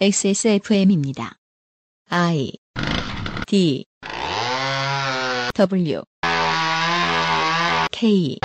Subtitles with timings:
[0.00, 1.36] XSFM입니다.
[2.10, 2.50] I
[3.46, 3.84] D
[5.54, 6.02] W
[7.92, 8.38] K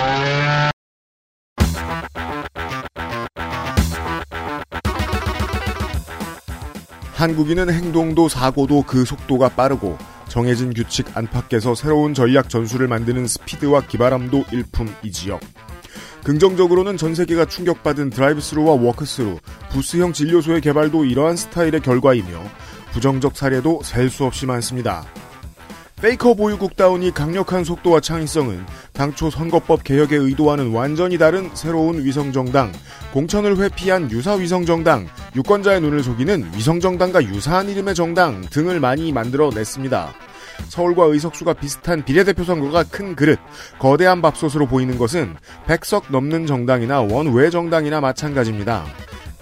[7.14, 9.98] 한국인은 행동도 사고도 그 속도가 빠르고
[10.28, 15.40] 정해진 규칙 안팎에서 새로운 전략 전술을 만드는 스피드와 기발함도 일품이지요.
[16.24, 19.38] 긍정적으로는 전 세계가 충격받은 드라이브스루와 워크스루,
[19.70, 22.28] 부스형 진료소의 개발도 이러한 스타일의 결과이며
[22.92, 25.04] 부정적 사례도 셀 수 없이 많습니다.
[26.00, 28.64] 페이커 보유국다운이 강력한 속도와 창의성은
[28.94, 32.72] 당초 선거법 개혁의 의도와는 완전히 다른 새로운 위성정당,
[33.12, 40.29] 공천을 회피한 유사 위성정당, 유권자의 눈을 속이는 위성정당과 유사한 이름의 정당 등을 많이 만들어냈습니다.
[40.68, 43.38] 서울과 의석수가 비슷한 비례대표 선거가 큰 그릇,
[43.78, 48.84] 거대한 밥솥으로 보이는 것은 백석 넘는 정당이나 원외 정당이나 마찬가지입니다.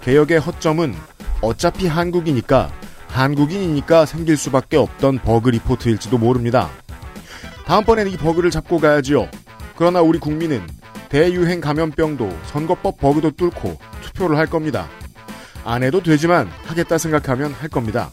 [0.01, 0.95] 개혁의 허점은
[1.41, 2.71] 어차피 한국이니까
[3.07, 6.69] 한국인이니까 생길 수밖에 없던 버그 리포트일지도 모릅니다.
[7.65, 9.27] 다음번엔 이 버그를 잡고 가야지요.
[9.75, 10.61] 그러나 우리 국민은
[11.09, 14.87] 대유행 감염병도 선거법 버그도 뚫고 투표를 할 겁니다.
[15.65, 18.11] 안 해도 되지만 하겠다 생각하면 할 겁니다.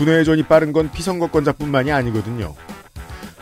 [0.00, 2.54] 두뇌 회전이 빠른 건 피선거권자뿐만이 아니거든요.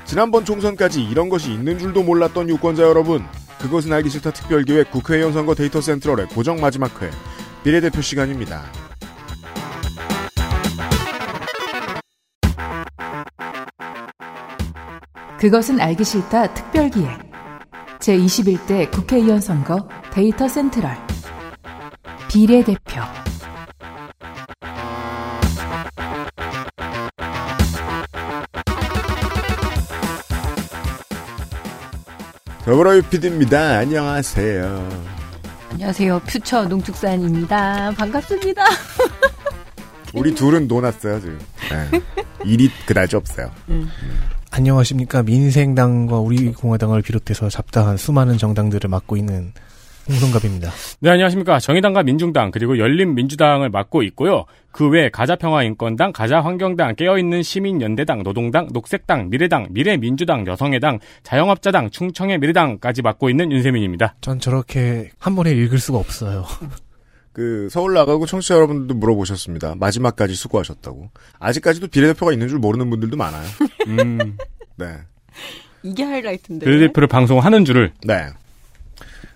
[0.04, 3.24] 지난번 총선까지 이런 것이 있는 줄도 몰랐던 유권자 여러분,
[3.60, 7.10] 그것은 알기 싫다 특별기획 국회의원 선거 데이터 센트럴의 고정 마지막 회
[7.62, 8.64] 비례대표 시간입니다.
[15.38, 17.20] 그것은 알기 싫다 특별기획
[18.00, 20.96] 제21대 국회의원 선거 데이터 센트럴
[22.28, 23.27] 비례대표
[32.68, 33.78] 더불어요 PD입니다.
[33.78, 34.88] 안녕하세요.
[35.70, 36.20] 안녕하세요.
[36.26, 37.92] 퓨처 농축산입니다.
[37.92, 38.62] 반갑습니다.
[40.12, 41.38] 우리 둘은 논았어요 지금.
[41.70, 42.00] 네.
[42.44, 43.50] 일이 그다지 없어요.
[43.70, 43.88] 음.
[44.50, 49.54] 안녕하십니까 민생당과 우리공화당을 비롯해서 잡다한 수많은 정당들을 맡고 있는
[50.08, 50.70] 홍성갑입니다.
[51.00, 51.58] 네, 안녕하십니까.
[51.60, 54.44] 정의당과 민중당, 그리고 열린민주당을 맡고 있고요.
[54.72, 63.28] 그 외 가자평화인권당, 가자환경당, 깨어있는 시민연대당, 노동당, 녹색당, 미래당, 미래민주당, 여성의당, 자영업자당, 충청의 미래당까지 맡고
[63.28, 64.14] 있는 윤세민입니다.
[64.22, 66.44] 전 저렇게 한 번에 읽을 수가 없어요.
[67.32, 69.74] 그 서울 나가고 청취자 여러분들도 물어보셨습니다.
[69.76, 71.10] 마지막까지 수고하셨다고.
[71.38, 73.46] 아직까지도 비례대표가 있는 줄 모르는 분들도 많아요.
[73.88, 74.36] 음,
[74.76, 74.86] 네.
[75.82, 76.66] 이게 하이라이트인데.
[76.66, 78.26] 비례대표를 방송하는 줄을 네.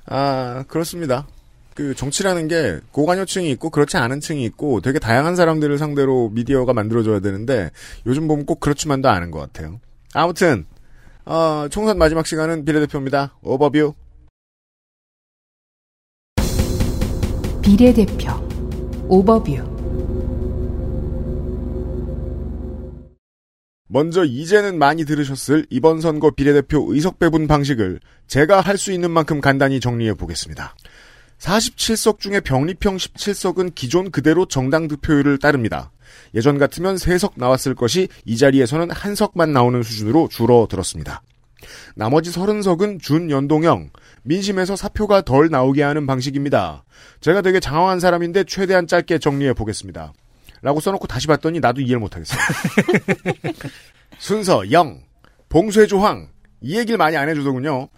[0.06, 1.26] 아, 그렇습니다.
[1.74, 7.20] 그 정치라는 게 고관여층이 있고 그렇지 않은 층이 있고 되게 다양한 사람들을 상대로 미디어가 만들어져야
[7.20, 7.70] 되는데
[8.06, 9.80] 요즘 보면 꼭 그렇지만도 않은 것 같아요.
[10.12, 10.66] 아무튼
[11.24, 13.34] 어, 총선 마지막 시간은 비례대표입니다.
[13.42, 13.94] 오버뷰.
[17.62, 18.32] 비례대표
[19.08, 19.71] 오버뷰
[23.92, 29.42] 먼저 이제는 많이 들으셨을 이번 선거 비례대표 의석 배분 방식을 제가 할 수 있는 만큼
[29.42, 30.74] 간단히 정리해 보겠습니다.
[31.38, 35.92] 47석 중에 병립형 17석은 기존 그대로 정당 득표율을 따릅니다.
[36.34, 41.20] 예전 같으면 3석 나왔을 것이 이 자리에서는 한 석만 나오는 수준으로 줄어들었습니다.
[41.94, 43.90] 나머지 30석은 준연동형,
[44.22, 46.84] 민심에서 사표가 덜 나오게 하는 방식입니다.
[47.20, 50.14] 제가 되게 장황한 사람인데 최대한 짧게 정리해 보겠습니다.
[50.62, 52.40] 라고 써놓고 다시 봤더니 나도 이해를 못하겠어요.
[54.18, 55.00] 순서 0,
[55.48, 56.28] 봉쇄 조항,
[56.60, 57.88] 이 얘기를 많이 안 해주더군요.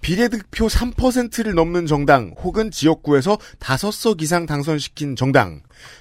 [0.00, 5.60] 비례득표 3%를 넘는 정당 혹은 지역구에서 5석 이상 당선시킨 정당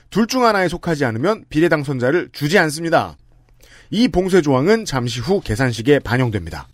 [0.10, 3.18] 둘 중 하나에 속하지 않으면 비례 당선자를 주지 않습니다.
[3.90, 6.68] 이 봉쇄 조항은 잠시 후 계산식에 반영됩니다.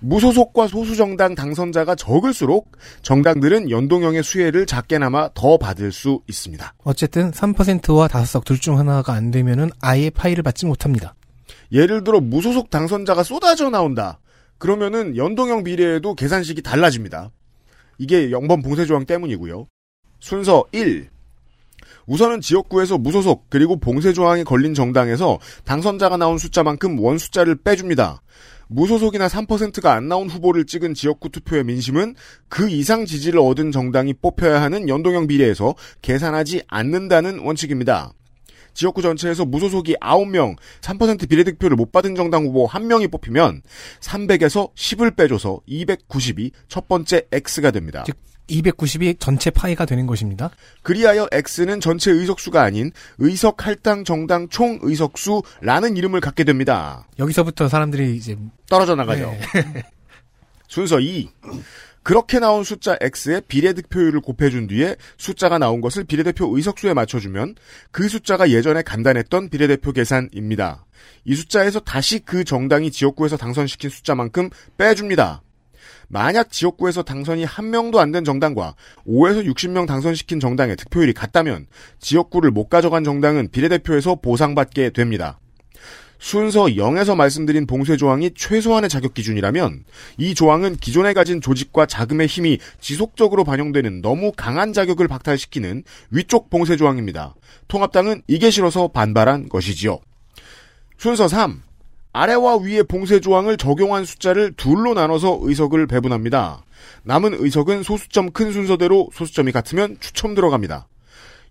[0.00, 2.72] 무소속과 소수정당 당선자가 적을수록
[3.02, 6.74] 정당들은 연동형의 수혜를 작게나마 더 받을 수 있습니다.
[6.84, 11.14] 어쨌든 3%와 5석 둘 중 하나가 안 되면은 아예 파일을 받지 못합니다.
[11.70, 14.18] 예를 들어 무소속 당선자가 쏟아져 나온다.
[14.58, 17.30] 그러면은 연동형 비례에도 계산식이 달라집니다.
[17.98, 19.66] 이게 0번 봉쇄조항 때문이고요.
[20.18, 21.08] 순서 1.
[22.06, 28.22] 우선은 지역구에서 무소속 그리고 봉쇄조항이 걸린 정당에서 당선자가 나온 숫자만큼 원 숫자를 빼줍니다.
[28.68, 32.14] 무소속이나 3%가 안 나온 후보를 찍은 지역구 투표의 민심은
[32.48, 38.12] 그 이상 지지를 얻은 정당이 뽑혀야 하는 연동형 비례에서 계산하지 않는다는 원칙입니다.
[38.74, 43.62] 지역구 전체에서 무소속이 9명, 3% 비례득표를 못 받은 정당 후보 1명이 뽑히면
[44.00, 48.04] 300에서 10을 빼줘서 290이 첫 번째 X가 됩니다.
[48.06, 48.16] 즉
[48.48, 50.50] 290이 전체 파이가 되는 것입니다.
[50.82, 57.06] 그리하여 X는 전체 의석수가 아닌 의석 할당 정당 총 의석수라는 이름을 갖게 됩니다.
[57.18, 58.36] 여기서부터 사람들이 이제
[58.68, 59.30] 떨어져 나가죠.
[59.54, 59.82] 네.
[60.68, 61.28] 순서 2.
[62.02, 67.54] 그렇게 나온 숫자 X에 비례득표율을 곱해준 뒤에 숫자가 나온 것을 비례대표 의석수에 맞춰주면
[67.90, 70.86] 그 숫자가 예전에 간단했던 비례대표 계산입니다.
[71.26, 74.48] 이 숫자에서 다시 그 정당이 지역구에서 당선시킨 숫자만큼
[74.78, 75.42] 빼줍니다.
[76.08, 78.74] 만약 지역구에서 당선이 한 명도 안 된 정당과
[79.06, 81.66] 5에서 60명 당선시킨 정당의 득표율이 같다면
[82.00, 85.38] 지역구를 못 가져간 정당은 비례대표에서 보상받게 됩니다.
[86.18, 89.84] 순서 0에서 말씀드린 봉쇄 조항이 최소한의 자격 기준이라면
[90.16, 96.76] 이 조항은 기존에 가진 조직과 자금의 힘이 지속적으로 반영되는 너무 강한 자격을 박탈시키는 위쪽 봉쇄
[96.76, 97.34] 조항입니다.
[97.68, 100.00] 통합당은 이게 싫어서 반발한 것이지요.
[100.96, 101.62] 순서 3.
[102.12, 106.64] 아래와 위의 봉쇄 조항을 적용한 숫자를 둘로 나눠서 의석을 배분합니다.
[107.04, 110.88] 남은 의석은 소수점 큰 순서대로 소수점이 같으면 추첨 들어갑니다.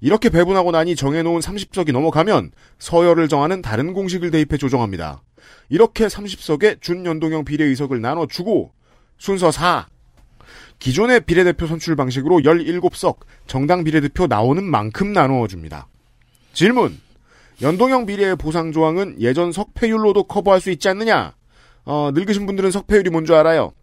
[0.01, 5.24] 이렇게 배분하고 나니 정해놓은 30석이 넘어가면 서열을 정하는 다른 공식을 대입해 조정합니다.
[5.69, 8.71] 이렇게 30석의 준연동형 비례의석을 나눠주고
[9.18, 9.88] 순서 4.
[10.80, 13.18] 기존의 비례대표 선출 방식으로 17석
[13.48, 15.88] 정당 비례대표 나오는 만큼 나누어줍니다.
[16.54, 17.00] 질문.
[17.62, 21.33] 연동형 비례의 보상 조항은 예전 석패율로도 커버할 수 있지 않느냐?
[21.86, 23.74] 어, 늙으신 분들은 석패율이 뭔 줄 알아요?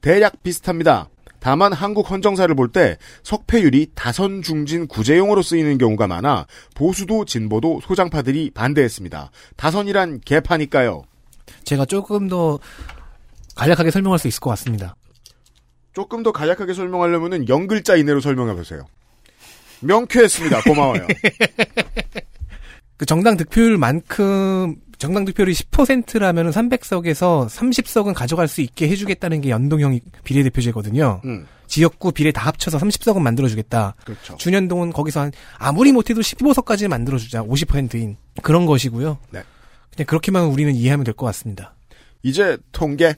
[0.00, 1.08] 대략 비슷합니다.
[1.40, 8.50] 다만 한국 헌정사를 볼 때 석패율이 다선 중진 구제용으로 쓰이는 경우가 많아 보수도 진보도 소장파들이
[8.50, 9.30] 반대했습니다.
[9.56, 11.04] 다선이란 개파니까요.
[11.64, 12.58] 제가 조금 더
[13.54, 14.96] 간략하게 설명할 수 있을 것 같습니다.
[15.92, 18.84] 조금 더 간략하게 설명하려면은 0글자 이내로 설명해 보세요.
[19.80, 20.62] 명쾌했습니다.
[20.62, 21.06] 고마워요.
[22.96, 31.20] 그 정당 득표율만큼 정당 득표율이 10%라면 300석에서 30석은 가져갈 수 있게 해주겠다는 게 연동형 비례대표제거든요.
[31.26, 33.94] 음, 지역구 비례 다 합쳐서 30석은 만들어주겠다.
[34.04, 34.36] 그렇죠.
[34.38, 37.42] 준연동은 거기서 한 아무리 못해도 15석까지는 만들어주자.
[37.44, 39.18] 50%인 그런 것이고요.
[39.30, 39.42] 네.
[39.94, 41.74] 그냥 그렇게만 우리는 이해하면 될 것 같습니다.
[42.22, 43.16] 이제 통계.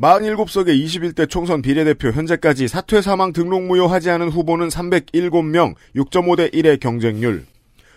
[0.00, 7.46] 47석의 21대 총선 비례대표 현재까지 사퇴 사망 등록 무효하지 않은 후보는 307명, 6.5대 1의 경쟁률.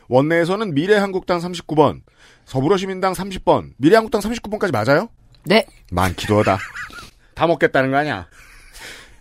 [0.10, 2.02] 원내에서는 미래한국당 39번,
[2.46, 5.08] 서불어시민당 30번, 미래한국당 39번까지 맞아요?
[5.46, 5.66] 네.
[5.92, 6.58] 많기도 하다.
[7.36, 8.28] 다 먹겠다는 거 아니야.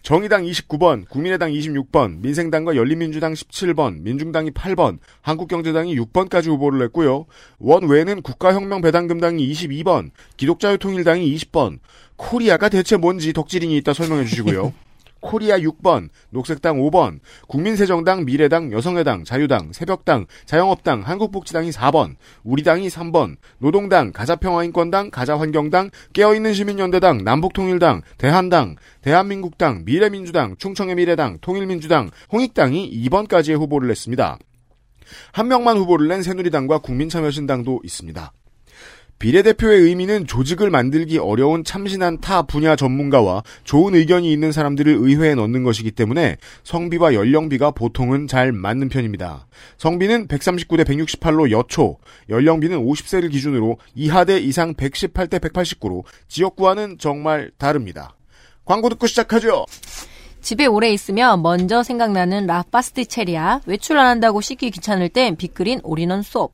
[0.02, 7.26] 정의당 29번, 국민의당 26번, 민생당과 열린민주당 17번, 민중당이 8번, 한국경제당이 6번까지 후보를 냈고요.
[7.58, 11.80] 원 외에는 국가혁명배당금당이 22번, 기독자유통일당이 20번,
[12.16, 14.72] 코리아가 대체 뭔지 덕질인이 있다 설명해 주시고요.
[15.20, 24.12] 코리아 6번, 녹색당 5번, 국민새정당, 미래당, 여성의당, 자유당, 새벽당, 자영업당, 한국복지당이 4번, 우리당이 3번, 노동당,
[24.12, 34.38] 가자평화인권당, 가자환경당, 깨어있는 시민연대당, 남북통일당, 대한당, 대한민국당, 미래민주당, 충청의 미래당, 통일민주당, 홍익당이 2번까지의 후보를 냈습니다.
[35.32, 38.32] 한 명만 후보를 낸 새누리당과 국민참여신당도 있습니다.
[39.18, 45.64] 비례대표의 의미는 조직을 만들기 어려운 참신한 타 분야 전문가와 좋은 의견이 있는 사람들을 의회에 넣는
[45.64, 49.46] 것이기 때문에 성비와 연령비가 보통은 잘 맞는 편입니다.
[49.76, 51.98] 성비는 139대 168로 여초,
[52.28, 58.14] 연령비는 50세를 기준으로 이하대 이상 118대 189로 지역구와는 정말 다릅니다.
[58.64, 59.64] 광고 듣고 시작하죠.
[60.40, 63.60] 집에 오래 있으면 먼저 생각나는 라파스티체리아.
[63.66, 66.52] 외출 안 한다고 씻기 귀찮을 땐 빅그린 올인원 soap.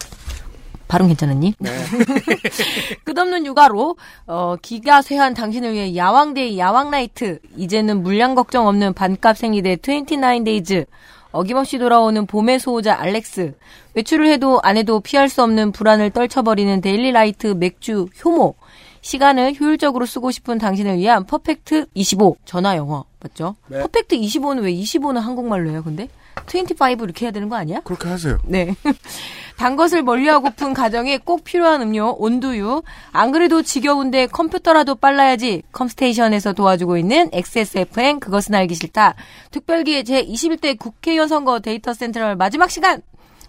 [0.89, 1.55] 발음 괜찮았니?
[3.05, 3.97] 끝없는 육아로
[4.27, 10.87] 어, 기가 쇠한 당신을 위해 야왕데이 야왕나이트 이제는 물량 걱정 없는 반값 생리대 29데이즈
[11.33, 13.55] 어김없이 돌아오는 봄의 수호자 알렉스
[13.95, 18.55] 외출을 해도 안 해도 피할 수 없는 불안을 떨쳐버리는 데일리 라이트 맥주 효모
[19.01, 23.57] 시간을 효율적으로 쓰고 싶은 당신을 위한 퍼펙트 25 전화 영어 맞죠?
[23.67, 23.81] 네.
[23.81, 26.09] 퍼펙트 25는 왜 25는 한국말로 해요 근데?
[26.47, 27.81] 25 이렇게 해야 되는 거 아니야?
[27.85, 28.39] 그렇게 하세요.
[28.45, 28.75] 네.
[29.57, 32.83] 단 것을 멀리하고픈 가정에 꼭 필요한 음료 온두유.
[33.13, 35.63] 안 그래도 지겨운데 컴퓨터라도 빨라야지.
[35.73, 39.15] 컴스테이션에서 도와주고 있는 XSFN 그것은 알기 싫다.
[39.53, 43.01] 특별기획 제 21대 국회의원 선거 데이터 센트럴 마지막 시간.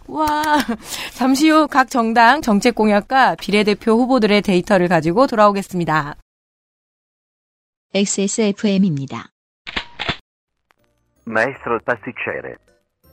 [0.07, 0.27] 와.
[1.15, 6.15] 잠시 후 각 정당 정책 공약과 비례대표 후보들의 데이터를 가지고 돌아오겠습니다.
[7.95, 9.29] XSFM입니다.
[11.27, 12.55] Maestro pasticcere.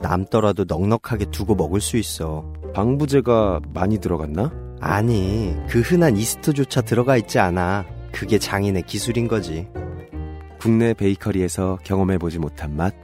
[0.00, 2.52] 남더라도 넉넉하게 두고 먹을 수 있어.
[2.74, 4.52] 방부제가 많이 들어갔나?
[4.80, 7.86] 아니, 그 흔한 이스트조차 들어가 있지 않아.
[8.12, 9.68] 그게 장인의 기술인 거지.
[10.58, 12.94] 국내 베이커리에서 경험해보지 못한 맛?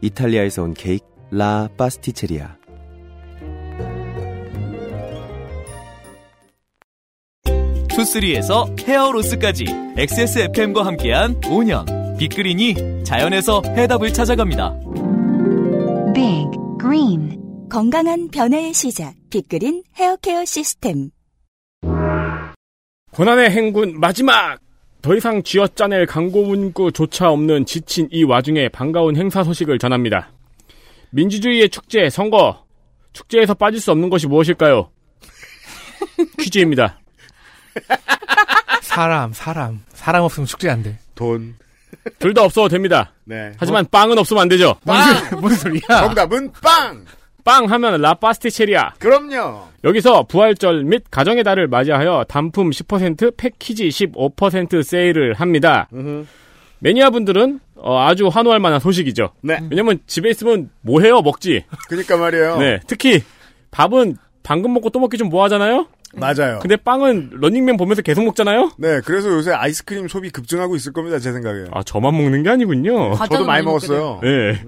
[0.00, 1.04] 이탈리아에서 온 케이크?
[1.30, 2.56] 라 파스티체리아.
[7.88, 9.64] 투쓰리에서 헤어로스까지
[9.96, 15.17] XSFM과 함께한 5년 빅그린이 자연에서 해답을 찾아갑니다.
[16.18, 17.38] Big Green
[17.70, 21.10] 건강한 변화의 시작 빅그린 헤어케어 시스템
[23.12, 24.58] 고난의 행군 마지막!
[25.00, 30.32] 더 이상 쥐어짜낼 광고 문구조차 없는 지친 이 와중에 반가운 행사 소식을 전합니다.
[31.10, 32.66] 민주주의의 축제, 선거.
[33.12, 34.90] 축제에서 빠질 수 없는 것이 무엇일까요?
[36.40, 36.98] 퀴즈입니다.
[38.82, 39.84] 사람, 사람.
[39.90, 40.98] 사람 없으면 축제 안 돼.
[41.14, 41.54] 돈.
[42.18, 43.12] 둘 다 없어도 됩니다.
[43.24, 43.52] 네.
[43.58, 44.76] 하지만 빵은 없으면 안 되죠.
[44.86, 45.40] 빵!
[45.40, 46.00] 무슨 소리야?
[46.06, 47.04] 정답은 빵!
[47.44, 48.94] 빵 하면 라파스티체리아.
[48.98, 49.68] 그럼요.
[49.84, 55.88] 여기서 부활절 및 가정의 달을 맞이하여 단품 10% 패키지 15% 세일을 합니다.
[56.80, 59.32] 매니아 분들은 어, 아주 환호할 만한 소식이죠.
[59.40, 59.58] 네.
[59.70, 61.22] 왜냐면 집에 있으면 뭐 해요?
[61.22, 61.64] 먹지.
[61.88, 62.58] 그니까 말이에요.
[62.58, 62.80] 네.
[62.86, 63.22] 특히
[63.70, 65.86] 밥은 방금 먹고 또 먹기 좀 뭐하잖아요.
[66.14, 66.58] 맞아요.
[66.60, 68.72] 근데 빵은 런닝맨 보면서 계속 먹잖아요.
[68.78, 71.66] 네, 그래서 요새 아이스크림 소비 급증하고 있을 겁니다, 제 생각에.
[71.70, 73.14] 아 저만 먹는 게 아니군요.
[73.14, 74.20] 저도 많이 먹었어요.
[74.22, 74.62] 네.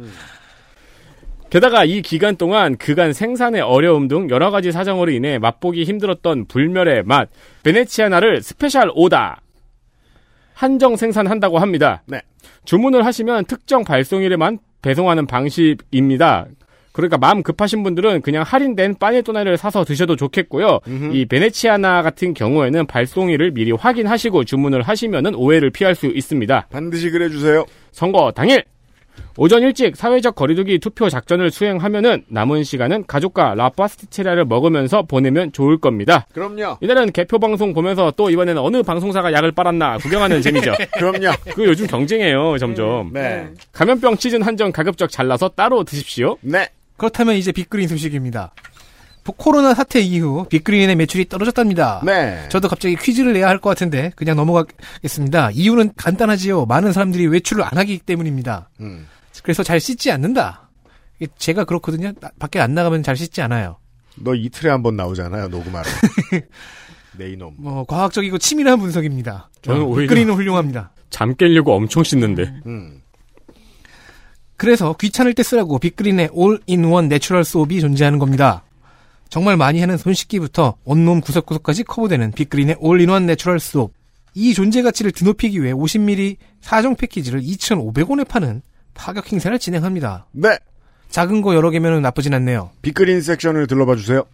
[1.48, 7.02] 게다가 이 기간 동안 그간 생산의 어려움 등 여러 가지 사정으로 인해 맛보기 힘들었던 불멸의
[7.04, 7.28] 맛
[7.64, 9.40] 베네치아나를 special order
[10.54, 12.02] 한정 생산한다고 합니다.
[12.06, 12.20] 네.
[12.66, 16.46] 주문을 하시면 특정 발송일에만 배송하는 방식입니다.
[16.92, 20.80] 그러니까 마음 급하신 분들은 그냥 할인된 파네토네를 사서 드셔도 좋겠고요.
[21.12, 26.68] 이 베네치아나 같은 경우에는 발송일을 미리 확인하시고 주문을 하시면은 오해를 피할 수 있습니다.
[26.70, 27.64] 반드시 그래 주세요.
[27.92, 28.64] 선거 당일
[29.36, 36.26] 오전 일찍 사회적 거리두기 투표 작전을 수행하면은 남은 시간은 가족과 라파스티체리아를 먹으면서 보내면 좋을 겁니다.
[36.32, 36.78] 그럼요.
[36.80, 40.74] 이날은 개표 방송 보면서 또 이번에는 어느 방송사가 약을 빨았나 구경하는 재미죠.
[40.98, 41.34] 그럼요.
[41.54, 43.12] 그 요즘 경쟁이에요, 점점.
[43.12, 43.48] 네.
[43.72, 46.36] 감염병 시즌 한정 가급적 잘라서 따로 드십시오.
[46.40, 46.68] 네.
[47.00, 48.52] 그렇다면 이제 빅그린 소식입니다.
[49.36, 52.02] 코로나 사태 이후 빅그린의 매출이 떨어졌답니다.
[52.04, 52.46] 네.
[52.48, 55.50] 저도 갑자기 퀴즈를 내야 할 것 같은데 그냥 넘어가겠습니다.
[55.52, 56.66] 이유는 간단하지요.
[56.66, 58.68] 많은 사람들이 외출을 안 하기 때문입니다.
[58.80, 59.06] 음.
[59.42, 60.68] 그래서 잘 씻지 않는다.
[61.38, 62.12] 제가 그렇거든요.
[62.20, 63.76] 나- 밖에 안 나가면 잘 씻지 않아요.
[64.16, 65.88] 너 이틀에 한 번 나오잖아요, 녹음하러.
[67.16, 67.54] 네 이놈.
[67.58, 69.48] 뭐 과학적이고 치밀한 분석입니다.
[69.62, 70.92] 저는 오히려 빅그린은 훌륭합니다.
[71.10, 72.52] 잠 깨려고 엄청 씻는데.
[72.66, 72.99] 음.
[74.60, 78.62] 그래서 귀찮을 때 쓰라고 빅그린의 all-in-one natural soap이 존재하는 겁니다.
[79.30, 83.92] 정말 많이 하는 손 씻기부터 온몸 구석구석까지 커버되는 빅그린의 all-in-one natural soap.
[84.34, 88.60] 이 존재 가치를 드높이기 위해 50ml 4종 패키지를 2,500원에 파는
[88.92, 90.26] 파격 행사를 진행합니다.
[90.32, 90.50] 네.
[91.08, 92.68] 작은 거 여러 개면 나쁘진 않네요.
[92.82, 94.24] 빅그린 섹션을 들러봐 주세요.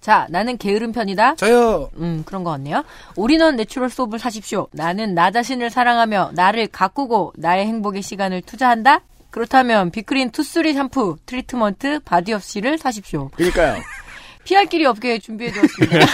[0.00, 1.34] 자, 나는 게으른 편이다.
[1.34, 1.90] 저요.
[1.96, 2.84] 음, 그런 것 같네요.
[3.16, 4.68] all-in-one natural soap을 사십시오.
[4.70, 9.00] 나는 나 자신을 사랑하며 나를 가꾸고 나의 행복의 시간을 투자한다?
[9.36, 13.28] 그렇다면 빅그린 two three 샴푸, 트리트먼트, body wash를 사십시오.
[13.36, 13.82] 그러니까요.
[14.44, 16.06] 피할 길이 없게 준비해두었습니다.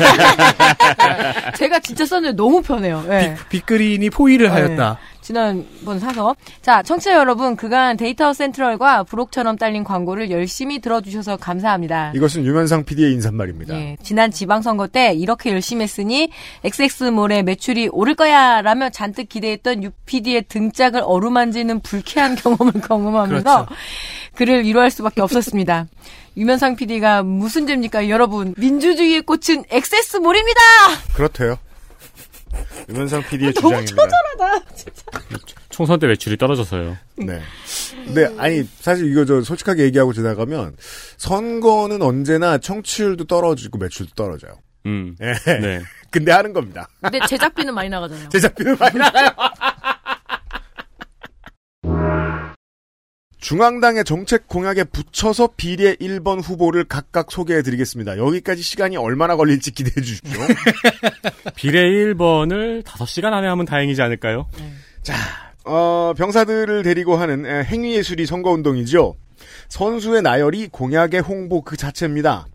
[1.54, 3.04] 제가 진짜 썼는데 너무 편해요.
[3.10, 3.36] 예.
[3.48, 4.52] 빅그린이 포위를 네.
[4.52, 4.98] 하였다.
[5.32, 6.36] 지난번 사서.
[6.60, 12.12] 자, 청취자 여러분, 그간 데이터 센트럴과 부록처럼 딸린 광고를 열심히 들어주셔서 감사합니다.
[12.14, 13.74] 이것은 유면상 PD의 인사말입니다.
[13.74, 16.30] 예, 지난 지방선거 때 이렇게 열심히 했으니
[16.64, 23.82] XX몰의 매출이 오를 거야 라며 잔뜩 기대했던 유PD의 등짝을 어루만지는 불쾌한 경험을 경험하면서 그렇죠.
[24.34, 25.86] 그를 위로할 수밖에 없었습니다.
[26.36, 30.60] 유면상 PD가 무슨 죄입니까 여러분 민주주의의 꽃은 XX몰입니다
[31.14, 31.58] 그렇대요.
[32.88, 33.96] 유면상 PD의 너무 주장입니다.
[33.96, 35.02] 처절하다 진짜
[35.68, 36.96] 총선 때 매출이 떨어져서요.
[37.16, 37.40] 네.
[38.04, 40.76] 근데 아니 사실 이거 저 솔직하게 얘기하고 지나가면
[41.16, 44.52] 선거는 언제나 청취율도 떨어지고 매출도 떨어져요.
[44.86, 45.16] 음.
[45.18, 45.34] 네.
[45.60, 45.80] 네.
[46.10, 46.88] 근데 하는 겁니다.
[47.00, 49.30] 근데 제작비는 많이 나가잖아요 제작비는 많이 나가요.
[53.42, 58.16] 중앙당의 정책 공약에 붙여서 비례 1번 후보를 각각 소개해 드리겠습니다.
[58.16, 60.40] 여기까지 시간이 얼마나 걸릴지 기대해 주십시오.
[61.56, 64.46] 비례 1번을 5시간 안에 하면 다행이지 않을까요?
[65.64, 69.16] 어, 병사들을 데리고 하는 에, 행위예술이 선거운동이죠.
[69.68, 72.46] 선수의 나열이 공약의 홍보 그 자체입니다.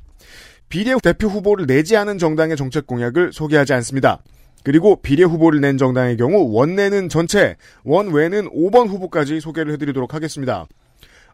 [0.70, 4.22] 비례 대표 후보를 내지 않은 정당의 정책 공약을 소개하지 않습니다.
[4.68, 7.56] 그리고 비례 후보를 낸 정당의 경우 원내는 전체,
[7.86, 10.68] 원외는 5번 후보까지 소개를 해드리도록 하겠습니다.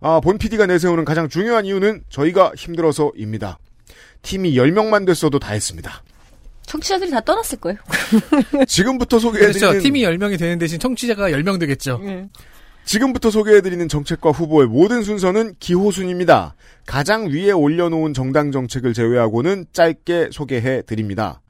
[0.02, 3.58] 아, 본 PD가 내세우는 가장 중요한 이유는 저희가 힘들어서입니다.
[4.22, 6.04] 팀이 10명만 됐어도 다 했습니다.
[6.68, 7.80] 청취자들이 다 떠났을 거예요
[8.68, 9.82] 지금부터 소개해드리는 그렇죠.
[9.82, 12.02] 팀이 10명이 되는 대신 청취자가 10명 되겠죠.
[12.86, 16.54] 지금부터 소개해드리는 정책과 후보의 모든 순서는 기호순입니다.
[16.86, 21.42] 가장 위에 올려놓은 정당 정책을 제외하고는 짧게 소개해드립니다.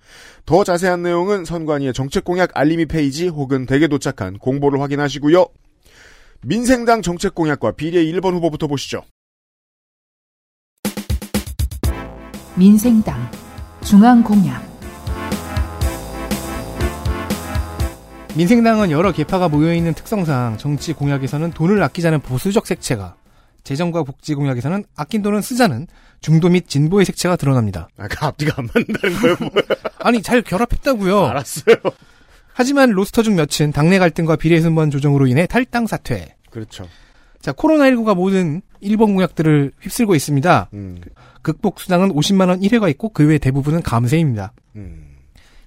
[0.45, 5.45] 더 자세한 내용은 선관위의 정책공약 알림이 페이지 혹은 대게 도착한 공보를 확인하시고요.
[6.41, 9.03] 민생당 정책공약과 비례 1번 후보부터 보시죠.
[12.55, 13.31] 민생당
[13.83, 14.73] 중앙공약
[18.35, 23.15] 민생당은 여러 계파가 모여있는 특성상 정치 공약에서는 돈을 아끼자는 보수적 색채가
[23.63, 25.87] 재정과 복지 공약에서는 아낀 돈은 쓰자는
[26.21, 27.87] 중도 및 진보의 색채가 드러납니다.
[27.97, 29.63] 아, 그 앞뒤가 안 맞는다는 거예요, 뭐야.
[29.99, 31.25] 아니, 잘 결합했다고요.
[31.25, 31.75] 알았어요.
[32.53, 36.35] 하지만 로스터 중 몇은 당내 갈등과 비례순번 조정으로 인해 탈당 사퇴.
[36.49, 36.87] 그렇죠.
[37.41, 40.69] 자, 코로나19가 모든 일본 공약들을 휩쓸고 있습니다.
[40.73, 41.01] 음.
[41.41, 44.53] 극복 수당은 50만 원 1회가 있고 그 외 대부분은 감세입니다.
[44.75, 45.07] 음.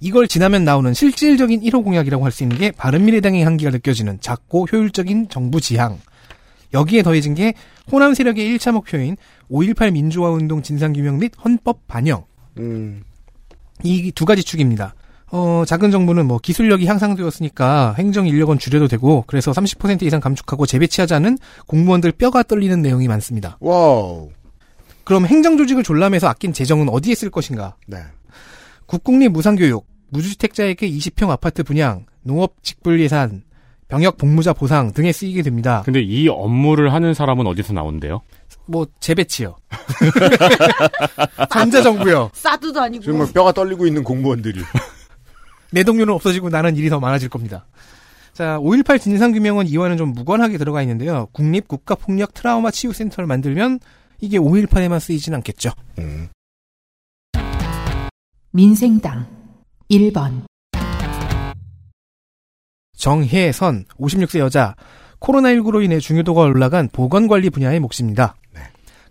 [0.00, 5.29] 이걸 지나면 나오는 실질적인 1호 공약이라고 할 수 있는 게 바른미래당의 한계가 느껴지는 작고 효율적인
[5.29, 5.99] 정부 지향.
[6.75, 7.54] 여기에 더해진 게
[7.90, 9.16] 호남 세력의 1차 목표인
[9.50, 12.25] 5.18 민주화 운동 진상규명 및 헌법 반영.
[12.58, 13.02] 음.
[13.85, 14.94] 이 두 가지 축입니다.
[15.32, 21.37] 어, 작은 정부는 뭐 기술력이 향상되었으니까 행정 인력은 줄여도 되고 그래서 30% 이상 감축하고 재배치하자는
[21.66, 23.58] 공무원들 뼈가 떨리는 내용이 많습니다.
[23.61, 24.30] 와우.
[25.04, 27.76] 그럼 행정 조직을 졸라매서 아낀 재정은 어디에 쓸 것인가?
[27.87, 27.99] 네.
[28.87, 33.42] 국공립 무상교육, 무주택자에게 20평 아파트 분양, 농업 직불 예산,
[33.88, 35.83] 병역 복무자 보상 등에 쓰이게 됩니다.
[35.85, 38.23] 근데 이 업무를 하는 사람은 어디서 나온대요?
[38.66, 39.57] 뭐 재배치요.
[41.50, 42.31] 전자정부요.
[42.33, 43.05] 사드도 아니고.
[43.05, 44.61] 정말 뼈가 떨리고 있는 공무원들이.
[45.71, 47.66] 내 동료는 없어지고 나는 일이 더 많아질 겁니다.
[48.33, 51.28] 자, 5.18 진상규명은 이와는 좀 무관하게 들어가 있는데요.
[51.33, 53.81] 국립 국가폭력 트라우마 치유센터를 만들면
[54.21, 55.71] 이게 5.18에만 쓰이진 않겠죠.
[55.99, 56.28] 음.
[58.50, 59.26] 민생당
[59.90, 60.43] 1번
[63.06, 64.75] 정혜선, 56세 여자,
[65.20, 68.34] 코로나19로 인해 중요도가 올라간 보건관리 분야의 몫입니다.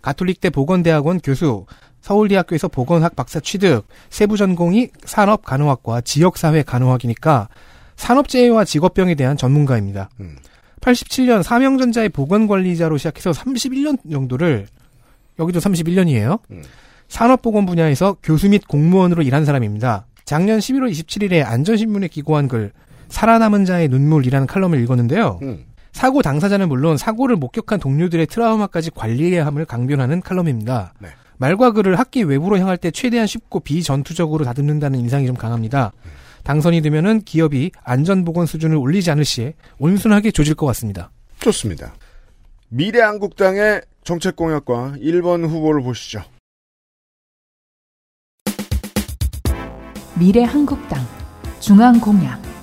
[0.02, 1.64] 가톨릭대 보건대학원 교수,
[2.02, 7.48] 서울대학교에서 보건학 박사 취득, 세부 전공이 산업 간호학과 지역사회 간호학이니까
[7.96, 10.10] 산업재해와 직업병에 대한 전문가입니다.
[10.20, 10.36] 음.
[10.82, 14.66] 87년 사명전자의 보건관리자로 시작해서 31년 정도를
[15.38, 16.40] 여기도 31년이에요.
[16.50, 16.62] 음.
[17.08, 20.04] 산업보건 분야에서 교수 및 공무원으로 일한 사람입니다.
[20.26, 22.72] 작년 11월 27일에 안전신문에 기고한 글
[23.08, 25.38] 살아남은 자의 눈물이라는 칼럼을 읽었는데요.
[25.42, 25.64] 음.
[25.92, 30.92] 사고 당사자는 물론 사고를 목격한 동료들의 트라우마까지 관리해야 함을 강변하는 칼럼입니다.
[31.00, 31.08] 네.
[31.38, 35.92] 말과 글을 학기 외부로 향할 때 최대한 쉽고 비전투적으로 다듬는다는 인상이 좀 강합니다.
[36.44, 41.10] 당선이 되면은 기업이 안전보건 수준을 올리지 않을 시에 온순하게 조질 것 같습니다.
[41.40, 41.94] 좋습니다.
[42.68, 46.22] 미래한국당의 정책공약과 1번 후보를 보시죠.
[50.18, 51.04] 미래한국당
[51.60, 52.55] 중앙공약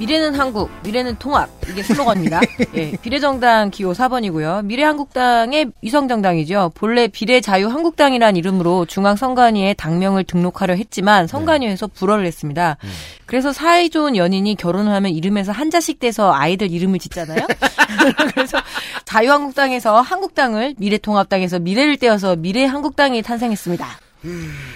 [0.00, 1.50] 미래는 한국, 미래는 통합.
[1.68, 2.40] 이게 슬로건입니다.
[2.74, 4.64] 예, 비례정당 기호 4번이고요.
[4.64, 6.72] 미래한국당의 위성정당이죠.
[6.74, 12.78] 본래 비례자유한국당이라는 이름으로 중앙선관위에 당명을 등록하려 했지만 선관위에서 불허를 했습니다.
[13.26, 17.46] 그래서 사이 좋은 연인이 결혼을 하면 이름에서 한 자씩 떼서 아이들 이름을 짓잖아요.
[18.34, 18.58] 그래서
[19.04, 23.86] 자유한국당에서 한국당을 미래통합당에서 미래를 떼어서 미래한국당이 탄생했습니다.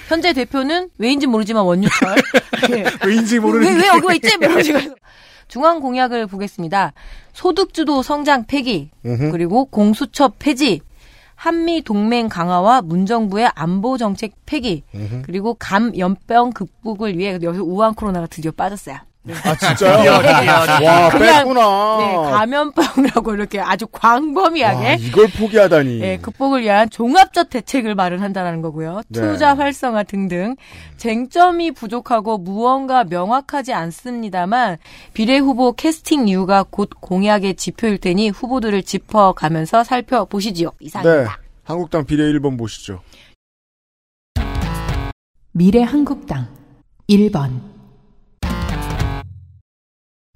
[0.09, 2.17] 현재 대표는 왜인지 모르지만 원유철.
[2.71, 2.85] 예.
[3.07, 4.37] 왜인지 모르는 왜, 왜 여기 와 있지?
[4.39, 4.95] 뭐 이런 식으로.
[5.49, 6.93] 중앙 공약을 보겠습니다.
[7.33, 9.31] 소득주도 성장 폐기, 음흠.
[9.31, 10.81] 그리고 공수처 폐지,
[11.35, 15.23] 한미 동맹 강화와 문정부의 안보 정책 폐기, 음흠.
[15.27, 18.97] 그리고 감 연병 극복을 위해 여기서 우한 코로나가 드디어 빠졌어요.
[19.45, 20.03] 아, 진짜요?
[20.03, 20.87] 네.
[20.87, 21.97] 와, 그냥, 뺐구나.
[21.99, 26.01] 네, 감염병이라고 이렇게 아주 광범위하게 와, 이걸 포기하다니.
[26.01, 29.01] 예, 극복을 위한 종합적 대책을 마련한다는 거고요.
[29.09, 29.21] 네.
[29.21, 30.57] 투자 활성화 등등
[30.99, 34.77] 쟁점이 부족하고 무언가 명확하지 않습니다만
[35.15, 40.69] 비례 후보 캐스팅 이유가 곧 공약의 지표일 테니 후보들을 짚어가면서 살펴보시지요.
[40.69, 40.77] 네.
[40.87, 41.39] 이상입니다.
[41.65, 43.01] 한국당 비례 1번 보시죠.
[45.53, 46.49] 미래 한국당
[47.09, 47.74] 1번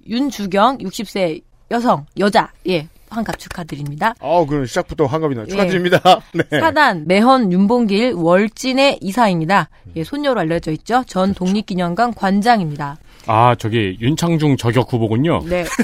[0.08, 4.14] 윤주경 60세 여성 여자 예 환갑 축하드립니다.
[4.20, 5.46] 아, 그럼 시작부터 환갑이나 예.
[5.46, 6.00] 축하드립니다.
[6.34, 6.60] 네.
[6.60, 9.70] 사단 매헌 윤봉길 월진의 이사입니다.
[9.96, 11.02] 예, 손녀로 알려져 있죠.
[11.06, 11.46] 전 그렇죠.
[11.46, 12.98] 독립기념관 관장입니다.
[13.26, 15.42] 아, 저기 윤창중 저격 후보군요.
[15.46, 15.64] 네.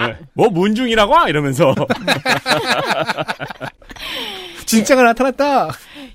[0.00, 0.16] 네.
[0.34, 1.74] 뭐 문중이라고 이러면서
[4.66, 5.70] 진짜가 나타났다.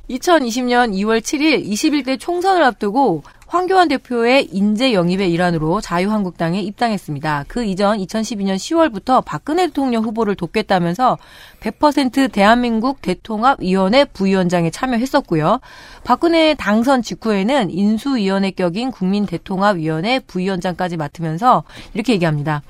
[0.10, 7.46] 2020년 2월 7일 21대 총선을 앞두고 황교안 대표의 인재 영입의 일환으로 자유한국당에 입당했습니다.
[7.48, 11.18] 그 이전 2012년 10월부터 박근혜 대통령 후보를 돕겠다면서
[11.60, 15.60] 100% 대한민국 대통합위원회 부위원장에 참여했었고요.
[16.04, 22.62] 박근혜 당선 직후에는 인수위원회 격인 국민대통합위원회 부위원장까지 맡으면서 이렇게 얘기합니다.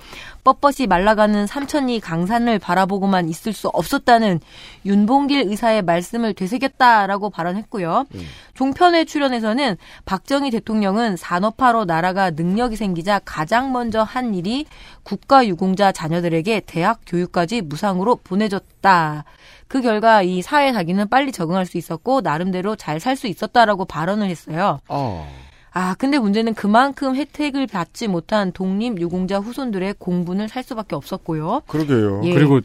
[0.47, 4.39] 뻣뻣이 말라가는 삼천리 강산을 바라보고만 있을 수 없었다는
[4.85, 8.05] 윤봉길 의사의 말씀을 되새겼다라고 발언했고요.
[8.15, 8.21] 음.
[8.53, 14.65] 종편에 출연해서는 박정희 대통령은 산업화로 나라가 능력이 생기자 가장 먼저 한 일이
[15.03, 18.76] 국가유공자 자녀들에게 대학 교육까지 무상으로 보내줬다.
[19.67, 24.29] 그 결과 이 사회 자기는 빨리 적응할 수 있었고 나름대로 잘 살 수 있었다라고 발언을
[24.29, 24.79] 했어요.
[24.87, 25.27] 어.
[25.71, 31.61] 아, 근데 문제는 그만큼 혜택을 받지 못한 독립 유공자 후손들의 공분을 살 수밖에 없었고요.
[31.67, 32.21] 그러게요.
[32.25, 32.33] 예.
[32.33, 32.61] 그리고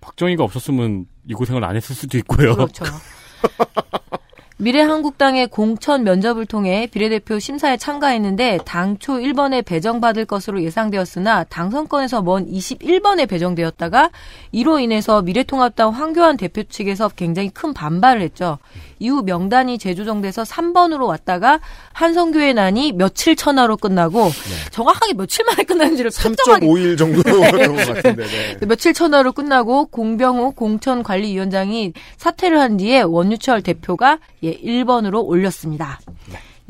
[0.00, 2.54] 박정희가 없었으면 이 고생을 안 했을 수도 있고요.
[2.54, 2.84] 그렇죠.
[4.58, 13.28] 미래한국당의 공천 면접을 통해 비례대표 심사에 참가했는데 당초 1번에 배정받을 것으로 예상되었으나 당선권에서 먼 21번에
[13.28, 14.10] 배정되었다가
[14.52, 18.56] 이로 인해서 미래통합당 황교안 대표 측에서 굉장히 큰 반발을 했죠.
[18.98, 21.60] 이후 명단이 재조정돼서 3번으로 왔다가
[21.92, 24.30] 한성교의 난이 며칠 천하로 끝나고
[24.70, 28.26] 정확하게 며칠 만에 끝났는지를 특정하게 3.5일 정도로 그런 것 같은데.
[28.26, 28.66] 네.
[28.66, 36.00] 며칠 천하로 끝나고 공병호 공천관리위원장이 사퇴를 한 뒤에 원유철 대표가 예 1번으로 올렸습니다.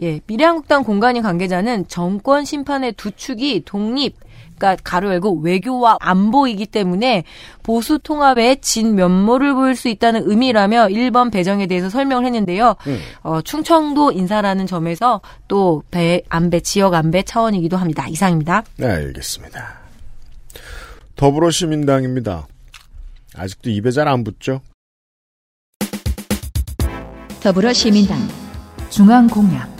[0.02, 4.14] 예 미래한국당 공간위 관계자는 정권 심판의 두 축이 독립
[4.58, 7.24] 그러니까 가로 열고 외교와 안보이기 때문에
[7.62, 12.74] 보수 통합의 진 면모를 보일 수 있다는 의미라며 1번 배정에 대해서 설명을 했는데요.
[12.86, 12.98] 음.
[13.22, 18.06] 어, 충청도 인사라는 점에서 또 배, 안배, 지역 안배 차원이기도 합니다.
[18.08, 18.64] 이상입니다.
[18.76, 19.80] 네, 알겠습니다.
[21.16, 22.46] 더불어시민당입니다.
[23.36, 24.60] 아직도 입에 잘 안 붙죠?
[27.42, 28.18] 더불어시민당
[28.90, 29.75] 중앙공약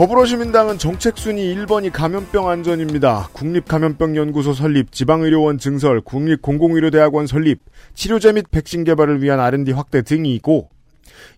[0.00, 3.28] 더불어시민당은 정책순위 1번이 감염병 안전입니다.
[3.34, 7.60] 국립감염병연구소 설립, 지방의료원 증설, 국립공공의료대학원 설립,
[7.92, 10.70] 치료제 및 백신 개발을 위한 R&D 확대 등이 있고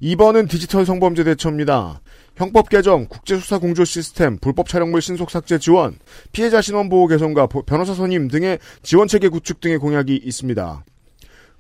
[0.01, 2.03] 2번은 디지털 성범죄 대처입니다.
[2.37, 5.97] 형법 개정, 국제수사 공조 시스템, 불법 촬영물 신속 삭제 지원,
[6.31, 10.85] 피해자 신원 보호 개선과 보- 변호사 선임 등의 지원 체계 구축 등의 공약이 있습니다.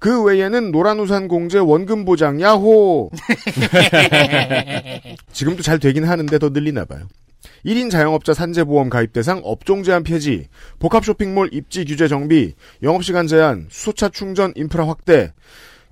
[0.02, 3.12] 그 외에는 노란우산 공제 원금 보장 야호.
[5.32, 7.06] 지금도 잘 되긴 하는데 더 늘리나 봐요.
[7.64, 10.48] 1인 자영업자 산재보험 가입 대상 업종 제한 폐지,
[10.80, 15.32] 복합 쇼핑몰 입지 규제 정비, 영업시간 제한, 수소차 충전 인프라 확대,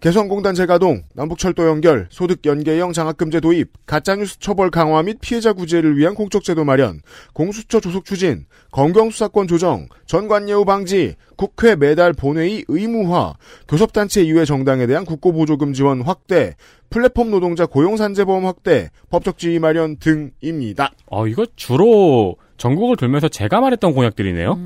[0.01, 6.15] 개성공단 재가동, 남북철도 연결, 소득 연계형 장학금제 도입, 가짜뉴스 처벌 강화 및 피해자 구제를 위한
[6.15, 7.03] 공적제도 마련,
[7.35, 13.35] 공수처 조속 추진, 검경수사권 조정, 전관예우 방지, 국회 매달 본회의 의무화,
[13.69, 16.57] 교섭단체 이외 정당에 대한 국고보조금 지원 확대,
[16.89, 20.93] 플랫폼 노동자 고용산재보험 확대, 법적 지위 마련 등입니다.
[21.07, 24.59] 어, 이거 주로 전국을 돌면서 제가 말했던 공약들이네요.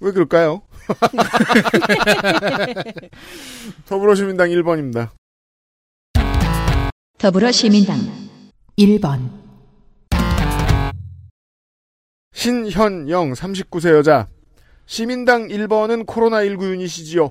[0.00, 0.62] 왜 그럴까요?
[3.86, 5.10] 더불어시민당 1번입니다.
[7.18, 7.98] 더불어시민당
[8.78, 9.42] 1번
[12.32, 14.26] 신현영 39세 여자.
[14.86, 17.30] 시민당 1번은 코로나19 유닛이지요.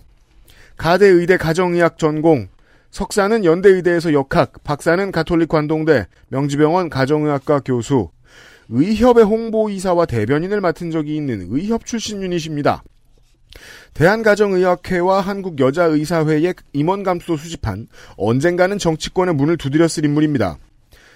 [0.77, 2.47] 가대 의대 가정의학 전공.
[2.91, 8.11] 석사는 연대의대에서 역학, 박사는 가톨릭 관동대, 명지병원 가정의학과 교수.
[8.69, 12.83] 의협의 홍보이사와 대변인을 맡은 적이 있는 의협 출신 유닛입니다.
[13.93, 17.87] 대한가정의학회와 한국여자의사회의 임원 감수도 수집한
[18.17, 20.57] 언젠가는 정치권의 문을 두드렸을 인물입니다.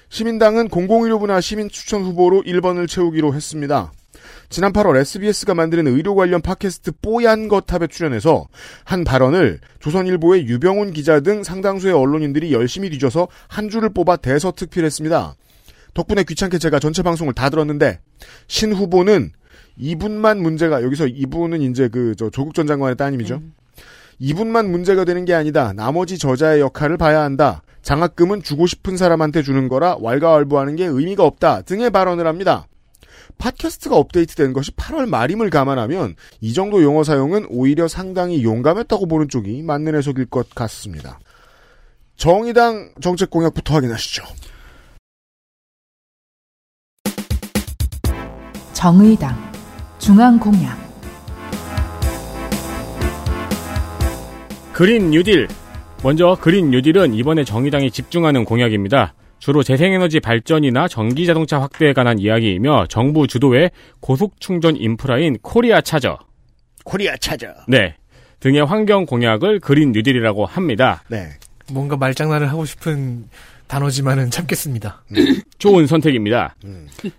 [0.10, 3.92] 시민당은 공공의료분야 시민 추천 후보로 1번을 채우기로 했습니다.
[4.50, 8.48] 지난 8월 SBS가 만드는 의료 관련 팟캐스트 뽀얀 거탑에 출연해서
[8.84, 15.36] 한 발언을 조선일보의 유병훈 기자 등 상당수의 언론인들이 열심히 뒤져서 한 줄을 뽑아 대서특필했습니다.
[15.94, 18.00] 덕분에 귀찮게 제가 전체 방송을 다 들었는데
[18.48, 19.32] 신 후보는
[19.78, 23.42] 이분만 문제가 여기서 이분은 이제 그 저 조국 전 장관의 따님이죠.
[24.20, 25.74] 이분만 문제가 되는 게 아니다.
[25.74, 27.62] 나머지 저자의 역할을 봐야 한다.
[27.82, 31.62] 장학금은 주고 싶은 사람한테 주는 거라 왈가왈부하는 게 의미가 없다.
[31.64, 32.68] 등의 발언을 합니다.
[33.38, 39.62] 팟캐스트가 업데이트된 것이 8월 말임을 감안하면 이 정도 용어 사용은 오히려 상당히 용감했다고 보는 쪽이
[39.64, 41.20] 맞는 해석일 것 같습니다.
[42.16, 44.24] 정의당 정책 공약부터 확인하시죠.
[48.74, 49.36] 정의당
[50.06, 50.78] 중앙공약
[54.72, 55.48] 그린 뉴딜.
[56.04, 59.16] 먼저 그린 뉴딜은 이번에 정의당이 집중하는 공약입니다.
[59.40, 66.20] 주로 재생에너지 발전이나 전기 자동차 확대에 관한 이야기이며 정부 주도의 고속 충전 인프라인 코리아 차저.
[66.84, 67.48] 코리아 차저.
[67.68, 67.96] 네.
[68.42, 71.02] 등의 환경 공약을 그린 뉴딜이라고 합니다.
[71.08, 71.30] 네.
[71.72, 73.26] 뭔가 말장난을 하고 싶은
[73.68, 75.04] 단어지만은 참겠습니다.
[75.58, 76.56] 좋은 선택입니다.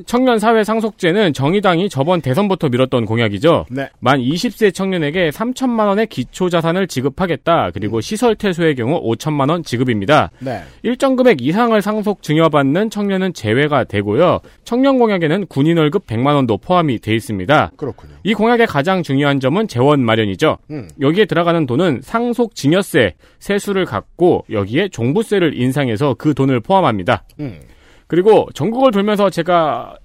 [0.06, 3.66] 청년 사회 상속제는 정의당이 저번 대선부터 밀었던 공약이죠.
[3.70, 3.88] 네.
[3.98, 7.70] 만 20세 청년에게 3천만 원의 기초 자산을 지급하겠다.
[7.72, 10.30] 그리고 시설 퇴소의 경우 5천만 원 지급입니다.
[10.38, 10.62] 네.
[10.82, 14.40] 일정 금액 이상을 상속 증여받는 청년은 제외가 되고요.
[14.64, 17.72] 청년 공약에는 군인 월급 100만 원도 포함이 돼 있습니다.
[17.76, 18.14] 그렇군요.
[18.22, 20.58] 이 공약의 가장 중요한 점은 재원 마련이죠.
[20.70, 20.88] 음.
[21.00, 27.24] 여기에 들어가는 돈은 상속 증여세 세수를 갖고 여기에 종부세를 인상해서 그 돈을 포함합니다.
[27.40, 27.60] 음.
[28.06, 29.96] 그리고 전국을 돌면서 제가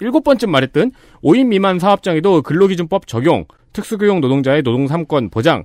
[0.00, 0.92] 일곱 번쯤 말했던
[1.22, 3.44] 5인 미만 사업장에도 근로기준법 적용,
[3.74, 5.64] 특수교용 노동자의 노동 3권 보장,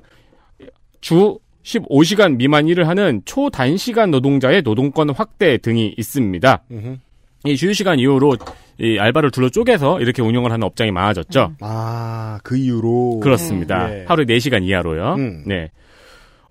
[0.99, 6.63] 주 15시간 미만 일을 하는 초단시간 노동자의 노동권 확대 등이 있습니다.
[6.71, 6.97] 음흠.
[7.45, 8.37] 이 주휴시간 이후로
[8.79, 11.53] 이 알바를 둘러 쪼개서 이렇게 운영을 하는 업장이 많아졌죠.
[11.59, 13.19] 아, 그 이유로.
[13.21, 13.93] 그렇습니다.
[13.93, 14.05] 예.
[14.07, 15.15] 하루에 4시간 이하로요.
[15.15, 15.43] 음.
[15.45, 15.69] 네.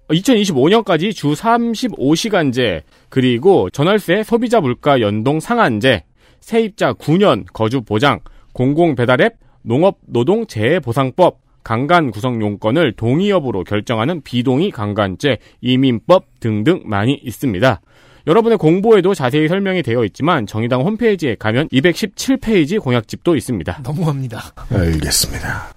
[0.08, 6.04] 2025년까지 주 35시간제, 그리고 전월세 소비자 물가 연동 상한제,
[6.40, 8.20] 세입자 9년 거주 보장,
[8.54, 16.24] 공공 배달앱, 농업 노동 재해 보상법, 강간 구성 용건을 동의 여부로 결정하는 비동의 강간죄, 이민법
[16.40, 17.82] 등등 많이 있습니다.
[18.26, 23.80] 여러분의 공보에도 자세히 설명이 되어 있지만 정의당 홈페이지에 가면 217페이지 공약집도 있습니다.
[23.84, 24.40] 너무합니다.
[24.70, 25.74] 알겠습니다.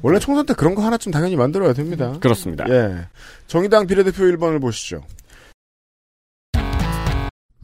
[0.00, 2.14] 원래 총선 때 그런 거 하나쯤 당연히 만들어야 됩니다.
[2.18, 2.64] 그렇습니다.
[2.70, 3.06] 예.
[3.46, 5.02] 정의당 비례대표 1번을 보시죠.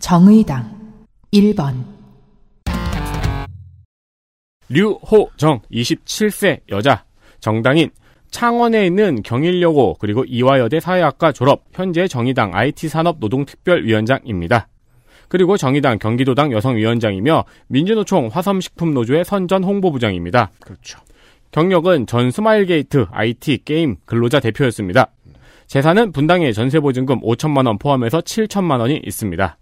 [0.05, 0.71] 정의당
[1.33, 1.83] 1번
[4.69, 7.07] 류호정 27세 여자
[7.41, 7.89] 정당인
[8.31, 14.69] 창원에 있는 경일여고 그리고 이화여대 사회학과 졸업 현재 정의당 IT산업노동특별위원장입니다.
[15.29, 20.51] 그리고 정의당 경기도당 여성위원장이며 민주노총 화섬식품노조의 선전 홍보부장입니다.
[20.61, 20.99] 그렇죠.
[21.51, 25.13] 경력은 전 스마일게이트 IT 게임 근로자 대표였습니다.
[25.67, 29.57] 재산은 분당의 전세보증금 5천만 원 포함해서 7천만 원이 있습니다.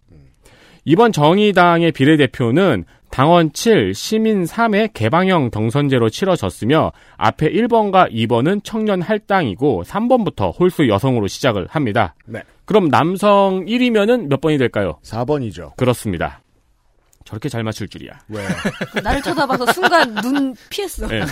[0.84, 9.84] 이번 정의당의 비례대표는 당원 7, 시민 3의 개방형 경선제로 치러졌으며 앞에 1번과 2번은 청년 할당이고
[9.84, 12.14] 3번부터 홀수 여성으로 시작을 합니다.
[12.24, 12.42] 네.
[12.64, 14.98] 그럼 남성 1위면은 몇 번이 될까요?
[15.04, 15.76] 4번이죠.
[15.76, 16.40] 그렇습니다.
[17.24, 18.12] 저렇게 잘 맞출 줄이야.
[18.28, 18.42] 왜?
[19.02, 21.06] 나를 쳐다봐서 순간 눈 피했어.
[21.06, 21.22] 네.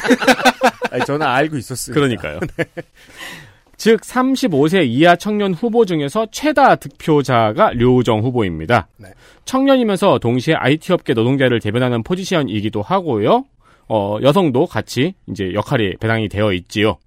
[0.93, 1.95] 아니, 저는 알고 있었어요.
[1.95, 2.41] 그러니까요.
[3.81, 8.89] 즉 35세 이하 청년 후보 중에서 최다 득표자가 류우정 후보입니다.
[8.99, 9.09] 네.
[9.47, 13.47] 청년이면서 동시에 IT 업계 노동자를 대변하는 포지션이기도 하고요.
[13.89, 16.99] 어, 여성도 같이 이제 역할이 배당이 되어 있지요.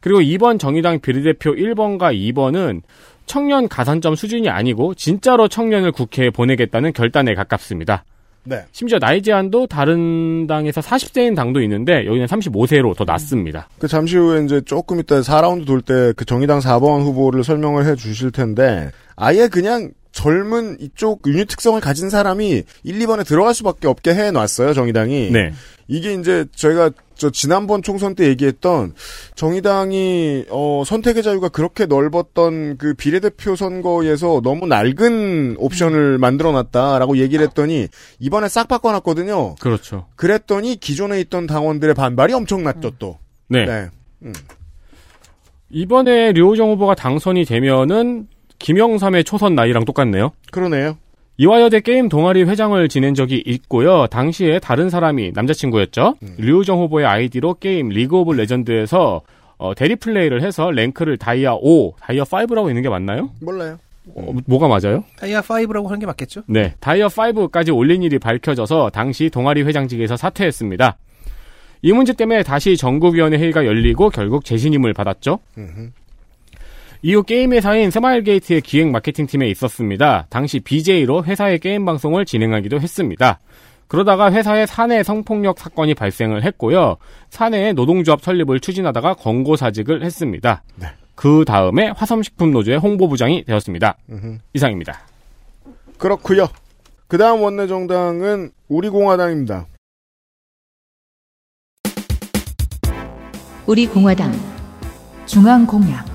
[0.00, 2.82] 그리고 이번 정의당 비례대표 1번과 2번은
[3.26, 8.04] 청년 가산점 수준이 아니고 진짜로 청년을 국회에 보내겠다는 결단에 가깝습니다.
[8.44, 8.64] 네.
[8.72, 13.68] 심지어 나이 제한도 다른 당에서 40세인 당도 있는데 여기는 35세로 더 낮습니다.
[13.78, 17.94] 그 잠시 후에 이제 조금 이따 4라운드 돌 때 그 정의당 4번 후보를 설명을 해
[17.96, 24.14] 주실 텐데 아예 그냥 젊은 이쪽 유닛 특성을 가진 사람이 1, 2번에 들어갈 수밖에 없게
[24.14, 25.30] 해 놨어요, 정의당이.
[25.32, 25.52] 네.
[25.88, 28.94] 이게 이제 저희가 저 지난번 총선 때 얘기했던
[29.34, 37.46] 정의당이 어 선택의 자유가 그렇게 넓었던 그 비례대표 선거에서 너무 낡은 옵션을 만들어 놨다라고 얘기를
[37.46, 39.54] 했더니 이번에 싹 바꿔 놨거든요.
[39.56, 40.06] 그렇죠.
[40.16, 43.18] 그랬더니 기존에 있던 당원들의 반발이 엄청났죠, 또.
[43.48, 43.64] 네.
[43.64, 43.88] 네.
[44.22, 44.32] 음.
[45.70, 50.32] 이번에 류호정 후보가 당선이 되면은 김영삼의 초선 나이랑 똑같네요.
[50.50, 50.96] 그러네요.
[51.36, 54.06] 이화여대 게임 동아리 회장을 지낸 적이 있고요.
[54.06, 56.14] 당시에 다른 사람이 남자친구였죠.
[56.38, 59.22] 류호정 후보의 아이디로 게임 리그 오브 레전드에서
[59.56, 63.30] 어, 대리 플레이를 해서 랭크를 다이아 5, 다이아 5라고 있는 게 맞나요?
[63.40, 63.78] 몰라요.
[64.14, 65.04] 어, 뭐가 맞아요?
[65.18, 66.42] 다이아 5라고 하는 게 맞겠죠?
[66.46, 70.96] 네, 다이아 5까지 올린 일이 밝혀져서 당시 동아리 회장직에서 사퇴했습니다.
[71.82, 75.38] 이 문제 때문에 다시 전국위원회 회의가 열리고 결국 재신임을 받았죠.
[77.06, 80.26] 이후 게임 회사인 스마일게이트의 기획 마케팅팀에 있었습니다.
[80.30, 83.40] 당시 BJ로 회사의 게임 방송을 진행하기도 했습니다.
[83.88, 86.96] 그러다가 회사의 사내 성폭력 사건이 발생을 했고요.
[87.28, 90.62] 사내의 노동조합 설립을 추진하다가 권고사직을 했습니다.
[91.14, 93.98] 그 다음에 화섬식품 노조의 홍보부장이 되었습니다.
[94.08, 94.38] 음흠.
[94.54, 95.00] 이상입니다.
[95.98, 96.48] 그렇고요.
[97.06, 99.66] 그 다음 원내정당은 우리공화당입니다.
[103.66, 104.32] 우리 공화당
[105.26, 106.13] 중앙공약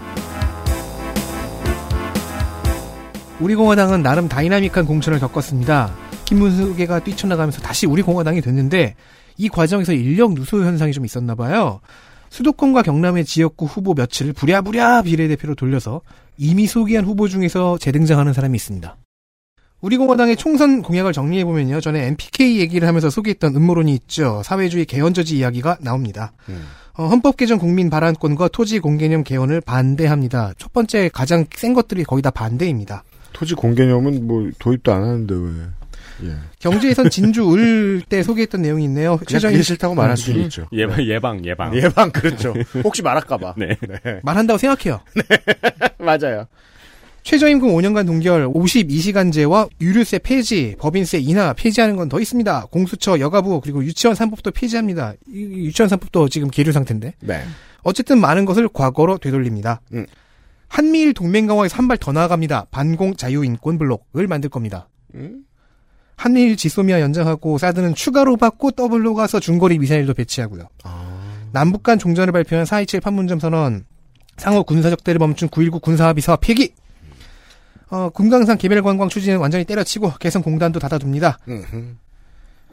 [3.39, 5.93] 우리공화당은 나름 다이나믹한 공천을 겪었습니다.
[6.25, 8.95] 김문수계가 뛰쳐나가면서 다시 우리공화당이 됐는데
[9.38, 11.80] 이 과정에서 인력 누수 현상이 좀 있었나 봐요.
[12.30, 16.02] 수도권과 경남의 지역구 후보 며칠을 부랴부랴 비례대표로 돌려서
[16.38, 18.97] 이미 소개한 후보 중에서 재등장하는 사람이 있습니다.
[19.82, 21.80] 우리공화당의 총선 공약을 정리해보면요.
[21.80, 24.41] 전에 NPK 얘기를 하면서 소개했던 음모론이 있죠.
[24.43, 26.34] 사회주의 개헌저지 이야기가 나옵니다.
[26.95, 30.54] 어, 헌법 개정 국민 발언권과 토지 공개념 개헌을 반대합니다.
[30.58, 33.04] 첫 번째 가장 센 것들이 거의 다 반대입니다.
[33.33, 36.29] 토지 공개념은 뭐 도입도 안 하는데 왜?
[36.29, 36.35] 예.
[36.59, 39.17] 경제에선 진주 을 때 소개했던 내용이 있네요.
[39.17, 40.67] 그게 싫다고 말할 수는 있죠.
[40.73, 41.75] 예방, 예방, 예방.
[41.75, 42.53] 예방 그렇죠.
[42.83, 43.55] 혹시 말할까봐.
[43.57, 43.77] 네.
[44.23, 44.99] 말한다고 생각해요.
[45.99, 46.45] 맞아요.
[47.23, 52.67] 최저임금 5년간 동결, 52시간제와 유류세 폐지, 법인세 인하 폐지하는 건 더 있습니다.
[52.71, 55.13] 공수처, 여가부 그리고 유치원 3법도 폐지합니다.
[55.31, 57.13] 유치원 3법도 지금 계류 상태인데.
[57.19, 57.43] 네.
[57.83, 59.81] 어쨌든 많은 것을 과거로 되돌립니다.
[59.93, 60.05] 음.
[60.69, 62.65] 한미일 동맹 강화에서 한 발 더 나아갑니다.
[62.71, 64.88] 반공 자유인권 블록을 만들 겁니다.
[65.15, 65.43] 음?
[66.15, 70.67] 한일 지소미아 연장하고 사드는 추가로 받고 더블로 가서 중거리 미사일도 배치하고요.
[71.51, 73.86] 남북 간 종전을 발표한 4.27 판문점 선언,
[74.38, 76.73] 상호 군사적 적대를 멈춘 9.19 군사합의서 폐기,
[77.89, 81.39] 어, 금강산 개별 관광 추진은 완전히 때려치고 개성 공단도 닫아둡니다.
[81.47, 81.95] 음흠.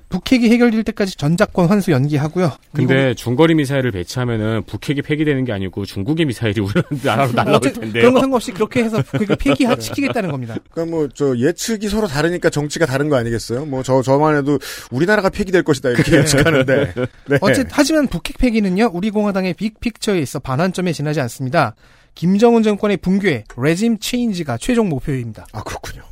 [0.09, 2.53] 북핵이 해결될 때까지 전작권 환수 연기하고요.
[2.73, 7.93] 근데 중거리 미사일을 배치하면은 북핵이 폐기되는 게 아니고 중국의 미사일이 우리나라로 날아올 어째- 텐데요.
[8.03, 10.57] 그런 거 상관없이 그렇게 해서 북핵을 폐기시키겠다는 겁니다.
[10.71, 13.65] 그러니까 뭐 저 예측이 서로 다르니까 정치가 다른 거 아니겠어요?
[13.67, 14.59] 뭐 저 저만 해도
[14.91, 16.95] 우리나라가 폐기될 것이다 이렇게 예측하는데.
[17.29, 17.39] 네.
[17.41, 21.75] 어쨌든 하지만 북핵 폐기는요 우리 공화당의 빅픽처에 있어 반환점에 지나지 않습니다.
[22.15, 25.47] 김정은 정권의 붕괴, 레짐 체인지가 최종 목표입니다.
[25.53, 26.03] 아 그렇군요.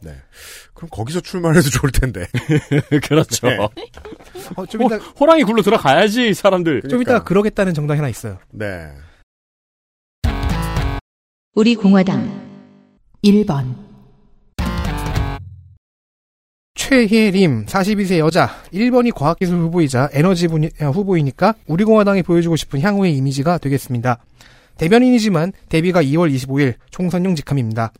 [0.00, 0.12] 네.
[0.78, 2.28] 그럼 거기서 출마해도 좋을 텐데.
[3.02, 3.48] 그렇죠.
[3.48, 3.58] 네.
[4.54, 6.82] 어, 좀 이따 호, 랑이 굴러 들어가야지 이 사람들.
[6.88, 8.38] 좀 이따 그러겠다는 정당이 하나 있어요.
[8.52, 8.86] 네.
[11.54, 12.30] 우리 공화당
[13.24, 13.74] 1번,
[16.76, 23.58] 최혜림 42세 여자 1번이 과학기술 후보이자 에너지 분야 후보이니까 우리 공화당이 보여주고 싶은 향후의 이미지가
[23.58, 24.18] 되겠습니다.
[24.76, 27.92] 대변인이지만 데뷔가 2월 25일 총선용 직함입니다.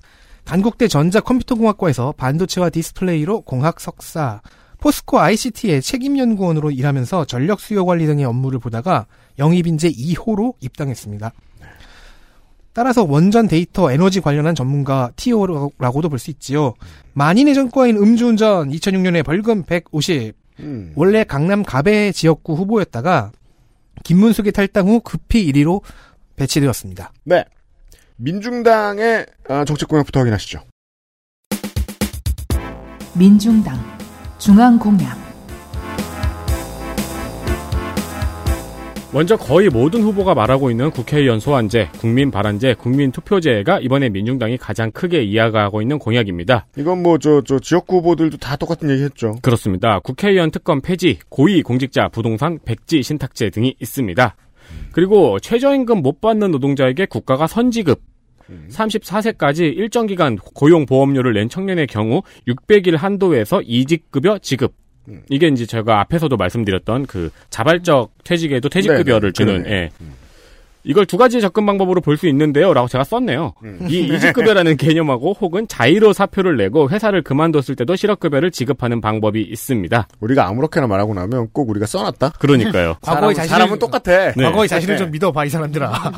[0.49, 4.41] 단국대 전자컴퓨터공학과에서 반도체와 디스플레이로 공학 석사,
[4.79, 9.07] 포스코 ICT의 책임연구원으로 일하면서 전력 수요 관리 등의 업무를 보다가
[9.39, 11.33] 영입인재 2호로 입당했습니다.
[12.73, 16.73] 따라서 원전 데이터 에너지 관련한 전문가 TO라고도 볼 수 있지요.
[17.13, 20.35] 만인의 전과인 음주운전 2006년에 벌금 150.
[20.61, 20.93] 음.
[20.97, 23.33] 원래 강남 가배 지역구 후보였다가
[24.03, 25.83] 김문숙의 탈당 후 급히 1위로
[26.37, 27.13] 배치되었습니다.
[27.25, 27.45] 네.
[28.19, 30.61] 민중당의 아, 정책 공약부터 확인하시죠.
[33.17, 33.77] 민중당,
[34.39, 35.17] 중앙 공약,
[39.13, 44.91] 먼저 거의 모든 후보가 말하고 있는 국회의원 소환제, 국민 발안제, 국민 투표제가 이번에 민중당이 가장
[44.91, 46.67] 크게 이야기하고 있는 공약입니다.
[46.77, 49.37] 이건 뭐 저 저 지역구 후보들도 다 똑같은 얘기 했죠.
[49.43, 49.99] 그렇습니다.
[50.01, 54.37] 국회의원 특검 폐지, 고위 공직자 부동산 백지 신탁제 등이 있습니다.
[54.93, 58.01] 그리고 최저임금 못 받는 노동자에게 국가가 선지급,
[58.71, 64.73] 34세까지 일정 기간 고용 보험료를 낸 청년의 경우 600일 한도에서 이직급여 지급.
[65.31, 69.65] 이게 이제 제가 앞에서도 말씀드렸던 그 자발적 퇴직에도 퇴직급여를 주는.
[69.67, 69.91] 예.
[70.85, 72.73] 이걸 두 가지 접근 방법으로 볼 수 있는데요.
[72.73, 73.53] 라고 제가 썼네요.
[73.89, 80.09] 이 이직급여라는 개념하고 혹은 자의로 사표를 내고 회사를 그만뒀을 때도 실업급여를 지급하는 방법이 있습니다.
[80.21, 82.35] 우리가 아무렇게나 말하고 나면 꼭 우리가 써놨다.
[82.39, 82.97] 그러니까요.
[83.03, 84.33] 과거의 사람은, 자신을- 사람은 똑같아.
[84.35, 84.43] 네.
[84.45, 86.13] 과거의 자신을 좀 믿어봐 이 사람들아.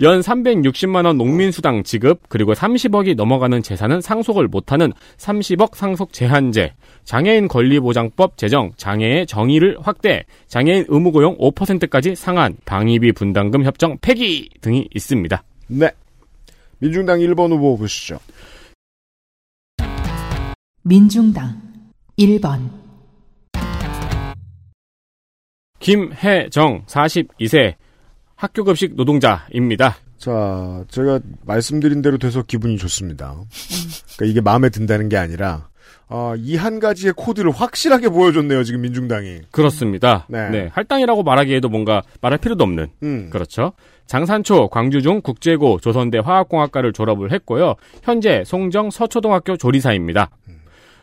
[0.00, 6.72] 연 360만 원 농민수당 지급 그리고 30억이 넘어가는 재산은 상속을 못하는 30억 상속 제한제,
[7.04, 14.88] 장애인 권리보장법 제정, 장애의 정의를 확대, 장애인 의무고용 5%까지 상한, 방위비 분담금 협정 폐기 등이
[14.92, 15.42] 있습니다.
[15.68, 15.90] 네.
[16.78, 18.18] 민중당 1번 후보 보시죠.
[20.82, 21.62] 민중당
[22.18, 22.68] 1번,
[25.78, 27.74] 김혜정 42세
[28.44, 29.96] 학교급식 노동자입니다.
[30.18, 33.34] 자, 제가 말씀드린 대로 돼서 기분이 좋습니다.
[34.16, 35.68] 그러니까 이게 마음에 든다는 게 아니라
[36.08, 39.40] 아, 이한 가지의 코드를 확실하게 보여줬네요, 지금 민중당이.
[39.50, 40.26] 그렇습니다.
[40.28, 40.50] 네.
[40.50, 40.68] 네.
[40.72, 43.30] 할당이라고 말하기에도 뭔가 말할 필요도 없는 음.
[43.30, 43.72] 그렇죠.
[44.06, 47.74] 장산초 광주중 국제고 조선대 화학공학과를 졸업을 했고요.
[48.02, 50.28] 현재 송정 서초등학교 조리사입니다.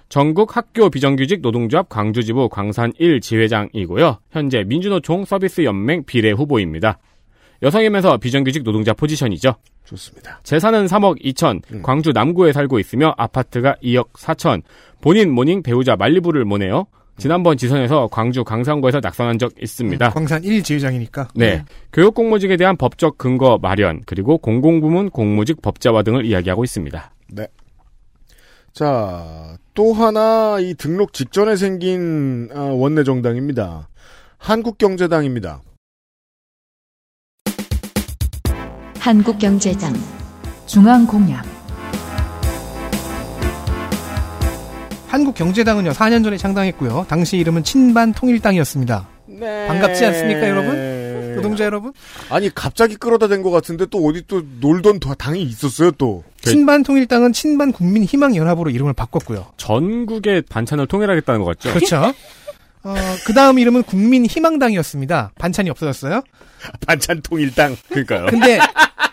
[0.10, 4.17] 전국 학교 비정규직 노동조합 광주지부 광산 1 지회장이고요.
[4.30, 6.99] 현재 민주노총 서비스 연맹 비례 후보입니다.
[7.62, 9.56] 여성이면서 비정규직 노동자 포지션이죠.
[9.86, 10.39] 좋습니다.
[10.43, 14.62] 재산은 3억 2천, 광주 남구에 살고 있으며 아파트가 2억 4천,
[15.02, 16.88] 본인 모닝 배우자 말리부를 모네요.
[17.17, 20.10] 지난번 지선에서 광주 광산구에서 낙선한 적 있습니다.
[20.10, 21.28] 광산 1 지회장이니까.
[21.36, 21.63] 네.
[21.93, 27.13] 교육 공무직에 대한 법적 근거 마련, 그리고 공공부문 공무직 법제화 등을 이야기하고 있습니다.
[27.34, 27.47] 네.
[28.74, 33.89] 자, 또 하나 이 등록 직전에 생긴 아, 원내 정당입니다.
[34.38, 35.62] 한국경제당입니다.
[39.06, 39.96] 한국경제당
[40.68, 41.44] 중앙공약,
[45.08, 47.08] 한국경제당은요 4년 전에 창당했고요.
[47.10, 49.08] 당시 이름은 친반 통일당이었습니다.
[49.25, 49.67] 네.
[49.67, 51.34] 반갑지 않습니까, 여러분?
[51.36, 51.94] 노동자 여러분.
[52.30, 56.23] 아니 갑자기 끌어다 댄 것 같은데 또 어디 또 놀던 도- 당이 있었어요 또.
[56.42, 59.48] 친반 통일당은 친반 국민 희망 연합으로 이름을 바꿨고요.
[59.58, 61.73] 전국의 반찬을 통일하겠다는 것 같죠?
[61.73, 62.13] 그렇죠.
[62.84, 65.34] 어, 그 다음 이름은 국민 희망당이었습니다.
[65.38, 66.21] 반찬이 없어졌어요.
[66.88, 67.75] 반찬 통일당.
[67.90, 68.25] 그러니까요.
[68.27, 68.60] 근데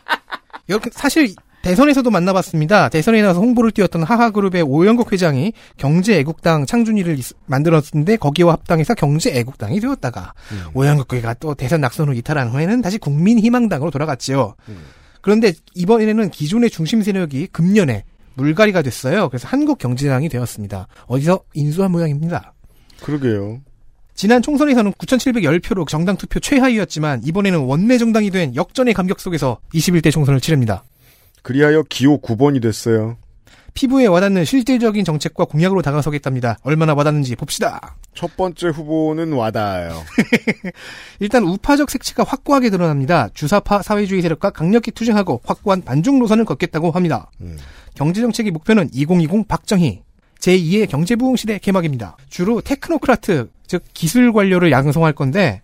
[0.68, 2.88] 여기 사실 대선에서도 만나봤습니다.
[2.88, 10.34] 대선에 나와서 홍보를 띄웠던 하하그룹의 오영국 회장이 경제애국당 창준이를 있- 만들었는데 거기와 합당해서 경제애국당이 되었다가
[10.72, 14.54] 오영국 회가 또 대선 낙선 후 이탈한 후에는 다시 국민희망당으로 돌아갔지요.
[15.20, 18.04] 그런데 이번에는 기존의 중심 세력이 금년에
[18.34, 19.28] 물갈이가 됐어요.
[19.28, 20.86] 그래서 한국경제당이 되었습니다.
[21.06, 22.54] 어디서 인수한 모양입니다.
[23.02, 23.60] 그러게요.
[24.14, 30.40] 지난 총선에서는 9,710표로 정당 투표 최하위였지만 이번에는 원내 정당이 된 역전의 감격 속에서 21대 총선을
[30.40, 30.82] 치릅니다.
[31.42, 33.16] 그리하여 기호 9번이 됐어요.
[33.74, 36.58] 피부에 와닿는 실질적인 정책과 공약으로 다가서겠답니다.
[36.62, 37.94] 얼마나 와닿는지 봅시다.
[38.12, 40.02] 첫 번째 후보는 와닿아요.
[41.20, 43.28] 일단 우파적 색채가 확고하게 드러납니다.
[43.34, 47.30] 주사파 사회주의 세력과 강력히 투쟁하고 확고한 반중 노선을 걷겠다고 합니다.
[47.94, 50.02] 경제정책의 목표는 2020 박정희
[50.40, 52.16] 제2의 경제부흥 시대 개막입니다.
[52.28, 55.62] 주로 테크노크라트 즉 기술 관료를 양성할 건데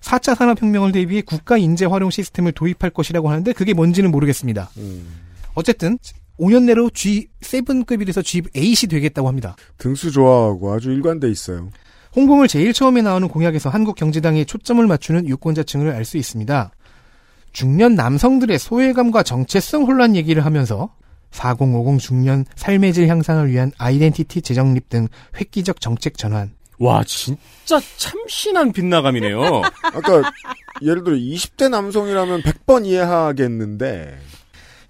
[0.00, 4.70] 4차 산업혁명을 대비해 국가 인재 활용 시스템을 도입할 것이라고 하는데 그게 뭔지는 모르겠습니다.
[5.54, 5.98] 어쨌든
[6.40, 9.54] 5년 내로 G7급이라서 G8이 되겠다고 합니다.
[9.78, 11.70] 등수 좋아하고 아주 일관돼 있어요.
[12.16, 16.72] 홍보물 제일 처음에 나오는 공약에서 한국 경제당이 초점을 맞추는 유권자층을 알 수 있습니다.
[17.52, 20.94] 중년 남성들의 소외감과 정체성 혼란 얘기를 하면서
[21.32, 26.52] 4050 중년 삶의 질 향상을 위한 아이덴티티 재정립 등 획기적 정책 전환.
[26.78, 29.40] 와, 진짜 참신한 빗나감이네요.
[29.94, 30.22] 아까
[30.82, 34.18] 예를 들어 20대 남성이라면 100번 이해하겠는데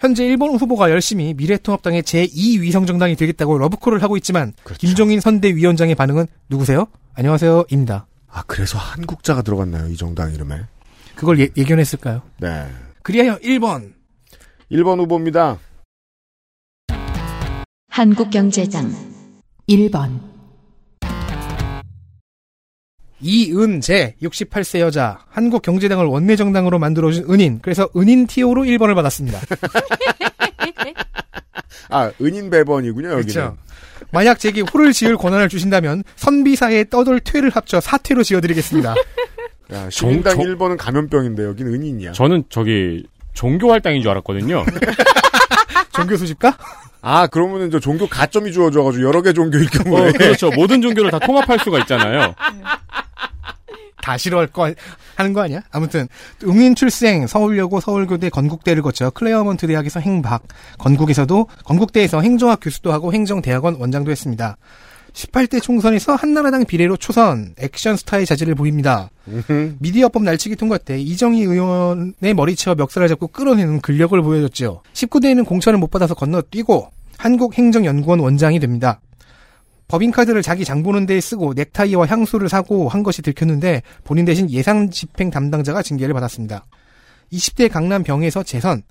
[0.01, 6.87] 현재 일본 후보가 열심히 미래통합당의 제2위성 정당이 되겠다고 러브콜을 하고 있지만 김종인 선대위원장의 반응은 누구세요?
[7.15, 7.67] 안녕하세요.
[7.71, 8.07] 입니다.
[8.29, 10.61] 아 그래서 한국자가 들어갔나요 이 정당 이름에?
[11.15, 12.23] 그걸 예, 예견했을까요?
[12.41, 12.67] 네.
[13.03, 13.93] 그리하여 1번
[14.73, 15.59] 1번 후보입니다.
[17.93, 18.91] 한국경제당
[19.69, 20.19] 1번
[23.21, 29.39] 이은재 68세 여자 한국경제당을 원내정당으로 만들어준 은인 그래서 은인 TO로 1번을 받았습니다.
[31.91, 33.27] 아 은인 배번이군요 여기는.
[33.35, 33.59] 그렇죠.
[34.11, 38.95] 만약 제게 호를 지을 권한을 주신다면 선비사의 떠돌 퇴를 합쳐 사퇴로 지어드리겠습니다.
[39.73, 42.13] 야, 시민당 정- 1번은 감염병인데 여기는 은인이야.
[42.13, 44.65] 저는 저기 종교 활당인 줄 알았거든요.
[45.93, 46.57] 종교 수집가?
[47.03, 50.51] 아 그러면은 저 종교 가점이 주어져가지고 여러 개 종교일 어, 경우에 그렇죠.
[50.51, 52.35] 모든 종교를 다 통합할 수가 있잖아요.
[54.01, 54.73] 다 싫어할 거
[55.17, 55.63] 하는 거 아니야?
[55.71, 56.09] 아무튼
[56.45, 60.43] 응인 출생 서울여고 서울교대 건국대를 거쳐 클레어먼트 대학에서 행박
[60.79, 64.57] 건국에서도 건국대에서 행정학 교수도 하고 행정대학원 원장도 했습니다.
[65.13, 69.11] 18대 총선에서 한나라당 비례로 초선 액션 스타의 자질을 보입니다.
[69.79, 74.83] 미디어법 날치기 통과 때 이정희 의원의 머리채와 멱살을 잡고 끌어내는 근력을 보여줬죠.
[74.93, 76.89] 19대에는 공천을 못 받아서 건너뛰고
[77.19, 79.01] 한국행정연구원 원장이 됩니다.
[79.89, 84.91] 법인카드를 자기 장 보는 데에 쓰고 넥타이와 향수를 사고 한 것이 들켰는데 본인 대신 예상
[84.91, 86.65] 집행 담당자가 징계를 받았습니다.
[87.31, 88.83] 20대 강남 병에서 재선,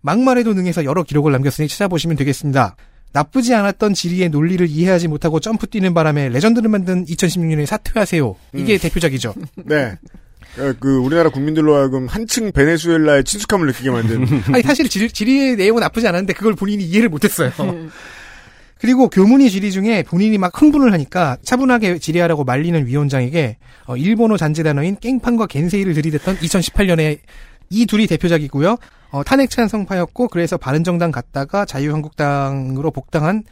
[0.00, 2.76] 막말에도 능해서 여러 기록을 남겼으니 찾아보시면 되겠습니다.
[3.14, 8.36] 나쁘지 않았던 지리의 논리를 이해하지 못하고 점프 뛰는 바람에 레전드를 만든 2016년에 사퇴하세요.
[8.54, 9.34] 이게 대표작이죠.
[9.64, 9.96] 네.
[10.58, 15.80] 어, 그 우리나라 국민들로 하여금 한층 베네수엘라의 친숙함을 느끼게 만든 아니 사실 지, 지리의 내용은
[15.80, 17.52] 나쁘지 않았는데 그걸 본인이 이해를 못했어요.
[18.80, 23.56] 그리고 교문이 지리 중에 본인이 막 흥분을 하니까 차분하게 지리하라고 말리는 위원장에게
[23.86, 27.18] 어, 일본어 잔재 단어인 깽판과 겐세이를 들이댔던 2018년에
[27.70, 28.76] 이 둘이 대표작이고요.
[29.14, 33.44] 어, 탄핵 찬성파였고 그래서 바른정당 갔다가 자유한국당으로 복당한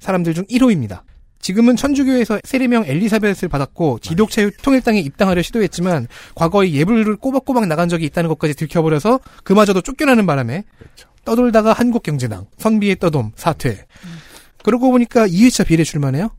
[0.00, 1.02] 사람들 중 1호입니다.
[1.38, 8.26] 지금은 천주교에서 세례명 엘리사벳을 받았고 기독자 통일당에 입당하려 시도했지만 과거에 예불을 꼬박꼬박 나간 적이 있다는
[8.26, 10.64] 것까지 들켜버려서 그마저도 쫓겨나는 바람에
[11.24, 13.86] 떠돌다가 한국경제당 선비의 떠돔 사퇴
[14.64, 16.30] 그러고 보니까 2회차 비례 출마네요.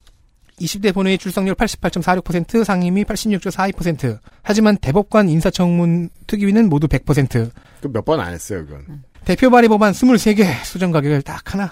[0.59, 4.19] 20대 본회의 출석률 88.46%, 상임위 86.42%.
[4.41, 7.51] 하지만 대법관 인사청문 특위는 모두 100%.
[7.91, 9.03] 몇 번 안 했어요, 그건.
[9.25, 11.71] 대표 발의 법안 23개, 수정 가격을 딱 하나.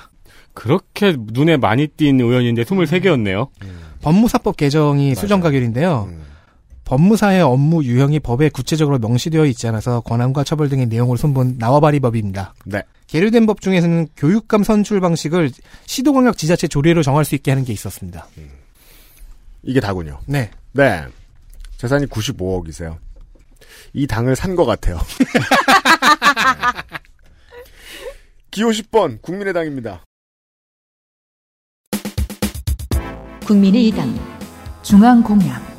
[0.54, 3.50] 그렇게 눈에 많이 띈 의원인데 23개였네요.
[4.02, 6.10] 법무사법 개정이 수정 가결인데요.
[6.86, 12.54] 법무사의 업무 유형이 법에 구체적으로 명시되어 있지 않아서 권한과 처벌 등의 내용을 손본 나와바리법입니다.
[12.66, 12.84] 네.
[13.08, 15.52] 계류된 법 중에서는 교육감 선출 방식을
[15.86, 18.28] 시도광역 지자체 조례로 정할 수 있게 하는 게 있었습니다.
[19.64, 20.20] 이게 다군요.
[20.26, 20.52] 네.
[20.74, 21.06] 네.
[21.78, 22.98] 재산이 95억이세요.
[23.94, 25.00] 이 당을 산 것 같아요.
[28.52, 30.04] 기호 10번 국민의당입니다.
[33.48, 34.18] 국민의 당
[34.84, 35.74] 중앙공약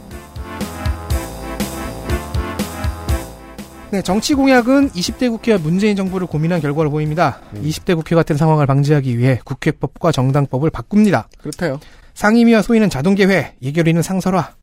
[3.90, 7.40] 네, 정치 공약은 20대 국회와 문재인 정부를 고민한 결과로 보입니다.
[7.54, 7.62] 음.
[7.62, 11.28] 20대 국회 같은 상황을 방지하기 위해 국회법과 정당법을 바꿉니다.
[11.38, 11.78] 그렇대요.
[12.14, 14.54] 상임위와 소위는 자동개회, 예결위는 상설화,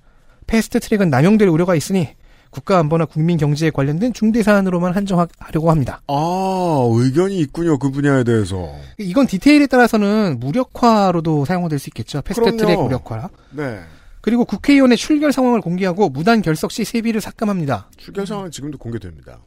[0.47, 2.09] 패스트트랙은 남용될 우려가 있으니
[2.51, 6.01] 국가 안보나 국민 경제에 관련된 중대 사안으로만 한정하려고 합니다.
[6.07, 7.79] 아, 의견이 있군요.
[7.79, 8.69] 그 분야에 대해서.
[8.97, 12.21] 이건 디테일에 따라서는 무력화로도 사용될 수 있겠죠.
[12.21, 12.79] 패스트트랙.
[12.79, 13.29] 무력화.
[13.51, 13.79] 네.
[14.19, 17.89] 그리고 국회의원의 출결 상황을 공개하고 무단 결석 시 세비를 삭감합니다.
[17.97, 19.39] 출결 상황은 지금도 공개됩니다.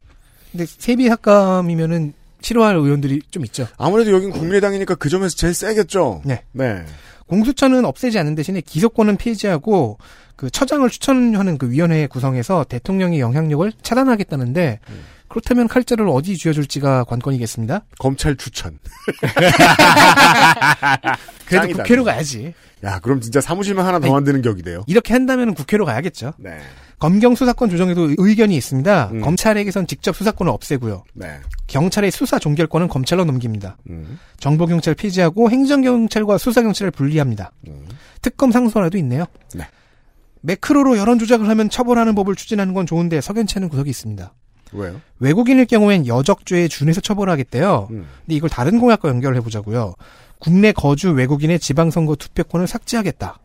[0.51, 3.67] 근데 세비 삭감이면은 싫어할 의원들이 좀 있죠.
[3.79, 6.23] 아무래도 여긴 국민의당이니까 그 점에서 제일 세겠죠.
[6.25, 6.43] 네.
[6.53, 6.85] 네.
[7.27, 9.99] 공수처는 없애지 않는 대신에 기소권은 폐지하고
[10.37, 14.81] 그 처장을 추천하는 그 위원회 구성해서 대통령의 영향력을 차단하겠다는데
[15.29, 17.85] 그렇다면 칼자를 어디 쥐어줄지가 관건이겠습니다.
[17.99, 18.79] 검찰 추천.
[21.47, 21.83] 그래도 짱이다.
[21.83, 22.55] 국회로 가야지.
[22.85, 24.85] 야, 그럼 진짜 사무실만 하나 더 아니, 만드는 격이네요.
[24.87, 26.35] 이렇게 한다면 국회로 가야겠죠.
[26.39, 26.59] 네.
[26.99, 29.11] 검경 수사권 조정에도 의견이 있습니다.
[29.13, 29.21] 음.
[29.23, 31.05] 검찰에게선 직접 수사권을 없애고요.
[31.15, 31.41] 네.
[31.67, 33.77] 경찰의 수사 종결권은 검찰로 넘깁니다.
[33.91, 34.19] 음.
[34.39, 37.51] 정보경찰 폐지하고 행정경찰과 수사경찰을 분리합니다.
[37.67, 37.87] 음.
[38.23, 39.25] 특검 상소라도 있네요.
[39.55, 39.67] 네.
[40.45, 44.33] 매크로로 여론 조작을 하면 처벌하는 법을 추진하는 건 좋은데 석연치 않은 구석이 있습니다.
[44.73, 45.01] 왜요?
[45.19, 47.89] 외국인일 경우엔 여적죄에 준해서 처벌하겠대요.
[47.91, 48.07] 음.
[48.21, 49.95] 근데 이걸 다른 공약과 연결해 보자고요.
[50.39, 53.39] 국내 거주 외국인의 지방선거 투표권을 삭제하겠다.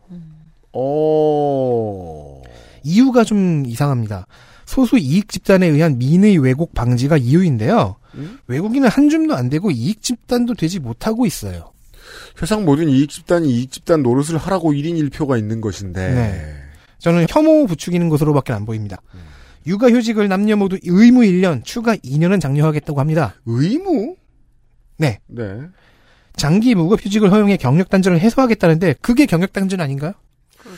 [0.72, 2.42] 오.
[2.82, 4.26] 이유가 좀 이상합니다.
[4.66, 7.96] 소수 이익 집단에 의한 민의 왜곡 방지가 이유인데요.
[8.14, 8.38] 음?
[8.46, 11.72] 외국인은 한 줌도 안 되고 이익 집단도 되지 못하고 있어요.
[12.36, 16.14] 세상 모든 이익 집단이 이익 집단 노릇을 하라고 1인 1표가 있는 것인데.
[16.14, 16.59] 네.
[17.00, 18.98] 저는 혐오 부추기는 것으로밖에 안 보입니다.
[19.66, 23.34] 육아휴직을 남녀 모두 의무 1년, 추가 2년은 장려하겠다고 합니다.
[23.46, 24.16] 의무?
[24.96, 25.18] 네.
[25.26, 25.44] 네.
[26.36, 30.12] 장기 무급휴직을 허용해 경력 단절을 해소하겠다는데 그게 경력 단절 아닌가요?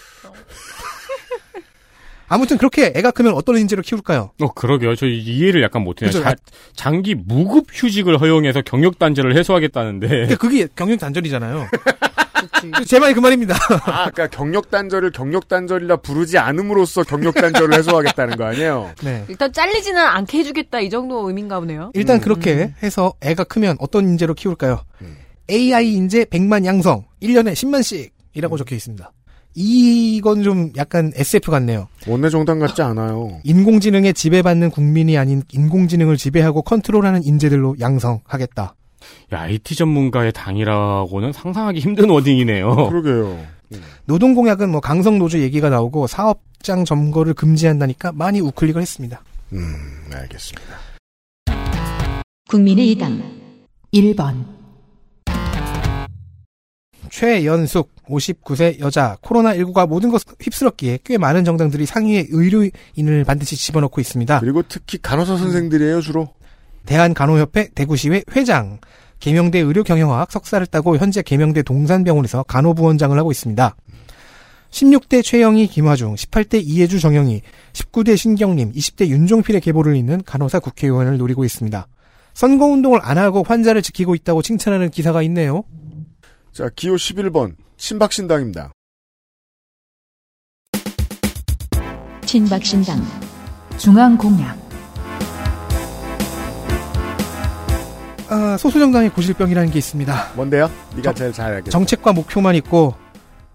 [2.28, 4.30] 아무튼 그렇게 애가 크면 어떤 인재로 키울까요?
[4.40, 4.96] 어, 그러게요.
[4.96, 6.08] 저 이해를 약간 못해요.
[6.08, 6.22] 그죠?
[6.22, 6.34] 자-
[6.74, 10.36] 장기 무급 휴직을 허용해서 경력 단절을 해소하겠다는데.
[10.36, 11.66] 그게 경력 단절이잖아요.
[12.86, 13.56] 제 말이 그 말입니다.
[13.84, 18.92] 아, 그러니까 경력 단절을 경력 단절이라 부르지 않음으로써 경력 단절을 해소하겠다는 거 아니에요?
[19.02, 19.24] 네.
[19.28, 21.90] 일단 잘리지는 않게 해주겠다 이 정도 의미인가 보네요.
[21.94, 22.20] 일단 음.
[22.20, 24.82] 그렇게 해서 애가 크면 어떤 인재로 키울까요?
[25.50, 29.12] AI 인재 100만 양성, 1년에 10만씩이라고 적혀 있습니다.
[29.54, 31.88] 이건 좀 약간 SF 같네요.
[32.06, 33.40] 원내 정당 같지 않아요.
[33.44, 38.74] 인공지능에 지배받는 국민이 아닌 인공지능을 지배하고 컨트롤하는 인재들로 양성하겠다.
[39.32, 42.74] 야, IT 전문가의 당이라고는 상상하기 힘든 워딩이네요.
[42.90, 43.38] 그러게요.
[44.04, 49.22] 노동 공약은 뭐 강성 노조 얘기가 나오고 사업장 점거를 금지한다니까 많이 우클릭을 했습니다.
[49.52, 49.74] 음,
[50.12, 50.76] 알겠습니다.
[52.48, 53.22] 국민의당
[53.94, 54.44] 1번,
[57.12, 64.40] 최연숙 59세 여자 코로나19가 모든 것을 휩쓸었기에 꽤 많은 정당들이 상위에 의료인을 반드시 집어넣고 있습니다.
[64.40, 66.30] 그리고 특히 간호사 선생들이에요, 주로.
[66.86, 68.78] 대한간호협회 대구시회 회장
[69.20, 73.76] 계명대 의료경영학 석사를 따고 현재 계명대 동산병원에서 간호부원장을 하고 있습니다.
[74.70, 81.44] 16대 최영희 김화중, 18대 이해주 정영희, 19대 신경림, 20대 윤종필의 계보를 잇는 간호사 국회의원을 노리고
[81.44, 81.86] 있습니다.
[82.34, 85.64] 선거운동을 안 하고 환자를 지키고 있다고 칭찬하는 기사가 있네요.
[86.52, 87.54] 자, 기호 11번.
[87.76, 88.72] 신박신당입니다.
[92.24, 92.98] 친박신당
[93.76, 94.61] 중앙공약,
[98.28, 100.32] 아, 소수정당의 고질병이라는 게 있습니다.
[100.36, 100.70] 뭔데요?
[100.96, 101.70] 네가 제일 잘 알겠어.
[101.70, 102.94] 정책과 목표만 있고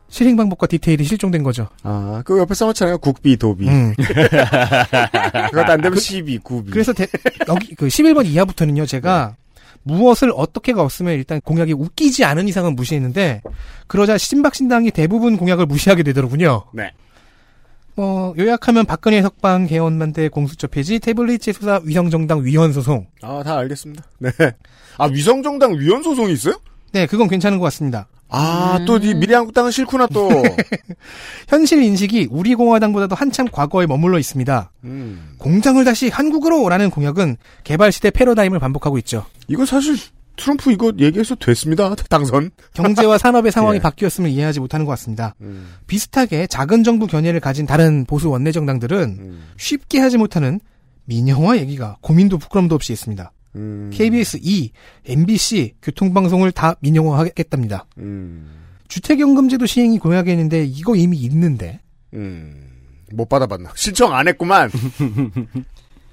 [0.10, 1.68] 실행 방법과 디테일이 실종된 거죠.
[1.84, 2.98] 아, 그 옆에 써놓잖아요.
[3.00, 3.68] 국비, 도비.
[3.68, 3.94] 음.
[5.52, 6.72] 그것도 안 되면 시비, 구비.
[6.72, 7.08] 그래서 대-
[7.48, 9.36] 여기 그 11번 이하부터는요, 제가
[9.84, 13.42] 무엇을 어떻게가 없으면 일단 공약이 웃기지 않은 이상은 무시했는데
[13.88, 16.64] 그러자 신박신당이 대부분 공약을 무시하게 되더군요.
[16.74, 16.92] 네.
[17.98, 23.08] 뭐 요약하면 박근혜 석방 개헌만대 공수처 폐지 태블릿 재수사 위성정당 위헌 소송.
[23.24, 24.04] 아, 다 알겠습니다.
[24.20, 24.30] 네.
[25.00, 26.60] 아, 위성정당 위헌 소송이 있어요?
[26.92, 28.08] 네, 그건 괜찮은 것 같습니다.
[28.30, 30.30] 아, 또, 이 미래한국당은 싫구나, 또.
[31.50, 34.72] 현실 인식이 우리 공화당보다도 한참 과거에 머물러 있습니다.
[34.84, 35.34] 음.
[35.40, 39.26] 공장을 다시 한국으로라는 공약은 개발 시대 패러다임을 반복하고 있죠.
[39.48, 39.96] 이거 사실,
[40.38, 41.94] 트럼프 이거 얘기해서 됐습니다.
[42.10, 42.52] 당선.
[42.74, 43.82] 경제와 산업의 상황이 예.
[43.82, 45.36] 바뀌었음을 이해하지 못하는 것 같습니다.
[45.42, 45.74] 음.
[45.88, 49.44] 비슷하게 작은 정부 견해를 가진 다른 보수 원내 정당들은 음.
[49.58, 50.60] 쉽게 하지 못하는
[51.06, 53.32] 민영화 얘기가 고민도 부끄럼도 없이 있습니다.
[53.56, 53.90] 음.
[53.94, 54.72] KBS 2,
[55.06, 57.86] MBC 교통방송을 다 민영화하겠답니다.
[57.98, 58.66] 음.
[58.88, 61.82] 주택연금제도 시행이 공약했는데 이거 이미 있는데
[62.14, 62.70] 음.
[63.12, 63.72] 못 받아봤나.
[63.76, 64.70] 신청 안 했구만.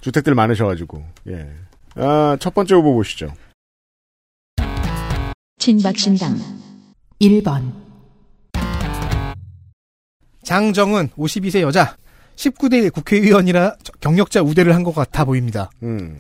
[0.01, 1.05] 주택들 많으셔가지고.
[1.29, 1.49] 예.
[1.97, 3.33] 아, 첫 번째 후보 보시죠.
[5.69, 6.39] 친박신당
[7.23, 7.73] 1번,
[10.43, 11.97] 장정은 52세 여자
[12.37, 15.71] 19대 국회의원이라 경력자 우대를 한 것 같아 보입니다.
[15.83, 16.19] 음.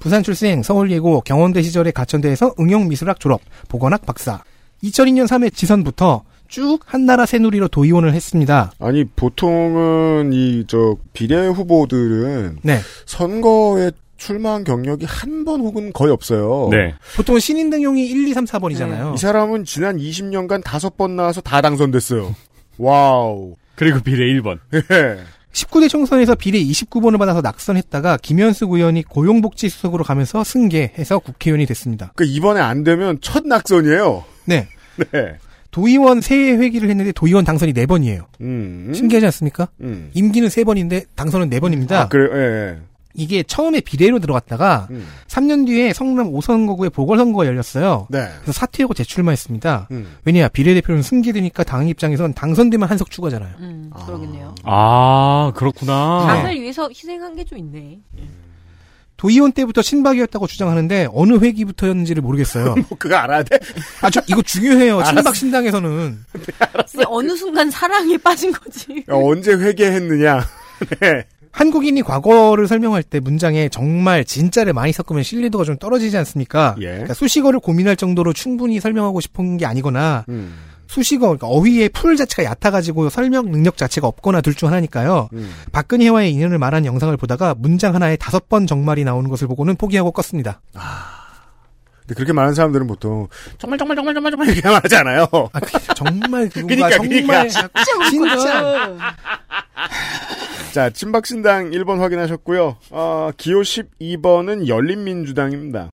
[0.00, 4.42] 부산 출생, 서울예고, 경원대 시절에 가천대에서 응용미술학 졸업, 보건학 박사.
[4.82, 8.72] 2002년 3회 지선부터 쭉 한나라 새누리로 도의원을 했습니다.
[8.80, 12.80] 아니 보통은 이 저 비례 후보들은 네.
[13.06, 13.92] 선거에
[14.24, 16.68] 출마한 경력이 한 번 혹은 거의 없어요.
[16.70, 16.94] 네.
[17.16, 19.14] 보통 신인 등용이 1, 2, 3, 4번이잖아요.
[19.14, 22.34] 이 사람은 지난 20년간 다섯 번 나와서 다 당선됐어요.
[22.78, 23.56] 와우.
[23.74, 24.58] 그리고 비례 1번.
[24.74, 24.80] 예.
[25.52, 32.12] 19대 총선에서 비례 29번을 받아서 낙선했다가 김현숙 의원이 고용복지수석으로 가면서 승계해서 국회의원이 됐습니다.
[32.14, 34.24] 그 이번에 안 되면 첫 낙선이에요.
[34.44, 34.68] 네.
[35.12, 35.36] 네.
[35.70, 38.26] 도의원 새해 회기를 했는데 도의원 당선이 4번이에요.
[38.42, 38.92] 음.
[38.94, 39.68] 신기하지 않습니까?
[39.80, 40.10] 음.
[40.14, 41.92] 임기는 3번인데 당선은 4번입니다.
[41.92, 42.78] 아, 그래, 예, 예.
[43.14, 45.06] 이게 처음에 비례로 들어갔다가 음.
[45.26, 48.06] 3년 뒤에 성남 5선거구에 보궐선거가 열렸어요.
[48.08, 48.28] 네.
[48.42, 49.88] 그래서 사퇴하고 재출마 했습니다.
[49.90, 50.16] 음.
[50.24, 53.54] 왜냐 비례대표는 승계되니까 당 입장에선 당선되면 한석 추가잖아요.
[53.58, 54.54] 음, 그러겠네요.
[54.64, 56.24] 아, 그렇구나.
[56.26, 57.98] 당을 위해서 희생한 게 좀 있네.
[59.16, 62.74] 도의원 때부터 친박이었다고 주장하는데 어느 회기부터였는지를 모르겠어요.
[62.88, 63.58] 뭐 그거 알아야 돼?
[64.00, 65.02] 아, 저 이거 중요해요.
[65.04, 66.24] 친박 신당에서는.
[66.32, 69.04] 근데 어느 순간 사랑에 빠진 거지.
[69.10, 70.40] 야, 언제 회개했느냐.
[71.00, 71.24] 네.
[71.52, 76.76] 한국인이 과거를 설명할 때 문장에 정말 진짜를 많이 섞으면 신뢰도가 좀 떨어지지 않습니까?
[76.80, 76.86] 예.
[76.86, 80.54] 그러니까 수식어를 고민할 정도로 충분히 설명하고 싶은 게 아니거나 음.
[80.86, 85.28] 수식어, 그러니까 어휘의 풀 자체가 얕아가지고 설명 능력 자체가 없거나 둘 중 하나니까요.
[85.34, 85.50] 음.
[85.70, 90.56] 박근혜와의 인연을 말한 영상을 보다가 문장 하나에 다섯 번 정말이 나오는 것을 보고는 포기하고 껐습니다.
[92.10, 95.26] 근데 그렇게 많은 사람들은 보통 정말 정말 정말 정말 정말 이렇게 말하지 않아요.
[95.52, 97.48] 아, 그, 정말 그거가 그러니까, 정말 그러니까.
[97.48, 97.68] 진짜
[100.72, 102.76] 자, 친박신당 1번 확인하셨고요.
[102.90, 105.90] 어, 기호 12번은 열린민주당입니다.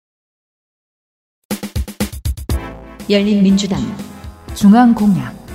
[3.10, 3.78] 열린민주당
[4.54, 5.45] 중앙공약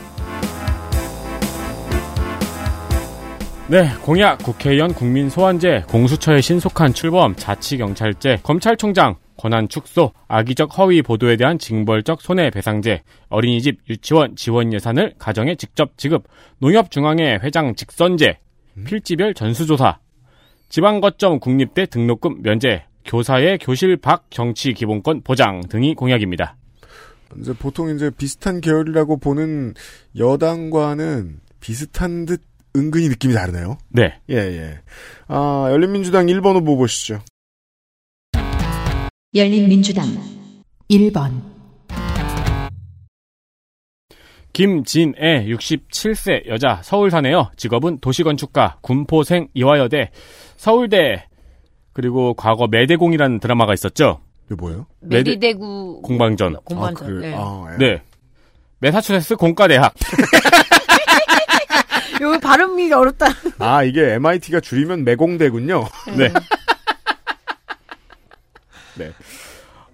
[3.72, 11.38] 네, 공약, 국회의원 국민 소환제, 공수처의 신속한 출범, 자치경찰제, 검찰총장, 권한 축소, 악의적 허위 보도에
[11.38, 16.26] 대한 징벌적 손해배상제, 어린이집, 유치원 지원 예산을 가정에 직접 지급,
[16.58, 18.40] 농협중앙회 회장 직선제,
[18.84, 20.00] 필지별 전수조사,
[20.68, 26.58] 지방거점 국립대 등록금 면제, 교사의 교실 밖 정치 기본권 보장 등이 공약입니다.
[27.40, 29.76] 이제 보통 이제 비슷한 계열이라고 보는
[30.18, 33.78] 여당과는 비슷한 듯 은근히 느낌이 다르네요.
[33.90, 34.20] 네.
[34.30, 34.80] 예, 예.
[35.28, 37.20] 아, 열린민주당 1번 후보 보시죠.
[39.34, 40.06] 열린민주당
[40.90, 41.42] 1번
[44.54, 47.52] 김진애 67세 여자 서울 사네요.
[47.56, 50.12] 직업은 도시건축가 군포생 이화여대
[50.58, 51.28] 서울대
[51.94, 54.22] 그리고 과거 매대공이라는 드라마가 있었죠.
[54.48, 54.88] 이게 뭐예요?
[55.00, 56.56] 매대- 메디대구 공방전.
[56.66, 57.04] 공방전.
[57.08, 57.30] 아, 그래.
[57.30, 57.36] 네.
[57.38, 57.78] 아, 예.
[57.78, 58.02] 네.
[58.80, 59.94] 메사추세츠 공과대학.
[62.22, 63.26] 이거 발음이 어렵다.
[63.58, 65.88] 아, 이게 MIT가 줄이면 매공대군요.
[66.16, 66.30] 네.
[68.96, 69.12] 네.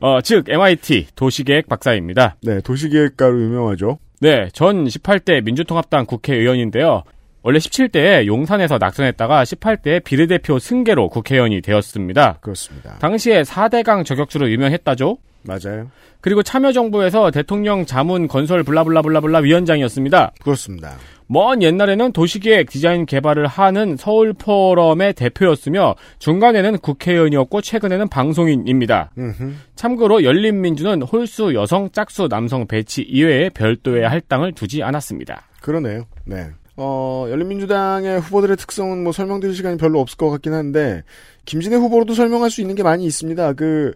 [0.01, 2.35] 어, 즉 MIT 도시계획 박사입니다.
[2.41, 3.99] 네, 도시계획가로 유명하죠.
[4.19, 7.03] 네, 전 18대 민주통합당 국회의원인데요.
[7.43, 12.39] 원래 17대에 용산에서 낙선했다가 18대에 비례대표 승계로 국회의원이 되었습니다.
[12.41, 12.97] 그렇습니다.
[12.99, 15.17] 당시에 4대강 저격수로 유명했다죠.
[15.43, 15.89] 맞아요.
[16.19, 20.33] 그리고 참여정부에서 대통령 자문 건설 블라블라블라블라 위원장이었습니다.
[20.41, 20.97] 그렇습니다.
[21.27, 29.11] 먼 옛날에는 도시계획 디자인 개발을 하는 서울 포럼의 대표였으며 중간에는 국회의원이었고 최근에는 방송인입니다.
[29.17, 29.53] 음흠.
[29.75, 35.43] 참고로 열린민주는 홀수 여성, 짝수 남성 배치 이외에 별도의 할당을 두지 않았습니다.
[35.61, 36.05] 그러네요.
[36.25, 36.47] 네.
[36.79, 41.03] 어, 열린민주당의 후보들의 특성은 뭐 설명드릴 시간이 별로 없을 것 같긴 한데,
[41.45, 43.53] 김진애 후보로도 설명할 수 있는 게 많이 있습니다.
[43.53, 43.93] 그,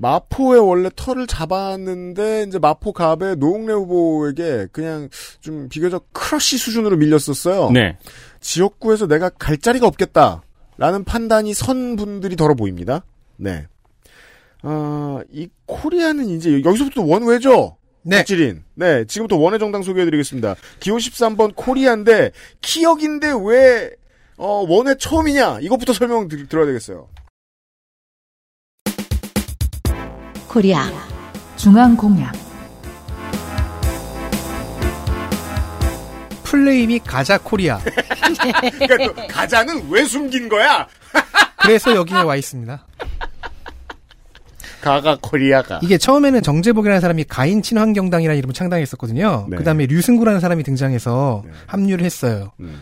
[0.00, 5.08] 마포에 원래 털을 잡았는데, 이제 마포 갑의 노웅래 후보에게 그냥
[5.40, 7.70] 좀 비교적 crush 수준으로 밀렸었어요.
[7.70, 7.98] 네.
[8.40, 10.42] 지역구에서 내가 갈 자리가 없겠다.
[10.78, 13.04] 라는 판단이 선 분들이 더러 보입니다.
[13.36, 13.66] 네.
[14.62, 17.76] 아, 이 코리아는 이제 여기서부터 원외죠?
[18.02, 18.18] 네.
[18.18, 18.64] 박지린.
[18.74, 20.56] 네, 지금부터 원외 정당 소개해드리겠습니다.
[20.80, 23.90] 기호 13번 코리아인데, 기역인데 왜,
[24.38, 25.58] 어, 원외 처음이냐?
[25.60, 27.08] 이것부터 설명 드, 들어야 되겠어요.
[30.50, 30.90] 코리아
[31.54, 32.34] 중앙공약
[36.42, 37.78] 플레이 및 가자 코리아.
[38.80, 40.88] 그러니까 또, 가자는 왜 숨긴 거야?
[41.62, 42.84] 그래서 여기에 와 있습니다.
[44.80, 45.78] 가자 코리아가.
[45.84, 49.46] 이게 처음에는 정재복이라는 사람이 가인 친환경당이라는 이름을 창당했었거든요.
[49.48, 49.56] 네.
[49.56, 51.52] 그 다음에 류승구라는 사람이 등장해서 네.
[51.68, 52.50] 합류를 했어요.
[52.58, 52.80] 음.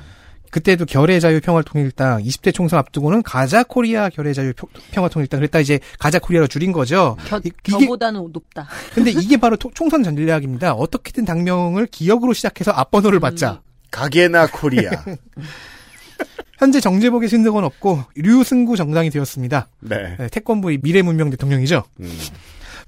[0.50, 7.16] 그때도 겨레자유평화통일당 20대 총선 앞두고는 가자 코리아 겨레자유평화통일당 그랬다 이제 가자 코리아로 줄인 거죠.
[7.28, 8.68] 겨, 이- 이게 겨보다는 높다.
[8.94, 10.72] 근데 이게 바로 토- 총선 전략입니다.
[10.74, 13.60] 어떻게든 당명을 기역으로 시작해서 앞번호를 받자.
[13.90, 14.90] 가게나 코리아.
[16.58, 19.68] 현재 정재복의 신득은 없고 류승구 정당이 되었습니다.
[19.80, 20.16] 네.
[20.18, 21.84] 네, 태권부의 미래 문명 대통령이죠.
[22.00, 22.18] 음.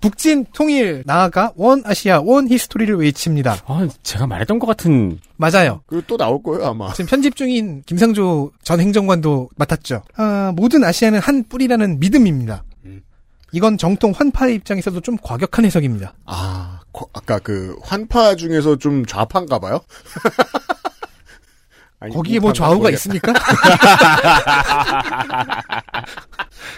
[0.01, 3.59] 북진 통일 나아가 One Asia One History를 외칩니다.
[3.66, 5.82] 아, 제가 말했던 것 같은 맞아요.
[5.86, 6.92] 그리고 또 나올 거예요 아마.
[6.94, 10.03] 지금 편집 중인 김상조 전 행정관도 맡았죠.
[10.16, 12.64] 아, 모든 아시아는 한 뿌리라는 믿음입니다.
[12.86, 13.03] 음.
[13.53, 16.14] 이건 정통 환파의 입장에서도 좀 과격한 해석입니다.
[16.24, 19.80] 아 거- 아까 그 환파 중에서 좀 좌파인가 봐요.
[22.01, 22.94] 아니, 거기에 뭐 좌우가 모르겠다.
[22.96, 23.32] 있습니까?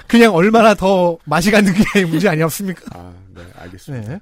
[0.09, 2.83] 그냥 얼마나 더 맛이 가는 게 문제 아니었습니까?
[2.99, 4.09] 아, 네, 알겠습니다.
[4.14, 4.20] 네.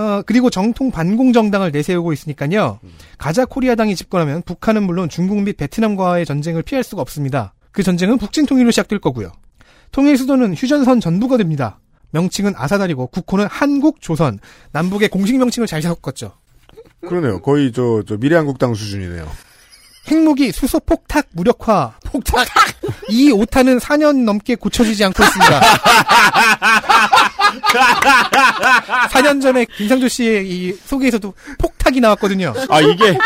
[0.00, 2.78] 어, 그리고 정통 반공 정당을 내세우고 있으니까요.
[3.18, 7.54] 가자 코리아당이 집권하면 북한은 물론 중국 및 베트남과의 전쟁을 피할 수가 없습니다.
[7.72, 9.32] 그 전쟁은 북진 통일로 시작될 거고요.
[9.90, 11.80] 통일 수도는 휴전선 전부가 됩니다.
[12.10, 14.38] 명칭은 아사다리고 국호는 한국 조선.
[14.72, 16.32] 남북의 공식 명칭을 잘 섞었죠.
[17.06, 17.40] 그러네요.
[17.40, 19.26] 거의 저, 저 미래한국당 수준이네요.
[20.08, 21.94] 핵무기 수소 폭탁 무력화.
[22.04, 22.46] 폭탁.
[23.08, 25.60] 이 오타는 4년 넘게 고쳐지지 않고 있습니다.
[29.10, 32.52] 4년 전에 김상조 씨의 이 소개에서도 폭탁이 나왔거든요.
[32.68, 33.18] 아 이게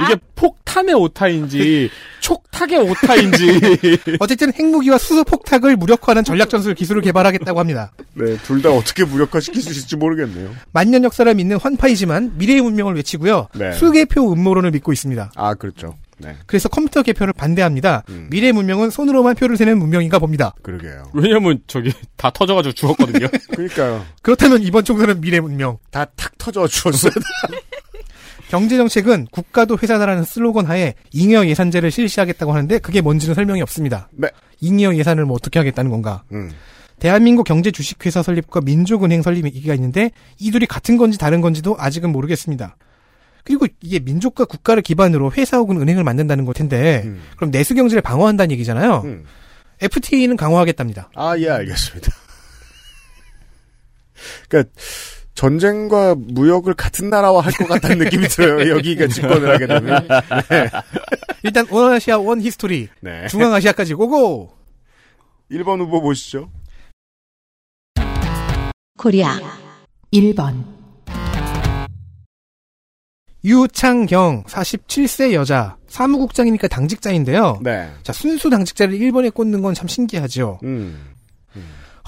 [0.00, 3.60] 이게 폭탄의 오타인지 촉탁의 오타인지
[4.20, 7.92] 어쨌든 핵무기와 수소 폭탁을 무력화하는 전략 전술 기술을 개발하겠다고 합니다.
[8.14, 10.50] 네, 둘 다 어떻게 무력화시킬 수 있을지 모르겠네요.
[10.72, 13.48] 만년 역사를 믿는 환파이지만 미래의 문명을 외치고요.
[13.54, 13.72] 네.
[13.72, 15.32] 수개표 음모론을 믿고 있습니다.
[15.34, 15.96] 아, 그렇죠.
[16.22, 18.04] 네, 그래서 컴퓨터 개표를 반대합니다.
[18.08, 18.28] 음.
[18.30, 20.54] 미래의 문명은 손으로만 표를 세는 문명인가 봅니다.
[20.62, 21.10] 그러게요.
[21.14, 23.26] 왜냐면 저기 다 터져가지고 죽었거든요.
[23.52, 24.04] 그러니까요.
[24.22, 25.78] 그렇다면 이번 총선은 미래 문명.
[25.90, 27.12] 다 탁 터져 주었어요.
[28.48, 34.08] 경제 정책은 국가도 회사다라는 슬로건 하에 잉여 예산제를 실시하겠다고 하는데 그게 뭔지는 설명이 없습니다.
[34.12, 34.28] 네.
[34.60, 36.22] 잉여 예산을 뭐 어떻게 하겠다는 건가?
[36.32, 36.50] 음.
[36.98, 42.12] 대한민국 경제 주식회사 설립과 민족은행 설립 얘기가 있는데 이 둘이 같은 건지 다른 건지도 아직은
[42.12, 42.76] 모르겠습니다.
[43.44, 47.22] 그리고 이게 민족과 국가를 기반으로 회사 혹은 은행을 만든다는 걸 텐데 음.
[47.36, 49.02] 그럼 내수 경제를 방어한다는 얘기잖아요.
[49.04, 49.24] 음.
[49.80, 51.10] FTA는 강화하겠답니다.
[51.16, 52.12] 아, 예, 알겠습니다.
[54.48, 54.72] 그러니까
[55.34, 58.70] 전쟁과 무역을 같은 나라와 할 것 같다는 느낌이 들어요.
[58.76, 60.06] 여기가 집권을 하게 되면.
[60.50, 60.70] 네.
[61.42, 63.26] 일단 One Asia One History 네.
[63.28, 64.52] 중앙아시아까지 go go.
[65.50, 66.50] 1번 후보 보시죠.
[68.98, 69.38] 코리아
[70.12, 70.64] 1번,
[73.44, 77.58] 유창경 47세 여자 사무국장이니까 당직자인데요.
[77.62, 77.90] 네.
[78.02, 80.60] 자 순수 당직자를 1번에 꽂는 건 참 신기하죠.
[80.62, 81.12] 음.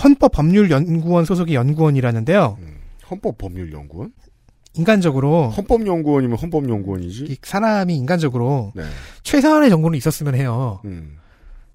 [0.02, 2.58] 헌법법률연구원 소속의 연구원이라는데요.
[3.10, 4.12] 헌법법률연구원?
[4.76, 7.24] 인간적으로 헌법연구원이면 헌법연구원이지?
[7.28, 8.82] 이 사람이 인간적으로 네.
[9.22, 10.80] 최소한의 정보는 있었으면 해요.
[10.84, 11.18] 음.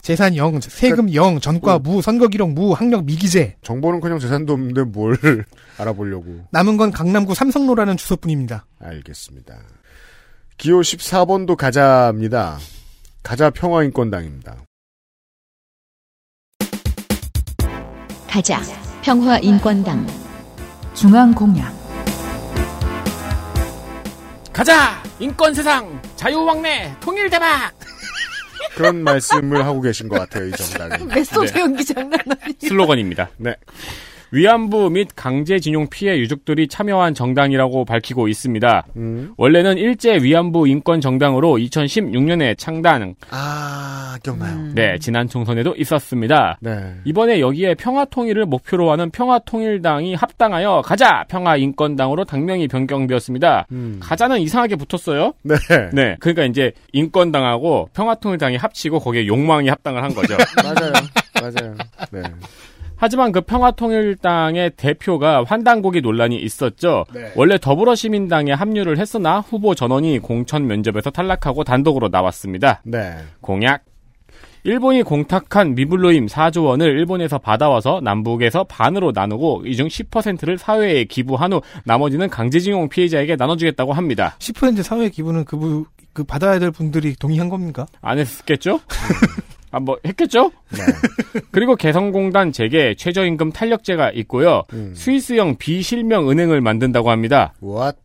[0.01, 3.57] 재산 0, 세금 0, 전과 무, 선거 기록 무, 학력 미기재.
[3.61, 5.17] 정보는 그냥 재산도 없는데 뭘
[5.77, 6.45] 알아보려고.
[6.51, 8.65] 남은 건 강남구 삼성로라는 주소뿐입니다.
[8.79, 9.55] 알겠습니다.
[10.57, 12.57] 기호 14번도 가자입니다.
[13.23, 14.55] 가자 평화인권당입니다.
[18.27, 18.61] 가자
[19.01, 20.05] 평화인권당
[20.93, 21.73] 중앙공약,
[24.53, 27.73] 가자 인권 세상 자유왕래 통일 대박
[28.75, 31.07] 그런 말씀을 하고 계신 것 같아요, 이 정당은.
[31.07, 32.53] 메소드 연기 장난 아니에요.
[32.61, 33.29] 슬로건입니다.
[33.37, 33.55] 네.
[34.31, 38.85] 위안부 및 강제징용 피해 유족들이 참여한 정당이라고 밝히고 있습니다.
[38.95, 39.33] 음.
[39.37, 44.71] 원래는 일제 위안부 인권 정당으로 2016년에 창당, 아, 기억나요.
[44.75, 46.57] 네 지난 총선에도 있었습니다.
[46.61, 46.95] 네.
[47.05, 53.67] 이번에 여기에 평화 통일을 목표로 하는 평화 통일당이 합당하여 가자 평화 인권당으로 당명이 변경되었습니다.
[53.71, 53.99] 음.
[54.01, 55.33] 가자는 이상하게 붙었어요.
[55.43, 55.55] 네.
[55.93, 60.35] 네, 그러니까 이제 인권당하고 평화통일당이 합치고 거기에 욕망이 합당을 한 거죠.
[60.63, 60.93] 맞아요.
[61.41, 61.75] 맞아요.
[62.11, 62.21] 네.
[63.01, 67.05] 하지만 그 평화통일당의 대표가 환당고기 논란이 있었죠.
[67.13, 67.31] 네.
[67.35, 72.81] 원래 더불어시민당에 합류를 했으나 후보 전원이 공천 면접에서 탈락하고 단독으로 나왔습니다.
[72.83, 73.13] 네.
[73.41, 73.83] 공약.
[74.65, 81.53] 일본이 공탁한 미블로임 4조 원을 일본에서 받아와서 남북에서 반으로 나누고 이 중 10%를 사회에 기부한
[81.53, 84.35] 후 나머지는 강제징용 피해자에게 나눠주겠다고 합니다.
[84.39, 87.85] 10% 사회 기부는 그, 부- 그 받아야 될 분들이 동의한 겁니까?
[88.01, 88.81] 안 했겠죠?
[89.71, 90.51] 아, 뭐, 했겠죠?
[90.71, 90.79] 네.
[91.51, 94.63] 그리고 개성공단 재개, 최저임금 탄력제가 있고요.
[94.73, 94.93] 음.
[94.95, 97.53] 스위스형 비실명 은행을 만든다고 합니다.
[97.61, 97.97] What?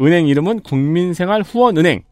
[0.00, 2.02] 은행 이름은 국민생활 후원은행.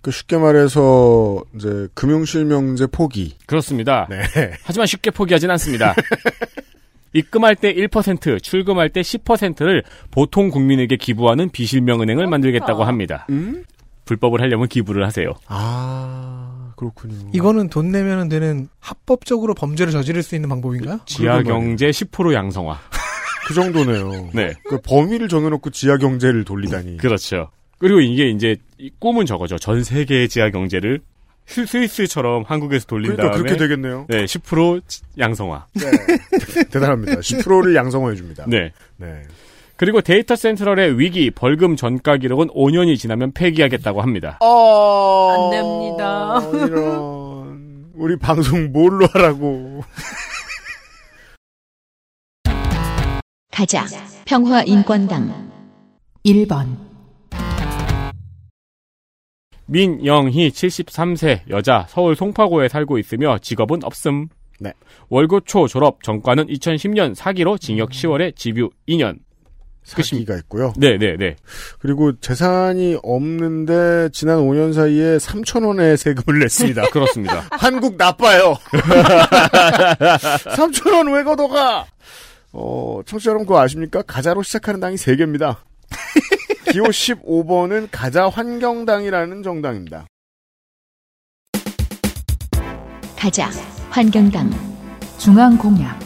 [0.00, 3.36] 그 쉽게 말해서 이제 금융실명제 포기.
[3.46, 4.08] 그렇습니다.
[4.10, 4.22] 네.
[4.64, 5.94] 하지만 쉽게 포기하진 않습니다.
[7.14, 13.26] 입금할 때 1%, 출금할 때 10%를 보통 국민에게 기부하는 비실명 은행을 만들겠다고 합니다.
[13.30, 13.64] 음?
[14.04, 15.32] 불법을 하려면 기부를 하세요.
[15.46, 16.51] 아,
[16.90, 17.30] 그렇군요.
[17.32, 21.00] 이거는 돈 내면 되는 합법적으로 범죄를 저지를 수 있는 방법인가요?
[21.06, 22.78] 지하 경제 10% 양성화.
[23.46, 24.30] 그 정도네요.
[24.34, 24.52] 네.
[24.64, 26.96] 그 범위를 정해놓고 지하 경제를 돌리다니.
[26.98, 27.50] 그렇죠.
[27.78, 29.58] 그리고 이게 이제 이 꿈은 저거죠.
[29.58, 31.00] 전 세계의 지하 경제를
[31.46, 34.06] 스- 스위스처럼 한국에서 돌린 그러니까 다음에 그렇게 되겠네요.
[34.08, 34.82] 네, 10%
[35.18, 35.66] 양성화.
[35.74, 35.90] 네.
[36.70, 37.14] 대단합니다.
[37.16, 38.44] 10%를 양성화해 줍니다.
[38.46, 38.72] 네.
[38.96, 39.22] 네.
[39.82, 44.38] 그리고 데이터 센트럴의 위기 벌금 전가 기록은 5년이 지나면 폐기하겠다고 합니다.
[44.40, 45.30] 어...
[45.30, 46.40] 안 됩니다.
[46.68, 49.82] 이런 우리 방송 뭘로 하라고.
[53.50, 53.84] 가자.
[54.24, 55.50] 평화인권당.
[56.26, 56.76] 1번,
[59.66, 64.28] 민영희 73세 여자 서울 송파구에 살고 있으며 직업은 없음.
[64.60, 64.72] 네.
[65.08, 69.18] 월고 초 졸업 전과는 2010년 사기로 징역 10월에 집유 2년.
[69.84, 70.72] 사기가 있고요.
[70.76, 71.36] 네, 네, 네.
[71.80, 76.88] 그리고 재산이 없는데 지난 5년 사이에 3천 원의 세금을 냈습니다.
[76.94, 77.44] 그렇습니다.
[77.50, 78.54] 한국 나빠요.
[80.56, 81.86] 3천 원 왜 걷어가?
[82.52, 84.02] 어, 청취자 여러분 그거 아십니까?
[84.02, 85.56] 가자로 시작하는 당이 3개입니다.
[86.70, 90.06] 기호 15번은 가자 환경당이라는 정당입니다.
[93.18, 93.50] 가자.
[93.90, 94.50] 환경당.
[95.18, 95.98] 중앙 공약,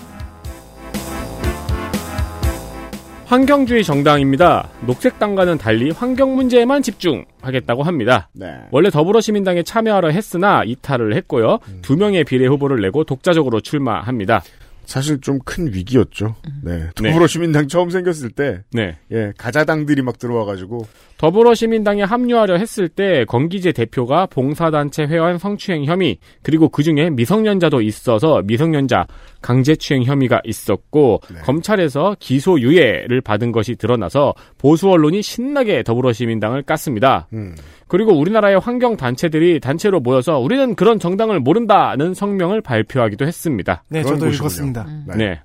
[3.27, 4.69] 환경주의 정당입니다.
[4.87, 8.29] 녹색당과는 달리 환경 문제에만 집중하겠다고 합니다.
[8.33, 8.47] 네.
[8.71, 11.59] 원래 더불어시민당에 참여하려 했으나 이탈을 했고요.
[11.83, 14.43] 두 명의 비례 후보를 내고 독자적으로 출마합니다.
[14.85, 16.37] 사실 좀 큰 위기였죠.
[16.63, 16.89] 네.
[16.95, 18.97] 더불어시민당 처음 생겼을 때, 네.
[19.11, 20.87] 예, 가자당들이 막 들어와가지고,
[21.19, 28.43] 더불어시민당에 합류하려 했을 때 건기재 대표가 봉사단체 회원 성추행 혐의 그리고 그 중에 미성년자도 있어서
[28.45, 29.07] 미성년자
[29.41, 37.25] 강제추행 혐의가 있었고 검찰에서 기소 유예를 받은 것이 드러나서 보수 언론이 신나게 더불어시민당을 깠습니다.
[37.33, 37.55] 음.
[37.89, 43.85] 그리고 우리나라의 환경 단체들이 단체로 모여서 우리는 그런 정당을 모른다는 성명을 발표하기도 했습니다.
[43.89, 44.35] 네, 저도 곳이군요.
[44.35, 44.87] 읽었습니다.
[45.17, 45.41] 네.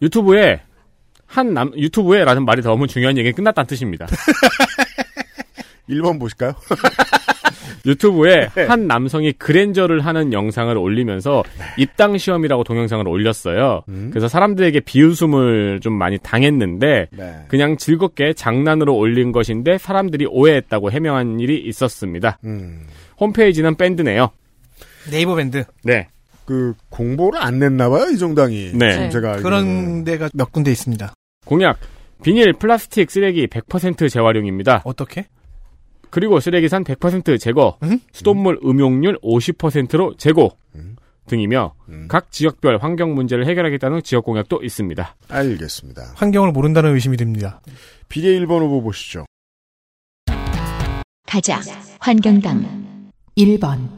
[0.00, 0.60] 유튜브에
[1.32, 4.06] 한 남, 유튜브에 라는 말이 너무 중요한 얘기는 끝났다는 뜻입니다.
[5.88, 6.52] 1번 보실까요?
[7.86, 11.42] 유튜브에 한 남성이 그랜저를 하는 영상을 올리면서
[11.78, 13.82] 입당 시험이라고 동영상을 올렸어요.
[14.10, 17.34] 그래서 사람들에게 비웃음을 좀 많이 당했는데 네.
[17.48, 22.38] 그냥 즐겁게 장난으로 올린 것인데 사람들이 오해했다고 해명한 일이 있었습니다.
[22.44, 22.86] 음.
[23.18, 24.30] 홈페이지는 밴드네요.
[25.10, 25.64] 네이버 밴드.
[25.82, 26.08] 네.
[26.44, 28.72] 그, 공보를 안 냈나 봐요, 이 정당이.
[28.74, 28.92] 네.
[28.92, 29.32] 지금 제가.
[29.34, 29.42] 알기로는.
[29.42, 31.12] 그런 데가 몇 군데 있습니다.
[31.52, 31.78] 공약.
[32.22, 34.80] 비닐, 플라스틱, 쓰레기 100% 재활용입니다.
[34.86, 35.26] 어떻게?
[36.08, 38.00] 그리고 쓰레기산 100% 제거, 음?
[38.10, 40.56] 수돗물 음용률 50%로 제고
[41.26, 42.08] 등이며 음.
[42.08, 45.16] 각 지역별 환경 문제를 해결하겠다는 지역 공약도 있습니다.
[45.28, 46.14] 알겠습니다.
[46.16, 47.60] 환경을 모른다는 의심이 듭니다.
[48.08, 49.26] 비례 1번 후보 보시죠.
[51.26, 51.60] 가자.
[51.98, 53.10] 환경당.
[53.36, 53.88] 1번,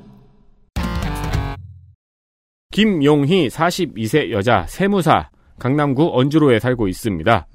[2.72, 5.30] 김용희 42세 여자 세무사
[5.64, 7.46] 강남구 언주로에 살고 있습니다.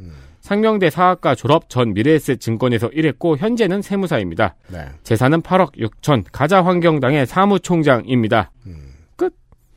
[0.41, 4.55] 상명대 사학과 졸업 전 미래에셋 증권에서 일했고 현재는 세무사입니다.
[4.69, 4.87] 네.
[5.03, 8.49] 재산은 8억 6천 가자 환경당의 사무총장입니다.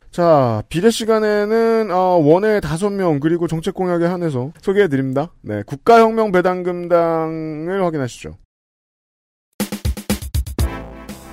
[0.09, 5.31] 자, 비례 시간에는, 어, 원외 다섯 명, 그리고 정책 공약에 한해서 소개해 드립니다.
[5.41, 5.63] 네.
[5.65, 8.37] 국가혁명 배당금당을 확인하시죠.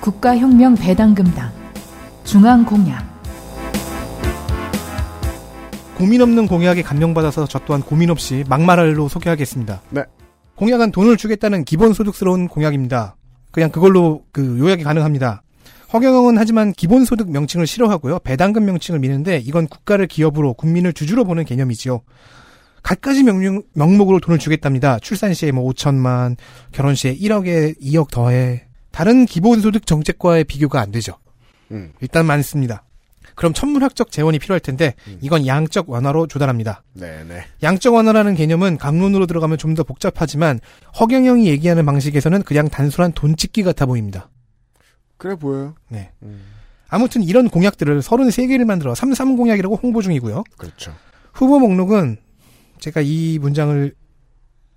[0.01, 1.51] 국가혁명 배당금당,
[2.23, 3.10] 중앙 공약,
[6.01, 9.83] 고민 없는 공약에 감명받아서 저 또한 고민 없이 막말로 소개하겠습니다.
[9.91, 10.01] 네.
[10.55, 13.15] 공약은 돈을 주겠다는 기본소득스러운 공약입니다.
[13.51, 15.43] 그냥 그걸로 그 요약이 가능합니다.
[15.93, 18.17] 허경영은 하지만 기본소득 명칭을 싫어하고요.
[18.23, 22.01] 배당금 명칭을 미는데 이건 국가를 기업으로 국민을 주주로 보는 개념이지요.
[22.81, 24.97] 갖가지 명령, 명목으로 돈을 주겠답니다.
[24.97, 26.35] 출산 시에 뭐 5천만,
[26.71, 28.65] 결혼 시에 1억에 2억 더해.
[28.89, 31.19] 다른 기본소득 정책과의 비교가 안 되죠.
[31.69, 31.91] 음.
[32.01, 32.85] 일단 많습니다.
[33.35, 36.83] 그럼 천문학적 재원이 필요할 텐데 이건 양적 완화로 조달합니다.
[36.93, 37.45] 네네.
[37.63, 40.59] 양적 완화라는 개념은 강론으로 들어가면 좀 더 복잡하지만
[40.99, 44.29] 허경영이 얘기하는 방식에서는 그냥 단순한 돈 찍기 같아 보입니다.
[45.17, 45.75] 그래 보여요.
[45.87, 46.11] 네.
[46.23, 46.41] 음.
[46.89, 50.43] 아무튼 이런 공약들을 33개를 만들어 33 공약이라고 홍보 중이고요.
[50.57, 50.93] 그렇죠.
[51.33, 52.17] 후보 목록은
[52.79, 53.93] 제가 이 문장을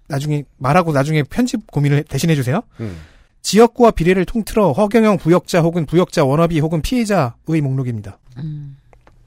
[0.07, 2.63] 나중에 말하고 나중에 편집 고민을 대신해 주세요.
[2.79, 2.97] 음.
[3.45, 8.19] 지역구와 비례를 통틀어 허경영 부역자 혹은 부역자 워너비 혹은 피해자의 목록입니다.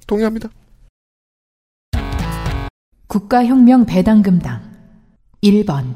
[0.07, 0.49] 동의합니다.
[3.07, 4.61] 국가혁명 배당금당,
[5.43, 5.95] 1번,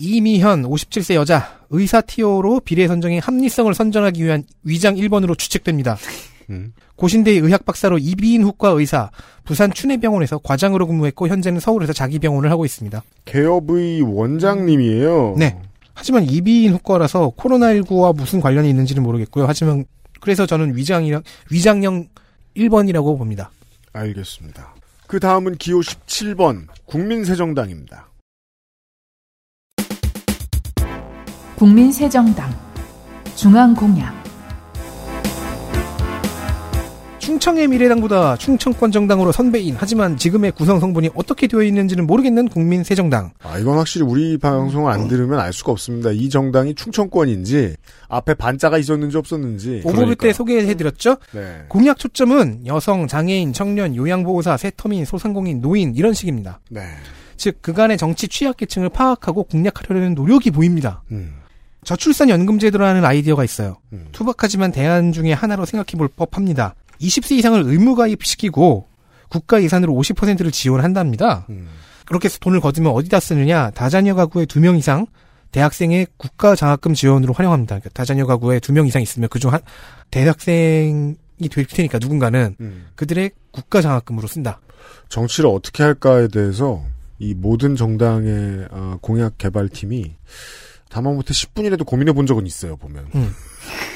[0.00, 5.98] 이미현 57세 여자 의사 티오로 비례 선정의 합리성을 선전하기 위한 위장 1번으로 추측됩니다.
[6.50, 6.72] 음.
[6.96, 9.10] 고신대의 의학 박사로 이비인 후과 의사
[9.44, 13.02] 부산 춘해병원에서 과장으로 근무했고 현재는 서울에서 자기 병원을 하고 있습니다.
[13.24, 15.36] 개업의 원장님이에요.
[15.38, 15.56] 네.
[15.94, 19.46] 하지만 이비인 후과라서 코로나19와 무슨 관련이 있는지는 모르겠고요.
[19.46, 19.84] 하지만
[20.20, 22.08] 그래서 저는 위장이랑 위장형
[22.56, 23.50] 1번이라고 봅니다.
[23.92, 24.74] 알겠습니다.
[25.06, 28.08] 그 다음은 기호 17번 국민새정당입니다.
[31.56, 32.50] 국민새정당,
[33.36, 34.19] 중앙공약
[37.20, 43.32] 충청의 미래당보다 충청권 정당으로 선배인 하지만 지금의 구성 성분이 어떻게 되어 있는지는 모르겠는 국민 새정당.
[43.42, 46.10] 아, 이건 확실히 우리 방송을 안 들으면 알 수가 없습니다.
[46.10, 47.76] 이 정당이 충청권인지
[48.08, 49.82] 앞에 반자가 있었는지 없었는지.
[49.84, 51.16] 오버뷰 때 소개해드렸죠?
[51.32, 51.64] 네.
[51.68, 56.60] 공약 초점은 여성, 장애인, 청년, 요양보호사, 세터민, 소상공인, 노인 이런 식입니다.
[56.70, 56.82] 네.
[57.36, 61.02] 즉 그간의 정치 취약계층을 파악하고 공략하려는 노력이 보입니다.
[61.10, 61.34] 음.
[61.84, 63.78] 저출산 연금제도라는 아이디어가 있어요.
[64.12, 66.74] 투박하지만 대안 중에 하나로 생각해 볼 법합니다.
[67.00, 68.88] 20세 이상을 의무가입시키고
[69.28, 71.46] 국가 예산으로 50%를 지원한답니다.
[71.50, 71.68] 음.
[72.04, 73.70] 그렇게 해서 돈을 거두면 어디다 쓰느냐?
[73.70, 75.06] 다자녀 가구에 두명 이상
[75.52, 77.76] 대학생의 국가 장학금 지원으로 활용합니다.
[77.76, 79.60] 그러니까 다자녀 가구에 두명 이상 있으면 그중 한
[80.10, 81.14] 대학생이
[81.50, 82.86] 될 테니까 누군가는 음.
[82.96, 84.60] 그들의 국가 장학금으로 쓴다.
[85.08, 86.82] 정치를 어떻게 할까에 대해서
[87.18, 90.16] 이 모든 정당의 어, 공약 개발팀이
[90.88, 93.06] 다마못해 10분이라도 고민해 본 적은 있어요, 보면.
[93.14, 93.32] 음.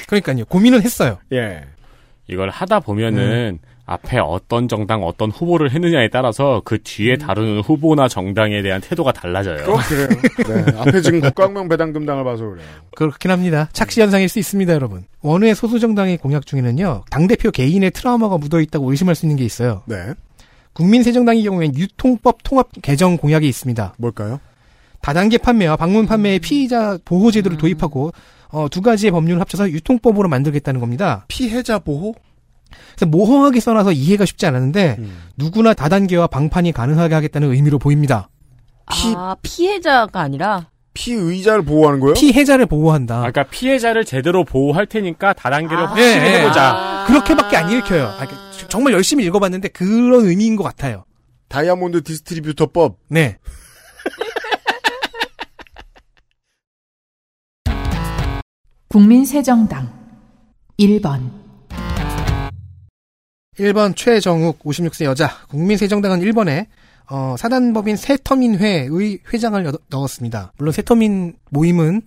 [0.07, 0.45] 그러니까요.
[0.45, 1.19] 고민은 했어요.
[1.33, 1.65] 예.
[2.29, 8.63] 이걸 하다 보면은 앞에 어떤 정당 어떤 후보를 했느냐에 따라서 그 뒤에 다루는 후보나 정당에
[8.63, 9.67] 대한 태도가 달라져요.
[9.67, 10.09] 꼭 그래요.
[10.65, 10.73] 네.
[10.81, 12.67] 앞에 지금 국가혁명 배당금당을 봐서 그래요.
[12.97, 13.69] 그렇긴 합니다.
[13.73, 15.05] 착시 현상일 수 있습니다, 여러분.
[15.21, 17.05] 원외 소수 정당의 공약 중에는요.
[17.11, 19.83] 당 대표 개인의 트라우마가 묻어 있다고 의심할 수 있는 게 있어요.
[19.85, 20.15] 네.
[20.73, 23.95] 국민세정당의 경우엔 유통법 통합 개정 공약이 있습니다.
[23.99, 24.41] 뭘까요?
[25.03, 28.13] 다단계 판매와 방문 판매의 피의자 보호 제도를 도입하고
[28.55, 31.25] 어, 두 가지의 법률을 합쳐서 유통법으로 만들겠다는 겁니다.
[31.27, 32.15] 피해자 보호?
[32.95, 35.23] 그래서 모호하게 써놔서 이해가 쉽지 않았는데 음.
[35.37, 38.29] 누구나 다단계와 방판이 가능하게 하겠다는 의미로 보입니다.
[38.87, 42.15] 아, 피해자가 아니라 피의자를 보호하는 거예요?
[42.15, 43.17] 피해자를 보호한다.
[43.19, 45.87] 그러니까 피해자를 제대로 보호할 테니까 다단계를 아.
[45.89, 46.39] 확실히 예, 예.
[46.39, 47.05] 해보자.
[47.09, 48.07] 그렇게밖에 안 읽혀요.
[48.07, 48.39] 아, 그러니까
[48.69, 51.05] 정말 열심히 읽어봤는데 그런 의미인 것 같아요.
[51.49, 52.99] 다이아몬드 distributor법.
[53.09, 53.39] 네.
[58.99, 59.89] 국민새정당
[60.79, 61.29] 1번
[63.59, 66.67] 1번 최정욱 56세 여자 국민새정당은 1번에
[67.11, 70.53] 어, 사단법인 새터민회의 회장을 여- 넣었습니다.
[70.59, 72.03] 물론 새터민 모임은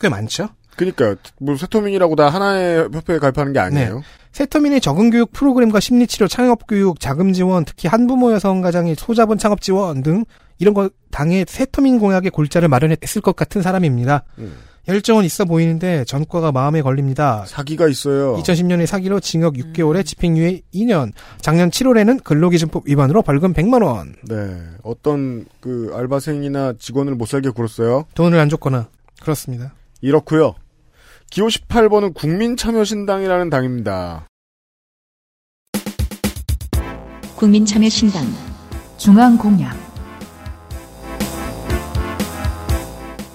[0.00, 0.50] 꽤 많죠.
[0.76, 1.16] 그니까요.
[1.40, 4.02] 뭐 세토민이라고 다 하나의 협회에 가입하는 게 아니에요.
[4.30, 9.38] 세터민의 적응 교육 프로그램과 심리 치료, 창업 교육, 자금 지원, 특히 한부모 여성 가장의 소자본
[9.38, 10.24] 창업 지원 등
[10.60, 14.22] 이런 거 당의 세터민 공약의 골자를 마련했을 것 같은 사람입니다.
[14.38, 14.54] 음.
[14.88, 17.44] 열정은 있어 보이는데 전과가 마음에 걸립니다.
[17.46, 18.36] 사기가 있어요.
[18.36, 24.16] 2010년에 사기로 징역 6개월에 집행유예 2년, 작년 7월에는 근로기준법 위반으로 벌금 100만 원.
[24.28, 24.60] 네.
[24.82, 28.06] 어떤 그 알바생이나 직원을 못 살게 굴었어요.
[28.14, 28.88] 돈을 안 줬거나
[29.20, 29.72] 그렇습니다.
[30.00, 30.54] 이렇고요.
[31.30, 34.26] 기호 18번은 국민참여신당이라는 당입니다.
[37.36, 38.24] 국민참여신당
[38.98, 39.91] 중앙공약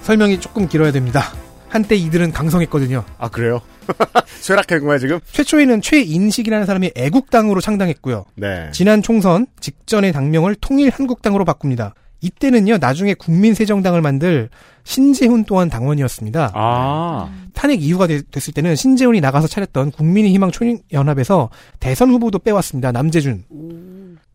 [0.08, 1.22] 설명이 조금 길어야 됩니다.
[1.68, 3.04] 한때 이들은 강성했거든요.
[3.18, 3.60] 아 그래요?
[4.40, 5.20] 쇠락한 거야 지금?
[5.32, 8.24] 최초에는 최인식이라는 사람이 애국당으로 창당했고요.
[8.36, 8.70] 네.
[8.72, 11.94] 지난 총선 직전의 당명을 통일한국당으로 바꿉니다.
[12.22, 14.48] 이때는요 나중에 국민새정당을 만들
[14.84, 16.52] 신재훈 또한 당원이었습니다.
[16.54, 17.30] 아.
[17.52, 21.50] 탄핵 이유가 되- 됐을 때는 신재훈이 나가서 차렸던 국민의희망 총연합에서
[21.80, 22.92] 대선 후보도 빼왔습니다.
[22.92, 23.44] 남재준.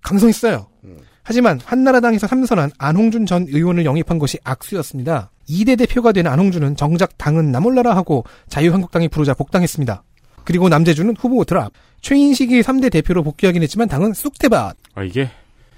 [0.03, 0.67] 강성했어요.
[1.23, 5.31] 하지만 한나라당에서 삼선한 안홍준 전 의원을 영입한 것이 악수였습니다.
[5.49, 10.03] 2대 대표가 된 안홍준은 정작 당은 나몰라라 하고 자유한국당이 부르자 복당했습니다.
[10.43, 11.71] 그리고 남재준은 후보 드랍.
[12.01, 14.75] 최인식이 3대 대표로 복귀하긴 했지만 당은 쑥대밭.
[14.95, 15.29] 아, 이게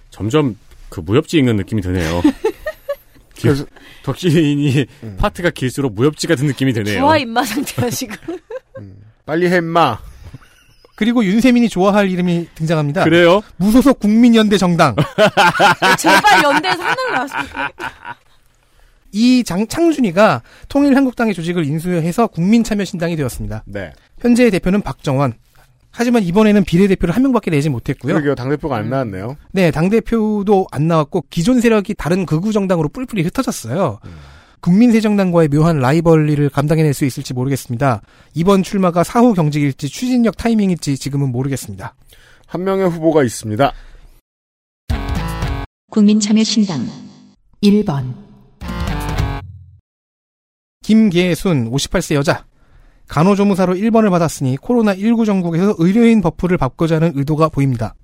[0.09, 0.57] 점점
[0.89, 2.21] 그 무협지 읽는 느낌이 드네요.
[3.35, 3.65] 길, 그래서-
[4.03, 4.85] 덕시인이
[5.17, 7.01] 파트가 길수록 무협지 같은 느낌이 드네요.
[7.01, 8.15] 부하 입마 상태야 지금.
[9.25, 9.99] 빨리 해 임마.
[10.95, 13.03] 그리고 윤세민이 좋아할 이름이 등장합니다.
[13.03, 13.41] 그래요?
[13.57, 14.95] 무소속 국민연대 정당.
[15.99, 18.17] 제발 연대에서 하나를 나왔으면 좋겠다.
[19.15, 23.63] 이 장, 창준이가 통일한국당의 조직을 인수해서 국민참여신당이 되었습니다.
[23.65, 23.93] 네.
[24.19, 25.35] 현재의 대표는 박정원.
[25.89, 28.11] 하지만 이번에는 비례대표를 한 명밖에 내지 못했고요.
[28.11, 28.35] 그러게요.
[28.35, 29.37] 당대표가 안 나왔네요.
[29.53, 33.99] 네, 당대표도 안 나왔고 기존 세력이 다른 극우 정당으로 뿔뿔이 흩어졌어요.
[34.59, 38.01] 국민새정당과의 묘한 라이벌리를 감당해낼 수 있을지 모르겠습니다.
[38.33, 41.95] 이번 출마가 사후 경직일지 추진력 타이밍일지 지금은 모르겠습니다.
[42.47, 43.71] 한 명의 후보가 있습니다.
[45.91, 46.85] 국민참여신당
[47.63, 48.24] 1번
[50.85, 52.45] 김계순 58세 여자
[53.07, 57.95] 간호조무사로 1번을 받았으니 코로나19 전국에서 의료인 buff를 받고자 하는 의도가 보입니다.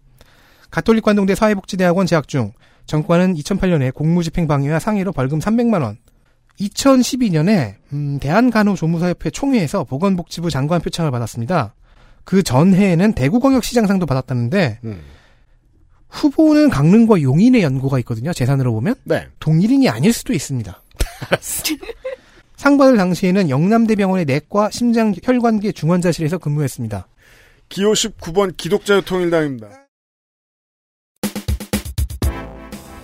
[0.72, 2.54] 가톨릭 관동대 사회복지대학원 재학 중
[2.88, 5.98] 전과는 2008년에 공무집행 방해와 상해로 벌금 300만 원.
[6.60, 11.76] 2012년에 음, 대한간호조무사협회 총회에서 보건복지부 장관 표창을 받았습니다.
[12.24, 15.02] 그 전해에는 대구광역시장상도 받았다는데 음.
[16.10, 18.34] 후보는 강릉과 용인의 연고가 있거든요.
[18.34, 19.28] 재산으로 보면 네.
[19.40, 20.82] 동일인이 아닐 수도 있습니다.
[22.62, 27.08] 상 받을 당시에는 영남대병원의 내과 심장 혈관계 중환자실에서 근무했습니다.
[27.70, 29.68] 기호 19번 기독자유 통일당입니다.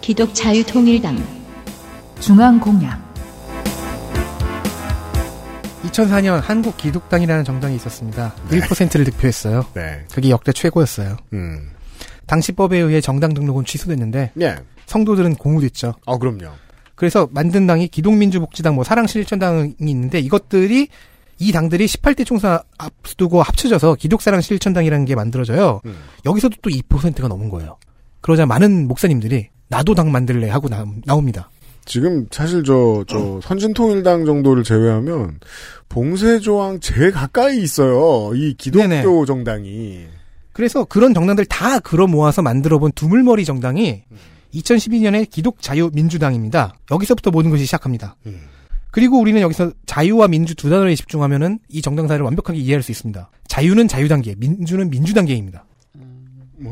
[0.02, 1.18] 기독자유통일당
[2.20, 3.02] 중앙공약
[5.86, 8.36] 2004년 한국 기독당이라는 정당이 있었습니다.
[8.52, 9.66] 1%를 득표했어요.
[9.74, 10.06] 네.
[10.14, 11.18] 그게 역대 최고였어요.
[11.34, 11.72] 음.
[12.28, 14.56] 당시 법에 의해 정당 등록은 취소됐는데 예.
[14.86, 15.96] 성도들은 공우됐죠.
[16.06, 16.52] 아, 그럼요.
[16.98, 20.88] 그래서 만든 당이 기독민주복지당, 뭐 사랑실천당이 있는데 이것들이
[21.40, 25.82] 이 당들이 18대 총선 앞두고 합쳐져서 기독사랑실천당이라는 게 만들어져요.
[25.86, 25.96] 음.
[26.26, 27.78] 여기서도 또 2%가 넘은 거예요.
[28.22, 31.52] 그러자 많은 목사님들이 나도 당 만들래 하고 나, 나옵니다.
[31.86, 35.40] 지금 사실 저, 저, 선진통일당 정도를 제외하면
[35.90, 38.34] 봉쇄조항 제일 가까이 있어요.
[38.34, 39.04] 이 기독교 네네.
[39.04, 40.08] 정당이.
[40.52, 44.04] 그래서 그런 정당들 다 걸어 모아서 만들어 본 두물머리 정당이
[44.62, 46.76] 2012년에 기독자유민주당입니다.
[46.92, 48.16] 여기서부터 모든 것이 시작합니다.
[48.92, 53.30] 그리고 우리는 여기서 자유와 민주 두 단어에 집중하면은 이 정당사를 완벽하게 이해할 수 있습니다.
[53.48, 55.66] 자유는 자유단계, 민주는 민주단계입니다.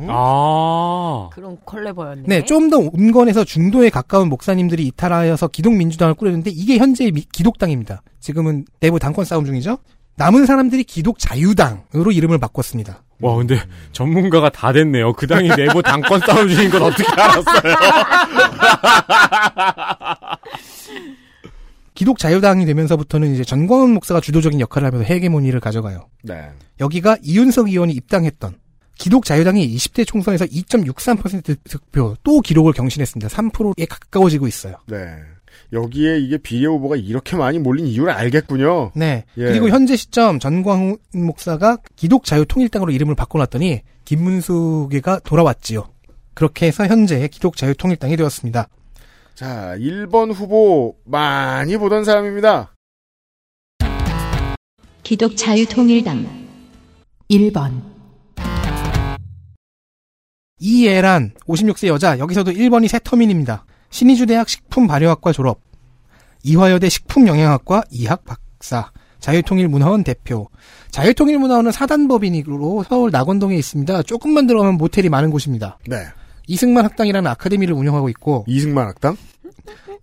[0.09, 1.29] 아.
[1.31, 2.23] 그런 컬레버였네.
[2.27, 8.01] 네, 좀 더 온건에서 중도에 가까운 목사님들이 이탈하여서 기독민주당을 꾸렸는데 이게 현재의 미- 기독당입니다.
[8.19, 9.77] 지금은 내부 당권 싸움 중이죠.
[10.17, 13.03] 남은 사람들이 기독 자유당으로 이름을 바꿨습니다.
[13.21, 13.59] 와, 근데
[13.91, 15.13] 전문가가 다 됐네요.
[15.13, 17.75] 그 당이 내부 당권 싸움 중인 걸 어떻게 알았어요?
[21.93, 26.09] 기독 자유당이 되면서부터는 이제 전광훈 목사가 주도적인 역할을 하면서 헤게모니를 가져가요.
[26.23, 26.49] 네.
[26.81, 28.57] 여기가 이윤석 의원이 입당했던
[28.97, 33.29] 기독 자유당이 20대 총선에서 2.63% 득표 또 기록을 경신했습니다.
[33.29, 34.75] 3%에 가까워지고 있어요.
[34.87, 34.97] 네.
[35.75, 38.91] 여기에 이게 비례 후보가 이렇게 많이 몰린 이유를 알겠군요.
[38.95, 39.25] 네.
[39.37, 39.45] 예.
[39.45, 45.87] 그리고 현재 시점 전광훈 목사가 기독자유통일당으로 이름을 바꿔놨더니 김문수계가 돌아왔지요.
[46.33, 48.67] 그렇게 해서 현재 기독자유통일당이 되었습니다.
[49.35, 52.73] 자, 1번 후보 많이 보던 사람입니다.
[55.03, 56.25] 기독자유통일당
[57.29, 57.81] 1번
[60.59, 63.65] 이예란 56세 여자 여기서도 1번이 새 터민입니다.
[63.89, 65.61] 신의주대학 식품발효학과 졸업
[66.45, 70.47] 이화여대 식품영양학과 2학 박사 자유통일문화원 대표
[70.91, 74.03] 자유통일문화원은 사단법인으로 서울 낙원동에 있습니다.
[74.03, 75.79] 조금만 들어가면 모텔이 많은 곳입니다.
[75.87, 75.97] 네.
[76.47, 79.17] 이승만 학당이라는 아카데미를 운영하고 있고 이승만 학당?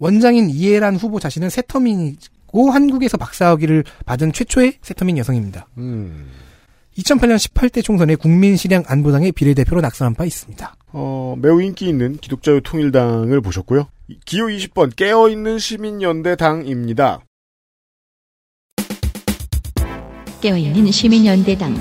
[0.01, 5.69] 원장인 이해란 후보 자신은 세터민이고 한국에서 박사학위를 받은 최초의 세터민 여성입니다.
[5.79, 6.27] 음.
[6.99, 10.75] 2008년 18대 총선에 국민실향 안보당의 비례대표로 낙선한 바 있습니다.
[10.89, 13.87] 어, 매우 인기 있는 기독자유 통일당을 보셨고요.
[14.13, 17.21] 이- 기호 20번 깨어있는 시민연대당입니다.
[20.41, 21.75] 깨어있는 시민연대당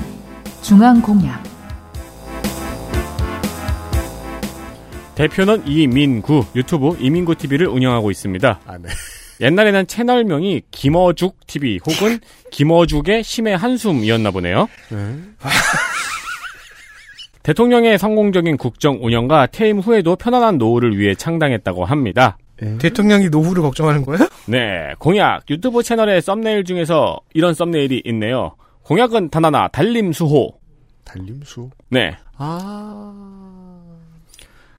[0.62, 1.42] 중앙공약
[5.14, 8.60] 대표는 이민구, 유튜브 이민구 TV를 운영하고 있습니다.
[8.66, 8.88] 아, 네.
[9.40, 12.18] 옛날에는 채널명이 김어죽 TV 혹은
[12.50, 14.68] 김어죽의 심의 한숨이었나 보네요.
[17.42, 22.38] 대통령의 성공적인 국정 운영과 퇴임 후에도 편안한 노후를 위해 창당했다고 합니다.
[22.78, 24.28] 대통령이 노후를 걱정하는 거예요?
[24.46, 28.54] 네, 공약 유튜브 채널의 썸네일 중에서 이런 썸네일이 있네요.
[28.84, 30.54] 공약은 단 하나, 달림수호.
[31.04, 31.70] 달림수?
[31.88, 32.16] 네.
[32.36, 33.12] 아.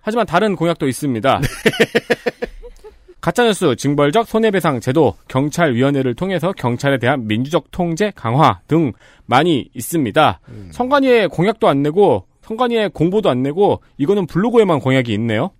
[0.01, 1.41] 하지만 다른 공약도 있습니다.
[3.21, 8.91] 가짜뉴스, 징벌적 손해배상 제도, 경찰위원회를 통해서 경찰에 대한 민주적 통제 강화 등
[9.25, 10.41] 많이 있습니다.
[10.71, 15.51] 성관위에 공약도 안 내고, 성관위에 공보도 안 내고, 이거는 블로그에만 공약이 있네요.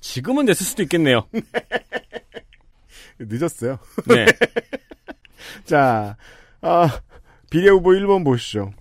[0.00, 1.26] 지금은 냈을 수도 있겠네요.
[3.18, 3.78] 늦었어요.
[4.06, 4.26] 네.
[5.64, 6.16] 자,
[6.60, 7.00] 아,
[7.50, 8.72] 비례 후보 1번 보시죠.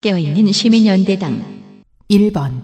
[0.00, 2.62] 깨어있는 시민연대당 1번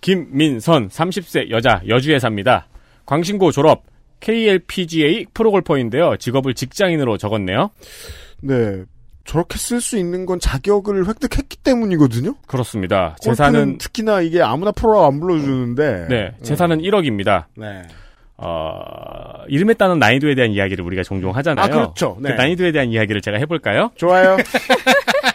[0.00, 2.66] 김민선 30세 여자 여주에 삽니다.
[3.06, 3.84] 광신고 졸업
[4.22, 6.16] KLPGA 프로골퍼인데요.
[6.16, 7.70] 직업을 직장인으로 적었네요.
[8.40, 8.84] 네.
[9.24, 12.34] 저렇게 쓸 수 있는 건 자격을 획득했기 때문이거든요?
[12.46, 13.16] 그렇습니다.
[13.20, 16.06] 재산은 특히나 이게 아무나 프로라고 안 불러주는데.
[16.08, 17.44] 네, 재산은 1억입니다.
[17.56, 17.82] 네.
[18.36, 21.64] 어, 이름에 따른 난이도에 대한 이야기를 우리가 종종 하잖아요.
[21.64, 22.16] 아, 그렇죠.
[22.20, 22.30] 네.
[22.30, 23.92] 그 난이도에 대한 이야기를 제가 해볼까요?
[23.94, 24.36] 좋아요.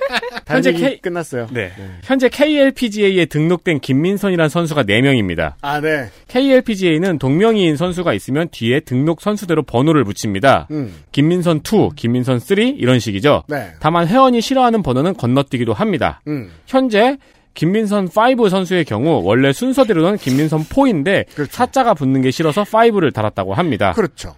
[0.47, 1.47] 현재 K- 끝났어요.
[1.51, 1.71] 네.
[2.03, 5.53] 현재 KLPGA에 등록된 김민선이라는 선수가 4명입니다.
[5.61, 6.09] 아, 네.
[6.27, 10.67] KLPGA는 동명이인 선수가 있으면 뒤에 등록 선수대로 번호를 붙입니다.
[10.71, 10.93] 음.
[11.11, 13.43] 김민선 2, 김민선 3 이런 식이죠.
[13.47, 13.71] 네.
[13.79, 16.21] 다만 회원이 싫어하는 번호는 건너뛰기도 합니다.
[16.27, 16.49] 음.
[16.65, 17.17] 현재
[17.53, 18.07] 김민선
[18.39, 23.93] 5 선수의 경우 원래 순서대로는 김민선 4인데 사자가 붙는 게 싫어서 5를 달았다고 합니다.
[23.93, 24.35] 그렇죠.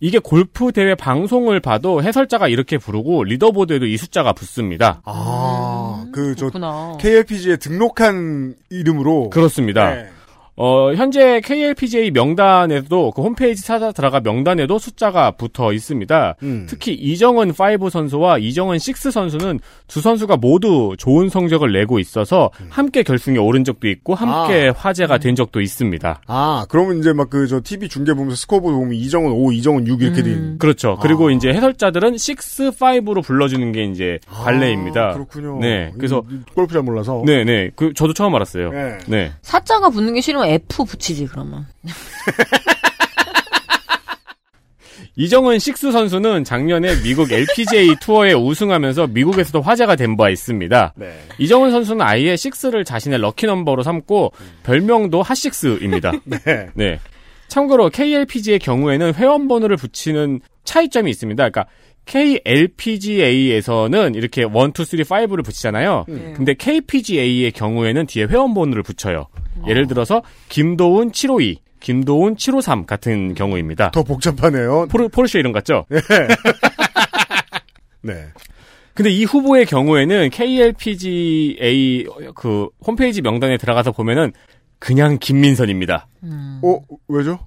[0.00, 5.02] 이게 골프 대회 방송을 봐도 해설자가 이렇게 부르고 리더보드에도 이 숫자가 붙습니다.
[5.04, 6.96] 아, 그, 저, 그렇구나.
[7.00, 9.30] KLPG에 등록한 이름으로.
[9.30, 9.94] 그렇습니다.
[9.94, 10.10] 네.
[10.60, 16.34] 어, 현재 KLPGA 명단에도 그 홈페이지 찾아 들어가 명단에도 숫자가 붙어 있습니다.
[16.42, 16.66] 음.
[16.68, 23.04] 특히 이정은 5 선수와 이정은 6 선수는 두 선수가 모두 좋은 성적을 내고 있어서 함께
[23.04, 24.72] 결승에 오른 적도 있고 함께 아.
[24.76, 26.22] 화제가 된 적도 있습니다.
[26.26, 30.02] 아, 그러면 이제 막 그 저 TV 중계 보면서 스코어보드 보면 이정은 5, 이정은 6
[30.02, 30.58] 이렇게 돼 있는.
[30.58, 30.98] 그렇죠.
[31.00, 31.30] 그리고 아.
[31.30, 35.10] 이제 해설자들은 6, 5로 불러주는 게 이제 관례입니다.
[35.10, 35.58] 아, 그렇군요.
[35.60, 35.92] 네.
[35.96, 37.22] 그래서 이- 이 골프 잘 몰라서.
[37.24, 37.70] 네, 네.
[37.76, 38.72] 그 저도 처음 알았어요.
[38.72, 38.98] 네.
[39.06, 39.32] 네.
[39.42, 41.66] 사자가 붙는 게 싫으면 F 붙이지 그러면.
[45.16, 50.94] 이정은 식스 선수는 작년에 미국 LPGA 투어에 우승하면서 미국에서도 화제가 된 바 있습니다.
[50.96, 51.18] 네.
[51.38, 56.12] 이정은 선수는 아예 식스를 자신의 lucky number로 삼고 별명도 핫식스입니다.
[56.24, 56.38] 네.
[56.74, 57.00] 네.
[57.48, 61.48] 참고로 KLPG의 경우에는 회원번호를 붙이는 차이점이 있습니다.
[61.48, 61.66] 그러니까
[62.04, 64.50] KLPGA에서는 이렇게 1, 2,
[65.04, 66.04] 3, 5를 붙이잖아요.
[66.08, 66.34] 음.
[66.36, 69.26] 근데 KPGA의 경우에는 뒤에 회원번호를 붙여요.
[69.66, 73.90] 예를 들어서 김도훈 752, 김도훈 753 같은 경우입니다.
[73.90, 74.86] 더 복잡하네요.
[74.88, 75.86] 포르, 포르쉐 이름 같죠?
[78.02, 78.26] 네.
[78.94, 84.32] 근데 이 후보의 경우에는 KLPGA 그 홈페이지 명단에 들어가서 보면은
[84.80, 86.08] 그냥 김민선입니다.
[86.62, 87.38] 어, 왜죠?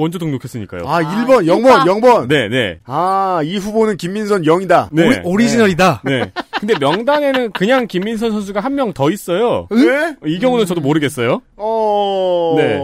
[0.00, 0.82] 먼저 등록했으니까요.
[0.86, 2.26] 아, 1번, 0번, 0번.
[2.26, 2.78] 네, 네.
[2.86, 4.88] 아, 이 후보는 김민선 0이다.
[4.92, 5.20] 네.
[5.24, 6.02] 오리 지널이다.
[6.04, 6.32] 네.
[6.58, 9.66] 근데 명단에는 그냥 김민선 선수가 한 명 더 있어요.
[9.70, 10.16] 네?
[10.26, 11.42] 이 경우는 저도 모르겠어요.
[11.56, 12.54] 어.
[12.56, 12.80] 네.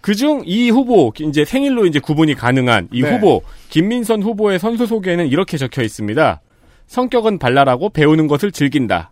[0.00, 3.10] 그중 이 후보 이제 생일로 이제 구분이 가능한 이 네.
[3.10, 6.40] 후보 김민선 후보의 선수 소개에는 이렇게 적혀 있습니다.
[6.86, 9.10] 성격은 발랄하고 배우는 것을 즐긴다.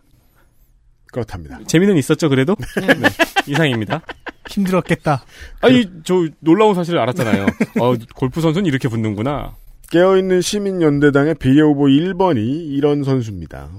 [1.17, 1.59] 그렇답니다.
[1.65, 2.55] 재미는 있었죠 그래도?
[2.77, 3.09] 네.
[3.47, 4.01] 이상입니다.
[4.49, 5.23] 힘들었겠다.
[5.61, 7.45] 아니 저 놀라운 사실을 알았잖아요.
[7.81, 9.55] 어, 골프 선수는 이렇게 붙는구나.
[9.89, 13.69] 깨어있는 시민연대당의 비례 후보 1번이 이런 선수입니다.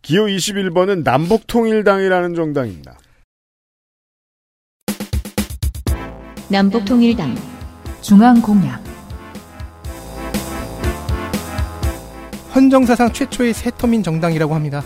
[0.00, 2.98] 기호 21번은 남북통일당이라는 정당입니다.
[6.48, 7.34] 남북통일당
[8.00, 8.82] 중앙공약
[12.54, 14.82] 헌정사상 최초의 새터민 정당이라고 합니다.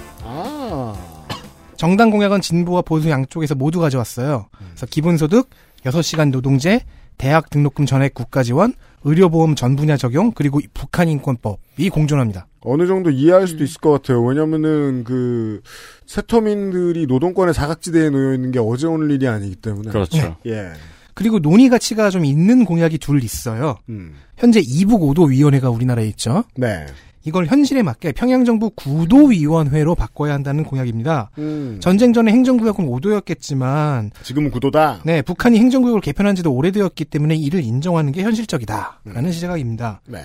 [1.79, 1.81] 아.
[1.81, 4.49] 정당 공약은 진보와 보수 양쪽에서 모두 가져왔어요.
[4.57, 5.49] 그래서 기본소득,
[5.85, 6.81] 6시간 노동제,
[7.17, 8.75] 대학 등록금 전액 국가 지원,
[9.05, 12.47] 의료보험 전 분야 적용, 그리고 북한 인권법이 공존합니다.
[12.61, 14.23] 어느 정도 이해할 수도 있을 것 같아요.
[14.23, 15.63] 왜냐면은 그
[16.07, 19.91] 세터민들이 노동권의 사각지대에 놓여 있는 게 어제 오늘 일이 아니기 때문에.
[19.91, 20.37] 그렇죠.
[20.47, 20.73] 예.
[21.15, 23.79] 그리고 논의 가치가 좀 있는 공약이 둘 있어요.
[23.89, 24.15] 음.
[24.37, 26.45] 현재 이북 오도 위원회가 우리나라에 있죠.
[26.57, 26.87] 네.
[27.25, 31.31] 이걸 현실에 맞게 평양정부 구도위원회로 바꿔야 한다는 공약입니다.
[31.39, 31.79] 음.
[31.81, 35.01] 전쟁 전에 행정구역은 5도였겠지만 지금은 구도다.
[35.05, 40.01] 네, 북한이 행정구역을 개편한 지도 오래되었기 때문에 이를 인정하는 게 현실적이다라는 시각입니다.
[40.07, 40.21] 네.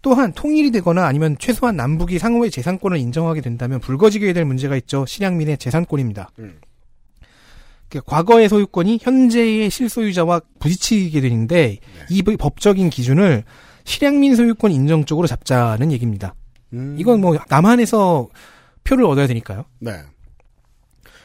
[0.00, 5.04] 또한 통일이 되거나 아니면 최소한 남북이 상호의 재산권을 인정하게 된다면 불거지게 될 문제가 있죠.
[5.06, 6.30] 실향민의 재산권입니다.
[6.38, 6.60] 음.
[7.88, 11.78] 그러니까 과거의 소유권이 현재의 실소유자와 부딪히게 되는데
[12.10, 13.44] 이 법적인 기준을
[13.88, 16.34] 실향민 소유권 인정 쪽으로 잡자는 얘기입니다.
[16.74, 16.96] 음.
[16.98, 18.28] 이건 뭐 남한에서
[18.84, 19.64] 표를 얻어야 되니까요.
[19.78, 19.92] 네.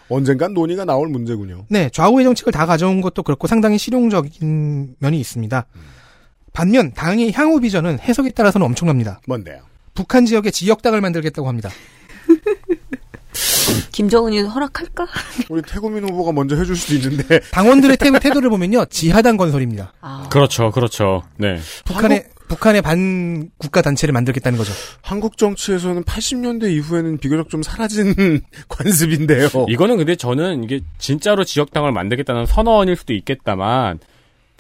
[0.08, 1.66] 언젠간 논의가 나올 문제군요.
[1.70, 5.66] 네, 좌우의 정책을 다 가져온 것도 그렇고 상당히 실용적인 면이 있습니다.
[6.54, 9.20] 반면 당의 향후 비전은 해석에 따라서는 엄청납니다.
[9.28, 9.64] 뭔데요?
[9.94, 11.70] 북한 지역에 지역당을 만들겠다고 합니다.
[13.92, 15.08] 김정은이 허락할까?
[15.50, 17.40] 우리 태구민 후보가 먼저 해줄 수도 있는데.
[17.52, 19.94] 당원들의 태, 태도를 보면요, 지하당 건설입니다.
[20.30, 21.24] 그렇죠, 그렇죠.
[21.38, 21.60] 네.
[21.86, 24.74] 북한의 북한의 반 국가 단체를 만들겠다는 거죠.
[25.02, 29.50] 한국 정치에서는 80년대 이후에는 비교적 좀 사라진 관습인데요.
[29.70, 34.00] 이거는 근데 저는 이게 진짜로 지역당을 만들겠다는 선언일 수도 있겠다만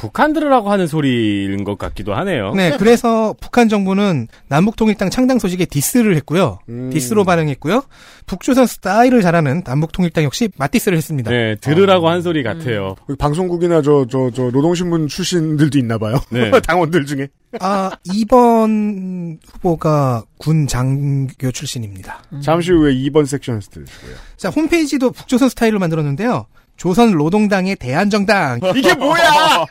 [0.03, 2.53] 북한 들으라고 하는 소리인 것 같기도 하네요.
[2.55, 6.59] 네, 그래서 북한 정부는 남북 통일당 창당 소식에 디스를 했고요.
[6.67, 6.89] 음.
[6.89, 7.83] 디스로 반응했고요.
[8.25, 11.31] 북조선 스타일을 잘하는 남북 통일당 역시 맞디스를 했습니다.
[11.31, 12.97] 네, 들으라고 한 소리 같아요.
[13.17, 16.19] 방송국이나 저, 저, 저, 노동신문 출신들도 있나 봐요.
[16.29, 16.51] 네.
[16.59, 17.29] 당원들 중에.
[17.61, 22.23] 아, 2번 후보가 군 장교 출신입니다.
[22.41, 24.15] 잠시 후에 2번 섹션에서 들으시고요.
[24.35, 26.47] 자, 홈페이지도 북조선 스타일로 만들었는데요.
[26.77, 28.59] 조선 노동당의 대한정당.
[28.75, 29.65] 이게 뭐야!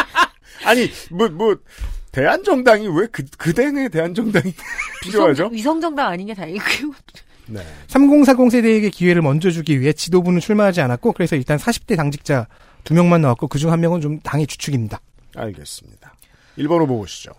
[0.64, 1.56] 아니, 뭐, 뭐,
[2.12, 4.54] 대한정당이 왜 그, 그대의 대한정당이
[5.02, 5.48] 필요하죠?
[5.52, 6.92] 위성정당 아닌 게 다행이고요.
[7.46, 7.60] 네.
[7.88, 12.46] 3040 세대에게 기회를 먼저 주기 위해 지도부는 출마하지 않았고, 그래서 일단 40대 당직자
[12.84, 15.00] 두 명만 나왔고, 그중 한 명은 좀 당의 주축입니다.
[15.36, 16.14] 알겠습니다.
[16.58, 17.32] 1번 후보 보시죠.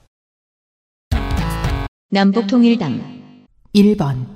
[2.12, 4.35] 남북통일당 1번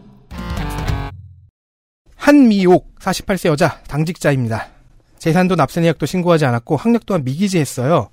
[2.29, 4.67] 한미옥 48세 여자 당직자입니다.
[5.17, 8.11] 재산도 납세 내역도 신고하지 않았고 학력 또한 미기재했어요.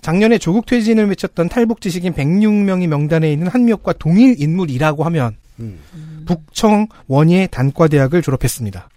[0.00, 5.80] 작년에 조국 퇴진을 외쳤던 탈북 지식인 106명이 명단에 있는 한미옥과 동일 인물이라고 하면 음.
[6.24, 8.88] 북청 원예 단과대학을 졸업했습니다.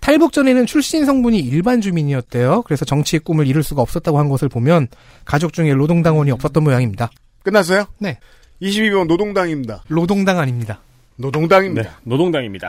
[0.00, 2.62] 탈북 전에는 출신 성분이 일반 주민이었대요.
[2.62, 4.88] 그래서 정치의 꿈을 이룰 수가 없었다고 한 것을 보면
[5.26, 7.08] 가족 중에 노동당원이 없었던 모양입니다.
[7.44, 7.84] 끝났어요?
[7.98, 8.18] 네.
[8.62, 9.84] 22번 노동당입니다.
[9.88, 10.80] 노동당 아닙니다.
[11.14, 11.82] 노동당입니다.
[11.82, 12.68] 네, 노동당입니다.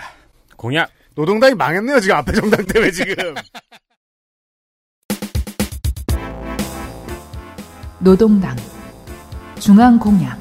[0.55, 0.91] 공약.
[1.19, 3.13] 노동당이 망했네요, 지금 앞에 정당 때문에 지금.
[7.99, 8.55] 노동당
[9.59, 10.39] 중앙공약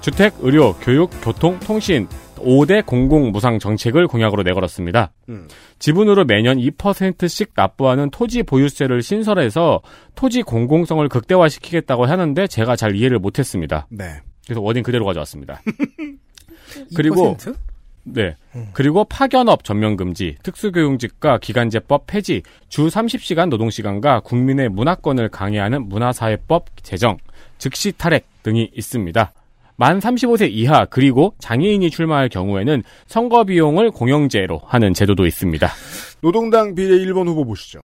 [0.00, 5.12] 주택, 의료, 교육, 교통, 통신 5대 공공 무상 정책을 공약으로 내걸었습니다.
[5.28, 5.48] 음.
[5.78, 9.82] 지분으로 매년 2%씩 납부하는 토지 보유세를 신설해서
[10.14, 13.86] 토지 공공성을 극대화시키겠다고 하는데 제가 잘 이해를 못했습니다.
[13.90, 14.22] 네.
[14.46, 15.60] 그래서 워딩 그대로 가져왔습니다.
[16.94, 17.56] 그리고 2%?
[18.04, 18.36] 네.
[18.72, 27.18] 그리고 파견업 전면 금지, 특수교육직과 기간제법 폐지, 주 30시간 노동시간과 국민의 문화권을 강해하는 문화사회법 제정,
[27.58, 29.32] 즉시 탈핵 등이 있습니다.
[29.76, 35.68] 만 35세 이하 그리고 장애인이 출마할 경우에는 선거 비용을 공영제로 하는 제도도 있습니다.
[36.20, 37.80] 노동당 비례 1번 후보 보시죠.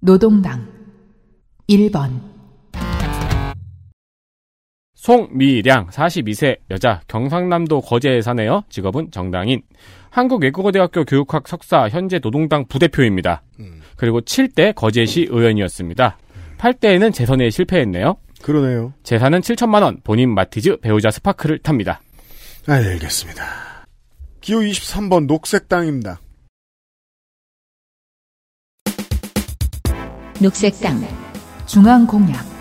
[0.00, 0.68] 노동당
[1.68, 2.20] 1번
[4.98, 8.64] 송미량 42세 여자 경상남도 거제에 사네요.
[8.68, 9.62] 직업은 정당인.
[10.10, 13.42] 한국외국어대학교 교육학 석사 현재 노동당 부대표입니다.
[13.96, 16.18] 그리고 7대 거제시 의원이었습니다.
[16.58, 18.16] 8대에는 재선에 실패했네요.
[18.42, 18.92] 그러네요.
[19.04, 20.00] 재산은 7천만 원.
[20.02, 22.00] 본인 마티즈 배우자 스파크를 탑니다.
[22.66, 23.44] 알겠습니다.
[24.40, 26.20] 기호 23번 녹색당입니다.
[30.40, 31.06] 녹색당
[31.66, 32.57] 중앙공약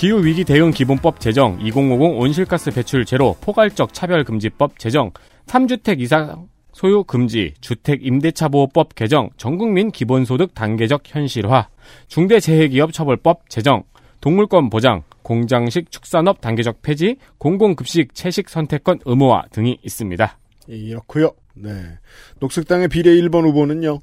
[0.00, 5.10] 기후위기 대응 기본법 제정, 2050 온실가스 배출 제로, 포괄적 차별금지법 제정,
[5.44, 11.68] 3주택 이상 소유 금지, 주택 임대차 보호법 개정, 전국민 기본소득 단계적 현실화,
[12.08, 13.82] 중대재해기업 처벌법 제정,
[14.22, 20.38] 동물권 보장, 공장식 축산업 단계적 폐지, 공공급식 채식 선택권 의무화 등이 있습니다.
[20.66, 21.32] 이렇고요.
[21.54, 21.98] 네.
[22.38, 23.98] 녹색당의 비례 1번 후보는요.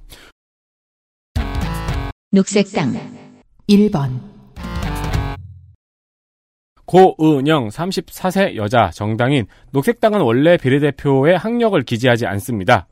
[2.29, 2.93] 녹색당
[3.67, 4.36] 1번
[6.87, 12.87] 고은영 34세 여자 정당인 녹색당은 원래 비례대표의 학력을 기재하지 않습니다.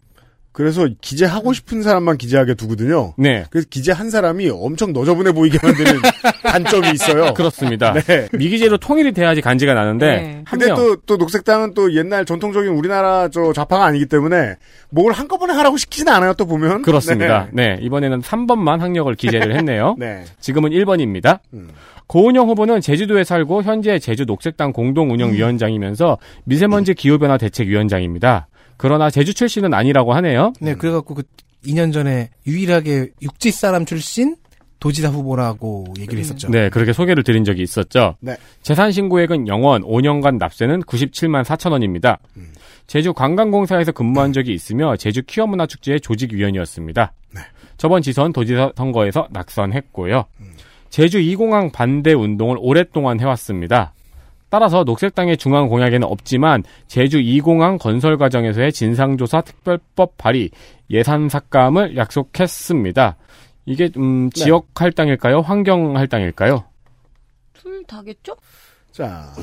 [0.56, 3.14] 그래서 기재하고 싶은 사람만 기재하게 두거든요.
[3.18, 3.44] 네.
[3.50, 6.00] 그래서 기재한 사람이 엄청 너저분해 보이게 만드는
[6.48, 7.34] 단점이 있어요.
[7.34, 7.92] 그렇습니다.
[7.92, 8.30] 네.
[8.32, 10.42] 미기재로 통일이 돼야지 간지가 나는데 네.
[10.46, 14.56] 한 근데 명 또, 또 녹색당은 또 옛날 전통적인 우리나라 저 좌파가 아니기 때문에
[14.90, 16.84] 뭘 한꺼번에 하라고 시키진 않아요, 또 보면.
[16.84, 17.50] 그렇습니다.
[17.52, 17.78] 네.
[17.82, 19.96] 이번에는 3번만 학력을 기재를 했네요.
[20.00, 20.06] 네.
[20.24, 20.24] 네.
[20.40, 21.40] 지금은 1번입니다.
[21.54, 21.68] 음.
[22.08, 28.48] 고은영 후보는 제주도에 살고 현재 제주 녹색당 공동운영위원장이면서 미세먼지 기후변화 대책위원장입니다.
[28.78, 30.54] 그러나 제주 출신은 아니라고 하네요.
[30.60, 31.24] 네, 그래갖고 그
[31.66, 34.36] 2년 전에 유일하게 육지 사람 출신
[34.80, 36.50] 도지사 후보라고 얘기를 했었죠.
[36.50, 38.18] 네, 그렇게 소개를 드린 적이 있었죠.
[38.20, 38.38] 네.
[38.62, 42.20] 재산 신고액은 0원, 5년간 납세는 97만 4천 원입니다.
[42.86, 47.14] 제주 관광공사에서 근무한 적이 있으며 제주 키워문화축제의 조직위원이었습니다.
[47.34, 47.42] 네.
[47.78, 50.26] 저번 지선 도지사 선거에서 낙선했고요.
[50.92, 53.95] 제주 2공항 반대 운동을 오랫동안 해왔습니다.
[54.56, 60.50] 따라서 녹색당의 중앙 공약에는 없지만 제주 2공항 건설 과정에서의 진상조사 특별법 발의,
[60.92, 63.18] 예산 삭감을 약속했습니다.
[63.66, 64.44] 이게 음, 네.
[64.44, 65.42] 지역 할당일까요?
[65.42, 66.64] 환경 할당일까요?
[67.52, 68.38] 둘 다겠죠?
[68.94, 69.34] 자,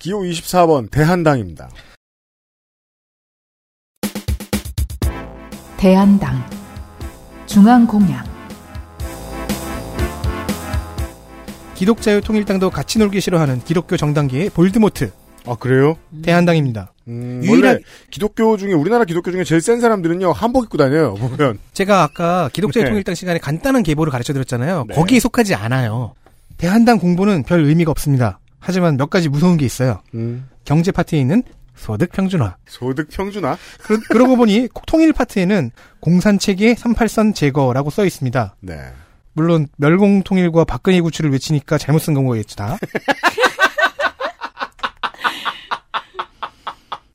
[0.00, 1.68] 기호 24번 대한당입니다.
[5.76, 6.44] 대한당
[7.46, 8.35] 중앙 공약
[11.76, 15.12] 기독자유통일당도 같이 놀기 싫어하는 기독교 정당계의 볼드모트
[15.48, 15.96] 아, 그래요?
[16.22, 16.92] 대한당입니다.
[17.06, 17.78] 음, 유일하- 원래
[18.10, 22.84] 기독교 중에 우리나라 기독교 중에 제일 센 사람들은요 한복 입고 다녀요 보면 제가 아까 기독자의
[22.84, 22.90] 네.
[22.90, 24.86] 통일당 시간에 간단한 계보를 가르쳐 드렸잖아요.
[24.88, 24.94] 네.
[24.94, 26.14] 거기에 속하지 않아요.
[26.56, 28.40] 대한당 공보는 별 의미가 없습니다.
[28.58, 30.00] 하지만 몇 가지 무서운 게 있어요.
[30.14, 31.44] 음, 경제 파트에 있는
[31.76, 32.56] 소득 평준화.
[32.66, 35.70] 소득 평준화 그러, 그러고 보니 통일 파트에는
[36.00, 38.56] 공산 체계 38선 제거라고 써 있습니다.
[38.60, 38.74] 네
[39.36, 42.78] 물론 멸공 통일과 박근혜 구출을 외치니까 잘못 쓴 거겠죠 다.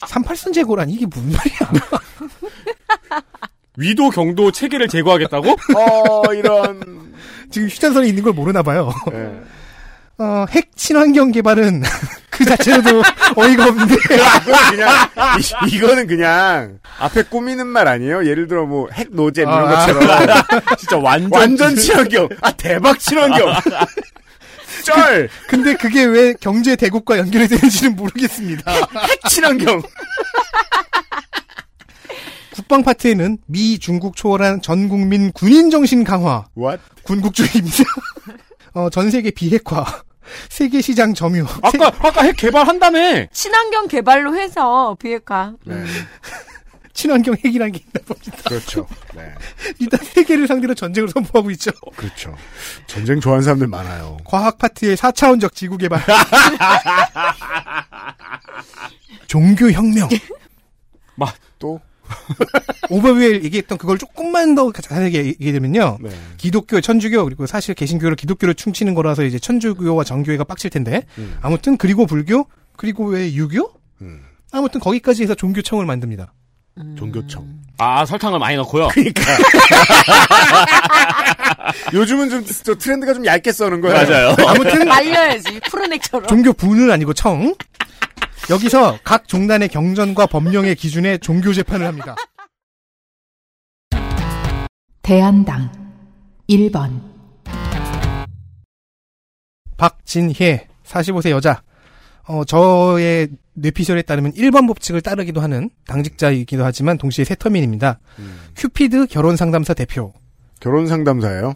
[0.01, 1.81] 38선 제거란 이게 무슨 말이야?
[3.75, 5.49] 위도 경도 체계를 제거하겠다고?
[5.49, 7.11] 어 이런
[7.49, 8.91] 지금 휴전선에 있는 걸 모르나 봐요.
[9.11, 9.41] 네.
[10.19, 11.81] 어, 핵 친환경 개발은
[12.43, 13.03] 그 자체로도
[13.35, 13.95] 어이가 없는데.
[14.69, 15.09] 그냥
[15.39, 18.25] 이, 이거는 그냥 앞에 꾸미는 말 아니에요?
[18.25, 19.85] 예를 들어 뭐 핵 노잼 이런 아.
[19.85, 20.43] 것처럼
[20.77, 23.53] 진짜 완전 완전 친환경 아 대박 친환경
[24.83, 28.71] 쩔 근데 그게 왜 경제 대국과 연결이 되는지는 모르겠습니다.
[28.71, 29.81] 핵 친환경
[32.53, 37.83] 국방 파트에는 미, 중국 초월한 전 국민 군인 정신 강화, what 군국주의입니다.
[38.73, 39.85] 어, 전 세계 비핵화,
[40.49, 41.45] 세계 시장 점유.
[41.61, 43.27] 아까 아까 핵 개발한다며.
[43.31, 45.53] 친환경 개발로 해서 비핵화.
[45.65, 45.83] 네.
[46.93, 48.37] 친환경 핵이라는 게 있나 봅니다.
[48.49, 48.85] 그렇죠.
[49.15, 49.33] 네.
[49.79, 51.71] 일단 세계를 상대로 전쟁을 선포하고 있죠.
[51.95, 52.35] 그렇죠.
[52.85, 54.17] 전쟁 좋아하는 사람들 많아요.
[54.25, 56.01] 과학 파트의 4차원적 지구 개발.
[59.27, 60.09] 종교 혁명.
[61.15, 61.79] 막 또
[62.89, 65.97] 오버웰 얘기했던 그걸 조금만 더 자세하게 얘기하면요.
[66.01, 66.09] 네.
[66.37, 71.37] 기독교, 천주교 그리고 사실 개신교를 기독교로 춤치는 거라서 이제 천주교와 정교회가 빡칠 텐데 음.
[71.41, 72.47] 아무튼 그리고 불교
[72.77, 73.71] 그리고 왜 유교?
[74.01, 74.21] 음.
[74.51, 76.33] 아무튼 거기까지 해서 종교청을 만듭니다.
[76.97, 77.45] 종교청.
[77.77, 78.87] 아 설탕을 많이 넣고요.
[78.89, 79.21] 그러니까.
[81.93, 83.95] 요즘은 좀 저 트렌드가 좀 얇게 써는 거예요.
[83.95, 84.35] 맞아요.
[84.47, 86.27] 아무튼 말려야지 푸른 액처럼.
[86.27, 87.53] 종교 분은 아니고 청.
[88.49, 92.15] 여기서 각 종단의 경전과 법령의 기준에 종교 재판을 합니다.
[95.01, 95.71] 대한당
[96.49, 97.01] 1번
[99.77, 101.63] 박진혜 45세 여자.
[102.27, 107.99] 어, 저의 뇌피셜에 따르면 1번 법칙을 따르기도 하는 당직자이기도 하지만 동시에 새터민입니다.
[108.55, 110.13] 큐피드 결혼 상담사 대표.
[110.59, 111.55] 결혼 상담사예요.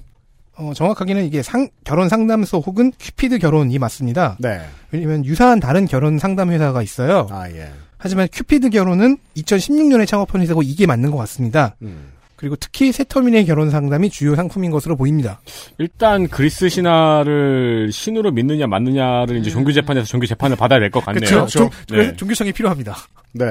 [0.58, 4.38] 어, 정확하게는 이게 상, 결혼 상담소 혹은 큐피드 결혼이 맞습니다.
[4.40, 4.62] 네.
[4.92, 7.28] 왜냐면 유사한 다른 결혼 상담 회사가 있어요.
[7.30, 7.70] 아 예.
[7.98, 11.76] 하지만 큐피드 결혼은 2016년에 창업한 회사고 이게 맞는 것 같습니다.
[11.82, 12.12] 음.
[12.36, 15.40] 그리고 특히 새터민의 결혼 상담이 주요 상품인 것으로 보입니다.
[15.78, 21.30] 일단 그리스 신화를 신으로 믿느냐 맞느냐를 이제 종교 재판에서 종교 재판을 받아야 될 것 같네요.
[21.30, 21.70] 그렇죠.
[21.88, 22.16] 종, 네.
[22.16, 22.96] 종교청이 필요합니다.
[23.34, 23.46] 네.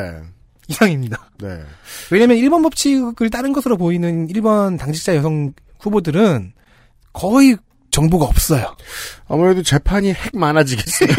[0.69, 1.31] 이상입니다.
[1.43, 1.61] 네.
[2.11, 6.53] 왜냐면 1번 법칙을 따른 것으로 보이는 1번 당직자 여성 후보들은
[7.15, 7.57] 거의
[7.91, 8.77] 정보가 없어요.
[9.27, 11.09] 아무래도 재판이 핵 많아지겠어요.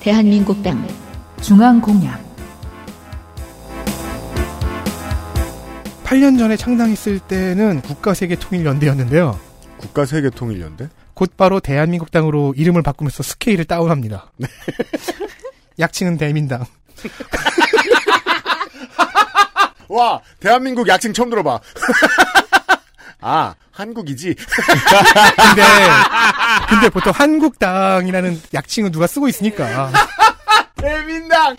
[0.00, 0.84] 대한민국당
[1.42, 2.26] 중앙공약
[6.04, 9.38] 8년 전에 창당했을 때는 국가세계통일연대였는데요.
[9.78, 10.88] 국가세계통일연대?
[11.14, 14.30] 곧바로 대한민국당으로 이름을 바꾸면서 스케일을 다운합니다.
[15.78, 16.64] 약칭은 대민당.
[19.88, 21.60] 와, 대한민국 약칭 처음 들어봐.
[23.20, 24.34] 아, 한국이지.
[24.34, 25.62] 근데
[26.68, 29.90] 근데 보통 한국당이라는 약칭은 누가 쓰고 있으니까.
[30.76, 31.56] 대민당.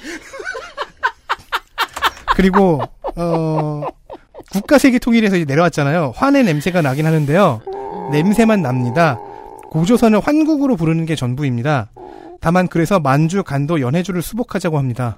[2.36, 2.82] 그리고
[3.16, 3.82] 어
[4.52, 6.14] 국가 세계 통일에서 이제 내려왔잖아요.
[6.16, 7.62] 환의 냄새가 나긴 하는데요.
[8.12, 9.18] 냄새만 납니다.
[9.72, 11.90] 고조선을 환국으로 부르는 게 전부입니다.
[12.40, 15.18] 다만 그래서 만주, 간도, 연해주를 수복하자고 합니다.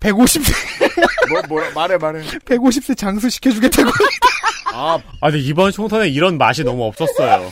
[0.00, 0.52] 150세
[1.30, 2.20] 뭐, 뭐라, 말해, 말해.
[2.44, 3.90] 150세 장수 시켜주겠다고.
[4.72, 7.50] 아, 아, 근데 이번 총선에 이런 맛이 너무 없었어요.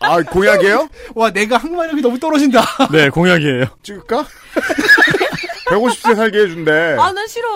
[0.00, 0.88] 아, 공약이에요?
[1.14, 2.62] 와 내가 항마력이 너무 떨어진다.
[2.90, 3.66] 네, 공약이에요.
[3.82, 4.26] 찍을까?
[5.70, 6.96] 150세 살게 해준대.
[6.98, 7.48] 아, 나 싫어.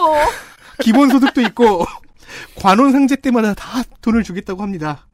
[0.80, 1.84] 기본소득도 있고
[2.56, 5.06] 관원 상제 때마다 다 돈을 주겠다고 합니다.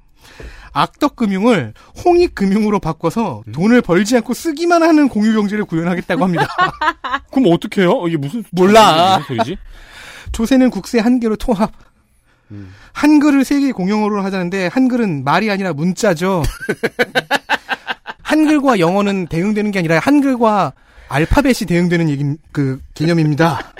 [0.72, 1.74] 악덕금융을
[2.04, 6.48] 홍익금융으로 바꿔서 돈을 벌지 않고 쓰기만 하는 공유경제를 구현하겠다고 합니다.
[7.30, 8.08] 그럼 어떡해요?
[8.08, 9.18] 이게 무슨 몰라.
[9.18, 9.58] 무슨 소리지?
[10.32, 11.72] 조세는 국세 한 개로 통합.
[12.92, 16.42] 한글을 세계 공용어로 하자는데 한글은 말이 아니라 문자죠.
[18.22, 20.72] 한글과 영어는 대응되는 게 아니라 한글과
[21.08, 23.72] 알파벳이 대응되는 얘기 그 개념입니다.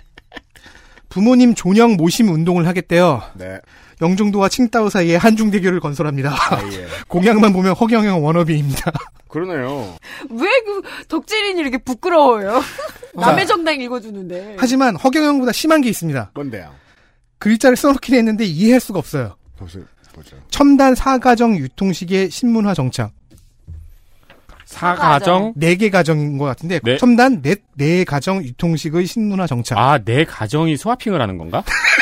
[1.09, 3.23] 부모님 존영 모심 운동을 하겠대요.
[3.35, 3.59] 네.
[4.03, 6.35] 영종도와 칭따오 사이에 한중 대교를 건설합니다.
[6.73, 6.87] 예.
[7.09, 8.93] 공약만 보면 허경영 워너비입니다.
[9.29, 9.97] 그러네요.
[10.31, 12.61] 왜 그 덕질인이 이렇게 부끄러워요?
[13.15, 14.57] 남의 정당 읽어주는데.
[14.59, 16.33] 하지만 허경영보다 심한 게 있습니다.
[16.35, 16.71] 뭔데요?
[17.39, 19.37] 글자를 써놓긴 했는데 이해할 수가 없어요.
[19.57, 19.85] 보세요.
[20.13, 20.37] 보죠.
[20.51, 23.13] 첨단 사가정 유통식의 신문화 정착.
[24.67, 25.53] 사가정?
[25.57, 26.97] 네 개 가정인 것 같은데 네.
[26.97, 29.79] 첨단 네, 네 가정 유통식의 신문화 정착.
[29.79, 31.63] 아, 내 가정이 스와핑을 하는 건가?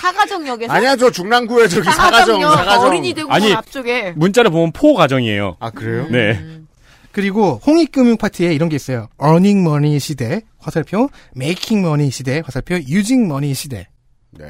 [0.00, 2.86] 사가정역에서 아니야, 저 중랑구에 저기 사가정, 사가정역 사가정.
[2.86, 5.56] 어린이 대공원 아니, 앞쪽에 문자를 보면 포 가정이에요.
[5.60, 6.06] 아, 그래요?
[6.10, 6.40] 네.
[7.12, 9.08] 그리고 홍익금융 파트에 이런 게 있어요.
[9.22, 13.88] earning money 시대 화살표, making money 시대 화살표, using money 시대.
[14.30, 14.46] 네.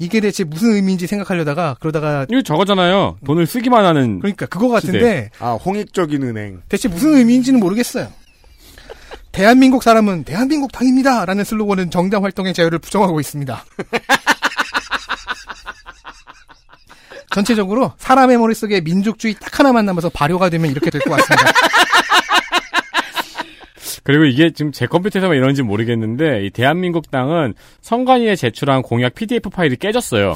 [0.00, 3.18] 이게 대체 무슨 의미인지 생각하려다가 그러다가 이거 저거잖아요.
[3.24, 4.20] 돈을 쓰기만 하는.
[4.20, 6.62] 그러니까 그거 같은데 아, 홍익적인 은행.
[6.68, 8.08] 대체 무슨 의미인지는 모르겠어요.
[9.32, 11.24] 대한민국 사람은 대한민국 당입니다.
[11.24, 13.64] 라는 슬로건은 정당 활동의 자유를 부정하고 있습니다.
[17.30, 21.52] 전체적으로 사람의 머릿속에 민족주의 딱 하나만 남아서 발효가 되면 이렇게 될 것 같습니다.
[24.04, 27.52] 그리고 이게 지금 제 컴퓨터에서만 이런지 모르겠는데 이 대한민국 당은
[27.82, 30.34] 선관위에 제출한 공약 PDF 파일이 깨졌어요.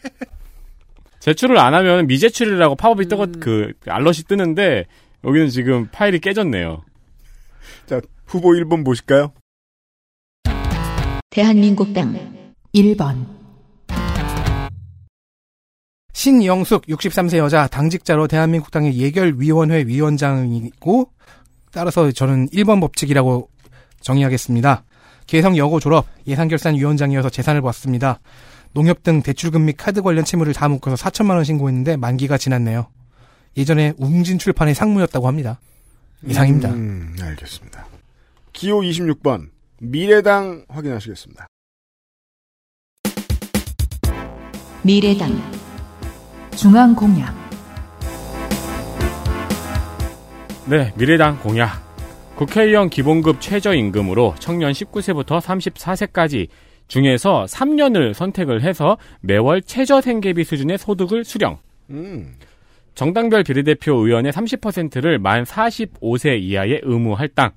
[1.20, 4.84] 제출을 안 하면 미제출이라고 팝업이 뜨거 그 알럿이 뜨는데
[5.24, 6.82] 여기는 지금 파일이 깨졌네요.
[7.86, 9.32] 자, 후보 1번 보실까요?
[11.30, 12.14] 대한민국당
[12.74, 13.26] 1번
[16.12, 21.10] 신영숙 63세 여자 당직자로 대한민국당의 예결위원회 위원장이고
[21.72, 23.48] 따라서 저는 1번 법칙이라고
[24.00, 24.84] 정의하겠습니다.
[25.26, 28.18] 개성 여고 졸업 예산결산위원장이어서 재산을 봤습니다.
[28.72, 32.88] 농협 등 대출금 및 카드 관련 채무를 다 묶어서 4천만 원 신고했는데 만기가 지났네요.
[33.56, 35.60] 예전에 웅진 출판의 상무였다고 합니다.
[36.26, 36.70] 이상입니다.
[36.70, 37.86] 음, 알겠습니다.
[38.52, 39.48] 기호 26번
[39.80, 41.46] 미래당 확인하시겠습니다.
[44.82, 45.69] 미래당
[46.56, 47.34] 중앙 공약
[50.66, 51.90] 네, 미래당 공약.
[52.36, 56.46] 국회의원 기본급 최저임금으로 청년 19세부터 34세까지
[56.86, 61.58] 중에서 3년을 선택을 해서 매월 최저 생계비 수준의 소득을 수령.
[61.90, 62.36] 음,
[62.94, 67.50] 정당별 비례대표 의원의 30%를 만 45세 이하의 의무 할당.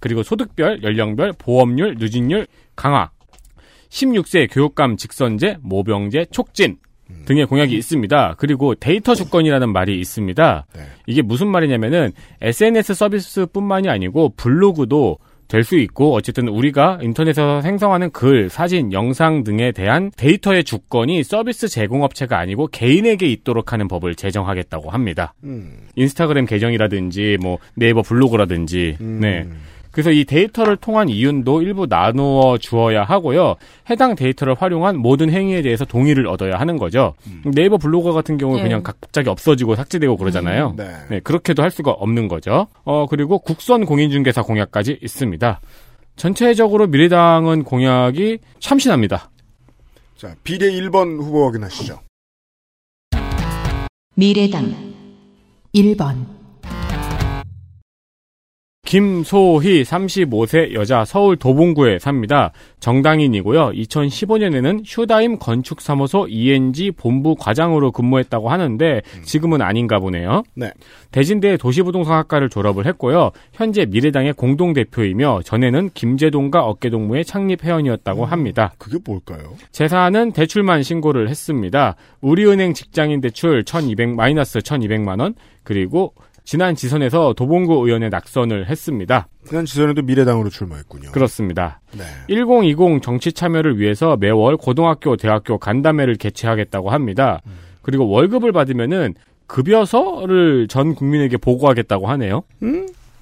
[0.00, 3.10] 그리고 소득별, 연령별, 보험률, 누진율 강화.
[3.90, 6.78] 16세 교육감 직선제, 모병제, 촉진
[7.26, 8.36] 등의 공약이 있습니다.
[8.38, 10.66] 그리고 데이터 주권이라는 말이 있습니다.
[10.74, 10.80] 네.
[11.06, 18.48] 이게 무슨 말이냐면은 SNS 서비스뿐만이 아니고 블로그도 될 수 있고 어쨌든 우리가 인터넷에서 생성하는 글,
[18.48, 25.34] 사진, 영상 등에 대한 데이터의 주권이 서비스 제공업체가 아니고 개인에게 있도록 하는 법을 제정하겠다고 합니다.
[25.44, 29.18] 음, 인스타그램 계정이라든지 뭐 네이버 블로그라든지 음.
[29.20, 29.46] 네.
[29.96, 33.54] 그래서 이 데이터를 통한 이윤도 일부 나누어 주어야 하고요.
[33.88, 37.14] 해당 데이터를 활용한 모든 행위에 대해서 동의를 얻어야 하는 거죠.
[37.46, 38.64] 네이버 블로그 같은 경우 는 예.
[38.64, 40.74] 그냥 갑자기 없어지고 삭제되고 그러잖아요.
[40.76, 40.90] 네.
[41.08, 42.66] 네, 그렇게도 할 수가 없는 거죠.
[42.84, 45.60] 어, 그리고 국선 공인중개사 공약까지 있습니다.
[46.16, 49.30] 전체적으로 미래당은 공약이 참신합니다.
[50.18, 52.00] 자, 비례 1번 후보 확인하시죠.
[54.14, 54.74] 미래당
[55.74, 56.35] 1번
[58.86, 62.52] 김소희 35세 여자 서울 도봉구에 삽니다.
[62.78, 63.72] 정당인이고요.
[63.72, 70.44] 2015년에는 휴다임 건축사무소 ENG 본부 과장으로 근무했다고 하는데 지금은 아닌가 보네요.
[70.54, 70.70] 네.
[71.10, 73.32] 대진대 도시부동산학과를 졸업을 했고요.
[73.52, 78.72] 현재 미래당의 공동대표이며 전에는 김제동과 어깨동무의 창립 회원이었다고 합니다.
[78.78, 79.54] 그게 뭘까요?
[79.72, 81.96] 재산은 대출만 신고를 했습니다.
[82.20, 85.34] 우리은행 직장인 대출 1200 마이너스 1200만 원
[85.64, 86.14] 그리고
[86.46, 89.26] 지난 지선에서 도봉구 의원에 낙선을 했습니다.
[89.46, 91.10] 지난 지선에도 미래당으로 출마했군요.
[91.10, 91.80] 그렇습니다.
[91.92, 92.04] 네.
[92.28, 97.42] 1020 정치 참여를 위해서 매월 고등학교, 대학교 간담회를 개최하겠다고 합니다.
[97.82, 99.14] 그리고 월급을 받으면은
[99.48, 102.44] 급여서를 전 국민에게 보고하겠다고 하네요.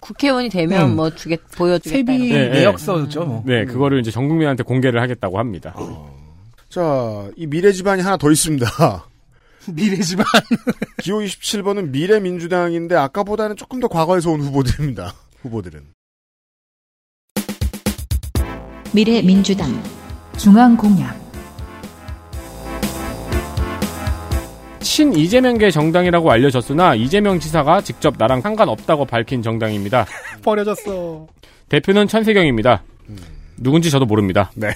[0.00, 0.96] 국회의원이 되면 음.
[0.96, 2.12] 뭐 주겠 보여주겠다.
[2.12, 2.60] 세비 네, 네.
[2.60, 3.24] 내역서죠.
[3.24, 3.42] 뭐.
[3.46, 5.74] 네, 그거를 이제 전 국민한테 공개를 하겠다고 합니다.
[6.68, 8.66] 자, 이 미래 집안이 하나 더 있습니다.
[9.72, 10.24] 미래 집안.
[11.02, 15.14] 기호 27번은 미래민주당인데 아까보다는 조금 더 과거에서 온 후보들입니다.
[15.42, 15.82] 후보들은.
[18.92, 19.82] 미래민주당
[20.36, 21.24] 중앙공약
[24.80, 30.06] 친 이재명계 정당이라고 알려졌으나 이재명 지사가 직접 나랑 상관없다고 밝힌 정당입니다.
[30.44, 31.26] 버려졌어.
[31.68, 32.84] 대표는 천세경입니다.
[33.56, 34.52] 누군지 저도 모릅니다.
[34.54, 34.68] 네.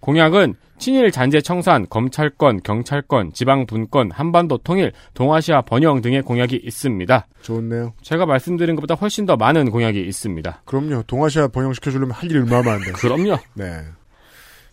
[0.00, 7.26] 공약은 친일 잔재 청산, 검찰권, 경찰권, 지방 분권, 한반도 통일, 동아시아 번영 등의 공약이 있습니다.
[7.42, 7.94] 좋네요.
[8.02, 10.62] 제가 말씀드린 것보다 훨씬 더 많은 공약이 있습니다.
[10.64, 11.02] 그럼요.
[11.06, 12.92] 동아시아 번영 시켜주려면 할 일이 얼마나 많은데.
[12.98, 13.38] 그럼요.
[13.54, 13.82] 네.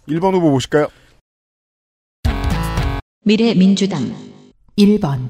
[0.07, 0.87] 1번 후보 보실까요?
[3.23, 4.13] 미래민주당
[4.77, 5.27] 1번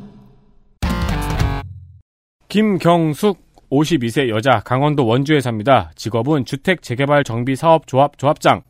[2.50, 3.40] 김경숙
[3.70, 5.92] 52세 여자 강원도 원주에 삽니다.
[5.96, 8.64] 직업은 주택 재개발 정비 사업 조합 조합장.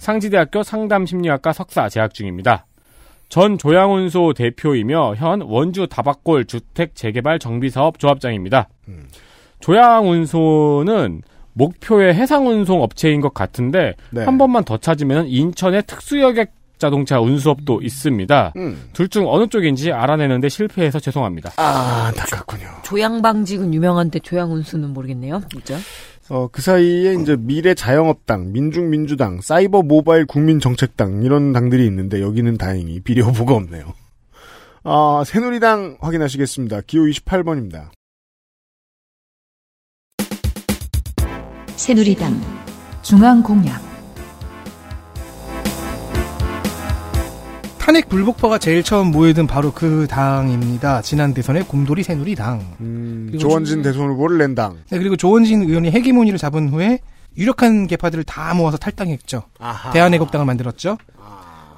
[0.00, 2.66] 상지대학교 상담심리학과 석사 재학 중입니다.
[3.28, 8.68] 전 조양운소 대표이며 현 원주 다박골 주택 재개발 정비 사업 조합장입니다.
[9.60, 11.22] 조양운소는
[11.52, 14.24] 목표의 해상운송 업체인 것 같은데 네.
[14.24, 18.54] 한 번만 더 찾으면 인천의 특수여객 자동차 운수업도 있습니다.
[18.56, 18.88] 음.
[18.94, 21.52] 둘중 어느 쪽인지 알아내는데 실패해서 죄송합니다.
[21.58, 22.66] 아, 안타깝군요.
[22.84, 25.42] 조양방직은 유명한데 조양운수는 모르겠네요.
[25.50, 25.76] 진짜.
[26.30, 33.00] 어, 그 사이에 이제 미래 자영업당, 민중민주당, 사이버 모바일 국민정책당 이런 당들이 있는데 여기는 다행히
[33.00, 33.92] 비례 후보가 없네요.
[34.84, 36.82] 아, 새누리당 확인하시겠습니다.
[36.86, 37.90] 기호 28번입니다.
[41.74, 42.40] 새누리당
[43.02, 43.89] 중앙공약
[47.90, 51.02] 탄핵 불복파가 제일 처음 모여든 바로 그 당입니다.
[51.02, 52.76] 지난 대선의 곰돌이 새누리당.
[52.78, 54.78] 음, 조원진 대선 후보를 낸 당.
[54.90, 57.00] 네, 그리고 조원진 의원이 헤게모니를 잡은 후에
[57.36, 59.42] 유력한 개파들을 다 모아서 탈당했죠.
[59.58, 59.90] 아하.
[59.90, 60.98] 대한애국당을 만들었죠.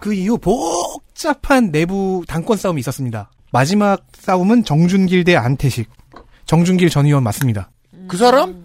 [0.01, 3.31] 그 이후 복잡한 내부 당권 싸움이 있었습니다.
[3.51, 5.89] 마지막 싸움은 정준길 대 안태식.
[6.45, 7.71] 정준길 전 의원 맞습니다.
[8.07, 8.62] 그 사람?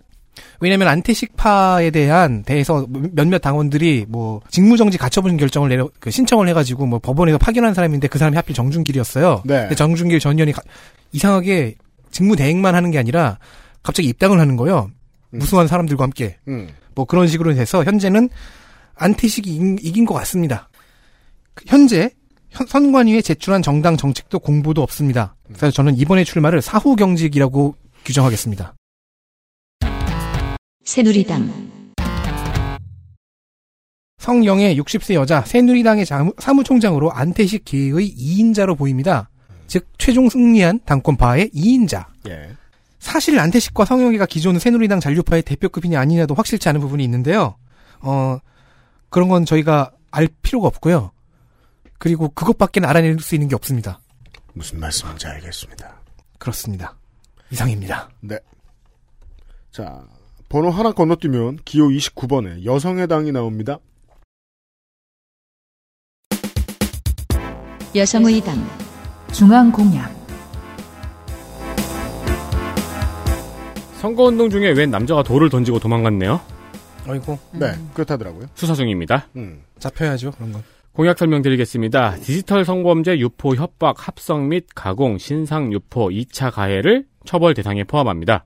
[0.60, 7.00] 왜냐면 안태식파에 대한 대해서 몇몇 당원들이 뭐 직무정지 가처분 결정을 내려 그 신청을 해가지고 뭐
[7.00, 9.44] 법원에서 파견한 사람인데 그 사람이 하필 정준길이었어요.
[9.46, 9.60] 네.
[9.62, 10.62] 근데 정준길 전 의원이 가-
[11.12, 11.76] 이상하게
[12.12, 13.38] 직무 대행만 하는 게 아니라
[13.84, 14.90] 갑자기 입당을 하는 거예요.
[15.30, 16.68] 무수한 사람들과 함께 음.
[16.96, 18.30] 뭐 그런 식으로 돼서 현재는
[18.96, 20.70] 안태식이 이긴, 이긴 것 같습니다.
[21.54, 22.10] 그 현재
[22.50, 25.36] 현- 선관위에 제출한 정당 정책도 공보도 없습니다.
[25.48, 27.76] 그래서 저는 이번에 출마를 사후 경직이라고
[28.06, 28.74] 규정하겠습니다.
[30.88, 31.94] 새누리당
[34.20, 39.30] 성영의 60세 여자 새누리당의 사무총장으로 안태식 계의 2인자로 보입니다.
[39.68, 42.06] 즉 최종 승리한 당권파의 2인자.
[42.30, 42.56] 예.
[43.00, 47.58] 사실 안태식과 성영이가 기존 새누리당 잔류파의 대표급이냐 아니냐도 확실치 않은 부분이 있는데요.
[48.00, 48.40] 어
[49.10, 51.12] 그런 건 저희가 알 필요가 없고요.
[52.00, 54.00] 그리고 그것밖에 알아낼 수 있는 게 없습니다.
[54.54, 56.02] 무슨 말씀인지 알겠습니다.
[56.40, 56.96] 그렇습니다.
[57.52, 58.10] 이상입니다.
[58.22, 58.40] 네.
[59.70, 60.02] 자,
[60.50, 63.80] 번호 하나 건너뛰면 기호 29번에 여성의 당이 나옵니다.
[67.94, 68.56] 여성의 당
[69.34, 70.16] 중앙공약
[74.00, 76.40] 선거운동 중에 웬 남자가 돌을 던지고 도망갔네요.
[77.08, 77.40] 어이고.
[77.54, 78.48] 네, 그렇다더라고요.
[78.54, 79.28] 수사 중입니다.
[79.36, 79.62] 음.
[79.80, 80.64] 잡혀야죠, 그런 건.
[80.94, 82.16] 공약 설명드리겠습니다.
[82.18, 88.46] 디지털 성범죄 유포 협박 합성 및 가공 신상 유포 2차 가해를 처벌 대상에 포함합니다.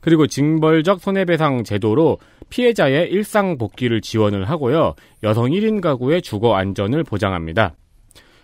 [0.00, 2.18] 그리고 징벌적 손해배상 제도로
[2.48, 4.94] 피해자의 일상 복귀를 지원을 하고요.
[5.22, 7.74] 여성 1인 가구의 주거 안전을 보장합니다.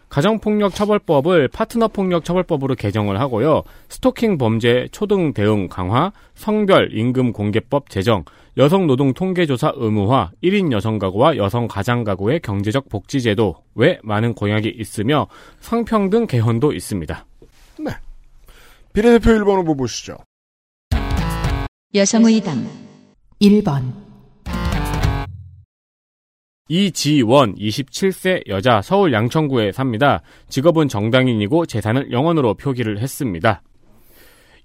[0.09, 3.65] 가정폭력 처벌법을 파트너 폭력 처벌법으로 개정을 하고요.
[3.89, 8.25] 스토킹 범죄 초등 대응 강화, 성별 임금 공개법 제정,
[8.57, 13.99] 여성 노동 통계 조사 의무화, 1인 여성 가구와 여성 가장 가구의 경제적 복지 제도 외
[14.03, 15.27] 많은 공약이 있으며
[15.61, 17.27] 성평등 개헌도 있습니다.
[17.81, 17.91] 네.
[18.93, 20.17] 비례대표 1번 후보 보시죠.
[21.97, 22.69] 여성의 당
[23.41, 23.93] 1번
[26.69, 30.21] 이지원 27세 여자 서울 양천구에 삽니다.
[30.49, 33.63] 직업은 정당인이고 재산을 영원으로 표기를 했습니다.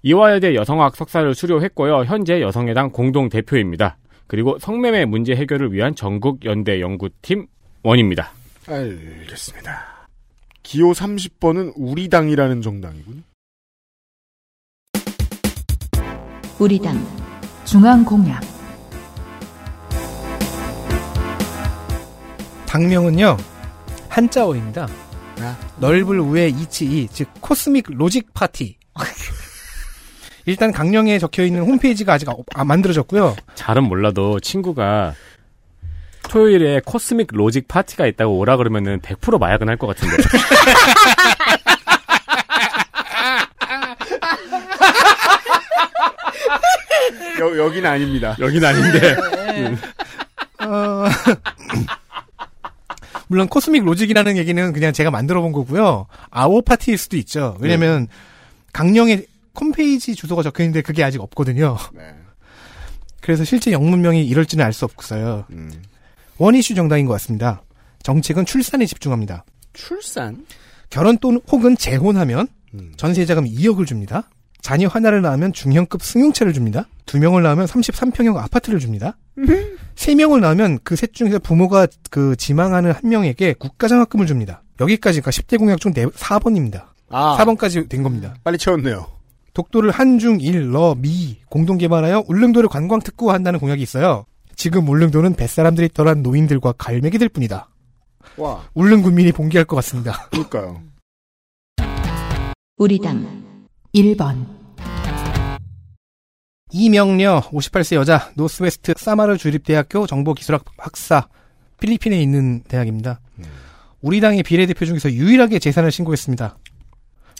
[0.02, 2.04] 이화여대 여성학 석사를 수료했고요.
[2.04, 3.98] 현재 여성의당 공동 대표입니다.
[4.26, 7.46] 그리고 성매매 문제 해결을 위한 전국 연대 연구팀
[7.84, 8.32] 원입니다.
[8.66, 10.08] 알겠습니다.
[10.64, 13.22] 기호 30번은 우리 당이라는 정당이군요.
[16.62, 17.04] 우리 당
[17.64, 18.40] 중앙공약
[22.66, 23.36] 당명은요
[24.08, 24.86] 한자어입니다.
[25.40, 25.56] 아.
[25.78, 28.76] 넓을 우에 이치이 즉 코스믹 로직 파티.
[30.46, 33.34] 일단 강령에 적혀 있는 홈페이지가 아직 아- 아, 만들어졌고요.
[33.56, 35.14] 잘은 몰라도 친구가
[36.28, 40.16] 토요일에 코스믹 로직 파티가 있다고 오라 그러면은 100% 마약은 할 것 같은데.
[47.40, 48.36] 여, 여기는 아닙니다.
[48.40, 49.16] 여긴 아닌데.
[50.60, 51.04] 어,
[53.28, 56.06] 물론 코스믹 로직이라는 얘기는 그냥 제가 만들어 본 거고요.
[56.30, 57.56] 아워 파티일 수도 있죠.
[57.60, 58.08] 왜냐면
[58.72, 59.24] 강령에
[59.58, 61.76] 홈페이지 주소가 적혀 있는데 그게 아직 없거든요.
[61.94, 62.02] 네.
[63.20, 65.44] 그래서 실제 영문명이 이럴지는 알 수 없어요.
[65.50, 65.70] 음.
[66.38, 67.62] 원이슈 정당인 것 같습니다.
[68.02, 69.44] 정책은 출산에 집중합니다.
[69.72, 70.44] 출산?
[70.90, 72.92] 결혼 또는 혹은 재혼하면 음.
[72.96, 74.28] 전세자금 2억을 줍니다.
[74.62, 76.86] 자녀 하나를 낳으면 중형급 승용차를 줍니다.
[77.04, 79.18] 두 명을 낳으면 33평형 아파트를 줍니다.
[79.96, 84.62] 세 명을 낳으면 그 셋 중에서 부모가 그 지망하는 한 명에게 국가장학금을 줍니다.
[84.80, 86.84] 여기까지가 10대 공약 중 4번입니다.
[87.10, 88.34] 아, 4번까지 된 겁니다.
[88.44, 89.06] 빨리 채웠네요.
[89.52, 94.24] 독도를 한중 일, 러, 미 공동 개발하여 울릉도를 관광 특구화한다는 공약이 있어요.
[94.56, 97.68] 지금 울릉도는 뱃사람들이 떠난 노인들과 갈매기들 뿐이다.
[98.38, 100.28] 와, 울릉 군민이 봉기할 것 같습니다.
[100.30, 100.80] 그럴까요?
[102.78, 103.42] 우리 당
[103.94, 104.46] 1번
[106.72, 111.28] 이명녀 58세 여자 노스웨스트 사마르 주립대학교 정보기술학 학사
[111.78, 113.20] 필리핀에 있는 대학입니다.
[114.00, 116.56] 우리 당의 비례대표 중에서 유일하게 재산을 신고했습니다.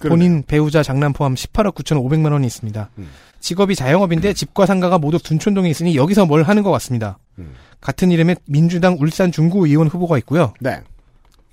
[0.02, 2.90] 본인 배우자 장남 포함 18억 9,500만 원이 있습니다.
[2.98, 3.08] 음.
[3.40, 7.18] 직업이 자영업인데 집과 상가가 모두 둔촌동에 있으니 여기서 뭘 하는 것 같습니다.
[7.38, 7.54] 음.
[7.80, 10.52] 같은 이름의 민주당 울산 중구 의원 후보가 있고요.
[10.60, 10.80] 네.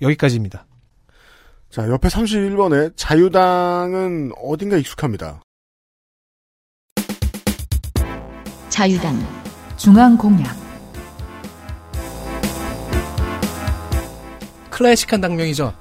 [0.02, 0.66] 여기까지입니다.
[1.70, 5.40] 자, 옆에 31번에 자유당은 어딘가 익숙합니다.
[8.68, 9.16] 자유당
[9.76, 10.56] 중앙 공약
[14.70, 15.72] 클래식한 당명이죠.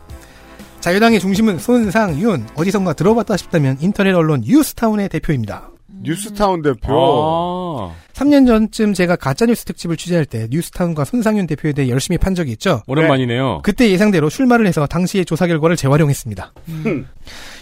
[0.80, 5.69] 자유당의 중심은 손상윤 어디선가 들어봤다 싶다면 인터넷 언론 뉴스타운의 대표입니다.
[6.02, 6.94] 뉴스타운 대표.
[6.94, 12.52] 아, 3년 전쯤 제가 가짜뉴스 특집을 취재할 때 뉴스타운과 손상윤 대표에 대해 열심히 판 적이
[12.54, 12.82] 있죠.
[12.88, 13.62] 오랜만이네요.
[13.64, 16.54] 그때 예상대로 출마를 해서 당시의 조사 결과를 재활용했습니다.
[16.70, 17.08] 음.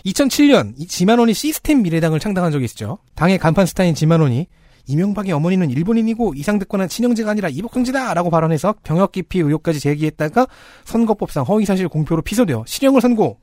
[0.06, 3.00] 2007년 이 지만원이 시스템 미래당을 창당한 적이 있죠.
[3.16, 4.48] 당의 간판 스타인 지만원이
[4.88, 10.48] 이명박의 어머니는 일본인이고 이상득권은 친형제가 아니라 이복형제다 라고 발언해서 병역 기피 의혹까지 제기했다가
[10.86, 13.38] 선거법상 허위사실 공표로 피소되어 실형을 선고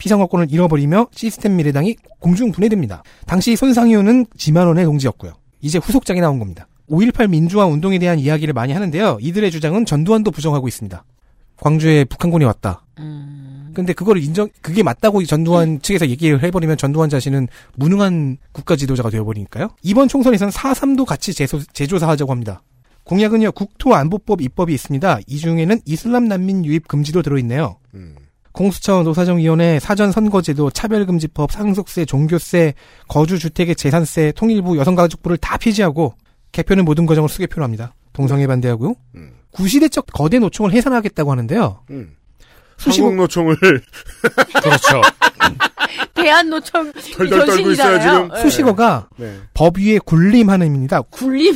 [0.00, 3.04] 피선거권을 잃어버리며 시스템 미래당이 공중 분해됩니다.
[3.26, 5.34] 당시 손상희호는 지만원의 동지였고요.
[5.60, 6.66] 이제 후속작이 나온 겁니다.
[6.90, 9.18] 5.18 민주화 운동에 대한 이야기를 많이 하는데요.
[9.20, 11.04] 이들의 주장은 전두환도 부정하고 있습니다.
[11.56, 12.84] 광주에 북한군이 왔다.
[13.74, 17.46] 근데 그걸 인정, 그게 맞다고 전두환 측에서 얘기를 해버리면 전두환 자신은
[17.76, 19.68] 무능한 국가 지도자가 되어버리니까요.
[19.82, 22.62] 이번 총선에서는 4.3도 같이 제소, 재조사하자고 합니다.
[23.04, 25.20] 공약은요, 국토안보법 입법이 있습니다.
[25.26, 27.76] 이 중에는 이슬람 난민 유입 금지도 들어있네요.
[28.52, 32.74] 공수처 노사정위원회 사전선거제도 차별금지법 상속세 종교세
[33.08, 36.14] 거주주택의 재산세 통일부 여성가족부를 다 폐지하고
[36.52, 37.94] 개표는 모든 과정을 수개표로 합니다.
[38.12, 38.94] 동성애 반대하고요.
[39.52, 41.82] 구시대적 거대 노총을 해산하겠다고 하는데요.
[41.90, 42.16] 음.
[42.76, 43.56] 수시고- 한국 노총을
[44.62, 45.00] 그렇죠.
[46.14, 48.30] 대한 노총 덜덜 떨고 있어요, 지금.
[48.42, 49.38] 수식어가 네.
[49.54, 51.02] 법 위에 군림하는입니다.
[51.02, 51.54] 굴림.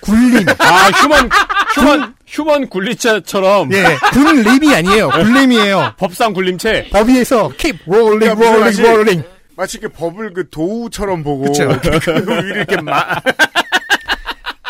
[0.00, 0.46] 굴림.
[0.58, 1.28] 아 휴먼
[1.74, 5.08] 휴먼 휴먼굴림체처럼 예, 군림이 아니에요.
[5.10, 5.94] 굴림이에요.
[5.98, 6.88] 법상 굴림체.
[6.90, 9.28] 법 위에서 keep rolling, 그러니까 rolling, 마치- rolling.
[9.56, 11.68] 마치 그 법을 그 도우처럼 보고 그쵸.
[11.80, 13.22] 그 위를 이렇게 막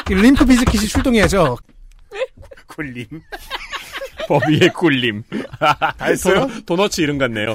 [0.07, 1.57] Limp Bizkit이 출동해야죠.
[2.67, 3.07] 굴림.
[4.29, 5.23] 법 위에 굴림.
[5.59, 6.47] 다 했어요?
[6.47, 7.55] 도너- 도너츠 이름 같네요.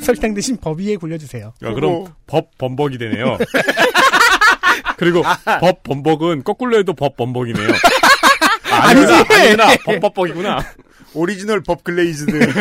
[0.00, 1.52] 설탕 대신 법 위에 굴려주세요.
[1.64, 3.36] 야, 그럼 법 범벅이 되네요.
[5.00, 5.22] 그리고
[5.60, 7.68] 법 범벅은 거꾸로 해도 법 범벅이네요.
[8.70, 8.88] 아.
[8.88, 9.10] 아니지.
[9.10, 9.68] 아니구나.
[9.82, 10.62] 법 범벅이구나.
[11.14, 12.38] 오리지널 법 glazed.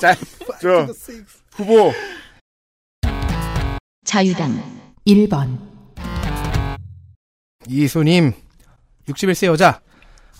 [0.00, 0.16] 자,
[0.58, 0.86] 저
[1.52, 1.92] 후보
[4.04, 4.58] 자유당
[5.06, 5.58] 1번,
[7.68, 8.32] 이수님,
[9.08, 9.82] 61세 여자.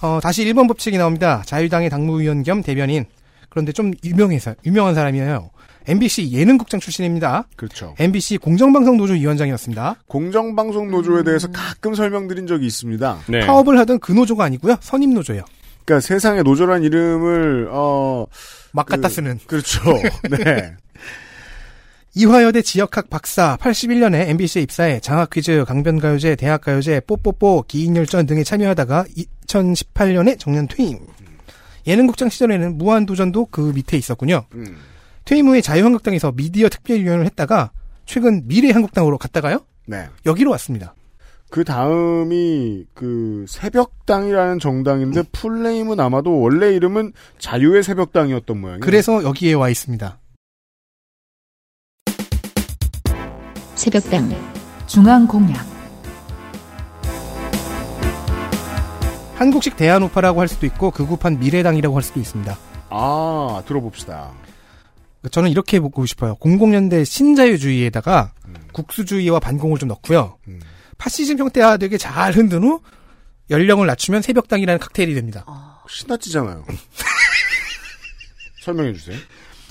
[0.00, 1.42] 어, 다시 1번 법칙이 나옵니다.
[1.44, 3.04] 자유당의 당무위원 겸 대변인.
[3.50, 5.50] 그런데 좀 유명해서, 유명한 사람이에요.
[5.88, 7.46] MBC 예능국장 출신입니다.
[7.56, 7.94] 그렇죠.
[7.98, 9.96] MBC 공정방송노조 위원장이었습니다.
[10.08, 13.18] 공정방송 노조에 대해서 가끔 설명드린 적이 있습니다.
[13.28, 13.46] 네.
[13.46, 14.76] 파업을 하던 그 노조가 아니고요.
[14.80, 15.44] 선임노조예요.
[15.84, 18.26] 그러니까 세상에 노조란 이름을 어
[18.72, 19.38] 막 갖다 그- 쓰는.
[19.46, 19.80] 그렇죠.
[20.28, 20.74] 네.
[22.14, 29.04] 이화여대 지역학 박사 81년에 MBC에 입사해 장학 퀴즈, 강변가요제, 대학가요제, 뽀뽀뽀, 기인열전 등에 참여하다가
[29.46, 30.98] 2018년에 정년 퇴임.
[31.86, 34.44] 예능국장 시절에는 무한도전도 그 밑에 있었군요.
[34.54, 34.76] 음.
[35.26, 37.72] 퇴임 후에 자유한국당에서 미디어 특별위원을 했다가
[38.06, 39.66] 최근 미래한국당으로 갔다가요?
[39.86, 40.08] 네.
[40.24, 40.94] 여기로 왔습니다.
[41.50, 48.80] 그 다음이 그 새벽당이라는 정당인데 풀네임은 아마도 원래 이름은 자유의 새벽당이었던 모양이에요.
[48.80, 50.18] 그래서 여기에 와 있습니다.
[53.74, 54.30] 새벽당
[54.86, 55.66] 중앙 공약,
[59.34, 62.56] 한국식 대한우파라고 할 수도 있고 극우판 미래당이라고 할 수도 있습니다.
[62.90, 64.45] 아 들어봅시다.
[65.30, 66.36] 저는 이렇게 보고 싶어요.
[66.36, 68.32] 00년대 신자유주의에다가
[68.72, 70.38] 국수주의와 반공을 좀 넣고요.
[70.98, 72.80] 파시즘 형태화 되게 잘 흔든 후
[73.50, 75.44] 연령을 낮추면 새벽당이라는 칵테일이 됩니다.
[75.88, 76.64] 신나지잖아요.
[78.62, 79.16] 설명해 주세요.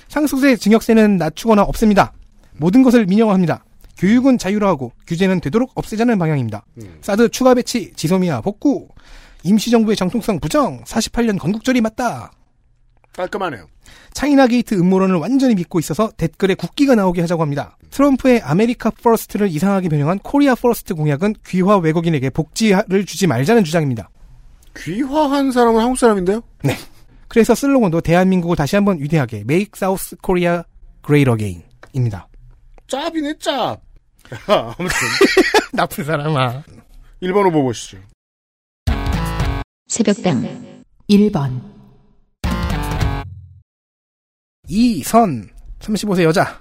[0.08, 2.14] 상속세, 증여세는 낮추거나 없앱니다.
[2.54, 3.66] 모든 것을 민영화합니다.
[3.98, 6.66] 교육은 자유로 하고 규제는 되도록 없애자는 방향입니다.
[7.02, 8.88] 사드 추가 배치, 지소미아 복구,
[9.44, 12.32] 임시정부의 정통성 부정, 48년 건국절이 맞다.
[13.16, 13.68] 깔끔하네요.
[14.14, 17.78] 차이나 게이트 음모론을 완전히 믿고 있어서 댓글에 국기가 나오게 하자고 합니다.
[17.92, 24.10] 트럼프의 America First를 이상하게 변형한 Korea First 공약은 귀화 외국인에게 복지를 주지 말자는 주장입니다.
[24.78, 26.42] 귀화한 사람은 한국 사람인데요?
[26.64, 26.76] 네.
[27.28, 30.62] 그래서 슬로건도 대한민국을 다시 한번 위대하게 Make South Korea
[31.06, 32.28] Great Again입니다.
[32.88, 33.82] 짭이네 짭.
[34.48, 34.96] 아무튼
[35.74, 36.64] 나쁜 사람아.
[37.22, 37.98] 1번 후보 보시죠.
[39.88, 41.62] 새벽당 1번,
[44.68, 46.60] 이선 35세 여자.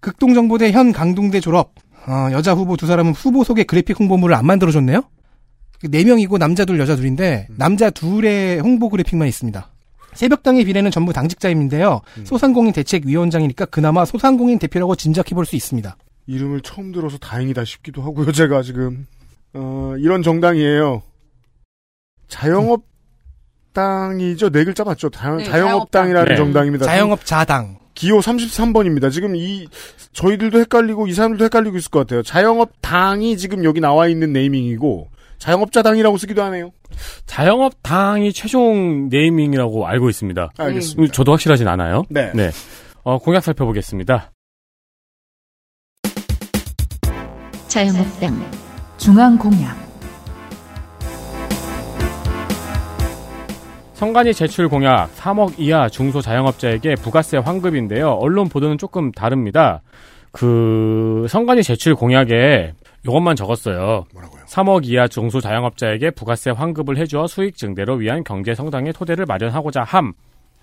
[0.00, 1.74] 극동정보대 현 강동대 졸업.
[2.06, 5.02] 어, 여자 후보 두 사람은 후보 소개 그래픽 홍보물을 안 만들어줬네요.
[5.90, 9.68] 네 명이고 남자 둘 여자 둘인데 남자 둘의 홍보 그래픽만 있습니다.
[10.14, 12.00] 새벽당의 비례는 전부 당직자임인데요.
[12.24, 15.96] 소상공인 대책위원장이니까 그나마 소상공인 대표라고 짐작해 볼 수 있습니다.
[16.26, 18.32] 이름을 처음 들어서 다행이다 싶기도 하고요.
[18.32, 19.06] 제가 지금.
[19.54, 21.02] 어, 이런 정당이에요.
[22.28, 22.82] 자영업
[23.72, 24.50] 당이죠.
[24.50, 25.10] 네 글자 맞죠?
[25.10, 26.36] 자, 네, 자영업당이라는 자영업당.
[26.36, 26.86] 정당입니다.
[26.86, 29.10] 자영업자당 기호 33번입니다.
[29.10, 29.66] 지금 이
[30.12, 32.22] 저희들도 헷갈리고 이 사람들도 헷갈리고 있을 것 같아요.
[32.22, 36.70] 자영업당이 지금 여기 나와 있는 네이밍이고 자영업자당이라고 쓰기도 하네요.
[37.26, 40.50] 자영업당이 최종 네이밍이라고 알고 있습니다.
[40.56, 41.02] 알겠습니다.
[41.02, 42.04] 음, 저도 확실하진 않아요.
[42.10, 42.30] 네.
[43.02, 44.32] 어, 공약 살펴보겠습니다.
[47.68, 48.50] 자영업당
[48.98, 49.76] 중앙 공약,
[54.00, 58.12] 성관이 제출 공약 3억 이하 중소자영업자에게 부가세 환급인데요.
[58.12, 59.82] 언론 보도는 조금 다릅니다.
[60.32, 62.72] 그 성관이 제출 공약에
[63.04, 64.06] 이것만 적었어요.
[64.14, 64.40] 뭐라고요?
[64.46, 70.14] 3억 이하 중소자영업자에게 부가세 환급을 해주어 수익 증대를 위한 경제 성장의 토대를 마련하고자 함.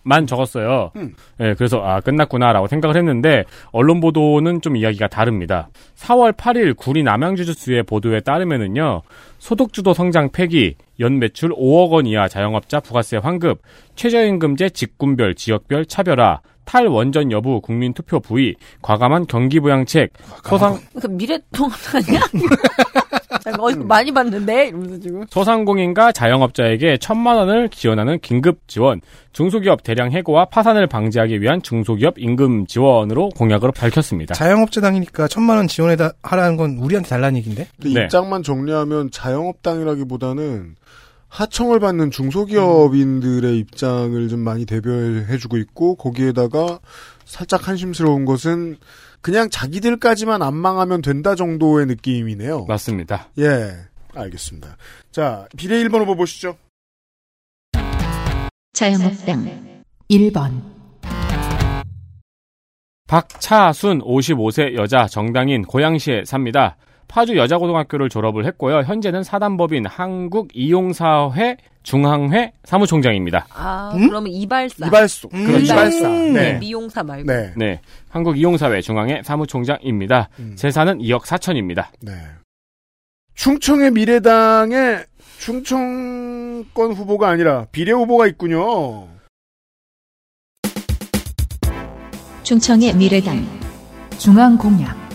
[0.03, 0.91] 만 적었어요.
[0.95, 1.13] 음.
[1.41, 5.69] 예, 그래서 아 끝났구나라고 생각을 했는데 언론 보도는 좀 이야기가 다릅니다.
[5.95, 9.01] 4월 8일 구리 남양주주수의 보도에 따르면은요
[9.39, 13.61] 소득주도 성장 폐기, 연 매출 5억 원 이하 자영업자 부가세 환급,
[13.95, 20.13] 최저임금제 직군별 지역별 차별화, 탈원전 여부 국민 투표 부의, 과감한 경기 부양책,
[20.43, 22.21] 소상 그 미래통합 아니야?
[23.29, 25.25] 어디서 많이 봤는데 이러면서 지금.
[25.29, 29.01] 소상공인과 자영업자에게 천만 원을 지원하는 긴급 지원,
[29.33, 34.33] 중소기업 대량 해고와 파산을 방지하기 위한 중소기업 임금 지원으로 공약으로 밝혔습니다.
[34.33, 37.67] 자영업자당이니까 천만 원 지원해다 하라는 건 우리한테 달라는 얘기인데.
[37.77, 38.03] 네.
[38.03, 40.75] 입장만 정리하면 자영업당이라기보다는
[41.29, 46.79] 하청을 받는 중소기업인들의 입장을 좀 많이 대변해주고 있고 거기에다가
[47.25, 48.77] 살짝 한심스러운 것은
[49.27, 52.63] 그냥 자기들까지만 안 망하면 된다 정도의 느낌이네요.
[52.63, 53.27] 맞습니다.
[53.39, 53.73] 예,
[54.15, 54.77] 알겠습니다.
[55.11, 56.55] 자, 비례 1번 후보 보시죠.
[58.71, 60.61] 자영업당 1번,
[63.09, 66.77] 박차순 55세 여자 정당인 고양시에 삽니다.
[67.07, 68.79] 파주 여자고등학교를 졸업을 했고요.
[68.81, 73.47] 현재는 사단법인 한국이용사회 중앙회 사무총장입니다.
[73.53, 74.07] 아, 음?
[74.09, 74.87] 그러면 이발사.
[74.87, 75.29] 이발소.
[75.33, 75.45] 음.
[75.45, 75.73] 그렇죠.
[75.73, 76.07] 이발사.
[76.09, 76.31] 네.
[76.31, 76.59] 네.
[76.59, 77.31] 미용사 말고.
[77.31, 77.53] 네.
[77.55, 77.79] 네.
[78.09, 80.29] 한국이용사회 중앙회 사무총장입니다.
[80.39, 80.53] 음.
[80.57, 81.87] 재산은 2억 4천입니다.
[82.01, 82.13] 네.
[83.35, 84.99] 충청의 미래당에
[85.39, 89.07] 충청권 후보가 아니라 비례 후보가 있군요.
[92.43, 93.45] 충청의 미래당
[94.17, 95.06] 중앙공약,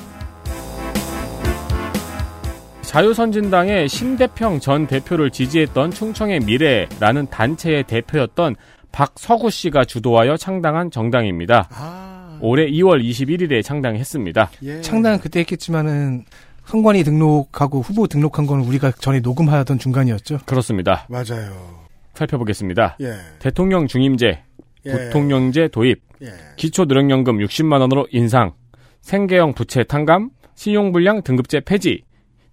[2.92, 8.54] 자유선진당의 신대평 전 대표를 지지했던 충청의 미래라는 단체의 대표였던
[8.92, 11.70] 박서구 씨가 주도하여 창당한 정당입니다.
[11.72, 14.50] 아, 올해 2월 21일에 창당했습니다.
[14.64, 14.82] 예.
[14.82, 16.26] 창당은 그때 했겠지만은
[16.66, 20.40] 선관위 등록하고 후보 등록한 거는 우리가 전에 녹음하던 중간이었죠.
[20.44, 21.06] 그렇습니다.
[21.08, 21.86] 맞아요.
[22.12, 22.98] 살펴보겠습니다.
[23.00, 23.14] 예.
[23.38, 24.42] 대통령 중임제,
[24.84, 24.90] 예.
[24.90, 26.26] 부통령제 도입, 예.
[26.56, 28.52] 기초노령연금 60만 원으로 인상,
[29.00, 32.04] 생계형 부채 탕감, 신용불량 등급제 폐지,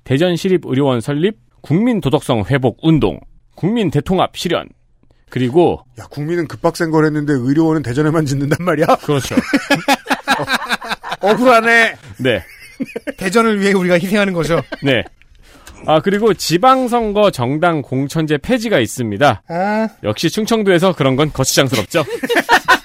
[0.10, 3.20] 대전시립의료원 설립, 국민 도덕성 회복 운동,
[3.54, 4.68] 국민 대통합 실현,
[5.30, 8.88] 그리고 야, 국민은 급박생 걸 했는데 의료원은 대전에만 짓는단 말이야?
[9.04, 9.36] 그렇죠.
[11.22, 11.96] 억울하네.
[12.18, 12.44] 네,
[13.18, 14.60] 대전을 위해 우리가 희생하는 거죠.
[14.82, 15.04] 네.
[15.86, 19.44] 아 그리고 지방선거 정당 공천제 폐지가 있습니다.
[19.48, 22.04] 아, 역시 충청도에서 그런 건 거추장스럽죠.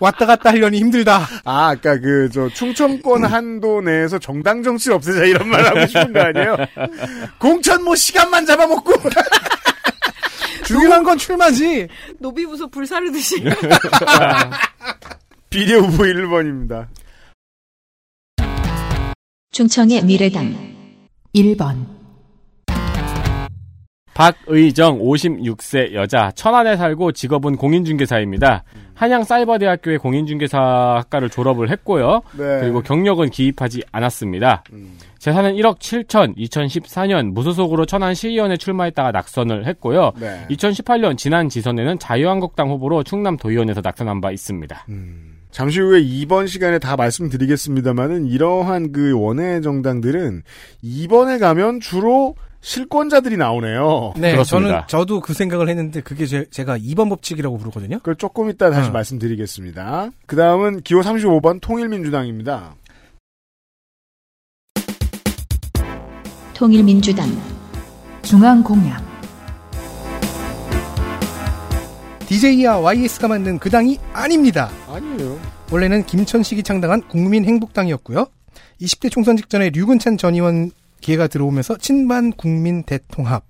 [0.00, 1.26] 왔다 갔다 하려니 힘들다.
[1.44, 6.20] 아, 아까 그, 저, 충청권 한도 내에서 정당 정치를 없애자 이런 말 하고 싶은 거
[6.20, 6.56] 아니에요?
[7.38, 8.92] 공천 뭐 시간만 잡아먹고.
[10.64, 11.88] 중요한 건 출마지.
[12.18, 13.36] 노비부서 불사르 듯이.
[15.50, 16.88] 비례 후보 1번입니다.
[19.50, 20.54] 충청의 미래당
[21.34, 21.86] 1번,
[24.18, 28.64] 박의정 56세 여자 천안에 살고 직업은 공인중개사입니다.
[28.94, 32.22] 한양 사이버대학교의 공인중개사학과를 졸업을 했고요.
[32.36, 32.58] 네.
[32.58, 34.64] 그리고 경력은 기입하지 않았습니다.
[34.72, 34.98] 음.
[35.20, 40.10] 재산은 1억 7천 2014년 무소속으로 천안 시의원에 출마했다가 낙선을 했고요.
[40.18, 40.46] 네.
[40.50, 44.84] 2018년 지난 지선에는 자유한국당 후보로 충남 도의원에서 낙선한 바 있습니다.
[45.52, 50.42] 잠시 후에 이번 시간에 다 말씀드리겠습니다만은 이러한 그 원외 정당들은
[50.82, 54.14] 이번에 가면 주로 실권자들이 나오네요.
[54.16, 54.68] 네, 그렇습니다.
[54.68, 57.98] 저는 저도 그 생각을 했는데 그게 제, 가 2번 법칙이라고 부르거든요.
[57.98, 58.92] 그걸 조금 이따 다시 어.
[58.92, 60.10] 말씀드리겠습니다.
[60.26, 62.74] 그 다음은 기호 35번 통일민주당입니다.
[66.54, 67.28] 통일민주당
[68.22, 69.00] 중앙공약,
[72.26, 74.68] DJ와 YS가 만든 그 당이 아닙니다.
[74.88, 75.38] 아니에요.
[75.70, 78.26] 원래는 김천식이 창당한 국민행복당이었고요.
[78.80, 83.44] 20대 총선 직전에 류근찬 전 의원 기회가 들어오면서 친반 국민 대통합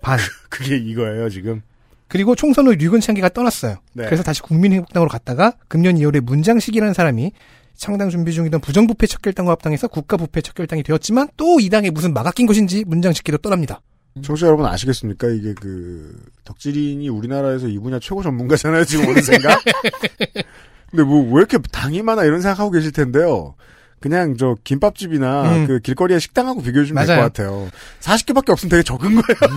[0.00, 1.62] 반 그게 이거예요, 지금.
[2.08, 3.76] 그리고 총선 후 류근찬기가 떠났어요.
[3.94, 4.04] 네.
[4.04, 7.32] 그래서 다시 국민행복당으로 갔다가 금년 2월에 문장식이라는 사람이
[7.74, 12.46] 창당 준비 중이던 부정부패 척결당과 합당해서 국가부패 척결당이 되었지만 또 이 당에 무슨 막아 낀
[12.46, 13.80] 것인지 문장식기도 떠납니다.
[14.22, 15.28] 청취자 여러분 아시겠습니까?
[15.28, 18.84] 이게 그 덕질인이 우리나라에서 이 분야 최고 전문가잖아요.
[18.84, 19.58] 지금 오는 생각.
[20.90, 23.54] 근데 뭐 왜 이렇게 당이 많아 이런 생각하고 계실 텐데요.
[24.02, 25.66] 그냥 저 김밥집이나 음.
[25.66, 27.22] 그 길거리에 식당하고 비교해 주면 될 것.
[27.22, 27.68] 같아요.
[28.00, 29.52] 40개밖에 없으면 되게 적은 거예요.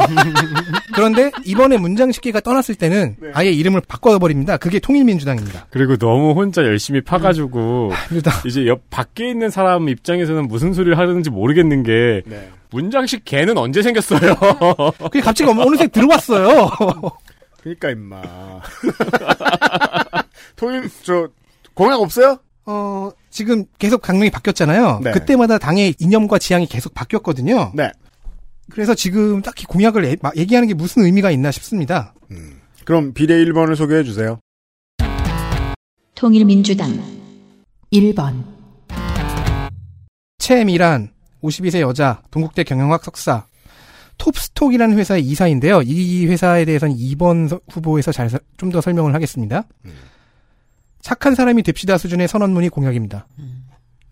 [0.93, 3.29] 그런데 이번에 문장 식기가 떠났을 때는 네.
[3.33, 4.57] 아예 이름을 바꿔버립니다.
[4.57, 5.67] 그게 통일민주당입니다.
[5.71, 8.33] 그리고 너무 혼자 열심히 파가지고 민주당.
[8.45, 12.49] 이제 옆 밖에 있는 사람 입장에서는 무슨 소리를 하는지 모르겠는 게 네.
[12.69, 14.35] 문장식 개는 언제 생겼어요?
[15.03, 16.69] 그게 갑자기 어느새 들어왔어요.
[17.61, 18.21] 그니까 임마.
[20.55, 21.27] 통일 저
[21.73, 22.37] 공약 없어요?
[22.65, 25.01] 어, 지금 계속 강령이 바뀌었잖아요.
[25.03, 25.11] 네.
[25.11, 27.71] 그때마다 당의 이념과 지향이 계속 바뀌었거든요.
[27.75, 27.91] 네.
[28.71, 32.13] 그래서 지금 딱히 공약을 애- 얘기하는 게 무슨 의미가 있나 싶습니다.
[32.85, 34.39] 그럼 비례 1번을 소개해 주세요.
[36.15, 36.99] 통일민주당
[37.93, 38.43] 1번,
[40.39, 41.11] 최미란,
[41.43, 43.45] 52세 여자, 동국대 경영학 석사,
[44.17, 45.81] 톱스톡이라는 회사의 이사인데요.
[45.83, 49.65] 이 회사에 대해서는 2번 서- 후보에서 잘 좀 더 설명을 하겠습니다.
[51.05, 53.27] 착한 사람이 됩시다 수준의 선언문이 공약입니다.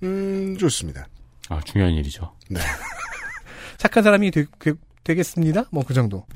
[0.03, 1.07] 음, 좋습니다.
[1.49, 2.35] 아 중요한 일이죠.
[2.51, 2.59] 네.
[3.77, 4.45] 착한 사람이 되,
[5.03, 6.27] 겠습니다 뭐 그 정도.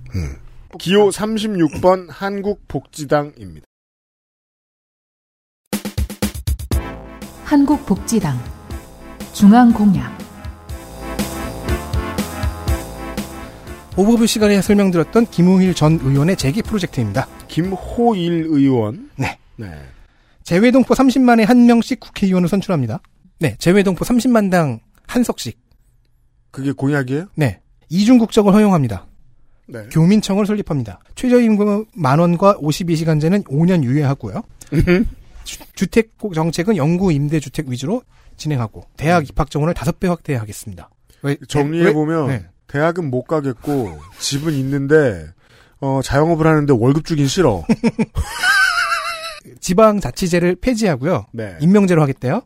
[0.80, 3.68] 기호 36번 한국복지당입니다.
[7.44, 8.40] 한국복지당
[9.34, 10.18] 중앙공약
[13.96, 17.28] 오버뷰 시간에 설명드렸던 김우일 전 의원의 재기 프로젝트입니다.
[17.48, 19.12] 김호일 의원.
[19.18, 19.38] 네.
[19.56, 19.97] 네.
[20.52, 23.02] 재외동포 30만에 한 명씩 국회의원을 선출합니다.
[23.40, 25.60] 네, 재외동포 30만당 한 석씩.
[26.52, 27.26] 그게 공약이에요?
[27.36, 27.60] 네.
[27.90, 29.08] 이중 국적을 허용합니다.
[29.68, 29.88] 네.
[29.92, 31.02] 교민청을 설립합니다.
[31.16, 34.42] 최저임금 만 원과 52시간제는 5년 유예하고요.
[35.76, 38.04] 주, 택 정책은 영구 임대 주택 위주로
[38.38, 40.90] 진행하고 대학 입학 정원을 5배 확대하겠습니다.
[41.24, 42.46] 왜, 정리해 왜- 보면 네.
[42.68, 45.28] 대학은 못 가겠고 집은 있는데
[45.82, 47.66] 어, 자영업을 하는데 월급 주긴 싫어.
[49.60, 51.26] 지방자치제를 폐지하고요.
[51.34, 51.58] 네.
[51.62, 52.42] 임명제로 하겠대요.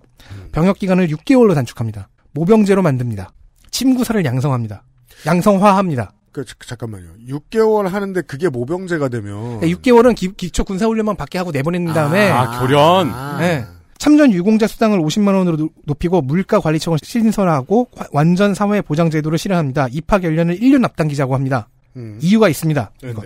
[0.51, 2.09] 병역 기간을 6개월로 단축합니다.
[2.33, 3.31] 모병제로 만듭니다.
[3.71, 4.83] 침구사를 양성합니다.
[5.25, 6.11] 양성화합니다.
[6.31, 7.07] 그, 자- 잠깐만요.
[7.27, 12.59] 6개월 하는데 그게 모병제가 되면 6개월은 기, 초 군사 훈련만 받게 하고 내보낸 다음에 아,
[12.59, 13.09] 교련.
[13.11, 13.37] 아.
[13.39, 13.65] 네.
[13.97, 19.37] 참전 유공자 수당을 50만 원으로 노- 높이고 물가 관리청을 신설하고 화- 완전 사회 보장 제도를
[19.37, 19.87] 실현합니다.
[19.91, 21.67] 입학 연령을 1년 앞당기자고 합니다.
[21.97, 22.17] 음.
[22.21, 22.91] 이유가 있습니다.
[23.03, 23.21] 이거.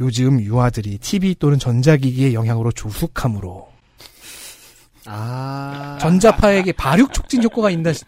[0.00, 3.68] 요즘 유아들이 TV 또는 전자기기의 영향으로 조숙함으로
[5.06, 5.98] 아.
[6.00, 7.92] 전자파에게 발육 촉진 효과가 있다.
[7.92, 8.04] 시-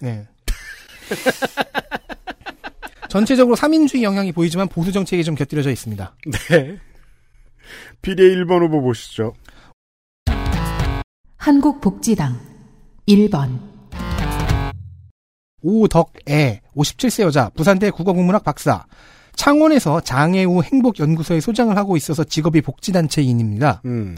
[0.00, 0.26] 네.
[3.08, 6.14] 전체적으로 3인주의 영향이 보이지만 보수 정책이 좀 곁들여져 있습니다.
[6.50, 6.78] 네.
[8.02, 9.34] 비례 1번 후보 보시죠.
[11.36, 12.38] 한국복지당
[13.06, 13.58] 1번,
[15.62, 18.84] 오덕애 57세 여자 부산대 국어국문학 박사
[19.38, 23.82] 창원에서 장애우 행복연구소에 소장을 하고 있어서 직업이 복지단체인입니다.
[23.84, 24.16] 음.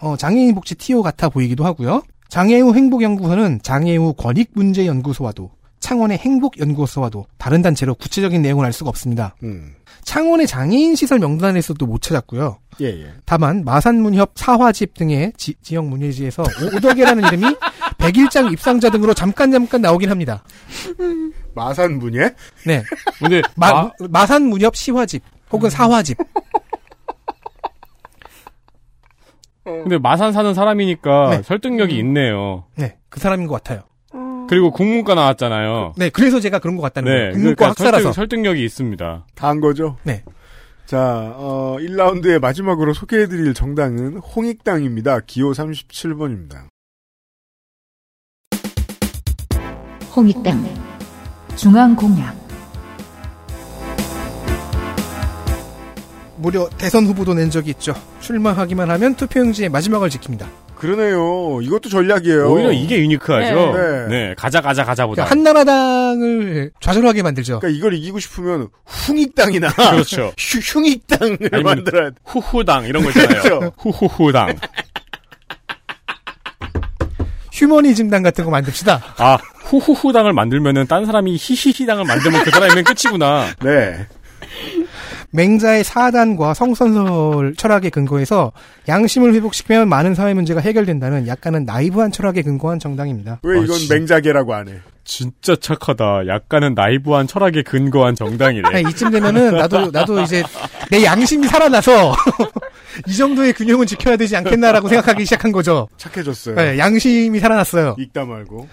[0.00, 2.02] 어, 장애인 복지 TO 같아 보이기도 하고요.
[2.28, 9.36] 장애우 행복연구소는 장애우 권익문제연구소와도 창원의 행복연구소와도 다른 단체로 구체적인 내용을 알 수가 없습니다.
[9.44, 9.72] 음.
[10.02, 12.58] 창원의 장애인 시설 명단에서도 못 찾았고요.
[12.80, 13.06] 예, 예.
[13.24, 17.56] 다만 마산문협 사화집 등의 지, 역 문예지에서 오- 오덕이라는 이름이
[17.98, 20.42] 백일장 입상자 등으로 잠깐 잠깐 나오긴 합니다.
[21.54, 22.34] 마산분예?
[22.66, 22.82] 네.
[23.18, 26.16] 근데 마, 아, 마산 문협 시화집 혹은 사화집.
[29.64, 31.42] 근데 마산 사는 사람이니까 네.
[31.42, 32.64] 설득력이 있네요.
[32.76, 33.82] 네, 그 사람인 것 같아요.
[34.48, 35.94] 그리고 국문과 나왔잖아요.
[35.96, 37.32] 네, 그래서 제가 그런 것 같다는 네, 거예요.
[37.32, 38.02] 국문과 그러니까 학사라서.
[38.04, 39.26] 설득, 설득력이 있습니다.
[39.34, 39.96] 다 한 거죠?
[40.04, 40.22] 네.
[40.86, 45.18] 자, 어, 1라운드의 마지막으로 소개해드릴 정당은 홍익당입니다.
[45.26, 46.68] 기호 37번입니다.
[50.16, 50.64] 홍익당
[51.56, 52.34] 중앙공약
[56.36, 57.94] 무려 대선 후보도 낸 적이 있죠.
[58.20, 60.46] 출마하기만 하면 투표용지의 마지막을 지킵니다.
[60.74, 61.60] 그러네요.
[61.62, 62.50] 이것도 전략이에요.
[62.50, 63.72] 오히려 이게 유니크하죠.
[63.76, 64.06] 네.
[64.08, 65.24] 네, 가자 가자 가자보다.
[65.24, 67.60] 그러니까 한나라당을 좌절하게 만들죠.
[67.60, 70.32] 그러니까 이걸 이기고 싶으면 흥익당이나 그렇죠.
[70.38, 72.16] 휴, 흉익당을 만들어야 돼.
[72.24, 73.42] 후후당 이런 거 있잖아요.
[73.42, 73.72] 그렇죠.
[73.78, 74.56] 후후후당.
[77.52, 79.02] 휴머니즘당 같은 거 만듭시다.
[79.16, 83.46] 아 후후후당을 만들면은 딴 사람이 히히히당을 만들면 그 사람이면 끝이구나.
[83.64, 84.06] 네.
[85.30, 88.52] 맹자의 사단과 성선설 철학에 근거해서
[88.88, 93.40] 양심을 회복시키면 많은 사회 문제가 해결된다는 약간은 나이브한 철학에 근거한 정당입니다.
[93.42, 94.74] 왜 아, 이건 진- 맹자계라고 안 해?
[95.04, 96.26] 진짜 착하다.
[96.26, 98.68] 약간은 나이브한 철학에 근거한 정당이래.
[98.68, 100.42] 아니, 이쯤 되면은 나도 나도 이제
[100.90, 102.14] 내 양심이 살아나서
[103.06, 105.88] 이 정도의 균형은 지켜야 되지 않겠나라고 생각하기 시작한 거죠.
[105.96, 106.56] 착해졌어요.
[106.56, 107.94] 네, 양심이 살아났어요.
[107.98, 108.66] 읽다 말고.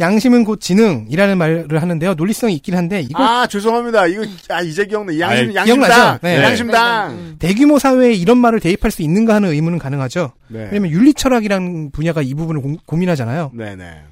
[0.00, 2.14] 양심은 곧 지능이라는 말을 하는데요.
[2.14, 4.06] 논리성이 있긴 한데 이거 아, 죄송합니다.
[4.06, 5.18] 이거, 아, 이제 기억나.
[5.18, 6.18] 양심, 아이, 양심당.
[6.22, 6.42] 네.
[6.42, 7.36] 양심당.
[7.38, 10.32] 대규모 사회에 이런 말을 대입할 수 있는가 하는 의문은 가능하죠.
[10.48, 10.68] 네.
[10.72, 14.02] 왜냐면 윤리 철학이라는 분야가 이 부분을 고, 민하잖아요 네네.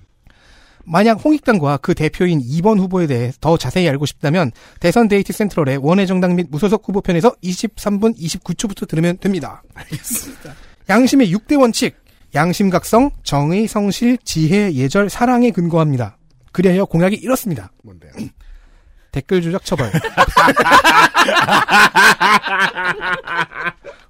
[0.85, 4.51] 만약 홍익당과 그 대표인 2번 후보에 대해 더 자세히 알고 싶다면
[4.81, 9.63] 대선 데이트 센트럴의 원외정당 및 무소속 후보 편에서 23분 29초부터 들으면 됩니다.
[9.75, 10.55] 알겠습니다.
[10.89, 11.95] 양심의 6대 원칙,
[12.35, 16.17] 양심각성, 정의, 성실, 지혜, 예절, 사랑에 근거합니다.
[16.53, 17.73] 그리하여 공약이 이렇습니다.
[17.83, 18.13] 뭔데요?
[19.13, 19.91] 댓글 조작 처벌.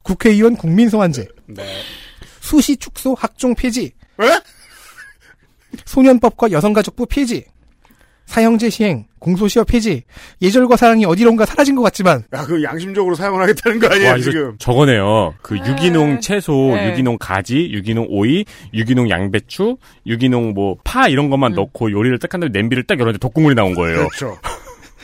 [0.03, 1.29] 국회의원 국민소환제.
[1.47, 1.65] 네.
[2.41, 3.93] 수시 축소 학종 폐지.
[5.85, 7.47] 소년법과 여성가족부 폐지.
[8.31, 10.05] 사형제 시행, 공소시효 폐지.
[10.41, 12.23] 예절과 사랑이 어디론가 사라진 것 같지만.
[12.33, 14.57] 야, 그 양심적으로 사용을 하겠다는 거 아니에요, 와, 지금?
[14.61, 15.35] 저거네요.
[15.43, 16.93] 그 유기농 채소, 네.
[16.93, 19.77] 유기농 가지, 유기농 오이, 유기농 양배추,
[20.07, 23.75] 유기농 뭐 파 이런 것만 넣고 요리를 딱 한 다음에 냄비를 딱 열었는데 독국물이 나온
[23.75, 24.07] 거예요.
[24.07, 24.39] 그렇죠.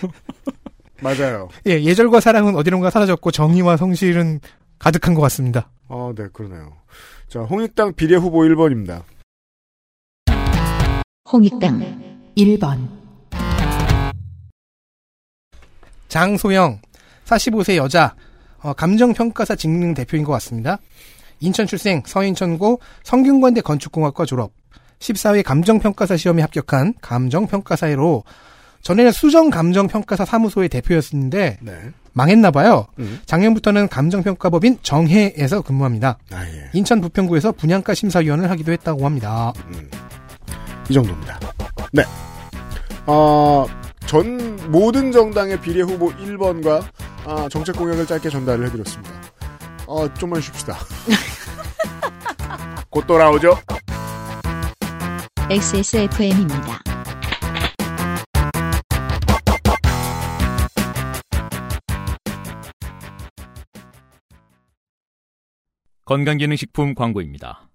[1.02, 1.48] 맞아요.
[1.66, 4.38] 예, 예절과 사랑은 어디론가 사라졌고 정의와 성실은
[4.78, 5.68] 가득한 것 같습니다.
[5.88, 6.74] 어, 네, 그러네요.
[7.28, 9.02] 자, 홍익당 비례 후보 1번입니다.
[11.32, 12.88] 홍익당 1번
[16.16, 16.80] 장소영,
[17.26, 18.14] 45세 여자,
[18.62, 20.78] 어, 감정평가사 직능 대표인 것 같습니다.
[21.40, 24.52] 인천 출생, 서인천고, 성균관대 건축공학과 졸업,
[24.98, 28.24] 14회 감정평가사 시험에 합격한 감정평가사로
[28.80, 31.72] 전에는 수정 감정평가사 사무소의 대표였었는데 네.
[32.14, 32.86] 망했나 봐요.
[32.98, 33.20] 음.
[33.26, 36.16] 작년부터는 감정평가법인 정해에서 근무합니다.
[36.32, 36.70] 아, 예.
[36.72, 39.52] 인천 부평구에서 분양가 심사위원을 하기도 했다고 합니다.
[40.88, 41.38] 이 정도입니다.
[41.92, 42.04] 네.
[43.06, 43.66] 어,
[44.06, 46.84] 전 모든 정당의 비례 후보 1번과
[47.26, 49.12] 아, 정책 공약을 짧게 전달을 해드렸습니다.
[49.86, 50.78] 어, 좀만 쉽시다.
[52.88, 53.58] 곧 돌아오죠.
[55.50, 56.80] XSFM입니다.
[66.04, 67.68] 건강기능식품 광고입니다.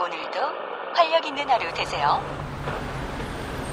[0.00, 0.40] 오늘도
[0.94, 2.20] 활력 있는 하루 되세요.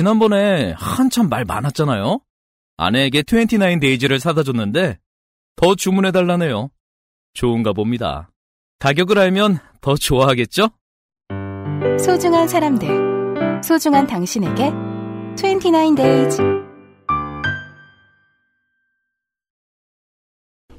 [0.00, 2.20] 지난번에 한참 말 많았잖아요.
[2.78, 4.98] 아내에게 29 days를 사다 줬는데
[5.56, 6.70] 더 주문해 달라네요.
[7.34, 8.30] 좋은가 봅니다.
[8.78, 10.70] 가격을 알면 더 좋아하겠죠?
[12.02, 14.72] 소중한 사람들, 소중한 당신에게
[15.36, 16.40] 29 days.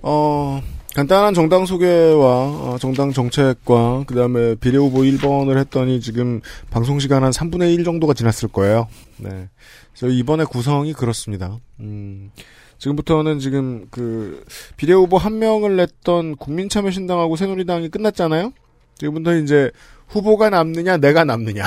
[0.02, 0.62] 어,
[0.96, 7.24] 간단한 정당 소개와 어, 정당 정책과 그 다음에 비례 후보 1번을 했더니 지금 방송 시간
[7.24, 8.88] 한 3분의 1 정도가 지났을 거예요.
[9.18, 9.50] 네.
[9.94, 11.58] 그래서 이번에 구성이 그렇습니다.
[11.80, 12.32] 음,
[12.78, 14.44] 지금부터는 지금 그
[14.76, 18.52] 비례 후보 한 명을 냈던 국민참여신당하고 새누리당이 끝났잖아요.
[18.98, 19.72] 지금부터 이제
[20.08, 21.64] 후보가 남느냐, 내가 남느냐.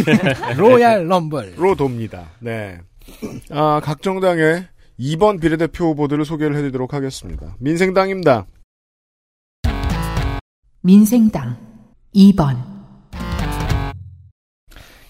[0.56, 1.54] 로얄 럼블.
[1.58, 2.30] 로 돕니다.
[2.40, 2.80] 네.
[3.50, 4.66] 아, 각 정당의
[4.98, 7.54] 2번 비례대표 후보들을 소개를 해드리도록 하겠습니다.
[7.58, 8.46] 민생당입니다.
[10.86, 11.56] 민생당
[12.14, 12.58] 2번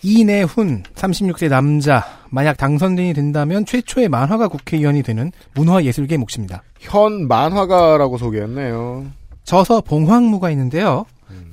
[0.05, 6.63] 이내훈 36세 남자 만약 당선인이 된다면 최초의 만화가 국회의원이 되는 문화예술계 몫입니다.
[6.79, 9.07] 현 만화가라고 소개했네요.
[9.43, 11.07] 저서 봉황무가 있는데요.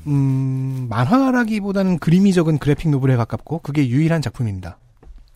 [0.06, 4.78] 음, 만화라기보다는 그림이 적은 그래픽 노블에 가깝고 그게 유일한 작품입니다.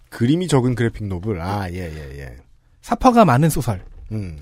[0.10, 1.42] 그림이 적은 그래픽 노블.
[1.42, 2.36] 아, 예, 예, 예.
[2.82, 3.82] 사파가 많은 소설.
[4.12, 4.38] 음.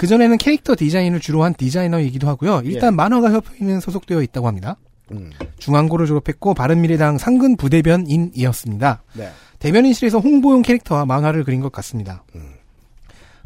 [0.00, 2.62] 그전에는 캐릭터 디자인을 주로 한 디자이너이기도 하고요.
[2.64, 2.96] 일단 예.
[2.96, 4.78] 만화가 협회에는 소속되어 있다고 합니다.
[5.12, 5.30] 음.
[5.58, 9.02] 중앙고를 졸업했고 바른미래당 상근 부대변인이었습니다.
[9.12, 9.30] 네.
[9.58, 12.24] 대변인실에서 홍보용 캐릭터와 만화를 그린 것 같습니다.
[12.34, 12.54] 음.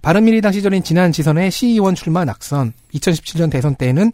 [0.01, 4.13] 바른미래당 시절인 지난 지선에 시의원 출마 낙선, 2017년 대선 때에는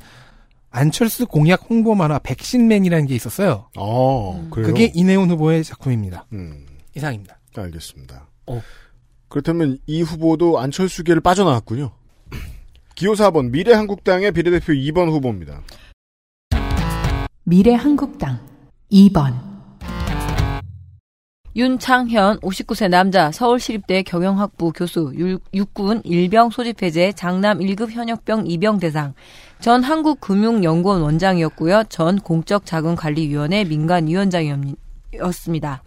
[0.71, 3.69] 안철수 공약 홍보 만화 백신맨이라는 게 있었어요.
[3.77, 4.67] 어, 그래요?
[4.67, 6.25] 그게 이내훈 후보의 작품입니다.
[6.33, 6.65] 음.
[6.97, 7.39] 이상입니다.
[7.55, 8.29] 알겠습니다.
[8.47, 8.63] 어.
[9.29, 12.00] 그렇다면 이 후보도 안철수계를 빠져나왔군요.
[13.01, 15.63] 기호 4번 미래한국당의 비례대표 2번 후보입니다.
[17.45, 18.39] 미래한국당
[18.93, 19.33] 2번
[21.57, 28.79] 윤창현 59세 남자 서울시립대 경영학부 교수 육- 육군 일병 소집 해제 장남 1급 현역병 입영
[28.79, 29.15] 대상
[29.61, 31.85] 전 한국금융연구원 원장이었고요.
[31.89, 34.79] 전 공적자금관리위원회 민간위원장이었습니다.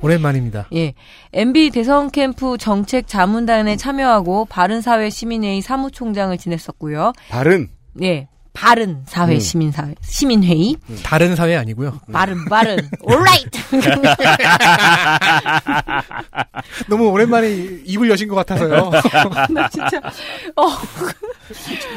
[0.02, 0.68] 오랜만입니다.
[0.74, 0.94] 예.
[1.34, 7.14] MB 대선 캠프 정책 자문단에 참여하고 바른사회 시민회의 사무총장을 지냈었고요.
[7.30, 7.70] 바른
[8.02, 8.28] 예.
[8.54, 9.40] 바른 사회 음.
[9.40, 12.00] 시민 사회 시민 회의 다른 사회 아니고요.
[12.12, 13.50] 바른 바른 올라이트
[16.88, 17.50] 너무 오랜만에
[17.84, 18.92] 입을 여신 것 같아서요.
[19.50, 20.00] 나 진짜
[20.56, 20.68] 어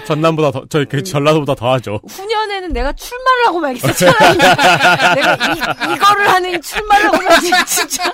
[0.07, 2.01] 전남보다 더, 저, 그 전라도보다 더 하죠.
[2.09, 5.59] 후년에는 내가 출마를 하고 말겠어 차라리 내가 이,
[5.95, 8.12] 이거를 하는 출마를 하고 말겠어 진짜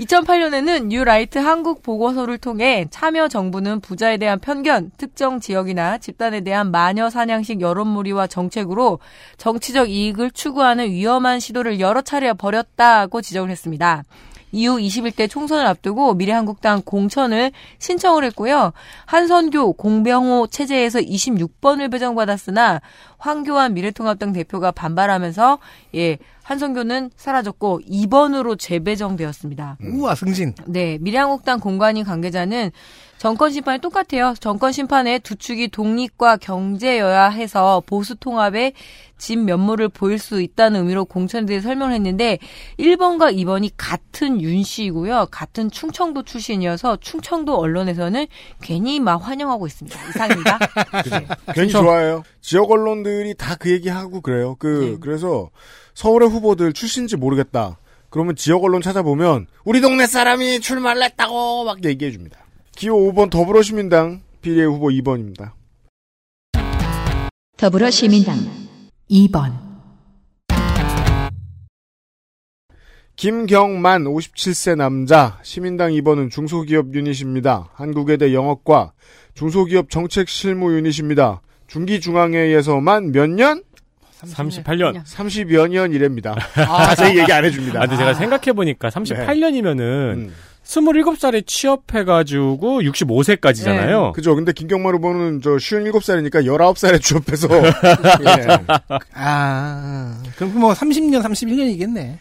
[0.00, 7.08] 2008년에는 뉴라이트 한국 보고서를 통해 참여 정부는 부자에 대한 편견, 특정 지역이나 집단에 대한 마녀
[7.08, 8.98] 사냥식 여론몰이와 정책으로
[9.38, 14.02] 정치적 이익을 추구하는 위험한 시도를 여러 차례 벌였다고 지적을 했습니다.
[14.52, 18.72] 이후 21대 총선을 앞두고 미래한국당 공천을 신청을 했고요.
[19.04, 22.80] 한선교, 공병호 체제에서 26번을 배정받았으나
[23.18, 25.58] 황교안 미래통합당 대표가 반발하면서
[25.96, 29.78] 예, 한선교는 사라졌고 2번으로 재배정되었습니다.
[29.82, 30.54] 우와 승진.
[30.66, 32.70] 네, 미래한국당 공관위 관계자는
[33.18, 34.32] 정권 심판이 똑같아요.
[34.38, 38.74] 정권 심판의 두 축이 독립과 경제여야 해서 보수 통합의
[39.18, 42.38] 진 면모를 보일 수 있다는 의미로 공천에 대해 설명을 했는데
[42.78, 45.26] 1번과 2번이 같은 윤 씨이고요.
[45.32, 48.24] 같은 충청도 출신이어서 충청도 언론에서는
[48.62, 49.98] 괜히 막 환영하고 있습니다.
[50.10, 50.58] 이상입니다.
[51.56, 52.22] 괜히 좋아해요.
[52.40, 54.54] 지역 언론들이 다 그 얘기하고 그래요.
[54.60, 55.50] 그 그래서
[55.96, 57.78] 서울의 후보들 출신지 모르겠다.
[58.10, 62.38] 그러면 지역 언론 찾아보면 우리 동네 사람이 출마를 했다고 막 얘기해 줍니다.
[62.76, 65.52] 기호 5번 더불어시민당 비례 후보 2번입니다.
[67.56, 68.36] 더불어시민당
[69.10, 69.54] 2번,
[73.16, 77.70] 김경만 57세 남자 시민당 2번은 중소기업 유닛입니다.
[77.72, 78.92] 한국외대 영어과
[79.32, 81.40] 중소기업 정책 실무 유닛입니다.
[81.66, 83.62] 중기중앙회에서만 몇 년?
[84.22, 85.04] 38년.
[85.04, 86.34] 30여 년 이랍니다.
[86.54, 87.78] 자세히 얘기 안 해줍니다.
[87.78, 90.30] 아, 근데 제가 생각해보니까 38년이면은
[90.64, 94.12] 27살에 취업해가지고 65세까지잖아요.
[94.12, 94.34] 그죠.
[94.34, 97.48] 근데 김경만 후보는 저 57살이니까 19살에 취업해서.
[97.62, 98.58] 예.
[99.14, 102.18] 아, 그럼 뭐 30년, 31년이겠네.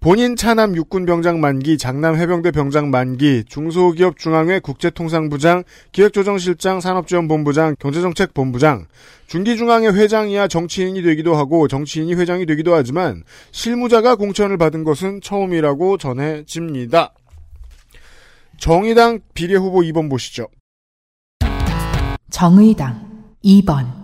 [0.00, 8.86] 본인 차남 육군 병장 만기, 장남 해병대 병장 만기, 중소기업 중앙회 국제통상부장, 기획조정실장, 산업지원본부장, 경제정책본부장,
[9.26, 15.98] 중기중앙회 회장 이야 정치인이 되기도 하고 정치인이 회장이 되기도 하지만 실무자가 공천을 받은 것은 처음이라고
[15.98, 17.12] 전해집니다.
[18.56, 20.46] 정의당 비례 후보 2번 보시죠.
[22.30, 23.97] 정의당 2번,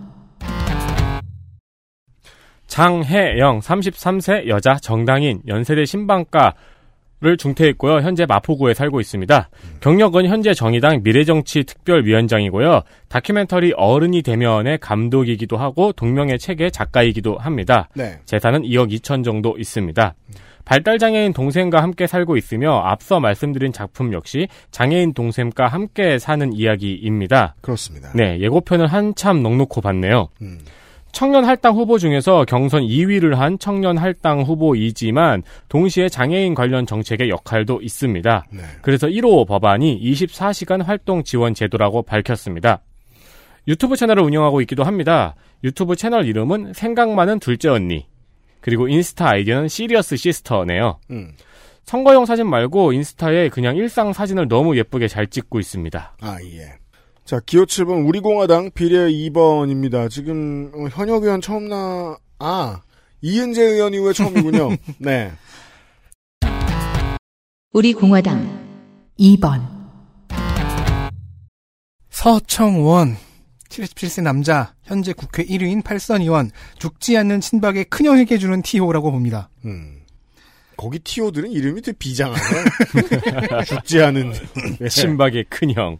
[2.75, 8.01] 장혜영 33세 여자 정당인 연세대 신방과를 중퇴했고요.
[8.01, 9.49] 현재 마포구에 살고 있습니다.
[9.79, 12.81] 경력은 현재 정의당 미래정치 특별위원장이고요.
[13.07, 17.87] 다큐멘터리 어른이 되면의 감독이기도 하고 동명의 책의 작가이기도 합니다.
[17.95, 18.19] 네.
[18.25, 20.13] 재산은 2억 2천 정도 있습니다.
[20.65, 27.55] 발달장애인 동생과 함께 살고 있으며 앞서 말씀드린 작품 역시 장애인 동생과 함께 사는 이야기입니다.
[27.61, 28.11] 그렇습니다.
[28.13, 30.27] 네, 예고편을 한참 넉넉고 봤네요.
[30.41, 30.59] 음.
[31.15, 37.79] 청년 할당 후보 중에서 경선 2위를 한 청년 할당 후보이지만 동시에 장애인 관련 정책의 역할도
[37.81, 38.45] 있습니다.
[38.51, 38.61] 네.
[38.81, 42.81] 그래서 1호 법안이 24시간 활동 지원 제도라고 밝혔습니다.
[43.65, 45.35] 유튜브 채널을 운영하고 있기도 합니다.
[45.63, 48.07] 유튜브 채널 이름은 생각 많은 둘째 언니.
[48.59, 50.99] 그리고 인스타 아이디는 시리어스 시스터네요.
[51.11, 51.31] 음.
[51.85, 56.17] 선거용 사진 말고 인스타에 그냥 일상 사진을 너무 예쁘게 잘 찍고 있습니다.
[56.19, 56.73] 아, 예.
[57.25, 60.11] 자, 기호 7번 우리공화당 비례 2번입니다.
[60.11, 62.81] 지금 어, 현역 의원 처음 나, 아,
[63.21, 64.69] 이은재 의원 이후에 처음이군요.
[64.99, 65.31] 네.
[67.73, 68.47] 우리 공화당
[69.19, 69.67] 2번,
[72.11, 73.17] 서청원
[73.69, 79.49] 77세 남자 현재 국회 1위인 팔선 의원 죽지 않는 친박의 큰형에게 주는 티호라고 봅니다.
[79.65, 80.01] 음.
[80.77, 83.63] 거기 티오들은 이름이 되게 비장하네.
[83.65, 84.33] 죽지 않은.
[84.79, 84.89] 네.
[84.89, 85.97] 친박의 큰형.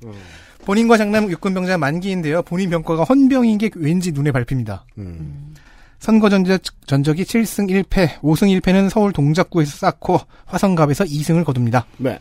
[0.66, 2.42] 본인과 장남 육군병자 만기인데요.
[2.44, 4.86] 본인 병과가 헌병인 게 왠지 눈에 밟힙니다.
[4.98, 5.54] 음.
[6.00, 11.86] 선거 전적, 전적이 7승 1패, 5승 1패는 서울 동작구에서 쌓고 화성갑에서 2승을 거둡니다.
[11.98, 12.20] 네.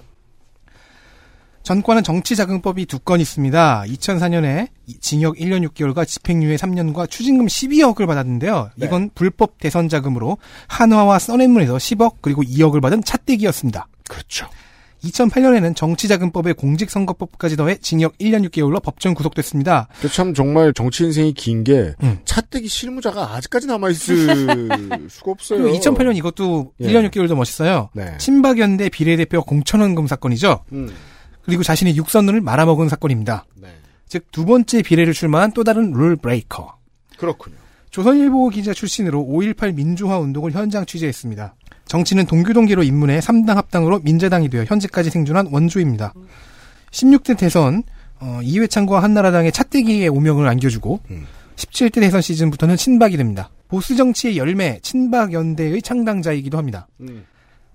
[1.64, 3.84] 전과는 정치자금법이 두 건 있습니다.
[3.88, 4.68] 2004년에
[5.00, 8.70] 징역 1년 6개월과 집행유예 3년과 추징금 12억을 받았는데요.
[8.76, 8.86] 네.
[8.86, 10.36] 이건 불법 대선 자금으로
[10.68, 13.88] 한화와 써낸문에서 10억 그리고 2억을 받은 차떼기였습니다.
[14.08, 14.46] 그렇죠.
[15.05, 19.89] 2008년에는 정치자금법에 공직선거법까지 더해 징역 1년 6개월로 법정 구속됐습니다.
[20.12, 22.18] 참 정말 정치 인생이 긴게 음.
[22.24, 24.68] 차떼기 실무자가 아직까지 남아있을
[25.10, 25.62] 수가 없어요.
[25.62, 26.89] 그리고 2008년 이것도 예.
[26.89, 27.90] 1년 6개월도 멋있어요.
[27.94, 28.16] 네.
[28.18, 30.64] 친박연대 비례대표 공천원금 사건이죠.
[30.72, 30.90] 음.
[31.43, 33.44] 그리고 자신의 육선을 말아먹은 사건입니다.
[33.60, 33.68] 네.
[34.09, 36.76] 즉두 번째 비례를 출마한 또 다른 룰 브레이커.
[37.18, 37.56] 그렇군요.
[37.90, 41.55] 조선일보 기자 출신으로 5.18 민주화 운동을 현장 취재했습니다.
[41.86, 46.15] 정치는 동교동계로 입문해 3당 합당으로 민자당이 되어 현재까지 생존한 원조입니다.
[46.90, 47.82] 16대 대선
[48.20, 51.01] 어, 이회창과 한나라당의 차떼기의 오명을 안겨주고
[51.56, 53.51] 17대 대선 시즌부터는 친박이 됩니다.
[53.69, 56.86] 보수 정치의 열매 친박 연대의 창당자이기도 합니다.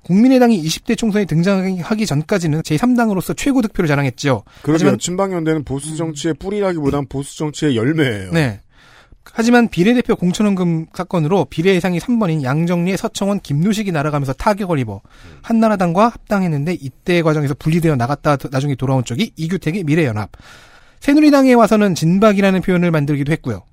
[0.04, 4.44] 국민의당이 20대 총선에 등장하기 전까지는 제3당으로서 최고 득표를 자랑했죠.
[4.64, 8.32] 하지만 친박연대는 보수 정치의 뿌리라기보단 보수 정치의 열매예요.
[8.32, 8.62] 네.
[9.34, 15.02] 하지만 비례대표 공천원금 사건으로 비례 예상이 3번인 양정리의 서청원 김누식이 날아가면서 타격을 입어
[15.42, 20.32] 한나라당과 합당했는데 이때 과정에서 분리되어 나갔다 나중에 돌아온 쪽이 이규택의 미래연합.
[21.00, 23.64] 새누리당에 와서는 진박이라는 표현을 만들기도 했고요.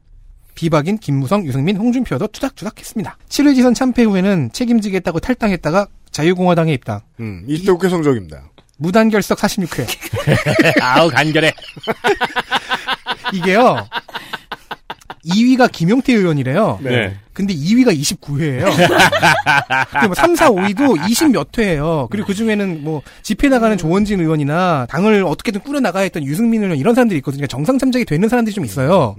[0.55, 3.19] 비박인 김무성, 유승민, 홍준표도 투닥투닥했습니다.
[3.29, 7.01] 7일 지선 참패 후에는 책임지겠다고 탈당했다가 자유공화당에 입당.
[7.21, 8.51] 음, 이때 국회 성적입니다.
[8.79, 9.87] 무단결석 46회.
[10.83, 11.53] 아우 간결해.
[13.35, 13.87] 이게요.
[15.27, 16.81] 2위가 김용태 의원이래요.
[16.83, 17.17] 네.
[17.33, 20.15] 근데 2위가 29회예요.
[20.15, 22.09] 3, 4, 5위도 20몇 회예요.
[22.11, 26.79] 그리고 그 중에는 뭐 집회 나가는 조원진 의원이나 당을 어떻게든 꾸려 나가야 했던 유승민 의원
[26.79, 27.41] 이런 사람들이 있거든요.
[27.41, 29.17] 그러니까 정상 참작이 되는 사람들이 좀 있어요.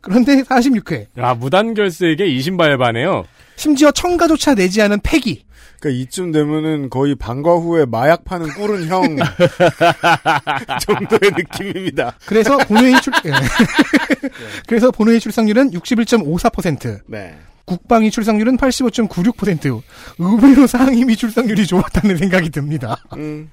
[0.00, 1.06] 그런데 46회.
[1.18, 3.24] 야 무단결석에 이신발바네요.
[3.56, 5.44] 심지어 청가조차 내지 않은 폐기.
[5.84, 9.16] 그러니까 이쯤 되면은 거의 방과 후에 마약 파는 꿀은 형
[10.80, 12.16] 정도의 느낌입니다.
[12.24, 13.32] 그래서 본회의 출 예.
[14.66, 17.00] 그래서 본회의 출석률은 61.54%.
[17.06, 17.36] 네.
[17.66, 19.82] 국방위 출석률은 85.96%.
[20.18, 22.96] 의외로 상임위 출석률이 좋았다는 생각이 듭니다.
[23.16, 23.50] 음.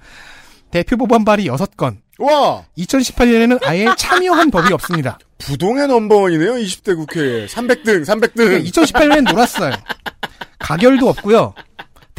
[0.70, 1.98] 대표 법안 발의 6건.
[2.20, 2.64] 와!
[2.78, 5.20] 2018년에는 아예 참여한 법이 없습니다.
[5.38, 7.46] 부동의 넘버원이네요, 20대 국회에.
[7.48, 8.66] 300등, 300등.
[8.70, 9.74] 2018년엔 놀았어요.
[10.60, 11.54] 가결도 없고요.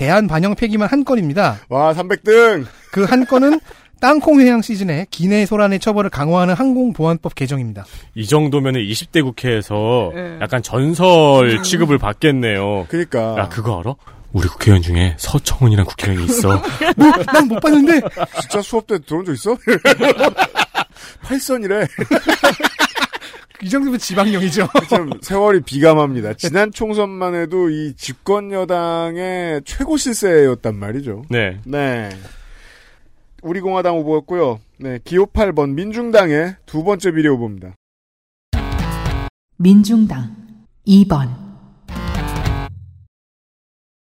[0.03, 1.61] 대한 반영 폐기만 한 건입니다.
[1.69, 2.67] 와, 300등.
[2.91, 3.61] 그 한 건은
[4.01, 7.85] 땅콩 회항 시즌에 기내 소란의 처벌을 강화하는 항공보안법 개정입니다.
[8.17, 10.39] 이 정도면 20대 국회에서 네.
[10.41, 12.87] 약간 전설 취급을 받겠네요.
[12.89, 13.37] 그러니까.
[13.39, 13.95] 야 그거 알아?
[14.33, 16.49] 우리 국회의원 중에 서청훈이란 국회의원이 있어.
[16.97, 18.01] 뭐, 난 못 봤는데.
[18.41, 19.57] 진짜 수업 때 들어온 적 있어?
[21.23, 21.87] 팔선이래.
[23.63, 24.67] 이 정도면 지방령이죠.
[24.91, 26.35] 참 세월이 비감합니다.
[26.35, 31.25] 지난 총선만 해도 이 집권 여당의 최고 실세였단 말이죠.
[31.31, 31.61] 네.
[31.65, 32.09] 네.
[33.43, 34.61] 우리 공화당 후보였고요.
[34.79, 37.75] 네, 기호 8번 민중당의 두 번째 비례 후보입니다.
[39.57, 40.35] 민중당
[40.87, 41.42] 2번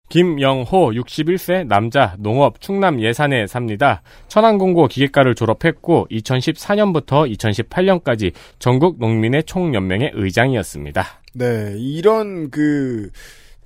[0.08, 4.02] 김영호 61세 남자 농업 충남 예산에 삽니다.
[4.28, 11.04] 천안공고 기계과를 졸업했고 2014년부터 2018년까지 전국 농민의 총연맹의 의장이었습니다.
[11.34, 13.10] 네, 이런 그,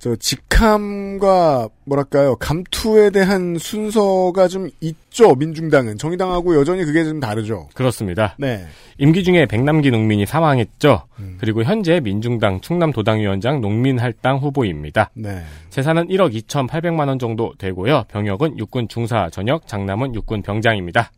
[0.03, 5.97] 저, 직함과, 뭐랄까요, 감투에 대한 순서가 좀 있죠, 민중당은.
[5.97, 7.69] 정의당하고 여전히 그게 좀 다르죠.
[7.73, 8.35] 그렇습니다.
[8.37, 8.65] 네.
[8.97, 11.03] 임기 중에 백남기 농민이 사망했죠.
[11.37, 15.09] 그리고 현재 민중당 충남도당위원장 농민할당 후보입니다.
[15.13, 15.41] 네.
[15.69, 18.03] 재산은 1억 2,800만 원 정도 되고요.
[18.09, 21.13] 병역은 육군 중사 전역, 장남은 육군 병장입니다.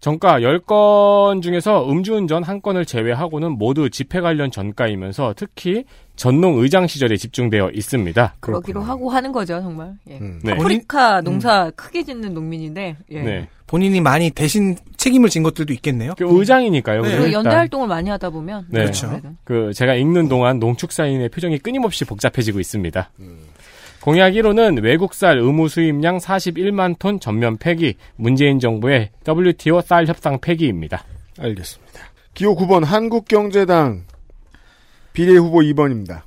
[0.00, 5.84] 전가 10건 중에서 음주운전 1건을 제외하고는 모두 집회 관련 전가이면서 특히
[6.16, 8.34] 전농 의장 시절에 집중되어 있습니다.
[8.40, 9.92] 거기로 하고 하는 거죠, 정말.
[10.08, 10.18] 예.
[10.42, 10.52] 네.
[10.52, 13.22] 아프리카 농사 크게 짓는 농민인데, 예.
[13.22, 13.48] 네.
[13.66, 16.14] 본인이 많이 대신 책임을 진 것들도 있겠네요.
[16.18, 17.02] 그 의장이니까요.
[17.02, 17.50] 그리고 그리고 연대.
[17.50, 18.66] 활동을 많이 하다 보면.
[18.68, 18.80] 네.
[18.80, 19.20] 그렇죠.
[19.44, 23.10] 그 제가 읽는 동안 농축사인의 표정이 끊임없이 복잡해지고 있습니다.
[24.02, 31.04] 공약 1호는 외국쌀 의무 수입량 41만 톤 전면 폐기, 문재인 정부의 WTO 쌀 협상 폐기입니다.
[31.38, 32.00] 알겠습니다.
[32.32, 34.04] 기호 9번 한국경제당
[35.12, 36.22] 비례 후보 2번입니다.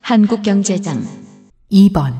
[0.00, 1.02] 한국경제당
[1.72, 2.14] 2번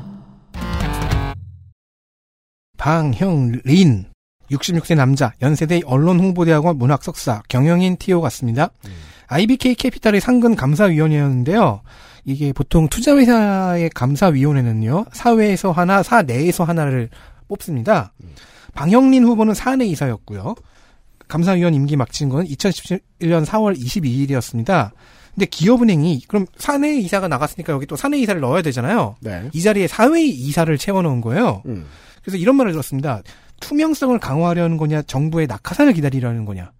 [2.77, 4.05] 방형린
[4.51, 8.71] 66세 남자 연세대 언론홍보대학원 문학석사 경영인 TO 같습니다.
[9.27, 11.81] IBK 캐피탈의 상근 감사위원회였는데요.
[12.25, 17.09] 이게 보통 투자회사의 감사위원회는요 사회에서 하나 사 내에서 하나를
[17.47, 18.13] 뽑습니다.
[18.73, 20.55] 방형린 후보는 사내 이사였고요.
[21.27, 24.91] 감사위원 임기 막친 건 2017년 4월 22일이었습니다.
[25.35, 29.15] 근데 기업은행이 그럼 사내 이사가 나갔으니까 여기 또 사내 이사를 넣어야 되잖아요.
[29.21, 29.49] 네.
[29.53, 31.63] 이 자리에 사회 이사를 채워넣은 거예요.
[31.65, 31.85] 음.
[32.21, 33.21] 그래서 이런 말을 들었습니다.
[33.61, 36.71] 투명성을 강화하려는 거냐, 정부의 낙하산을 기다리려는 거냐.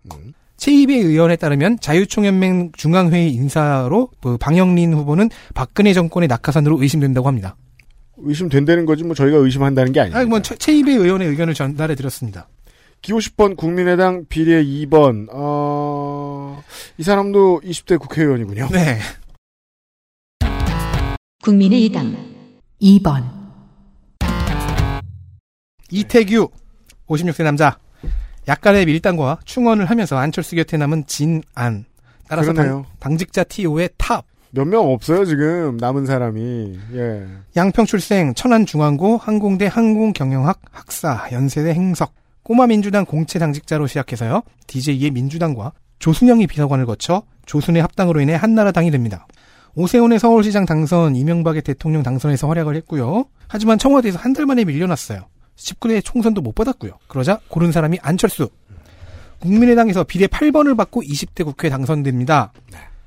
[0.60, 7.56] 최입의 의원에 따르면 자유총연맹 중앙회의 인사로 그 방영린 후보는 박근혜 정권의 낙하산으로 의심된다고 합니다.
[8.18, 10.18] 의심된다는 거지 뭐 저희가 의심한다는 게 아니에요.
[10.18, 12.50] 아, 뭐 최- 채이배 의원의 의견을 전달해 드렸습니다.
[13.02, 16.62] 기호 10번 국민의당 비례 2번 어...
[16.98, 18.68] 이 사람도 20대 국회의원이군요.
[18.74, 19.00] 네.
[21.42, 22.14] 국민의당
[22.82, 23.24] 2번
[25.90, 26.50] 이태규
[27.08, 27.78] 56세 남자
[28.50, 31.86] 약간의 밀당과 충원을 하면서 안철수 곁에 남은 친안
[32.28, 32.86] 따라서 그러네요.
[33.00, 36.80] 당, 직자 TO의 top 몇 명 없어요 지금 남은 사람이.
[36.96, 37.28] 예.
[37.56, 44.42] 양평 출생 천안 중앙고 항공대 항공경영학 학사 연세대 행석 꼬마 민주당 공채 당직자로 시작해서요.
[44.66, 49.28] DJ의 민주당과 조순영이 비서관을 거쳐 조순의 합당으로 인해 한나라당이 됩니다.
[49.76, 53.26] 오세훈의 서울시장 당선, 이명박의 대통령 당선에서 활약을 했고요.
[53.48, 55.28] 하지만 청와대에서 한 달 만에 밀려났어요.
[55.60, 56.94] 19대 총선도 못 받았고요.
[57.08, 58.50] 그러자 고른 사람이 안철수.
[59.40, 62.52] 국민의당에서 비례 8번을 받고 20대 국회에 당선됩니다.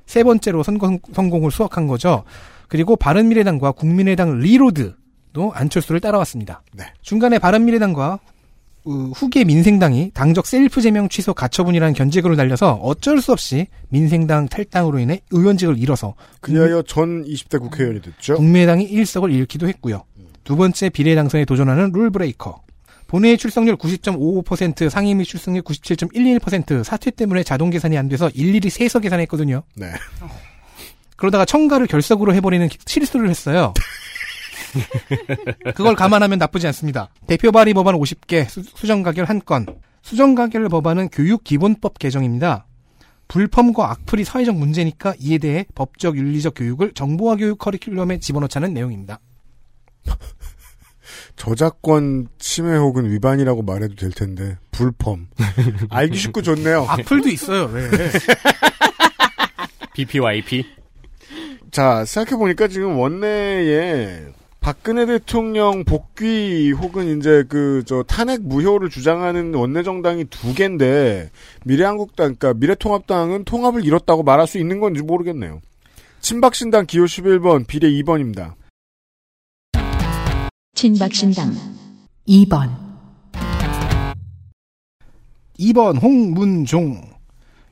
[0.05, 2.23] 세 번째로 선거 성공을 수확한 거죠.
[2.67, 6.63] 그리고 바른미래당과 국민의당 reload도 안철수를 따라왔습니다.
[7.01, 8.19] 중간에 바른미래당과
[8.85, 14.99] 어, 후계 민생당이 당적 셀프 제명 취소 가처분이라는 견제글을 날려서 어쩔 수 없이 민생당 탈당으로
[14.99, 18.35] 인해 의원직을 잃어서 그리하여 전 20대 국회의원이 됐죠.
[18.35, 20.03] 국민의당이 일석을 잃기도 했고요.
[20.43, 22.61] 두 번째 비례 당선에 도전하는 rule breaker.
[23.07, 29.61] 본회의 출석률 90.55%, 상임위 출석률 97.11%, 사퇴 때문에 자동 계산이 안 돼서 일일이 세서 계산했거든요.
[29.75, 29.91] 네.
[31.15, 33.73] 그러다가 청가를 결석으로 해버리는 실수를 했어요.
[35.75, 37.09] 그걸 감안하면 나쁘지 않습니다.
[37.27, 39.77] 대표 발의 법안 50개, 수, 정 가결 1건.
[40.01, 42.65] 수정 가결 법안은 교육 기본법 개정입니다.
[43.27, 49.19] 불펌과 악플이 사회적 문제니까 이에 대해 법적 윤리적 교육을 정보화 교육 커리큘럼에 집어넣자는 내용입니다.
[51.35, 55.17] 저작권 침해 혹은 위반이라고 말해도 될 텐데 불펌
[55.89, 56.85] 알기 쉽고 좋네요.
[56.87, 57.65] 악플도 있어요.
[57.73, 57.89] 왜?
[59.93, 60.65] BPYP.
[61.71, 64.25] 자 생각해 보니까 지금 원내에
[64.59, 71.31] 박근혜 대통령 복귀 혹은 이제 그 저 탄핵 무효를 주장하는 원내 정당이 두 개인데
[71.65, 75.61] 미래한국당 그러니까 미래통합당은 통합을 이뤘다고 말할 수 있는 건지 모르겠네요.
[76.21, 78.53] 친박신당 기호 11번 비례 2번입니다.
[80.75, 81.55] 친박신당
[82.27, 82.69] 2번
[85.59, 86.99] 2번 홍문종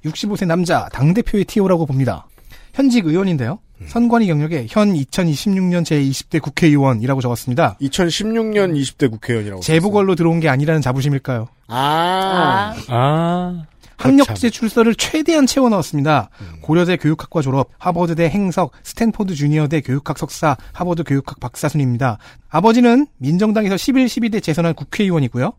[0.05, 2.27] 65세 남자 당대표의 티오라고 봅니다.
[2.73, 3.59] 현직 의원인데요.
[3.87, 7.77] 선관위 경력에 현 2026년 제20대 국회의원이라고 적었습니다.
[7.81, 9.61] 2016년 20대 국회의원이라고.
[9.61, 11.47] 재보궐로 들어온 게 아니라는 자부심일까요?
[11.67, 12.75] 아.
[12.87, 13.63] 아.
[14.01, 16.29] 학력 제출서를 최대한 채워 넣었습니다.
[16.61, 22.17] 고려대 교육학과 졸업, 하버드대 행석, 스탠포드 주니어대 교육학 석사, 하버드 교육학 박사 순입니다.
[22.49, 25.53] 아버지는 민정당에서 11, 12대 재선한 국회의원이고요.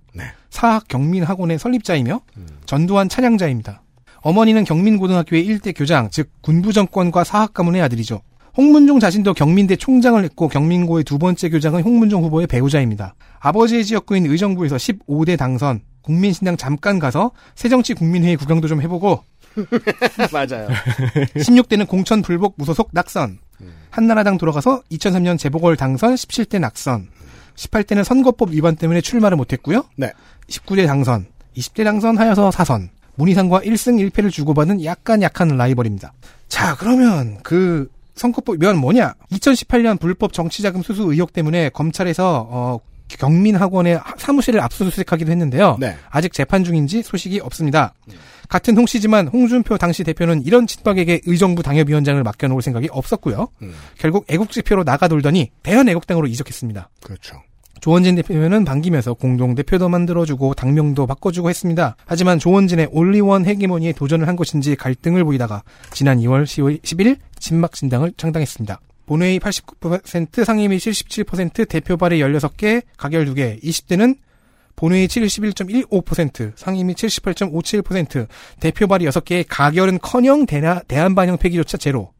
[0.51, 2.20] 사학 경민학원의 설립자이며
[2.66, 3.82] 전두환 찬양자입니다.
[4.20, 8.23] 어머니는 경민고등학교의 일대 교장, 즉 군부정권과 사학 가문의 아들이죠.
[8.56, 13.14] 홍문종 자신도 경민대 총장을 했고 경민고의 두 번째 교장은 홍문종 후보의 배우자입니다.
[13.40, 19.24] 아버지의 지역구인 의정부에서 15대 당선, 국민신당 잠깐 가서 새정치 국민회의 구경도 좀 해보고
[20.33, 20.69] 맞아요.
[21.37, 23.39] 16대는 공천 불복 무소속 낙선.
[23.91, 27.09] 한나라당 돌아가서 2003년 재보궐 당선 17대 낙선.
[27.57, 29.85] 18대는 선거법 위반 때문에 출마를 못했고요.
[29.97, 30.11] 네.
[30.49, 31.27] 19대 당선.
[31.57, 32.89] 20대 당선 하여서 사선.
[33.16, 36.15] 문희상과 1승 1패를 주고받은 약간 약한 라이벌입니다.
[36.49, 39.15] 자, 그러면 그 선거법 위반 뭐냐?
[39.33, 42.79] 2018년 불법 정치자금 수수 의혹 때문에 검찰에서 어,
[43.19, 45.77] 경민학원의 사무실을 압수수색하기도 했는데요.
[45.81, 45.97] 네.
[46.11, 47.95] 아직 재판 중인지 소식이 없습니다.
[48.49, 53.49] 같은 홍 씨지만 홍준표 당시 대표는 이런 친박에게 의정부 당협위원장을 맡겨놓을 생각이 없었고요.
[53.99, 56.91] 결국 애국지표로 나가돌더니 대한애국당으로 이적했습니다.
[57.03, 57.43] 그렇죠.
[57.81, 61.97] 조원진 대표는 반기면서 공동 대표도 만들어주고 당명도 바꿔주고 했습니다.
[62.05, 68.13] 하지만 조원진의 올리원 헤게모니에 도전을 한 것인지 갈등을 보이다가 지난 2월 10일, 11일 진막 신당을
[68.17, 68.81] 창당했습니다.
[69.13, 74.17] 본회의 89%, 상임위 77%, 대표 발의 16개, 가결 2개, 20대는
[74.75, 78.27] 본회의 71.15%, 상임위 78.57%,
[78.59, 82.15] 대표 발의 6개에 가결은 커녕 대나, 대한반영 폐기조차 제로.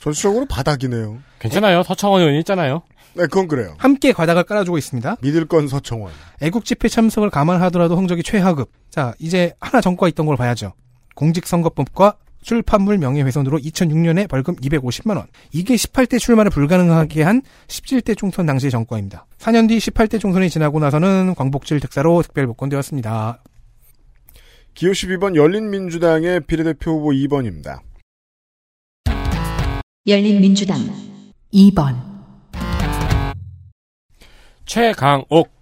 [0.00, 1.18] 전체적으로 바닥이네요.
[1.40, 1.82] 괜찮아요.
[1.82, 2.84] 서청원 의원이 있잖아요.
[3.12, 3.74] 네, 그건 그래요.
[3.76, 5.16] 함께 과닥을 깔아주고 있습니다.
[5.20, 6.10] 믿을 건 서청원.
[6.40, 8.70] 애국 집회 참석을 감안하더라도 성적이 최하급.
[8.88, 10.72] 자, 이제 하나 전과 있던 걸 봐야죠.
[11.16, 15.26] 공직선거법과 출판물 명예훼손으로 2006년에 벌금 250만 원.
[15.50, 19.26] 이게 18대 출마를 불가능하게 한 17대 총선 당시의 정과입니다.
[19.38, 23.42] 4년 뒤 18대 총선이 지나고 나서는 광복절 특사로 특별 복권되었습니다.
[24.74, 27.80] 기호 12번 열린민주당의 비례대표 후보 2번입니다.
[30.06, 30.78] 열린민주당
[31.52, 31.96] 2번
[34.66, 35.53] 최강욱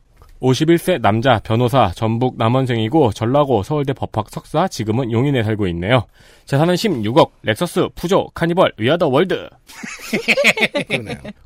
[0.43, 6.05] 51세 남자 변호사 전북 남원생이고 전라고 서울대 법학 석사 지금은 용인에 살고 있네요.
[6.47, 9.49] 재산은 16억 렉서스 푸조 카니발 We are the world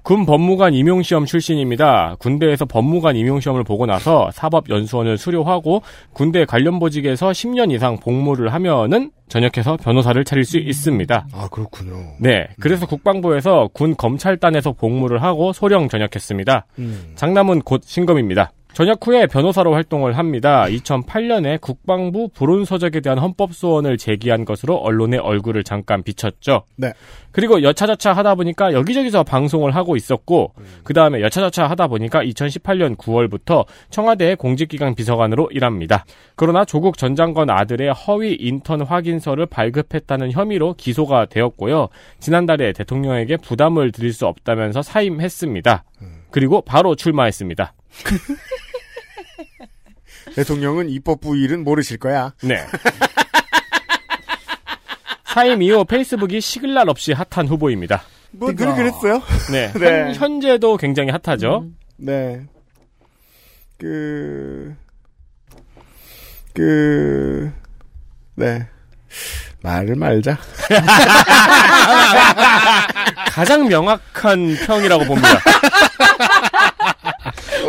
[0.02, 2.16] 군 법무관 임용시험 출신입니다.
[2.18, 5.82] 군대에서 법무관 임용시험을 보고 나서 사법연수원을 수료하고
[6.12, 11.26] 군대 관련 보직에서 10년 이상 복무를 하면은 전역해서 변호사를 차릴 수 있습니다.
[11.32, 11.96] 아, 그렇군요.
[12.20, 12.46] 네.
[12.60, 16.66] 그래서 국방부에서 군 검찰단에서 복무를 하고 소령 전역했습니다.
[16.78, 17.12] 음.
[17.16, 18.52] 장남은 곧 신검입니다.
[18.76, 20.66] 전역 후에 변호사로 활동을 합니다.
[20.66, 26.64] 2008년에 국방부 불온서적에 대한 헌법 소원을 제기한 것으로 언론의 얼굴을 잠깐 비쳤죠.
[26.76, 26.92] 네.
[27.32, 30.52] 그리고 여차저차 하다 보니까 여기저기서 방송을 하고 있었고
[30.84, 36.04] 그 다음에 여차저차 하다 보니까 2018년 9월부터 청와대 공직기강 비서관으로 일합니다.
[36.34, 41.88] 그러나 조국 전 장관 아들의 허위 인턴 확인서를 발급했다는 혐의로 기소가 되었고요.
[42.20, 45.84] 지난달에 대통령에게 부담을 드릴 수 없다면서 사임했습니다.
[46.30, 47.72] 그리고 바로 출마했습니다.
[50.34, 52.32] 대통령은 입법부 일은 모르실 거야.
[52.42, 52.66] 네.
[55.24, 58.02] 사임 이후 페이스북이 식을 날 없이 핫한 후보입니다.
[58.32, 59.22] 뭐 늘 그랬어요.
[59.52, 59.70] 네.
[59.74, 60.04] 네.
[60.06, 61.66] 현, 현재도 굉장히 핫하죠.
[61.96, 62.42] 네.
[63.78, 64.74] 그,
[66.54, 67.52] 그,
[68.34, 68.66] 네.
[69.62, 70.38] 말을 말자.
[73.30, 75.28] 가장 명확한 평이라고 봅니다.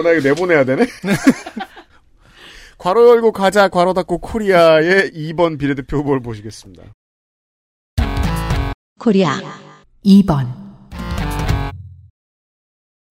[0.01, 0.85] 이거 내보내야 되네?
[2.77, 6.83] 괄호 열고 가자, 괄호 닫고 코리아의 2번 비례대표 후보를 보시겠습니다.
[8.99, 9.39] 코리아
[10.05, 10.47] 2번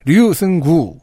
[0.04, 0.98] 류승구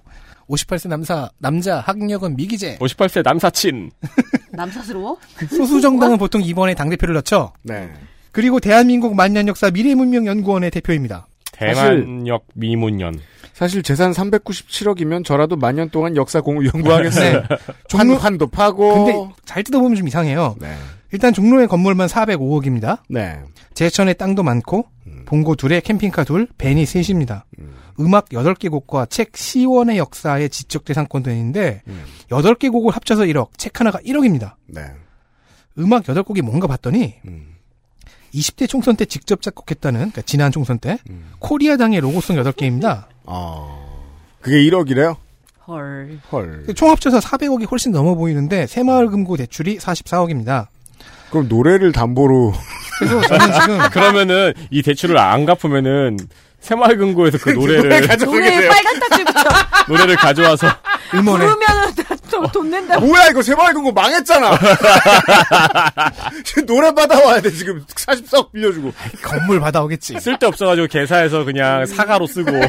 [0.50, 3.92] 58세 남사 남자 학력은 미기재 58세 남사친.
[4.52, 5.18] 남사스러워?
[5.50, 7.52] 소수 정당은 보통 2번에 당 대표를 넣죠.
[7.64, 7.92] 네.
[8.32, 11.28] 그리고 대한민국 만년 역사 미래문명 연구원의 대표입니다.
[11.52, 13.20] 대만역 미문연.
[13.54, 17.34] 사실 재산 397억이면 저라도 만년 동안 역사 공부 연구하겠어요.
[17.42, 17.44] 네.
[17.94, 19.06] 환, 종로- 환도 파고.
[19.06, 20.56] 근데 잘 뜯어보면 좀 이상해요.
[20.60, 20.76] 네.
[21.12, 23.00] 일단 종로의 건물만 405억입니다.
[23.08, 23.40] 네.
[23.76, 24.86] 제천에 땅도 많고
[25.26, 27.46] 봉고 둘에 캠핑카 둘, 벤이 셋입니다.
[28.00, 32.04] 음악 8개 곡과 책 시원의 역사의 지적재산권도 있는데 음.
[32.30, 34.56] 8개 곡을 합쳐서 1억, 책 하나가 1억입니다.
[34.68, 34.82] 네.
[35.78, 37.54] 음악 8곡이 뭔가 봤더니 음.
[38.34, 41.32] 20대 총선 때 직접 작곡했다는 그러니까 지난 총선 때 음.
[41.40, 43.06] 코리아당의 로고송 8개입니다.
[43.26, 44.04] 어.
[44.41, 45.16] 그게 1억이래요?
[45.68, 46.20] 헐.
[46.32, 46.66] 헐.
[46.76, 50.68] 총 합쳐서 400억이 훨씬 넘어 보이는데 새마을금고 대출이 44억입니다.
[51.30, 52.54] 그럼 노래를 담보로.
[53.00, 56.18] 그래서 저는 지금 그러면은 이 대출을 안 갚으면은
[56.60, 58.72] 새마을금고에서 그 노래를 노래 노래에 돼요.
[58.72, 58.94] 빨간.
[59.88, 60.68] 노래를 가져와서
[61.14, 61.94] 음원에 부르면은
[62.34, 63.00] 돈, 돈 낸다.
[63.00, 64.58] 뭐야 이거 새마을금고 망했잖아.
[66.44, 68.92] 지금 노래 받아와야 돼 지금 44억 빌려주고.
[69.22, 70.20] 건물 받아오겠지.
[70.20, 72.52] 쓸데 없어가지고 개사해서 그냥 사과로 쓰고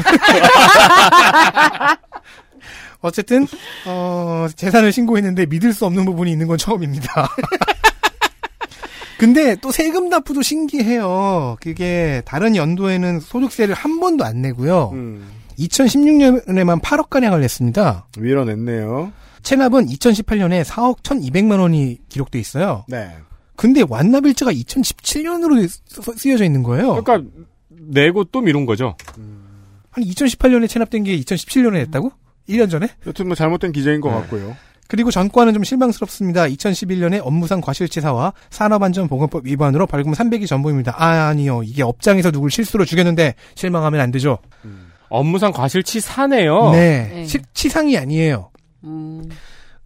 [3.01, 3.47] 어쨌든
[3.87, 7.29] 어, 재산을 신고했는데 믿을 수 없는 부분이 있는 건 처음입니다.
[9.19, 11.57] 근데 또 세금 납부도 신기해요.
[11.61, 14.91] 그게 다른 연도에는 소득세를 한 번도 안 내고요.
[14.95, 15.29] 음.
[15.59, 18.07] 2016년에만 8억 가량을 냈습니다.
[18.19, 19.13] 밀어냈네요.
[19.45, 22.85] 체납은 2018년에 4억 1,200만 원이 기록돼 있어요.
[22.89, 23.11] 네.
[23.57, 25.69] 근데 완납일자가 2017년으로
[26.17, 27.01] 쓰여져 있는 거예요.
[27.03, 27.31] 그러니까
[27.69, 28.97] 내고 또 미룬 거죠.
[29.91, 32.11] 한 2018년에 체납된 게 2017년에 됐다고?
[32.49, 32.89] 1년 전에?
[33.07, 34.57] 여튼 뭐 잘못된 기재인 것 같고요.
[34.89, 36.45] 그리고 전과는 좀 실망스럽습니다.
[36.45, 40.95] 2011년에 업무상 과실치사와 산업안전보건법 위반으로 벌금 300이 전부입니다.
[40.97, 41.63] 아, 아니요.
[41.65, 44.39] 이게 업장에서 누굴 실수로 죽였는데 실망하면 안 되죠.
[45.09, 46.71] 업무상 과실치사네요.
[46.73, 47.11] 네.
[47.15, 47.25] 네.
[47.25, 48.51] 치, 치상이 아니에요.
[48.85, 49.29] 음.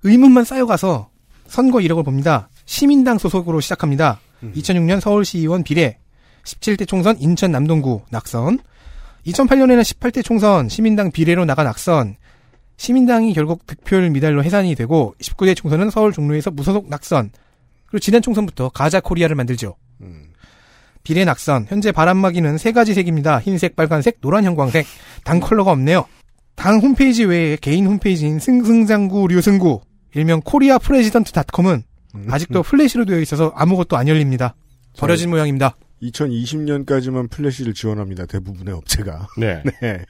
[0.03, 1.11] 의문만 쌓여가서
[1.47, 2.49] 선거 이력을 봅니다.
[2.67, 4.21] 시민당 소속으로 시작합니다.
[4.55, 5.99] 2006년 서울시의원 비례,
[6.45, 8.61] 17대 총선 인천 남동구 낙선,
[9.27, 12.17] 2008년에는 18대 총선 시민당 비례로 나가 낙선,
[12.77, 17.31] 시민당이 결국 득표율 미달로 해산이 되고 19대 총선은 서울 종로에서 무소속 낙선,
[17.87, 19.75] 그리고 지난 총선부터 가자 코리아를 만들죠.
[20.03, 20.29] 음.
[21.03, 23.41] 비례 낙선, 현재 바람막이는 세 가지 색입니다.
[23.41, 24.87] 흰색, 빨간색, 노란 형광색.
[25.25, 26.07] 당 컬러가 없네요.
[26.59, 29.81] 당 홈페이지 외에 개인 홈페이지인 승승장구 류승구,
[30.15, 31.85] 일명 Korea President닷컴은
[32.29, 34.57] 아직도 플래시로 되어 있어서 아무것도 안 열립니다.
[34.97, 35.77] 버려진 모양입니다.
[36.03, 38.27] 2020년까지만 플래시를 지원합니다.
[38.27, 39.29] 대부분의 업체가.
[39.39, 39.63] 네.
[39.81, 40.05] 네.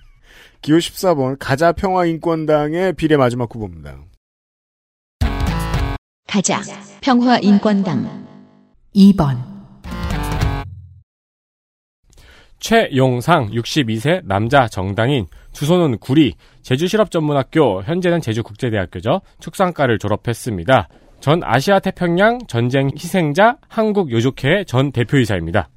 [0.62, 3.98] 기호 14번 가자 평화인권당의 비례 마지막 후보입니다.
[6.26, 6.62] 가자
[7.02, 8.26] 평화인권당
[8.96, 9.47] 2번
[12.58, 19.20] 최용상 62세 남자 정당인 주소는 구리 제주실업전문학교 현재는 제주국제대학교죠.
[19.40, 20.88] 축산과를 졸업했습니다.
[21.20, 25.68] 전 아시아 태평양 전쟁 희생자 한국 요족회 전 대표이사입니다.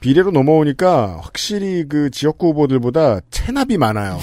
[0.00, 4.18] 비례로 넘어오니까 확실히 그 지역구 후보들보다 체납이 많아요.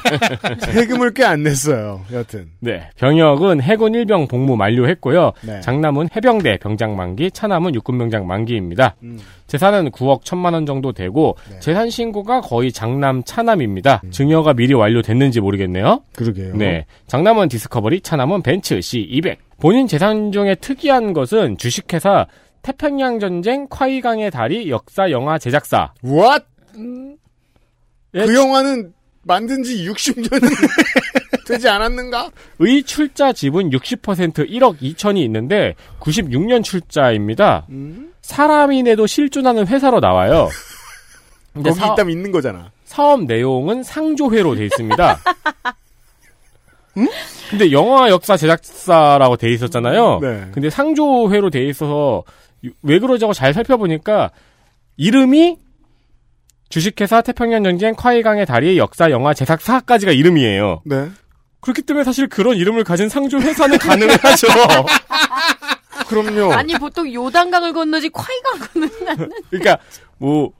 [0.60, 2.02] 세금을 꽤 안 냈어요.
[2.12, 2.48] 여튼.
[2.60, 5.32] 네, 병역은 해군 일병 복무 만료했고요.
[5.42, 5.60] 네.
[5.62, 8.96] 장남은 해병대 병장 만기, 차남은 육군 병장 만기입니다.
[9.02, 9.18] 음.
[9.46, 11.58] 재산은 9억 1천만 원 정도 되고 네.
[11.60, 14.02] 재산 신고가 거의 장남 차남입니다.
[14.10, 16.02] 증여가 미리 완료됐는지 모르겠네요.
[16.14, 16.56] 그러게요.
[16.56, 19.36] 네, 장남은 디스커버리, 차남은 벤츠 C200.
[19.60, 22.26] 본인 재산 중에 특이한 것은 주식회사
[22.64, 25.92] 태평양 전쟁 콰이강의 다리 역사 영화 제작사.
[26.02, 26.10] 음.
[26.18, 26.44] What?
[28.14, 28.92] 예, 그 영화는
[29.22, 30.40] 만든 지 60년이
[31.46, 32.30] 되지 않았는가?
[32.60, 37.66] 의 출자 지분 60% 1억 2천이 있는데 96년 출자입니다.
[38.22, 40.48] 사람이 내도 실존하는 회사로 나와요.
[41.52, 42.70] 근데 거기 사- 있다면 있는 거잖아.
[42.84, 45.20] 사업 내용은 상조회로 돼 있습니다.
[47.50, 50.20] 근데 영화 역사 제작사라고 돼 있었잖아요.
[50.20, 50.46] 네.
[50.52, 52.22] 근데 상조회로 돼 있어서
[52.82, 54.30] 왜 그러자고 잘 살펴보니까
[54.96, 55.58] 이름이
[56.68, 60.82] 주식회사 태평양 전쟁 콰이강의 다리 역사 영화 제작사까지가 이름이에요.
[60.84, 61.08] 네.
[61.60, 64.46] 그렇기 때문에 사실 그런 이름을 가진 상조 회사는 가능하죠.
[66.08, 66.52] 그럼요.
[66.52, 69.30] 아니 보통 요단강을 건너지 콰이강 건너지 않는.
[69.50, 69.78] 그러니까
[70.18, 70.52] 뭐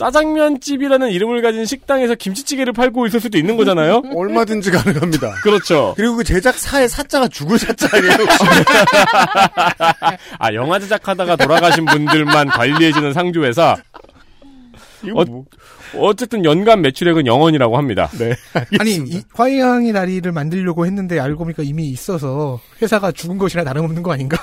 [0.00, 4.00] 짜장면 집이라는 이름을 가진 식당에서 김치찌개를 팔고 있을 수도 있는 거잖아요.
[4.16, 5.34] 얼마든지 가능합니다.
[5.42, 5.92] 그렇죠.
[5.94, 8.16] 그리고 그 제작사의 사자가 죽을 사자 아니에요?
[10.40, 13.76] 아 영화 제작하다가 돌아가신 분들만 관리해주는 상조회사.
[15.14, 15.44] 어,
[15.98, 18.08] 어쨌든 연간 매출액은 영원이라고 합니다.
[18.18, 18.34] 네.
[18.78, 24.12] 아니 이 화이강의 다리를 만들려고 했는데 알고 보니까 이미 있어서 회사가 죽은 것이나 다름없는 거
[24.12, 24.38] 아닌가?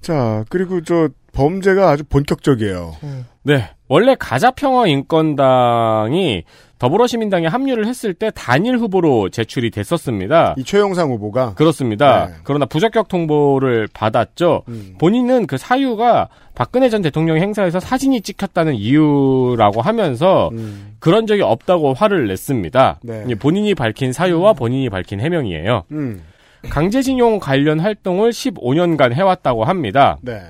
[0.00, 2.96] 자, 그리고 저 범죄가 아주 본격적이에요.
[3.42, 3.73] 네.
[3.88, 6.44] 원래 가자평화 인권당이
[6.78, 10.54] 더불어시민당에 합류를 했을 때 단일 후보로 제출이 됐었습니다.
[10.58, 12.26] 이 최영상 후보가 그렇습니다.
[12.26, 12.34] 네.
[12.44, 14.64] 그러나 부적격 통보를 받았죠.
[14.68, 14.94] 음.
[14.98, 20.50] 본인은 그 사유가 박근혜 전 대통령 행사에서 사진이 찍혔다는 이유라고 하면서
[20.98, 23.00] 그런 적이 없다고 화를 냈습니다.
[23.08, 23.24] 음.
[23.26, 23.34] 네.
[23.34, 25.84] 본인이 밝힌 사유와 본인이 밝힌 해명이에요.
[25.92, 26.22] 음.
[26.70, 30.18] 강제징용 관련 활동을 15년간 해왔다고 합니다.
[30.22, 30.40] 네.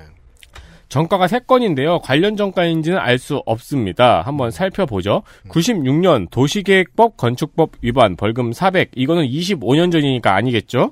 [0.89, 1.99] 정가가 3건인데요.
[2.01, 4.21] 관련 정가인지는 알 수 없습니다.
[4.21, 5.23] 한번 살펴보죠.
[5.49, 8.91] 96년 도시계획법 건축법 위반 벌금 400.
[8.95, 10.91] 이거는 25년 전이니까 아니겠죠?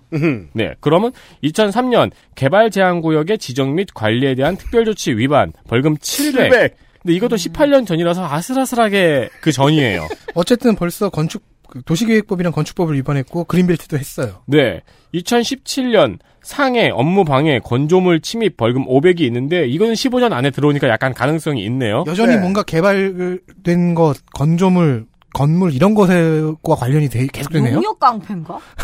[0.53, 0.73] 네.
[0.79, 1.11] 그러면
[1.43, 6.51] 2003년 개발 제한 구역의 지정 및 관리에 대한 특별 조치 위반 벌금 700.
[6.51, 6.75] 700.
[7.01, 10.07] 근데 이것도 18년 전이라서 아슬아슬하게 그 전이에요.
[10.33, 14.43] 어쨌든 벌써 건축 그 도시계획법이랑 건축법을 위반했고 그린벨트도 했어요.
[14.45, 14.81] 네.
[15.13, 21.63] 2017년 상해, 업무 방해, 건조물 침입 벌금 500이 있는데 이거는 15년 안에 들어오니까 약간 가능성이
[21.65, 22.03] 있네요.
[22.05, 27.75] 여전히 뭔가 개발된 것, 건조물, 건물 이런 것과 관련이 돼, 계속 되네요.
[27.75, 28.59] 농협 깡패인가?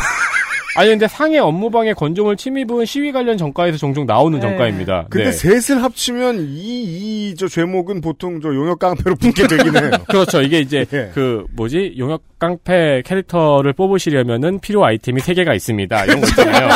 [0.76, 4.46] 아니 근데 상해, 업무 방해, 건조물 침입은 시위 관련 정가에서 종종 나오는 네.
[4.46, 5.06] 정가입니다.
[5.10, 5.60] 근데 네.
[5.60, 9.90] 셋을 합치면 이, 이, 저 죄목은 보통 저 용역 깡패로 붙게 되긴 해요.
[10.08, 10.40] 그렇죠.
[10.42, 11.10] 이게 이제 예.
[11.12, 16.04] 그 뭐지 용역 깡패 캐릭터를 뽑으시려면은 필요 아이템이 세 개가 있습니다.
[16.04, 16.68] 이런 거 있잖아요.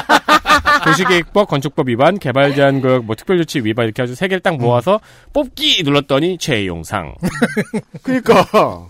[0.84, 5.00] 도시계획법, 건축법 위반, 개발 제한 구역, 뭐 특별조치 위반 이렇게 아주 세 개를 딱 모아서
[5.32, 7.14] 뽑기 눌렀더니 최용상.
[8.02, 8.86] 그러니까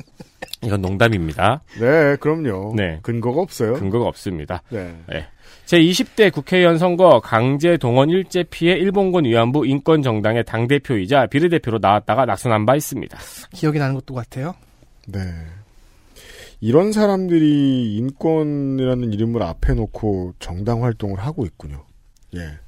[0.62, 1.62] 이건 농담입니다.
[1.78, 2.74] 네, 그럼요.
[2.76, 2.98] 네.
[3.02, 3.74] 근거가 없어요.
[3.74, 4.62] 근거가 없습니다.
[4.70, 4.94] 네.
[5.08, 5.26] 네.
[5.66, 12.76] 제20대 국회의원 선거 강제 동원 일제 피해 일본군 위안부 인권정당의 당대표이자 비례대표로 나왔다가 낙선한 바
[12.76, 13.18] 있습니다.
[13.52, 14.54] 기억이 나는 것도 같아요.
[15.06, 15.20] 네.
[16.60, 21.84] 이런 사람들이 인권이라는 이름을 앞에 놓고 정당 활동을 하고 있군요.
[22.34, 22.58] 예.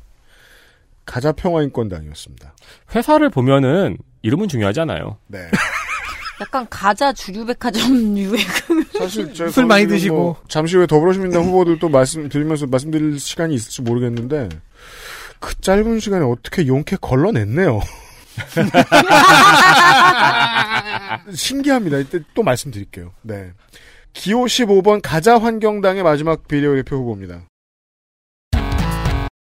[1.04, 2.54] 가자평화인권당이었습니다.
[2.94, 5.18] 회사를 보면은 이름은 중요하지 않아요.
[5.28, 5.38] 네.
[6.40, 8.38] 약간 가자 주류백화점 유의
[8.98, 10.14] 사실 술 많이 드시고.
[10.14, 14.48] 뭐 잠시 후에 더불어시민당 후보들도 말씀드리면서 말씀드릴 시간이 있을지 모르겠는데
[15.40, 17.80] 그 짧은 시간에 어떻게 용케 걸러냈네요.
[21.34, 21.98] 신기합니다.
[21.98, 23.12] 이때 또 말씀드릴게요.
[23.22, 23.52] 네.
[24.12, 27.42] 기호 15번 가자 환경당의 마지막 비례대표 후보입니다.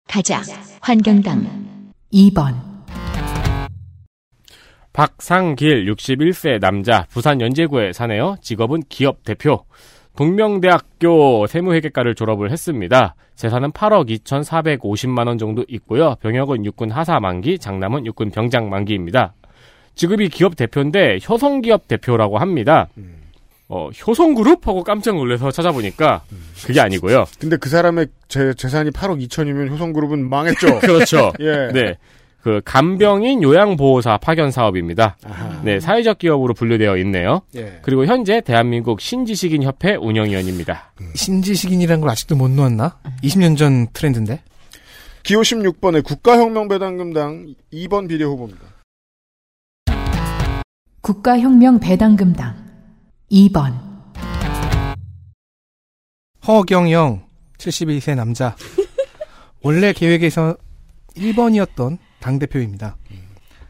[0.08, 0.42] 가자
[0.80, 2.54] 환경당 2번,
[4.92, 8.36] 박상길 61세 남자 부산 연제구에 사네요.
[8.42, 9.64] 직업은 기업 대표.
[10.16, 13.14] 동명대학교 세무회계과를 졸업을 했습니다.
[13.34, 16.16] 재산은 8억 2,450만 원 정도 있고요.
[16.20, 19.34] 병역은 육군 하사 만기, 장남은 육군 병장 만기입니다.
[19.94, 22.88] 직업이 기업 대표인데 효성기업 대표라고 합니다.
[23.68, 26.22] 어, 효성그룹 하고 깜짝 놀라서 찾아보니까
[26.66, 27.24] 그게 아니고요.
[27.38, 30.80] 근데 그 사람의 재, 재산이 8억 2천이면 효성그룹은 망했죠.
[30.80, 31.32] 그렇죠.
[31.40, 31.68] 예.
[31.72, 31.96] 네.
[32.42, 35.16] 그 간병인 요양보호사 파견 사업입니다.
[35.62, 37.42] 네, 사회적 기업으로 분류되어 있네요.
[37.54, 37.78] 예.
[37.82, 40.92] 그리고 현재 대한민국 신지식인 협회 운영위원입니다.
[41.14, 42.98] 신지식인이라는 걸 아직도 못 놓았나?
[43.22, 44.42] 20년 전 트렌드인데.
[45.22, 48.66] 기호 16번의 국가혁명배당금당 2번 비례 후보입니다.
[51.00, 52.56] 국가혁명 배당금당
[53.30, 53.74] 2번,
[56.46, 57.24] 허경영
[57.58, 58.56] 72세 남자.
[59.62, 60.56] 원래 계획에서
[61.16, 62.96] 1번이었던 당 대표입니다.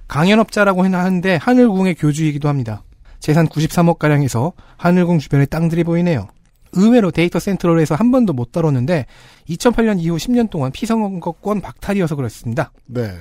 [0.07, 2.85] 강연업자라고 하는데 하늘궁의 교주이기도 합니다.
[3.19, 6.29] 재산 93억 가량에서 하늘궁 주변에 땅들이 보이네요.
[6.75, 9.07] 의외로 데이터 센트럴에서 한 번도 못 다뤘는데
[9.49, 12.73] 2008년 이후 10년 동안 피선거권 박탈이어서 그렇습니다.
[12.87, 13.13] 네.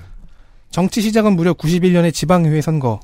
[0.69, 2.99] 정치 시작은 무려 91년의 지방의회 선거.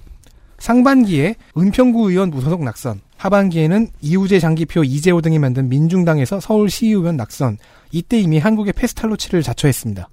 [0.60, 7.58] 상반기에 은평구 의원 무소속 낙선, 하반기에는 이우재 장기표 이재호 등이 만든 민중당에서 서울시의원 낙선,
[7.92, 10.10] 이때 이미 한국의 페스탈로치를 자처했습니다.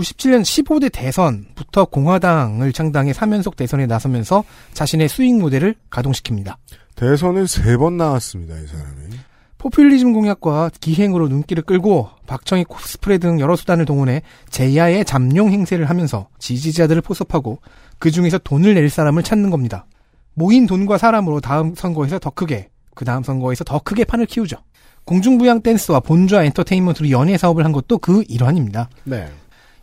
[0.00, 6.56] 97년 15대 대선부터 공화당을 창당해 3연속 대선에 나서면서 자신의 수익 모델을 가동시킵니다.
[6.96, 9.20] 대선을 세 번 나왔습니다, 이 사람이.
[9.58, 16.28] 포퓰리즘 공약과 기행으로 눈길을 끌고 박정희 코스프레 등 여러 수단을 동원해 제야의 잠룡 행세를 하면서
[16.38, 17.60] 지지자들을 포섭하고
[17.98, 19.84] 그 중에서 돈을 낼 사람을 찾는 겁니다.
[20.32, 24.56] 모인 돈과 사람으로 다음 선거에서 더 크게, 그 다음 선거에서 더 크게 판을 키우죠.
[25.04, 28.88] 공중부양 댄스와 본좌 엔터테인먼트로 연예 사업을 한 것도 그 일환입니다.
[29.04, 29.28] 네.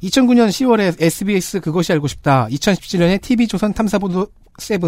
[0.03, 4.27] 2009년 10월에 SBS 그것이 알고 싶다, 2017년에 TV조선 탐사보도
[4.57, 4.79] 7,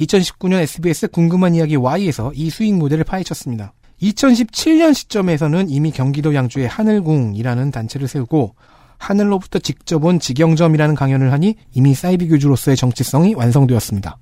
[0.00, 3.72] 2019년 SBS 궁금한 이야기 Y에서 이 수익 모델을 파헤쳤습니다.
[4.02, 8.54] 2017년 시점에서는 이미 경기도 양주에 하늘궁이라는 단체를 세우고
[8.96, 14.18] 하늘로부터 직접 온 직영점이라는 강연을 하니 이미 사이비 교주로서의 정치성이 완성되었습니다.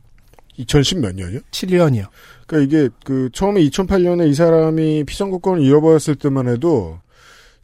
[0.58, 1.40] 2010 몇 년이요?
[1.50, 2.06] 7년이요.
[2.47, 6.98] 그러니까 이게 그 처음에 2008년에 이 사람이 피선거권을 잃어버렸을 때만 해도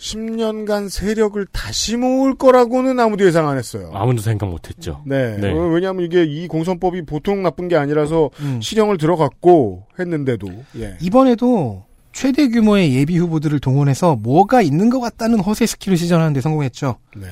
[0.03, 3.91] 10년간 세력을 다시 모을 거라고는 아무도 예상 안 했어요.
[3.95, 5.01] 아무도 생각 못 했죠.
[5.07, 5.37] 네.
[5.37, 5.53] 네.
[5.53, 8.61] 어, 왜냐하면 이게 이 공선법이 보통 나쁜 게 아니라서 음.
[8.61, 10.49] 실형을 들어갔고 했는데도
[10.79, 10.97] 예.
[11.01, 16.97] 이번에도 최대 규모의 예비 후보들을 동원해서 뭐가 있는 것 같다는 허세 skill을 시전하는 데 성공했죠.
[17.17, 17.29] 네.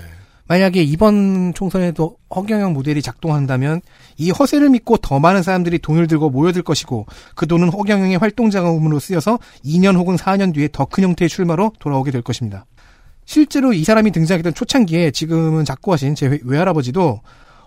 [0.50, 3.80] 만약에 이번 총선에도 허경영 모델이 작동한다면
[4.16, 7.06] 이 허세를 믿고 더 많은 사람들이 돈을 들고 모여들 것이고
[7.36, 12.10] 그 돈은 허경영의 활동 자금으로 쓰여서 2년 혹은 4년 뒤에 더 큰 형태의 출마로 돌아오게
[12.10, 12.66] 될 것입니다.
[13.26, 17.20] 실제로 이 사람이 등장했던 초창기에 지금은 작고하신 제 외- 외할아버지도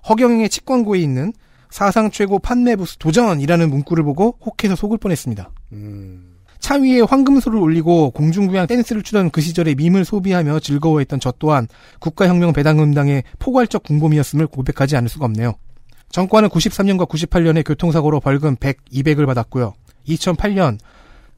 [0.09, 1.31] 허경영의 칙 광고에 있는
[1.69, 5.49] 사상 최고 판매 부수 도전이라는 문구를 보고 혹해서 속을 뻔했습니다.
[6.63, 11.67] 차 위에 황금소를 올리고 공중부양 댄스를 추던 그 시절의 밈을 소비하며 즐거워했던 저 또한
[11.99, 15.55] 국가혁명 배당금당의 포괄적 공범이었음을 고백하지 않을 수가 없네요.
[16.07, 19.73] 정권은 93년과 98년에 교통사고로 벌금 100, 200을 받았고요.
[20.07, 20.77] 2008년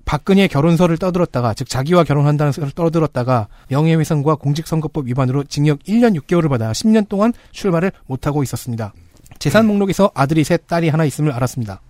[0.06, 6.72] 박근혜 결혼설을 떠들었다가 즉 자기와 결혼한다는 설을 떠들었다가 명예훼손과 공직선거법 위반으로 징역 1년 6개월을 받아
[6.72, 8.94] 10년 동안 출마를 못하고 있었습니다.
[9.40, 11.82] 재산 목록에서 아들이 셋, 딸이 하나 있음을 알았습니다.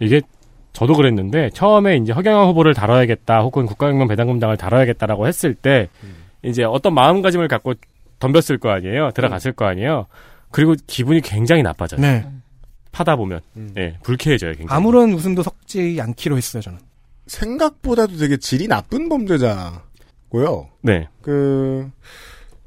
[0.00, 0.22] 이게
[0.72, 5.88] 저도 그랬는데 처음에 이제 허경영 후보를 다뤄야겠다 혹은 국가혁명 배당금당을 다뤄야겠다라고 했을 때
[6.42, 7.74] 이제 어떤 마음가짐을 갖고
[8.20, 10.06] 덤볐을 거 아니에요 들어갔을 거 아니에요
[10.50, 12.26] 그리고 기분이 굉장히 나빠져요 네.
[12.92, 13.40] 파다 보면
[13.76, 16.78] 예 불쾌해져요 굉장히 아무런 웃음도 섞지 않기로 했어요, 저는.
[17.26, 20.68] 생각보다도 되게 질이 나쁜 범죄자고요.
[20.82, 21.90] 네 그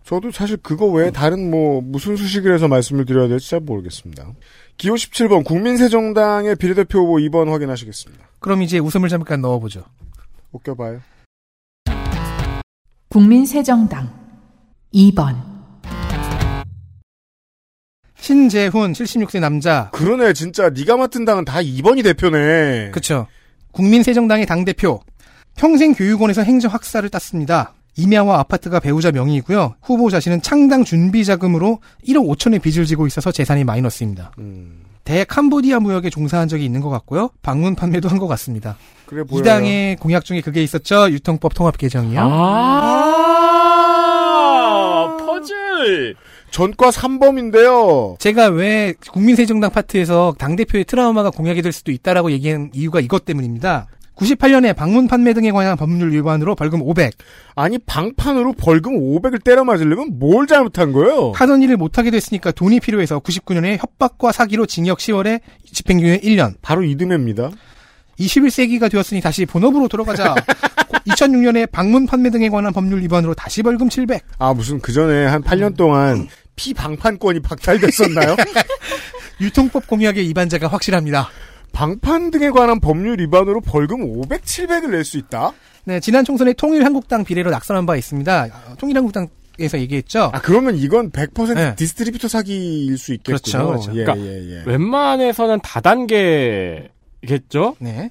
[0.04, 4.34] 저도 사실 그거 외에 다른 뭐 무슨 수식을 해서 말씀을 드려야 될지 잘 모르겠습니다.
[4.82, 8.26] 기호 17번 국민새정당의 비례대표 후보 2번 확인하시겠습니다.
[8.40, 9.84] 그럼 이제 웃음을 잠깐 넣어보죠.
[10.52, 11.02] 웃겨봐요.
[13.10, 14.10] 국민새정당
[14.92, 15.36] 2번
[18.16, 19.92] 신재훈 76세 남자.
[19.92, 22.90] 그러네 진짜 네가 맡은 당은 다 2번이 대표네.
[22.90, 23.28] 그쵸.
[23.74, 25.00] 국민새정당의 당 대표.
[25.56, 27.76] 평생 교육원에서 행정학사를 땄습니다.
[27.98, 29.76] 임야와 아파트가 배우자 명의이고요.
[29.82, 34.32] 후보 자신은 창당 준비 자금으로 1억 5천의 빚을 지고 있어서 재산이 마이너스입니다.
[34.40, 34.84] 음.
[35.04, 37.32] 대캄보디아 무역에 종사한 적이 있는 것 같고요.
[37.42, 38.78] 방문 판매도 한 것 같습니다.
[39.08, 39.42] 그래 이.
[39.42, 41.10] 당의 공약 중에 그게 있었죠.
[41.10, 42.20] 유통법 통합 개정이요.
[45.04, 46.16] 아 퍼즐
[46.52, 48.20] 전과 3범인데요.
[48.20, 53.88] 제가 왜 국민새정당 파트에서 당대표의 트라우마가 공약이 될 수도 있다라고 얘기한 이유가 이것 때문입니다.
[54.16, 57.14] 98년에 방문 판매 등에 관한 법률 위반으로 벌금 500.
[57.56, 61.32] 아니 방판으로 벌금 500을 때려 맞으려면 뭘 잘못한 거예요?
[61.36, 65.40] 하던 일을 못하게 됐으니까 돈이 필요해서 99년에 협박과 사기로 징역 10월에
[65.72, 66.56] 집행유예 1년.
[66.62, 67.50] 바로 이듬해입니다.
[68.20, 70.36] 21세기가 되었으니 다시 본업으로 돌아가자.
[71.08, 74.24] 2006년에 방문 판매 등에 관한 법률 위반으로 다시 벌금 700.
[74.38, 78.36] 아 무슨 그 전에 한 8년 동안 피방판권이 박탈됐었나요?
[79.42, 81.30] 유통법 공약의 위반자가 확실합니다.
[81.72, 85.52] 방판 등에 관한 법률 위반으로 벌금 500, 700을 낼 수 있다?
[85.86, 88.46] 네, 지난 총선에 통일한국당 비례로 낙선한 바 있습니다.
[88.46, 89.28] 어, 통일한국당
[89.60, 90.32] 에서 얘기했죠.
[90.34, 91.76] 아 그러면 이건 100% 네.
[91.76, 93.38] distributor 사기일 수 있겠군요.
[93.38, 93.92] 그렇죠, 그렇죠.
[94.00, 94.64] 예, 그러니까 예, 예.
[94.66, 98.10] 웬만해서는 다단계겠죠 네.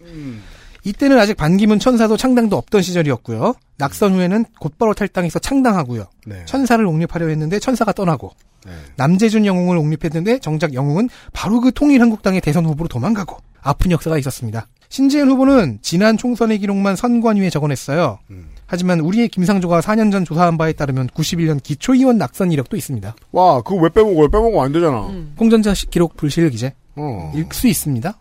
[0.85, 3.55] 이때는 아직 반기문 천사도 창당도 없던 시절이었고요.
[3.79, 6.07] 낙선 후에는 곧바로 탈당해서 창당하고요.
[6.27, 6.45] 네.
[6.47, 8.33] 천사를 옹립하려 했는데 천사가 떠나고
[8.67, 8.73] 네.
[8.97, 14.67] 남재준 영웅을 옹립했는데 정작 영웅은 바로 그 통일한국당의 대선 후보로 도망가고 아픈 역사가 있었습니다.
[14.89, 18.19] 신재현 후보는 지난 총선의 기록만 선관위에 적어냈어요.
[18.31, 18.49] 음.
[18.67, 23.15] 하지만 우리의 김상조가 4년 전 조사한 바에 따르면 91년 기초의원 낙선 이력도 있습니다.
[23.33, 25.07] 와 그거 왜 빼먹어 왜 빼먹어 안 되잖아.
[25.09, 25.33] 음.
[25.37, 27.33] 공전자 기록 불실 기재 어.
[27.35, 28.19] 읽을 수 있습니다.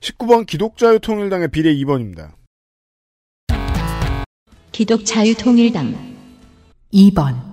[0.00, 2.32] 19번 기독자유통일당의 비례 2번입니다.
[4.72, 6.16] 기독자유통일당
[6.92, 7.46] 2번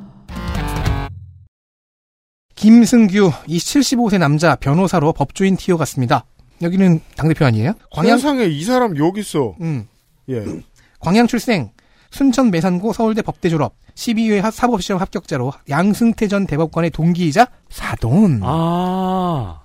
[2.56, 6.26] 김승규, 이 75세 남자 변호사로 법조인 튀어갔습니다.
[6.62, 7.74] 여기는 당대표 아니에요?
[7.92, 9.56] 광양, 세상에 이 사람 여기 있어.
[9.62, 9.88] 음.
[10.30, 10.44] 예.
[11.00, 11.72] 광양 출생,
[12.12, 18.42] 순천 매산고 서울대 법대 졸업, 12회 하- 사법시험 합격자로 양승태 전 대법관의 동기이자 사돈.
[18.44, 19.63] 아.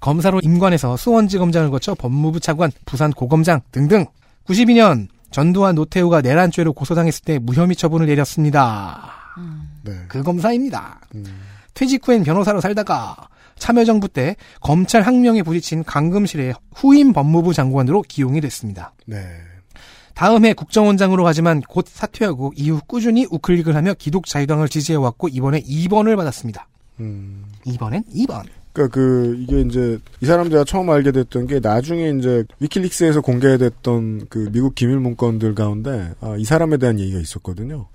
[0.00, 4.06] 검사로 임관에서 수원지검장을 거쳐 법무부 차관, 부산 고검장 등등.
[4.46, 9.12] 92년 전두환 노태우가 내란죄로 고소당했을 때 무혐의 처분을 내렸습니다.
[9.84, 9.92] 네.
[10.08, 11.00] 그 검사입니다.
[11.74, 13.28] 퇴직 후엔 변호사로 살다가
[13.58, 18.92] 참여정부 때 검찰 항명에 부딪힌 강금실의 후임 법무부 장관으로 기용이 됐습니다.
[19.06, 19.18] 네.
[20.14, 26.66] 다음 해 국정원장으로 가지만 곧 사퇴하고 이후 꾸준히 우클릭을 하며 기독자유당을 지지해왔고 이번에 2번을 받았습니다.
[26.98, 27.44] 음.
[27.64, 28.44] 이번엔 2번.
[28.72, 34.26] 그러니까 그 이게 이제 이 사람 제가 처음 알게 됐던 게 나중에 이제 위키릭스에서 공개됐던
[34.28, 37.86] 그 미국 기밀 문건들 가운데 아, 이 사람에 대한 얘기가 있었거든요.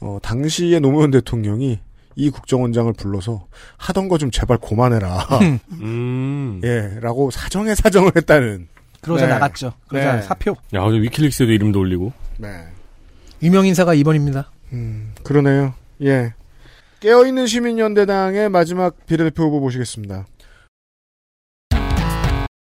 [0.00, 1.80] 어, 당시의 노무현 대통령이
[2.16, 5.26] 이 국정원장을 불러서 하던 거 좀 제발 그만해라.
[5.80, 6.60] 음.
[6.64, 8.68] 예, 라고 사정에 사정을 했다는.
[9.00, 9.32] 그러자 네.
[9.32, 9.72] 나갔죠.
[9.88, 10.22] 그러자 네.
[10.22, 10.54] 사표.
[10.74, 12.12] 야, 어제 위킬릭스에도 이름도 올리고.
[12.38, 12.48] 네.
[13.42, 14.44] 유명 인사가 2번입니다.
[14.72, 15.72] 음, 그러네요.
[16.02, 16.34] 예.
[17.00, 20.26] 깨어있는 시민연대당의 마지막 비례대표 후보 보시겠습니다.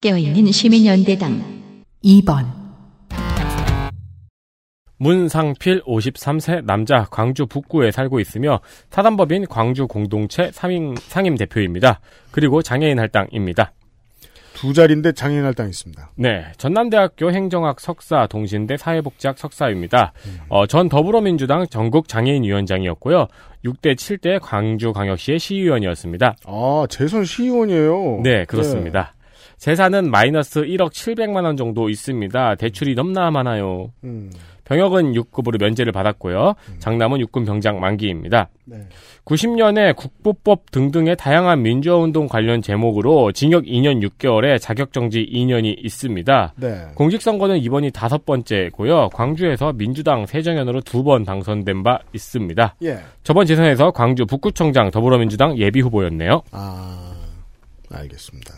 [0.00, 2.46] 깨어있는 시민연대당 2번,
[4.96, 12.00] 문상필 53세 남자 광주 북구에 살고 있으며 사단법인 광주 공동체 상임, 상임 대표입니다.
[12.30, 13.72] 그리고 장애인 할당입니다.
[14.62, 16.10] 두 자리인데 장애인 할당 있습니다.
[16.14, 20.12] 네, 전남대학교 행정학 석사, 동신대 사회복지학 석사입니다.
[20.48, 23.26] 어, 전 더불어민주당 전국 장애인위원장이었고요.
[23.64, 26.36] 6대 7대 광주광역시의 시의원이었습니다.
[26.46, 28.20] 아, 재선 시의원이에요.
[28.22, 29.16] 네, 그렇습니다.
[29.56, 32.54] 재산은 마이너스 1억 700만 원 정도 있습니다.
[32.54, 33.90] 대출이 너무나 많아요.
[34.04, 34.30] 음.
[34.72, 36.54] 병역은 6급으로 면제를 받았고요.
[36.78, 38.48] 장남은 육군 병장 만기입니다.
[38.64, 38.78] 네.
[39.26, 46.54] 90년에 국보법 등등의 다양한 민주화 운동 관련 제목으로 징역 2년 6개월에 자격 정지 2년이 있습니다.
[46.56, 46.86] 네.
[46.94, 49.10] 공직 선거는 이번이 다섯 번째고요.
[49.10, 52.76] 광주에서 민주당 새정연으로 두 번 당선된 바 있습니다.
[52.84, 52.98] 예.
[53.24, 56.42] 저번 재선에서 광주 북구청장 더불어민주당 예비 후보였네요.
[56.52, 57.12] 아,
[57.90, 58.54] 알겠습니다.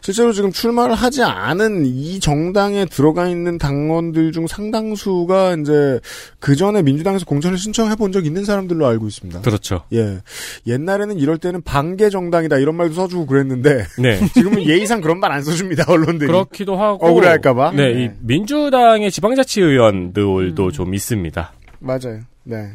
[0.00, 6.00] 실제로 지금 출마를 하지 않은 이 정당에 들어가 있는 당원들 중 상당수가 이제
[6.38, 9.40] 그 전에 민주당에서 공천을 신청해 본 적 있는 사람들로 알고 있습니다.
[9.40, 9.84] 그렇죠.
[9.92, 10.18] 예.
[10.66, 14.20] 옛날에는 이럴 때는 반개 정당이다 이런 말도 써주고 그랬는데 네.
[14.34, 16.26] 지금은 예의상 그런 말 안 써줍니다 언론들이.
[16.26, 17.72] 그렇기도 하고 억울해할까봐.
[17.72, 21.52] 네, 이 민주당의 지방자치의원들도 좀 있습니다.
[21.78, 22.20] 맞아요.
[22.44, 22.72] 네.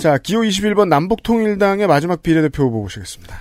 [0.00, 3.40] 자, 기호 21번 남북통일당의 마지막 비례대표 후보 보시겠습니다.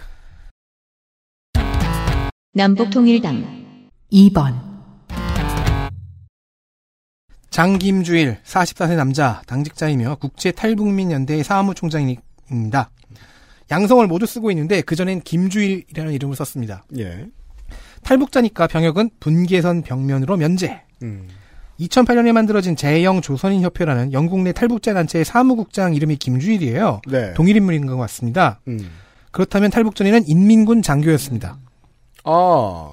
[2.57, 4.55] 남북통일당 2번,
[7.49, 12.91] 장김주일 44세 남자 당직자이며 국제 탈북민연대의 사무총장입니다.
[13.71, 16.85] 양성을 모두 쓰고 있는데 그전엔 김주일이라는 이름을 썼습니다.
[16.97, 17.25] 예.
[18.03, 20.81] 탈북자니까 병역은 분계선 벽면으로 면제.
[21.03, 21.27] 음.
[21.81, 27.01] 2008년에 만들어진 제영 조선인 협회라는 영국 내 탈북자 단체의 사무국장 이름이 김주일이에요.
[27.09, 27.33] 네.
[27.33, 28.61] 동일 인물인 것 같습니다.
[28.69, 28.79] 음.
[29.31, 31.57] 그렇다면 탈북 전에는 인민군 장교였습니다.
[32.25, 32.91] 아.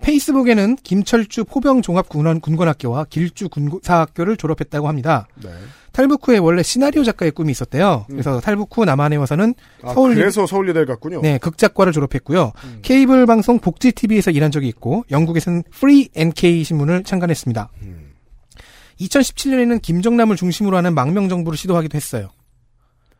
[0.00, 5.26] 페이스북에는 김철주 포병 종합 군원 군관학교와 길주 군사학교를 졸업했다고 합니다.
[5.42, 5.50] 네.
[5.92, 8.04] 탈북 후에 원래 시나리오 작가의 꿈이 있었대요.
[8.08, 11.22] 그래서 탈북 후 남한에 와서는 아, 서울 그래서 서울예대를 갔군요.
[11.22, 12.52] 네, 극작과를 졸업했고요.
[12.82, 17.70] 케이블 방송 복지 TV에서 일한 적이 있고 영국에서는 Free NK 신문을 창간했습니다.
[19.00, 22.28] 2017년에는 김정남을 중심으로 하는 망명 정부를 시도하기도 했어요.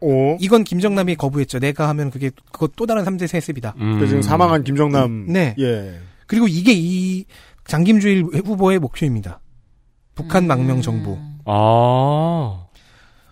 [0.00, 0.36] 오.
[0.40, 1.58] 이건 김정남이 거부했죠.
[1.58, 3.74] 내가 하면 그게 그것 또 다른 3대 세습이다.
[3.78, 3.98] 음.
[3.98, 5.26] 그 지금 사망한 김정남.
[5.28, 5.54] 네.
[5.58, 5.98] 예.
[6.26, 7.24] 그리고 이게 이
[7.66, 9.40] 장김주일 후보의 목표입니다.
[10.14, 11.18] 북한 망명 정부.
[11.44, 12.66] 아.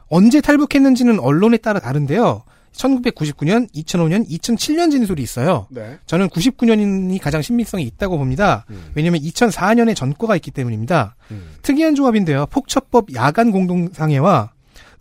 [0.09, 2.45] 언제 탈북했는지는 언론에 따라 다른데요.
[2.73, 5.67] 1999년, 2005년, 2007년 진술이 있어요.
[5.71, 5.99] 네.
[6.07, 8.65] 저는 99년이 가장 신빙성이 있다고 봅니다.
[8.95, 11.17] 왜냐하면 2004년에 전과가 있기 때문입니다.
[11.61, 12.47] 특이한 조합인데요.
[12.47, 14.52] 폭처법 야간 공동상해와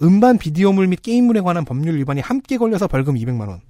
[0.01, 3.61] 음반 비디오물 및 게임물에 관한 법률 위반이 함께 걸려서 벌금 200만 원.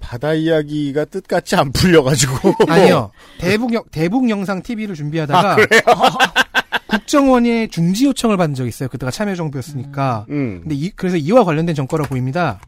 [0.00, 2.54] 바다 이야기가 뜻같이 안 풀려가지고.
[2.68, 3.10] 아니요.
[3.38, 5.80] 대북 영, 대북 영상 TV를 준비하다가 아, 그래요?
[6.88, 8.88] 국정원에 중지 요청을 받은 적이 있어요.
[8.88, 10.26] 그때가 참여정부였으니까.
[10.30, 10.60] 음.
[10.62, 12.60] 근데 이, 그래서 이와 관련된 전과로 보입니다.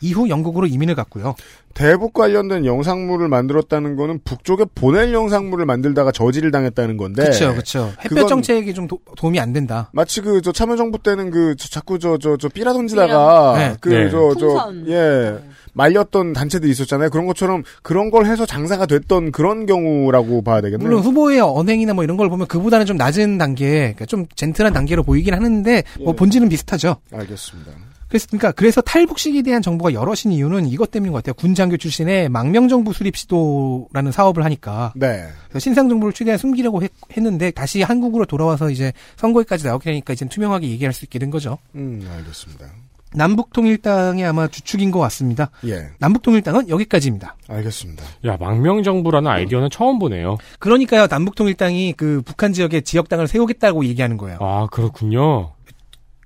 [0.00, 1.34] 이후 영국으로 이민을 갔고요.
[1.74, 7.22] 대북 관련된 영상물을 만들었다는 거는 북쪽에 보낼 영상물을 만들다가 저지를 당했다는 건데.
[7.22, 7.92] 그렇죠, 그렇죠.
[8.04, 9.88] 햇볕 정책이 좀 도, 도움이 안 된다.
[9.92, 13.76] 마치 그 저 참여정부 때는 그 저, 자꾸 저 저 저 삐라 던지다가 네.
[13.80, 14.10] 그 네.
[14.10, 14.88] 저저 풍선.
[14.88, 15.38] 예
[15.72, 17.10] 말렸던 단체들이 있었잖아요.
[17.10, 20.88] 그런 것처럼 그런 걸 해서 장사가 됐던 그런 경우라고 봐야 되겠네요.
[20.88, 25.04] 물론 후보의 언행이나 뭐 이런 걸 보면 그보다는 좀 낮은 단계, 그러니까 좀 젠틀한 단계로
[25.04, 26.16] 보이긴 하는데 뭐 예.
[26.16, 26.96] 본질은 비슷하죠.
[27.12, 27.70] 알겠습니다.
[28.10, 31.34] 그래서 그러니까 그래서 탈북식에 대한 정보가 여럿인 이유는 이것 때문인 것 같아요.
[31.34, 34.92] 군 장교 출신의 망명정부 수립 시도라는 사업을 하니까.
[34.96, 35.28] 네.
[35.48, 40.26] 그래서 신상 정보를 최대한 숨기려고 했, 는데 다시 한국으로 돌아와서 이제 선거에까지 나오게 되니까 이제
[40.26, 41.58] 투명하게 얘기할 수 있게 된 거죠.
[41.76, 42.66] 음, 알겠습니다.
[43.12, 45.50] 남북통일당이 아마 주축인 것 같습니다.
[45.66, 45.88] 예.
[45.98, 47.36] 남북통일당은 여기까지입니다.
[47.48, 48.04] 알겠습니다.
[48.26, 50.36] 야, 망명정부라는 아이디어는 처음 보네요.
[50.58, 54.38] 그러니까요, 남북통일당이 그 북한 지역에 지역당을 세우겠다고 얘기하는 거예요.
[54.40, 55.52] 아, 그렇군요.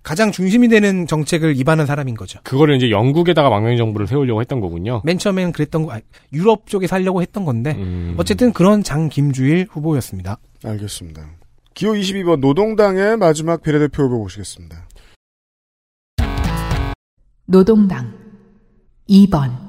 [0.05, 2.39] 가장 중심이 되는 정책을 입안한 사람인 거죠.
[2.45, 5.01] 그거를 이제 영국에다가 망명 정부를 세우려고 했던 거군요.
[5.03, 6.01] 맨 처음엔 그랬던 거, 아,
[6.33, 8.15] 유럽 쪽에 살려고 했던 건데, 음.
[8.19, 10.37] 어쨌든 그런 장 김주일 후보였습니다.
[10.63, 11.27] 알겠습니다.
[11.73, 14.87] 기호 22번 노동당의 마지막 비례대표 후보 보시겠습니다.
[17.47, 18.13] 노동당
[19.09, 19.64] 2번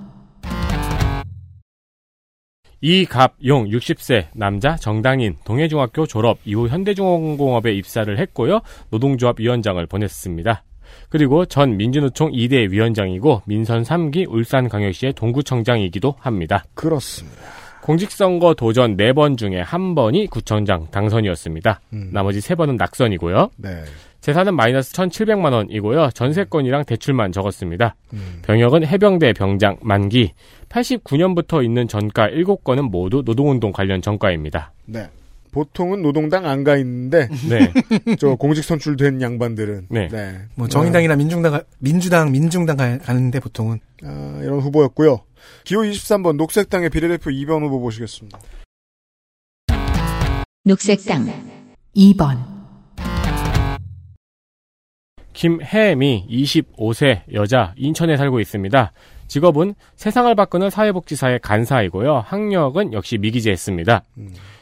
[2.85, 8.59] 이갑용 60세 남자 정당인 동해중학교 졸업 이후 현대중공업에 입사를 했고요.
[8.91, 10.63] 노동조합 위원장을 보냈습니다.
[11.09, 16.63] 그리고 전 민주노총 2대 위원장이고 민선 3기 울산광역시의 동구청장이기도 합니다.
[16.75, 17.41] 그렇습니다.
[17.81, 21.81] 공직선거 도전 4번 중에 한 번이 구청장 당선이었습니다.
[22.11, 23.49] 나머지 3번은 낙선이고요.
[23.57, 23.83] 네.
[24.21, 26.09] 재산은 마이너스 1,700만 원이고요.
[26.15, 27.95] 전세권이랑 대출만 적었습니다.
[28.43, 30.33] 병역은 해병대 병장 만기.
[30.75, 34.73] 89년부터 있는 전가 7건은 모두 노동운동 관련 전가입니다.
[34.85, 35.09] 네.
[35.51, 37.71] 보통은 노동당 안 가 있는데 네.
[38.19, 40.09] 저 공직 선출된 양반들은 네.
[40.55, 45.21] 뭐 정의당이나 민중당, 가- 민주당, 민중당 가- 가는데 보통은 아, 이런 후보였고요.
[45.63, 48.37] 기호 23번 녹색당의 비례대표 2번 후보 보시겠습니다.
[50.65, 51.27] 녹색당
[51.95, 52.37] 2번
[55.31, 58.91] 김혜미 25세 여자 인천에 살고 있습니다.
[59.27, 62.23] 직업은 세상을 바꾸는 사회복지사의 간사이고요.
[62.25, 64.03] 학력은 역시 미기재했습니다.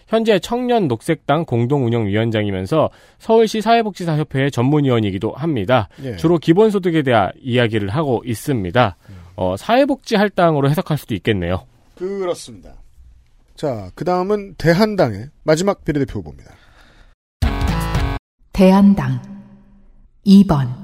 [0.07, 5.89] 현재 청년 녹색당 공동운영위원장이면서 서울시 사회복지사협회의 전문위원이기도 합니다.
[6.03, 6.17] 예.
[6.17, 8.95] 주로 기본소득에 대한 이야기를 하고 있습니다.
[9.35, 11.65] 어, 사회복지 할당으로 해석할 수도 있겠네요.
[11.95, 12.73] 그렇습니다.
[13.55, 16.51] 자, 그 다음은 대한당의 마지막 비례대표 후보입니다.
[18.51, 19.19] 대한당
[20.25, 20.82] 2번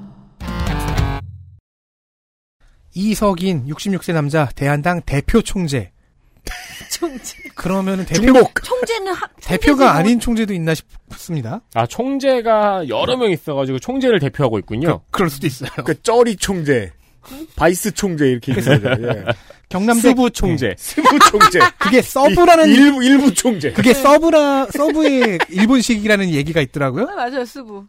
[3.00, 5.92] 이석인 66세 남자 대한당 대표 총재.
[6.92, 7.38] 총재.
[7.56, 8.64] 그러면은 대표 중복.
[8.64, 11.62] 총재는 하, 대표가 아닌 총재도 있나 싶습니다.
[11.74, 15.02] 아, 총재가 여러 명 있어가지고 총재를 대표하고 있군요.
[15.12, 15.70] 그, 럴 수도 있어요.
[15.86, 16.92] 그 쩌리 총재,
[17.56, 18.72] vice 총재 이렇게 거죠.
[18.74, 19.26] 예.
[19.70, 20.74] 경남대 수부 총재.
[20.78, 21.60] 스부 총재.
[21.78, 23.72] 그게 sub라는 이- 일부 일부 총재.
[23.72, 27.08] 그게 sub라 sub의 일본식이라는 얘기가 있더라고요.
[27.12, 27.86] 아, 맞아요, 수부.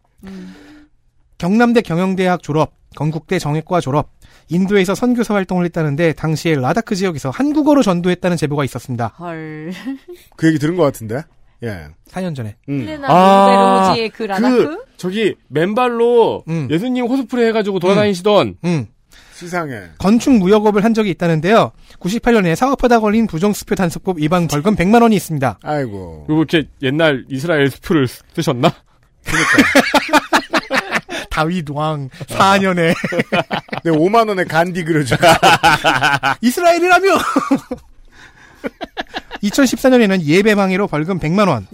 [1.39, 4.11] 경남대 경영대학 졸업, 건국대 정외과 졸업,
[4.51, 9.09] 인도에서 선교사 활동을 했다는데 당시에 라다크 지역에서 한국어로 전도했다는 제보가 있었습니다.
[9.19, 9.73] 헐.
[10.37, 11.23] 그 얘기 들은 것 같은데.
[11.63, 11.87] 예.
[12.09, 12.57] 4년 전에.
[12.69, 13.01] 음.
[13.05, 14.85] 아, 그 라다크?
[14.97, 18.87] 저기 맨발로 예수님 코스프레 해가지고 돌아다니시던 음.
[19.35, 19.85] 시상해.
[19.99, 21.73] 건축 무역업을 한 적이 있다는데요.
[21.99, 25.59] 98년에 사업하다 걸린 부정수표 단속법 위반 벌금 100만 원이 있습니다.
[25.63, 26.25] 아이고.
[26.27, 28.71] 그리고 이렇게 옛날 이스라엘 수표를 쓰셨나?
[31.31, 32.95] 다윗 왕 4년에
[33.85, 35.17] 네, 5만 원에 간디 그려줘.
[36.41, 37.09] 이스라엘이라며
[39.43, 41.67] 2014년에는 예배 방해로 벌금 100만 원.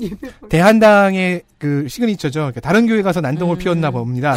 [0.48, 2.40] 대한당의 그 시그니처죠.
[2.40, 4.36] 그러니까 다른 교회 가서 난동을 피웠나 봅니다.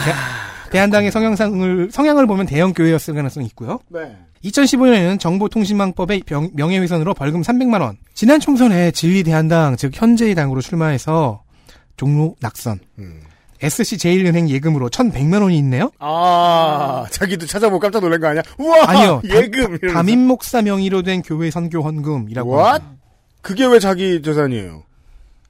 [0.71, 3.79] 대, 한당의 성향상을 성향을 보면 대형 교회였을 가능성이 있고요.
[3.89, 4.15] 네.
[4.43, 7.97] 2015년에는 정보통신망법의 병- 명예훼손으로 벌금 300만 원.
[8.13, 11.43] 지난 총선에 진리 대한당 즉 현재의 당으로 출마해서
[11.97, 12.79] 종로 낙선.
[13.61, 15.91] SC 제일은행 예금으로 1,100만 원이 있네요.
[15.99, 18.41] 아, 자기도 찾아보고 깜짝 놀란 거 아니야?
[18.57, 18.85] 우와!
[18.87, 19.21] 아니요.
[19.25, 19.77] 예금!
[19.93, 22.57] 담임 목사 명의로 된 교회 선교 헌금이라고.
[22.57, 22.85] What?
[23.41, 24.83] 그게 왜 자기 재산이에요?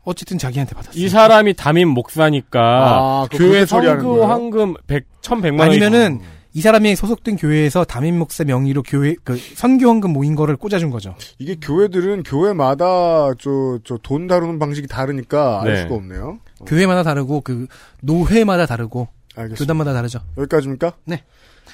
[0.04, 1.04] 어쨌든 자기한테 받았어요.
[1.04, 4.26] 이 사람이 담임 목사니까 아, 교회 선교?
[4.26, 6.20] 황금 100, 1100만 원 아니면은
[6.54, 11.14] 이 사람이 소속된 교회에서 담임 목사 명의로 교회 그 선교 헌금 모인 거를 꽂아준 거죠.
[11.38, 15.82] 이게 교회들은 교회마다 저, 저 돈 다루는 방식이 다르니까 알 네.
[15.84, 16.40] 수가 없네요.
[16.66, 17.68] 교회마다 다르고 그
[18.02, 19.60] 노회마다 다르고 알겠습니다.
[19.64, 20.20] 교단마다 다르죠.
[20.38, 20.94] 여기까지입니까?
[21.06, 21.24] 네.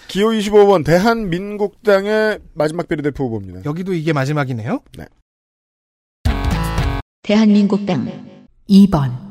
[0.07, 3.61] 기호 25번 대한민국당의 마지막 비례대표 후보입니다.
[3.65, 4.81] 여기도 이게 마지막이네요.
[4.97, 5.05] 네.
[7.23, 8.05] 대한민국당
[8.69, 9.25] 2번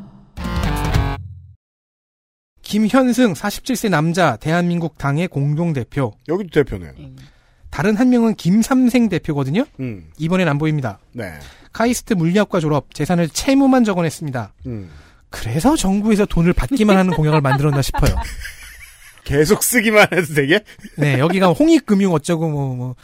[2.62, 6.12] 김현승 47세 남자 대한민국 당의 공동 대표.
[6.28, 6.92] 여기도 대표네요.
[7.70, 9.64] 다른 한 명은 김삼생 대표거든요.
[9.80, 10.10] 음.
[10.18, 10.98] 이번엔 안 보입니다.
[11.12, 11.32] 네.
[11.72, 14.54] 카이스트 물리학과 졸업, 재산을 채무만 적어냈습니다.
[14.66, 14.90] 음.
[15.34, 18.14] 그래서 정부에서 돈을 받기만 하는 공약을 만들었나 싶어요.
[19.24, 20.60] 계속 쓰기만 해도 되게?
[20.98, 22.94] 네, 여기가 홍익금융 어쩌고 뭐, 뭐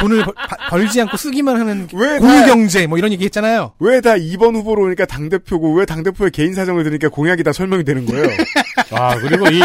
[0.00, 3.72] 돈을 벌, 바- 벌지 않고 쓰기만 하는 왜 공유경제 뭐 이런 얘기 했잖아요.
[3.78, 8.04] 왜 다 2번 후보로 오니까 당대표고 왜 당대표의 개인 사정을 들으니까 공약이 다 설명이 되는
[8.04, 8.26] 거예요?
[8.90, 9.60] 아, 그리고 이,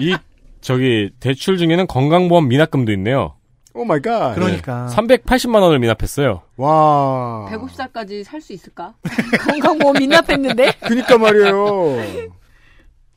[0.00, 0.16] 이
[0.60, 3.36] 저기 대출 중에는 건강보험 미납금도 있네요.
[3.74, 4.34] Oh my God.
[4.34, 4.86] 그러니까.
[4.92, 6.42] 380만 원을 미납했어요.
[6.56, 7.48] 와.
[7.50, 8.94] 150살까지 살 수 있을까?
[9.48, 10.72] 건강보험 미납했는데?
[10.80, 11.96] 그니까 말이에요.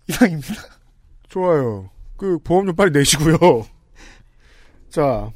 [0.07, 0.53] 이상입니다.
[1.27, 1.89] 좋아요.
[2.15, 3.37] 그 보험 좀 빨리 내시고요.
[4.89, 5.29] 자,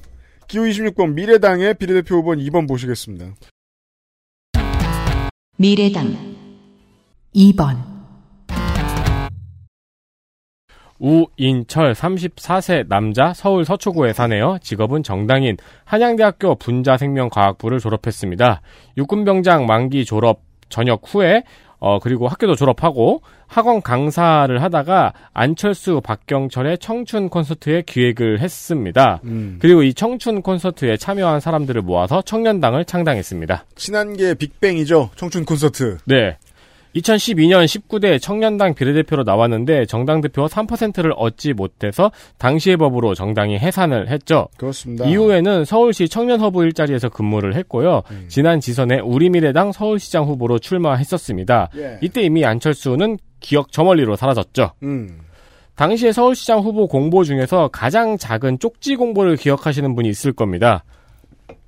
[0.47, 3.33] 기호 26번 미래당의 비례대표 후보는 2번 보시겠습니다.
[5.57, 6.15] 미래당
[7.35, 7.88] 2번,
[10.99, 14.57] 우인철 34세 남자 서울 서초구에 사네요.
[14.61, 18.61] 직업은 정당인 한양대학교 분자생명과학부를 졸업했습니다.
[18.97, 21.43] 육군병장 만기 졸업 전역 후에
[21.81, 29.21] 어 그리고 학교도 졸업하고 학원 강사를 하다가 안철수 박경철의 청춘 콘서트에 기획을 했습니다.
[29.23, 29.57] 음.
[29.61, 33.63] 그리고 이 청춘 콘서트에 참여한 사람들을 모아서 청년당을 창당했습니다.
[33.75, 35.11] 친한계 빅뱅이죠.
[35.15, 35.97] 청춘 콘서트.
[36.05, 36.37] 네.
[36.95, 44.47] 2012년 19대 청년당 비례대표로 나왔는데 정당 대표 3%를 얻지 못해서 당시의 법으로 정당이 해산을 했죠.
[44.57, 45.05] 그렇습니다.
[45.05, 48.01] 이후에는 서울시 청년허브 일자리에서 근무를 했고요.
[48.11, 48.25] 음.
[48.27, 51.69] 지난 지선에 우리미래당 서울시장 후보로 출마했었습니다.
[51.77, 51.97] 예.
[52.01, 54.71] 이때 이미 안철수는 기억 저 멀리로 사라졌죠.
[54.83, 55.19] 음.
[55.75, 60.83] 당시에 서울시장 후보 공보 중에서 가장 작은 쪽지 공보를 기억하시는 분이 있을 겁니다.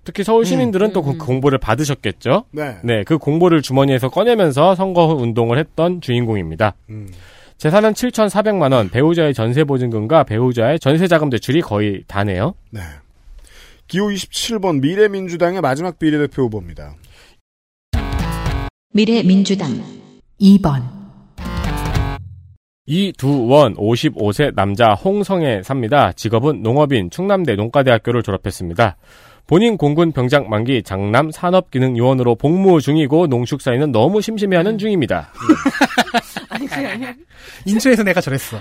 [0.04, 2.46] 특히 서울 시민들은 또그 공보를 받으셨겠죠.
[2.52, 2.78] 네.
[2.84, 6.74] 네, 그 공보를 주머니에서 꺼내면서 선거 운동을 했던 주인공입니다.
[6.90, 7.08] 음.
[7.58, 12.56] 재산은 7,400만 원, 배우자의 전세 보증금과 배우자의 전세 자금 대출이 거의 다네요.
[12.72, 12.82] 네.
[13.88, 16.96] 기호 27번 미래민주당의 마지막 비례대표 후보입니다.
[18.94, 19.84] 미래민주당
[20.40, 21.02] 2번,
[22.88, 26.12] 이두원 55세 남자 홍성에 삽니다.
[26.12, 28.98] 직업은 농업인 충남대 농가대학교를 졸업했습니다.
[29.52, 35.28] 본인 공군 병장 만기 장남 산업기능요원으로 복무 중이고 농축사에는 너무 심심해하는 중입니다.
[36.48, 37.14] 아니, 그게 아니야.
[37.68, 38.58] 인천에서 내가 저랬어.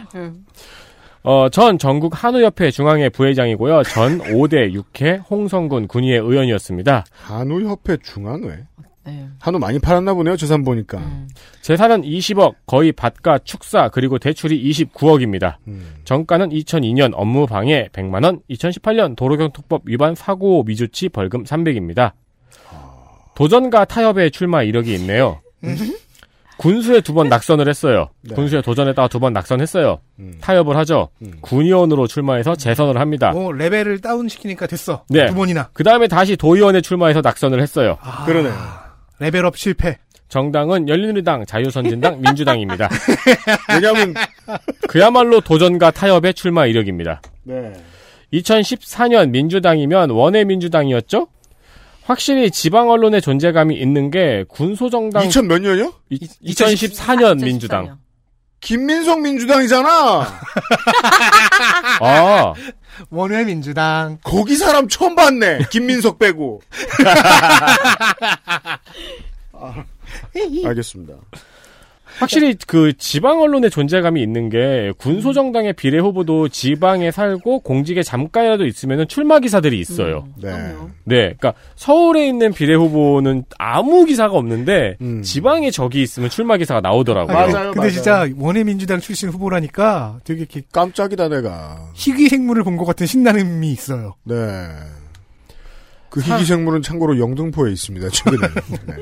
[1.22, 3.84] 어, 전 전국 한우협회 중앙회 부회장이고요.
[3.84, 7.04] 전 5대 6회 홍성군 군의회 의원이었습니다.
[7.12, 8.64] 한우협회 중앙회.
[9.06, 9.26] 네.
[9.38, 10.36] 한우 많이 팔았나 보네요.
[10.36, 10.98] 재산 보니까.
[10.98, 11.28] 음.
[11.62, 15.56] 재산은 20억, 거의 밭과 축사, 그리고 대출이 29억입니다.
[15.68, 15.96] 음.
[16.04, 22.12] 정가는 2002년 업무 방해 100만원, 2018년 도로교통법 위반 사고 미주치 벌금 300입니다.
[23.34, 25.40] 도전과 타협에 출마 이력이 있네요.
[26.58, 28.10] 군수에 두 번 낙선을 했어요.
[28.20, 28.34] 네.
[28.34, 29.98] 군수에 도전했다가 두 번 낙선했어요.
[30.18, 30.34] 음.
[30.42, 31.08] 타협을 하죠.
[31.22, 31.32] 음.
[31.40, 33.30] 군의원으로 출마해서 재선을 합니다.
[33.30, 35.04] 뭐 레벨을 다운 시키니까 됐어.
[35.08, 35.26] 네.
[35.28, 35.70] 두 번이나.
[35.72, 37.96] 그 다음에 다시 도의원에 출마해서 낙선을 했어요.
[38.26, 38.52] 그러네요.
[39.20, 39.98] 레벨업 실패.
[40.28, 42.88] 정당은 열린우리당, 자유선진당, 민주당입니다.
[43.74, 44.14] 왜냐하면
[44.88, 47.20] 그야말로 도전과 타협의 출마 이력입니다.
[47.42, 47.72] 네.
[48.32, 51.26] 2014년 민주당이면 원외 민주당이었죠?
[52.04, 55.92] 확실히 지방 언론의 존재감이 있는 게 군소정당 2000 몇 년이요?
[56.10, 57.98] 2014년 민주당.
[58.60, 59.88] 김민석 민주당이잖아.
[62.00, 62.54] 아,
[63.08, 64.18] 원외 민주당.
[64.22, 65.60] 거기 사람 처음 봤네.
[65.70, 66.60] 김민석 빼고.
[69.52, 69.84] 아,
[70.66, 71.14] 알겠습니다.
[72.18, 79.06] 확실히 그 지방 언론의 존재감이 있는 게 군소정당의 비례 후보도 지방에 살고 공직에 잠깐이라도 있으면
[79.08, 80.26] 출마 기사들이 있어요.
[80.36, 80.50] 네.
[81.04, 85.22] 네, 그러니까 서울에 있는 비례 후보는 아무 기사가 없는데 음.
[85.22, 87.34] 지방에 적이 있으면 출마 기사가 나오더라고요.
[87.34, 87.90] 맞아요, 근데 맞아요.
[87.90, 91.90] 진짜 원외 민주당 출신 후보라니까 되게 이렇게 깜짝이다 내가.
[91.94, 94.14] 희귀 생물을 본 것 같은 신나름이 있어요.
[94.24, 94.34] 네.
[96.08, 98.08] 그 희귀 생물은 참고로 영등포에 있습니다.
[98.08, 98.48] 최근에.
[98.86, 98.94] 네.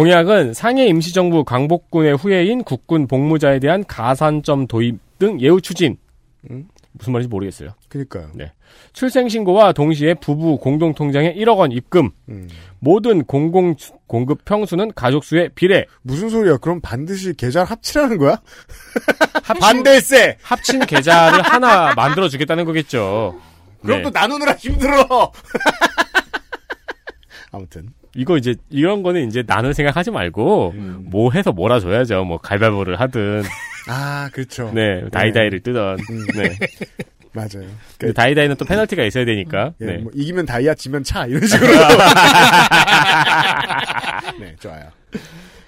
[0.00, 5.98] 공약은 상해 임시정부 광복군의 후예인 국군 복무자에 대한 가산점 도입 등 예우 추진.
[6.50, 6.66] 음?
[6.92, 7.74] 무슨 말인지 모르겠어요.
[7.90, 8.30] 그니까요.
[8.32, 8.50] 네.
[8.94, 12.08] 출생신고와 동시에 부부 공동통장에 1억 원 입금.
[12.30, 12.48] 음.
[12.78, 13.74] 모든 공공
[14.06, 15.84] 공급 평수는 가족수의 비례.
[16.00, 16.56] 무슨 소리야?
[16.56, 18.40] 그럼 반드시 계좌를 합치라는 거야?
[19.60, 20.38] 반대세.
[20.40, 23.38] 합친 계좌를 하나 만들어 주겠다는 거겠죠.
[23.82, 24.02] 그럼 네.
[24.04, 25.30] 또 나누느라 힘들어.
[27.52, 27.99] 아무튼.
[28.14, 31.06] 이거 이제 이런 거는 이제 나눌 생각하지 말고 음.
[31.10, 32.24] 뭐 해서 몰아줘야죠.
[32.24, 33.42] 뭐 갈바보를 하든
[33.88, 34.70] 아, 그렇죠.
[34.74, 36.26] 네 다이다이를 뜨던 음.
[36.36, 36.56] 네.
[37.32, 37.68] 맞아요.
[37.96, 39.72] 근데 다이다이는 또 페널티가 있어야 되니까.
[39.80, 39.98] 예, 네.
[39.98, 41.70] 뭐 이기면 다이아, 지면 차 이런 식으로.
[44.40, 44.88] 네, 좋아요.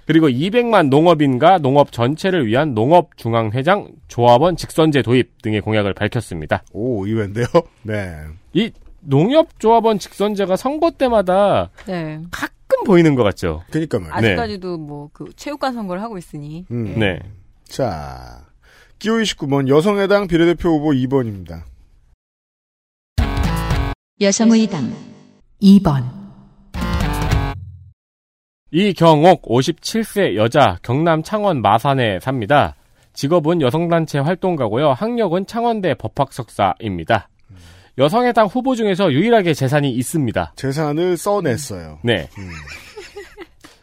[0.06, 6.64] 그리고 200만 농업인과 농업 전체를 위한 농업중앙회장 조합원 직선제 도입 등의 공약을 밝혔습니다.
[6.72, 7.46] 오, 의외인데요.
[7.82, 8.16] 네.
[8.52, 8.70] 이
[9.02, 12.20] 농협조합원 직선제가 선거 때마다 네.
[12.30, 13.62] 가끔 보이는 것 같죠.
[13.70, 14.14] 그니까 말이에요.
[14.14, 16.64] 아직까지도 뭐그 체육관 선거를 하고 있으니.
[16.70, 16.98] 음.
[16.98, 17.18] 네.
[17.64, 18.46] 자,
[18.98, 21.62] 기호 29번 여성의당 비례대표 후보 2번입니다.
[24.20, 24.92] 여성의당
[25.60, 26.04] 2번,
[28.70, 32.74] 이경옥 57세 여자 경남 창원 마산에 삽니다.
[33.12, 34.92] 직업은 여성단체 활동가고요.
[34.92, 37.28] 학력은 창원대 법학석사입니다.
[37.98, 40.54] 여성해당 후보 중에서 유일하게 재산이 있습니다.
[40.56, 41.98] 재산을 써냈어요.
[42.02, 42.28] 네.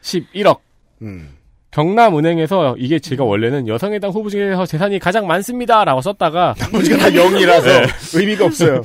[0.01, 0.59] 11억.
[1.01, 1.29] 음.
[1.71, 7.88] 경남은행에서 이게 제가 원래는 여성해당 후보 중에서 재산이 가장 많습니다라고 썼다가 나머지가 다 0이라서 네.
[8.15, 8.81] 의미가 없어요.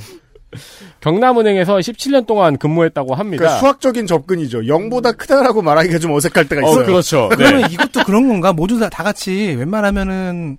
[1.01, 3.41] 경남은행에서 17년 동안 근무했다고 합니다.
[3.41, 4.61] 그러니까 수학적인 접근이죠.
[4.61, 6.87] 0보다 크다라고 말하기가 좀 어색할 때가 있어요.
[6.87, 7.29] 그렇죠.
[7.31, 8.53] 그러면 이것도 그런 건가?
[8.53, 10.59] 모두 다, 다 같이 웬만하면은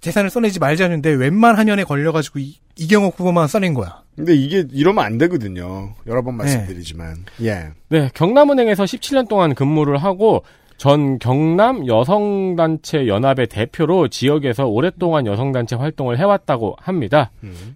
[0.00, 4.02] 재산을 써내지 말자는데 웬만하년에 걸려가지고 이, 이경옥 후보만 써낸 거야.
[4.16, 5.94] 근데 이게 이러면 안 되거든요.
[6.06, 7.24] 여러 번 말씀드리지만.
[7.42, 7.68] 예.
[7.88, 10.42] 네, 경남은행에서 17년 동안 근무를 하고
[10.76, 17.30] 전 경남 여성단체 연합의 대표로 지역에서 오랫동안 여성단체 활동을 해왔다고 합니다.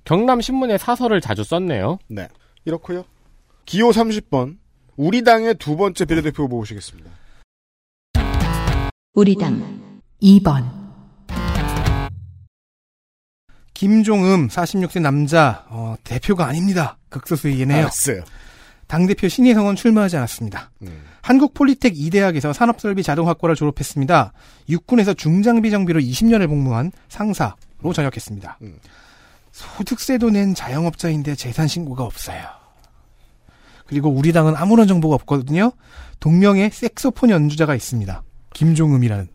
[0.04, 1.98] 경남 신문에 사설을 자주 썼네요.
[2.08, 2.28] 네.
[2.64, 3.04] 이렇고요.
[3.66, 4.56] 기호 30번.
[4.96, 7.10] 우리 당의 두 번째 비례대표 보시겠습니다.
[9.14, 9.80] 우리 당
[10.22, 10.64] 2번,
[13.82, 16.98] 김종음 46세 남자 어, 대표가 아닙니다.
[17.08, 17.80] 극소수이긴 해요.
[17.80, 18.22] 알았어요.
[18.86, 20.70] 당대표 신혜성은 출마하지 않았습니다.
[20.82, 21.02] 음.
[21.22, 24.34] 한국폴리텍 이대학에서 산업설비 자동학과를 졸업했습니다.
[24.68, 28.58] 육군에서 중장비 정비로 20년을 복무한 상사로 전역했습니다.
[28.62, 28.78] 음.
[29.50, 32.40] 소득세도 낸 자영업자인데 재산 신고가 없어요.
[33.86, 35.72] 그리고 우리 당은 아무런 정보가 없거든요.
[36.20, 38.22] 동명의 색소폰 연주자가 있습니다.
[38.54, 39.28] 김종음이라는.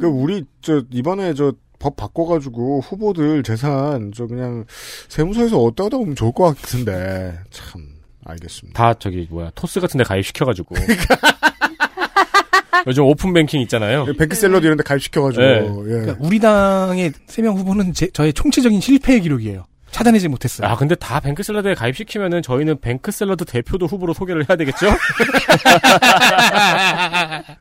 [0.00, 4.64] 그 우리 저 이번에 저 법 바꿔가지고 후보들 재산 저 그냥
[5.08, 7.82] 세무서에서 어디다 보면 좋을 것 같은데 참
[8.24, 8.82] 알겠습니다.
[8.82, 10.74] 다 저기 뭐야 토스 같은데 가입시켜가지고
[12.86, 14.06] 요즘 open banking 있잖아요.
[14.18, 15.58] 뱅크샐러드 이런데 가입시켜가지고 네.
[15.58, 16.00] 예.
[16.00, 19.64] 그러니까 우리 당의 세 명 후보는 제- 저의 총체적인 실패의 기록이에요.
[19.90, 20.68] 찾아내지 못했어요.
[20.68, 24.86] 아 근데 다 뱅크샐러드에 가입시키면은 저희는 뱅크샐러드 대표도 후보로 소개를 해야 되겠죠?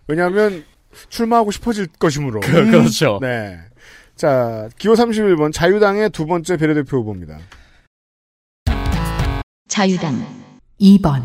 [0.07, 0.63] 왜냐하면
[1.09, 2.39] 출마하고 싶어질 것이므로.
[2.41, 3.19] 그- 그렇죠.
[3.21, 3.57] 네.
[4.17, 7.37] 자, 기호 31번 자유당의 두 번째 비례대표 후보입니다.
[9.67, 10.25] 자유당
[10.81, 11.23] 2번,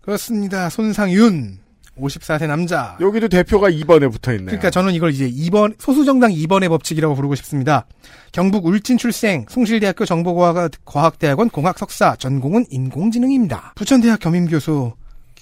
[0.00, 0.68] 그렇습니다.
[0.68, 1.58] 손상윤
[1.96, 2.96] 54세 남자.
[3.00, 4.46] 여기도 대표가 2번에 붙어 있네요.
[4.46, 7.86] 그러니까 저는 이걸 이제 2번 소수정당 2번의 법칙이라고 부르고 싶습니다.
[8.32, 13.74] 경북 울진 출생, 숭실대학교 정보과학대학원 공학 석사, 전공은 인공지능입니다.
[13.76, 14.92] 부천대학 겸임교수,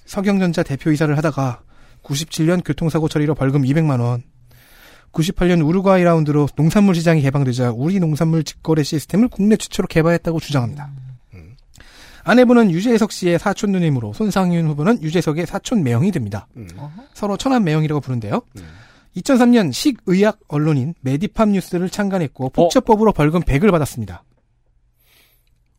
[0.05, 1.63] 석영전자 대표이사를 하다가
[2.07, 4.23] 97년 교통사고 처리로 벌금 200만 원.
[5.13, 10.91] 98년 우루과이 라운드로 농산물 시장이 개방되자 우리 농산물 직거래 시스템을 국내 최초로 개발했다고 주장합니다.
[12.25, 16.49] 아내분은 유재석 씨의 사촌 누님으로 손상윤 후보는 유재석의 사촌 매형이 됩니다.
[16.57, 16.69] 음.
[17.15, 18.43] 서로 천안 매형이라고 부른대요.
[19.17, 24.25] 2003년 식의학 언론인 메디팜 뉴스를 창간했고 폭처법으로 벌금 100을 받았습니다.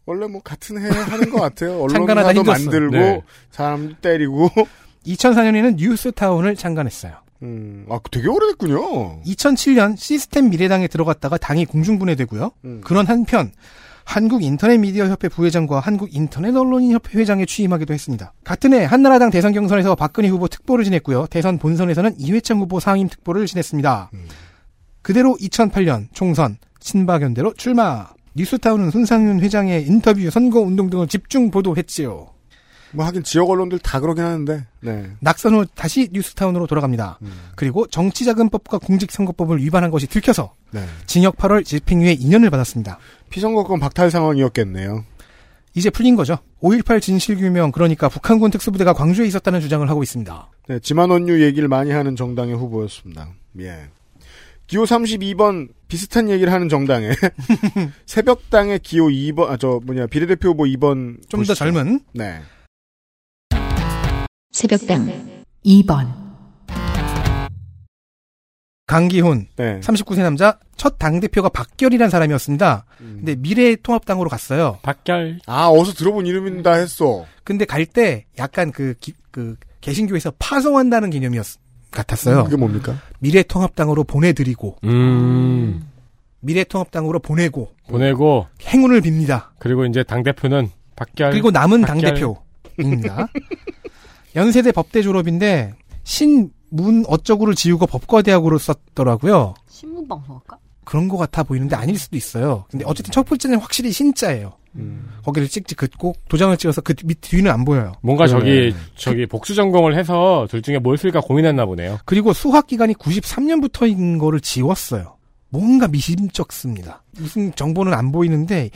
[0.05, 1.85] 원래 뭐 같은 해 하는 것 같아요.
[1.91, 2.63] 창간하다 언론사도 힘들었어.
[2.63, 3.23] 만들고 네.
[3.51, 4.49] 사람 때리고.
[5.07, 7.13] 2004년에는 뉴스타운을 창간했어요.
[7.43, 9.21] 음, 아 되게 오래됐군요.
[9.23, 12.51] 2007년 시스템 미래당에 들어갔다가 당이 공중분해되고요.
[12.65, 12.81] 음.
[12.83, 13.51] 그런 한편
[14.05, 18.33] 한국인터넷미디어협회 부회장과 한국인터넷언론인협회 회장에 취임하기도 했습니다.
[18.43, 21.27] 같은 해 한나라당 대선 경선에서 박근혜 후보 특보를 지냈고요.
[21.27, 24.11] 대선 본선에서는 이회창 후보 상임 특보를 지냈습니다.
[25.01, 28.07] 그대로 2008년 총선 친박연대로 출마.
[28.35, 32.27] 뉴스타운은 손상윤 회장의 인터뷰, 선거 운동 등을 집중 보도했지요.
[32.91, 34.65] 뭐 하긴 지역 언론들 다 그러긴 하는데.
[34.81, 35.11] 네.
[35.19, 37.19] 낙선 후 다시 뉴스타운으로 돌아갑니다.
[37.55, 40.85] 그리고 정치자금법과 공직선거법을 위반한 것이 들켜서 네.
[41.05, 42.97] 징역 8월 집행유예 2년을 받았습니다.
[43.29, 45.03] 피선거권 박탈 상황이었겠네요.
[45.73, 46.39] 이제 풀린 거죠.
[46.61, 50.49] 5.18 진실규명 그러니까 북한군 특수부대가 광주에 있었다는 주장을 하고 있습니다.
[50.69, 53.29] 네, 지만원유 얘기를 많이 하는 정당의 후보였습니다.
[53.59, 53.89] 예.
[54.65, 57.11] 기호 32번 비슷한 얘기를 하는 정당에
[58.05, 62.41] 새벽당의 기호 2번 아 저 뭐냐 비례대표 후보 2번 좀 더 젊은 네.
[64.61, 65.05] 새벽당
[65.63, 66.11] 2번,
[68.87, 69.79] 강기훈 네.
[69.81, 72.85] 39세 남자 첫 당대표가 박결이라는 사람이었습니다.
[72.97, 74.79] 근데 미래통합당으로 갔어요.
[74.81, 75.41] 박결.
[75.45, 77.25] 아 어서 들어본 이름인다 했어.
[77.43, 81.45] 근데 갈 때 약간 그, 기- 그 개신교에서 파송한다는 개념이었
[81.91, 82.45] 같았어요.
[82.45, 82.95] 그게 뭡니까?
[83.19, 85.87] 미래통합당으로 보내드리고 음.
[86.39, 89.49] 미래통합당으로 보내고 보내고 행운을 빕니다.
[89.59, 91.29] 그리고 이제 당 대표는 박결.
[91.29, 92.01] 그리고 남은 박결.
[92.15, 93.27] 당대표입니다.
[94.35, 95.73] 연세대 법대 졸업인데
[96.03, 99.55] 신문 어쩌구를 지우고 법과대학으로 썼더라고요.
[99.69, 100.57] 신문방송할까?
[100.85, 102.65] 그런 것 같아 보이는데 아닐 수도 있어요.
[102.69, 104.53] 근데 어쨌든 첫 번째는 확실히 신자예요.
[105.23, 107.93] 거기를 찍찍 긋고 도장을 찍어서 그 밑 뒤는 안 보여요.
[108.01, 108.75] 뭔가 저기 네.
[108.95, 111.97] 저기 복수 전공을 해서 둘 중에 뭘 쓸까 고민했나 보네요.
[112.05, 115.17] 그리고 수학 기간이 93년부터인 거를 지웠어요.
[115.49, 117.03] 뭔가 미심쩍습니다.
[117.17, 118.69] 무슨 정보는 안 보이는데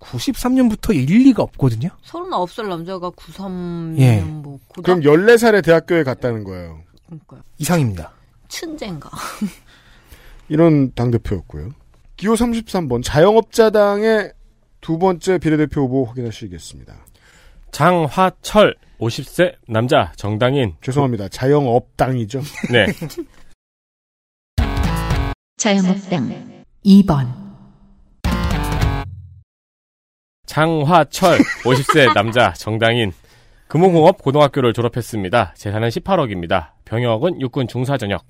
[0.00, 1.88] 93년부터 일리가 없거든요.
[2.04, 4.20] 39살 남자가 93년 예.
[4.20, 6.80] 뭐 고등 그럼 14살에 대학교에 갔다는 거예요.
[7.06, 7.40] 그러니까요.
[7.58, 8.12] 이상입니다.
[8.48, 9.10] 춘젠가.
[10.48, 11.70] 이런 당대표였고요.
[12.16, 14.32] 기호 33번 자영업자당의
[14.80, 16.94] 두 번째 비례대표 후보 확인하시겠습니다.
[17.72, 21.28] 장화철 50세 남자 정당인 죄송합니다.
[21.28, 22.40] 자영업당이죠.
[22.70, 22.86] 네.
[25.56, 27.45] 자영업당 2번,
[30.46, 33.12] 장화철 50세 남자 정당인
[33.68, 35.54] 금호공업 고등학교를 졸업했습니다.
[35.56, 36.68] 재산은 18억입니다.
[36.84, 38.24] 병역은 육군 중사 전역.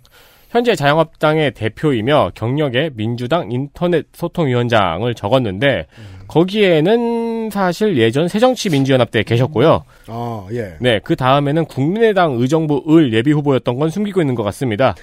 [0.49, 5.87] 현재 자영업당의 대표이며 경력에 민주당 인터넷 소통위원장을 적었는데
[6.29, 9.85] 거기에는 사실 예전 새정치민주연합 때 계셨고요.
[10.07, 10.77] 아, 예.
[10.81, 14.95] 네, 그 다음에는 국민의당 의정부 을 예비 후보였던 건 숨기고 있는 것 같습니다.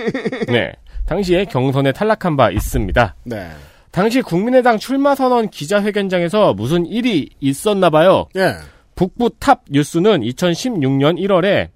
[0.48, 0.72] 네,
[1.06, 3.14] 당시에 경선에 탈락한 바 있습니다.
[3.24, 3.48] 네.
[3.92, 8.26] 당시 국민의당 출마 선언 기자회견장에서 무슨 일이 있었나 봐요.
[8.36, 8.54] 예.
[8.94, 11.68] 북부 탑 뉴스는 2016년 1월에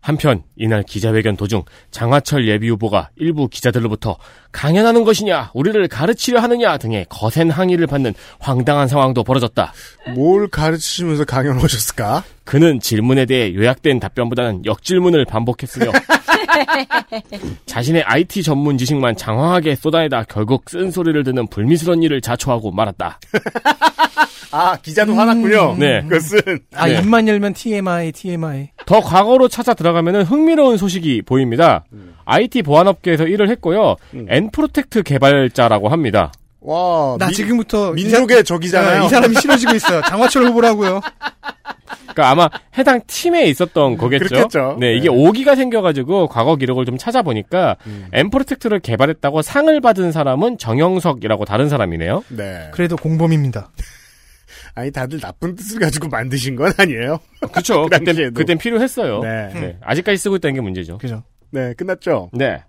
[0.00, 4.16] 한편 이날 기자회견 도중 장하철 예비 후보가 일부 기자들로부터
[4.50, 9.72] 강연하는 것이냐 우리를 가르치려 하느냐 등의 거센 항의를 받는 황당한 상황도 벌어졌다.
[10.16, 12.24] 뭘 가르치시면서 강연하셨을까?
[12.42, 15.92] 그는 질문에 대해 요약된 답변보다는 역질문을 반복했으며
[17.66, 23.18] 자신의 IT 전문 지식만 장황하게 쏟아내다 결국 쓴소리를 듣는 불미스러운 일을 자초하고 말았다.
[24.54, 25.76] 아, 기자도 화났군요.
[25.78, 26.02] 네.
[26.02, 26.60] 그것은.
[26.74, 26.98] 아, 네.
[26.98, 28.68] 입만 열면 TMI, TMI.
[28.84, 31.84] 더 과거로 찾아 들어가면 흥미로운 소식이 보입니다.
[32.26, 33.96] IT 보안업계에서 일을 했고요.
[34.28, 36.32] nProtect 개발자라고 합니다.
[36.60, 39.04] 와, 나 민- 지금부터 민족의 이 사- 적이잖아요.
[39.04, 40.00] 이 사람이 싫어지고 있어요.
[40.02, 41.00] 장화철 후보라고요.
[42.00, 44.24] 그러니까 아마 해당 팀에 있었던 거겠죠.
[44.26, 44.76] 그렇겠죠.
[44.80, 45.14] 네, 이게 네.
[45.14, 47.76] 오기가 생겨가지고 과거 기록을 좀 찾아보니까
[48.12, 52.24] 엔프로텍트를 개발했다고 상을 받은 사람은 정영석이라고 다른 사람이네요.
[52.28, 52.70] 네.
[52.72, 53.70] 그래도 공범입니다.
[54.74, 57.20] 아니, 다들 나쁜 뜻을 가지고 만드신 건 아니에요.
[57.50, 57.86] 그렇죠.
[57.92, 58.32] 그 그땐.
[58.32, 59.20] 그땐 필요했어요.
[59.20, 59.48] 네.
[59.52, 60.98] 네, 아직까지 쓰고 있다는 게 문제죠.
[60.98, 61.22] 그죠.
[61.50, 62.30] 네, 끝났죠?
[62.32, 62.62] 네.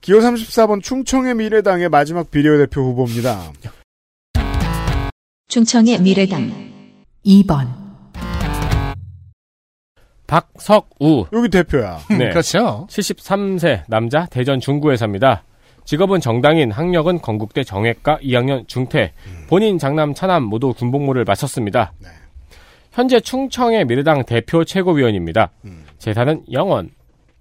[0.00, 3.52] 기호 34번 충청의 미래당의 마지막 비례대표 후보입니다.
[5.48, 6.52] 충청의 미래당
[7.24, 7.85] 2번,
[10.26, 11.26] 박석우.
[11.32, 11.98] 여기 대표야.
[12.10, 12.30] 네.
[12.30, 12.86] 그렇죠.
[12.90, 15.42] 73세 남자 대전 중구에 삽니다.
[15.84, 19.12] 직업은 정당인, 학력은 건국대 정외과 2학년 중퇴.
[19.48, 21.92] 본인 장남 차남 모두 군복무를 마쳤습니다.
[22.92, 25.50] 현재 충청의 미래당 대표 최고위원입니다.
[25.98, 26.90] 재산은 영원.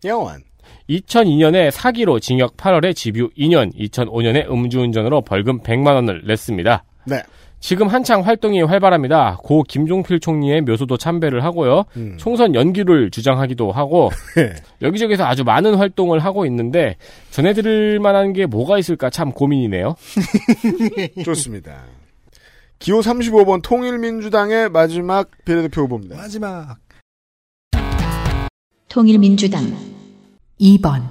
[0.03, 0.43] 영원.
[0.89, 6.83] 2002년에 사기로 징역 8월에 집유 2년, 2005년에 음주운전으로 벌금 100만 원을 냈습니다.
[7.05, 7.23] 네.
[7.65, 9.39] 지금 한창 활동이 활발합니다.
[9.41, 11.85] 고 김종필 총리의 묘소도 참배를 하고요.
[11.97, 12.15] 음.
[12.19, 14.53] 총선 연기를 주장하기도 하고 네.
[14.87, 16.95] 여기저기서 아주 많은 활동을 하고 있는데
[17.31, 19.95] 전해드릴 만한 게 뭐가 있을까 참 고민이네요.
[21.25, 21.85] 좋습니다.
[22.77, 26.17] 기호 35번 통일민주당의 마지막 비례대표 후보입니다.
[26.17, 26.77] 마지막.
[28.89, 29.75] 통일민주당
[30.61, 31.01] 2번,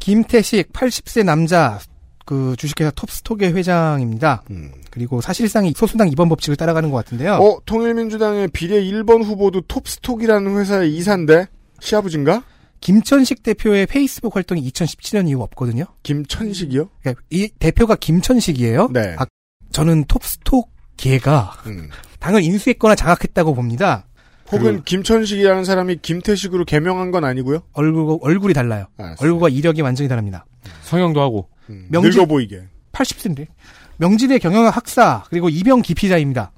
[0.00, 1.78] 김태식 80세 남자
[2.26, 4.42] 그 주식회사 톱스톡의 회장입니다.
[4.50, 4.72] 음.
[4.90, 7.34] 그리고 사실상 이 소수당 입원 법칙을 따라가는 것 같은데요.
[7.34, 11.46] 어, 통일민주당의 비례 1번 후보도 톱스톡이라는 회사의 이사인데?
[11.80, 12.42] 시아버진가?
[12.80, 15.86] 김천식 대표의 페이스북 활동이 2017년 이후 없거든요.
[16.02, 16.90] 김천식이요?
[17.00, 18.88] 그러니까 이 대표가 김천식이에요.
[18.92, 19.14] 네.
[19.18, 19.24] 아,
[19.70, 21.88] 저는 톱스톡 계가 음.
[22.18, 24.08] 당을 인수했거나 장악했다고 봅니다.
[24.50, 27.60] 혹은 김천식이라는 사람이 김태식으로 개명한 건 아니고요?
[27.72, 28.86] 얼굴 얼굴이 달라요.
[28.96, 29.22] 알았습니다.
[29.24, 30.44] 얼굴과 이력이 완전히 다릅니다.
[30.82, 31.48] 성형도 하고.
[31.70, 32.62] 음, 명지- 늙어 보이게.
[32.92, 33.46] 80세인데
[33.98, 36.52] 명지대 경영학 학사 그리고 이병 기피자입니다.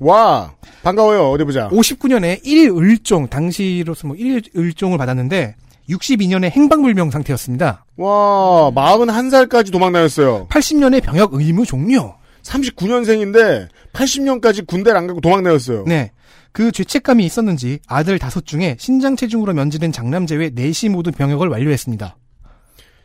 [0.00, 1.30] 와, 반가워요.
[1.30, 1.68] 어디 보자.
[1.68, 5.54] 59년에 1일 을종 당시로서 뭐 1일 을종을 받았는데
[5.88, 7.84] 62년에 행방불명 상태였습니다.
[7.96, 10.48] 와, 41살까지 도망다녔어요.
[10.48, 12.16] 80년에 병역 의무 종료.
[12.42, 15.84] 39년생인데 80년까지 군대를 안 가고 도망다녔어요.
[15.86, 16.10] 네.
[16.52, 22.16] 그 죄책감이 있었는지 아들 다섯 중에 신장 체중으로 면제된 장남 제외 넷이 모두 병역을 완료했습니다.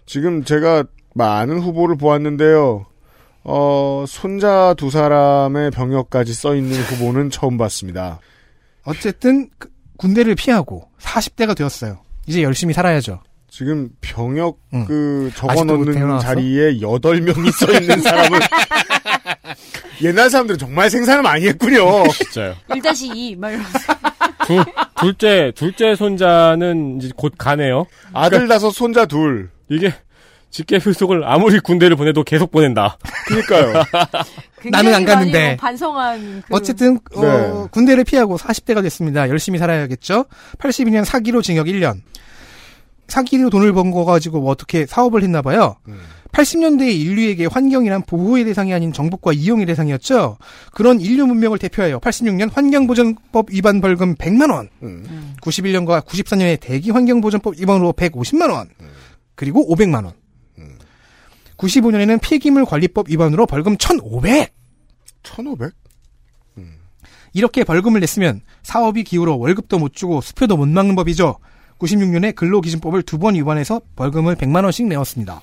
[0.06, 2.85] 지금 제가 많은 후보를 보았는데요.
[3.43, 8.19] 어, 손자 두 사람의 병역까지 써 있는 후보는 처음 봤습니다.
[8.83, 11.99] 어쨌든 그 군대를 피하고 40대가 되었어요.
[12.27, 13.21] 이제 열심히 살아야죠.
[13.49, 14.85] 지금 병역 응.
[14.85, 16.19] 그 적어 놓는?
[16.19, 18.39] 자리에 8명이 써 있는 사람은
[20.01, 22.07] 옛날 사람들은 정말 생산을 많이 했군요.
[22.09, 22.55] 진짜요.
[22.69, 23.79] 1-2, 막 이러면서.
[24.45, 24.63] 둘,
[24.99, 27.85] 둘째, 둘째 손자는 이제 곧 가네요.
[28.13, 29.49] 아들 다섯 손자 둘.
[29.69, 29.93] 이게
[30.52, 32.98] 직계 필속을 아무리 군대를 보내도 계속 보낸다.
[33.28, 33.84] 그니까요.
[34.72, 35.48] 나는 안 갔는데.
[35.50, 36.44] 뭐 반성한.
[36.48, 37.68] 그 어쨌든 어, 네.
[37.72, 39.30] 군대를 피하고 40대가 됐습니다.
[39.30, 40.26] 열심히 살아야겠죠.
[40.58, 42.02] 82년 사기로 징역 1년.
[43.08, 45.76] 사기로 돈을 번 거 가지고 뭐 어떻게 사업을 했나 봐요.
[46.32, 50.38] 80년대의 인류에게 환경이란 보호의 대상이 아닌 정복과 이용의 대상이었죠.
[50.74, 54.69] 그런 인류 문명을 대표하여 86년 환경보전법 위반 벌금 100만 원,
[55.42, 58.69] 91년과 94년에 대기 환경보전법 위반으로 150만 원,
[59.34, 60.14] 그리고 500만 원.
[61.59, 64.53] 95년에는 폐기물 관리법 위반으로 벌금 1,500.
[65.23, 65.73] 1,500?
[67.33, 71.38] 이렇게 벌금을 냈으면 사업이 기울어 월급도 못 주고 수표도 못 막는 법이죠.
[71.77, 75.41] 96년에 근로기준법을 두 번 위반해서 벌금을 100만 원씩 내었습니다.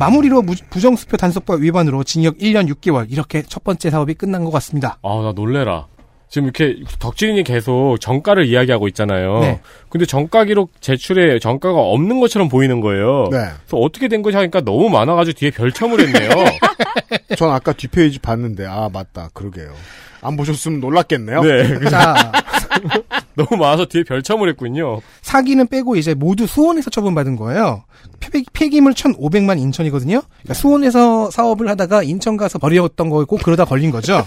[0.00, 4.98] 마무리로 무- 부정수표 단속법 위반으로 징역 1년 6개월 이렇게 첫 번째 사업이 끝난 것 같습니다.
[5.02, 5.86] 아, 나 놀래라.
[6.28, 9.40] 지금 이렇게 덕진이 계속 정가를 이야기하고 있잖아요.
[9.40, 9.60] 네.
[9.88, 13.28] 근데 정가 기록 제출에 정가가 없는 것처럼 보이는 거예요.
[13.30, 13.38] 네.
[13.38, 16.30] 그래서 어떻게 된 거지 하니까 너무 많아가지고 뒤에 별첨을 했네요.
[17.36, 19.72] 전 아까 뒷페이지 봤는데 아 맞다 그러게요.
[20.20, 21.42] 안 보셨으면 놀랐겠네요.
[21.42, 21.80] 네.
[21.88, 22.32] 자,
[23.34, 25.00] 너무 많아서 뒤에 별첨을 했군요.
[25.22, 27.84] 사기는 빼고 이제 모두 수원에서 처분받은 거예요.
[28.20, 30.22] 폐, 폐기물 1,500만 인천이거든요.
[30.42, 34.26] 그러니까 수원에서 사업을 하다가 인천 가서 버렸던 거고 그러다 걸린 거죠.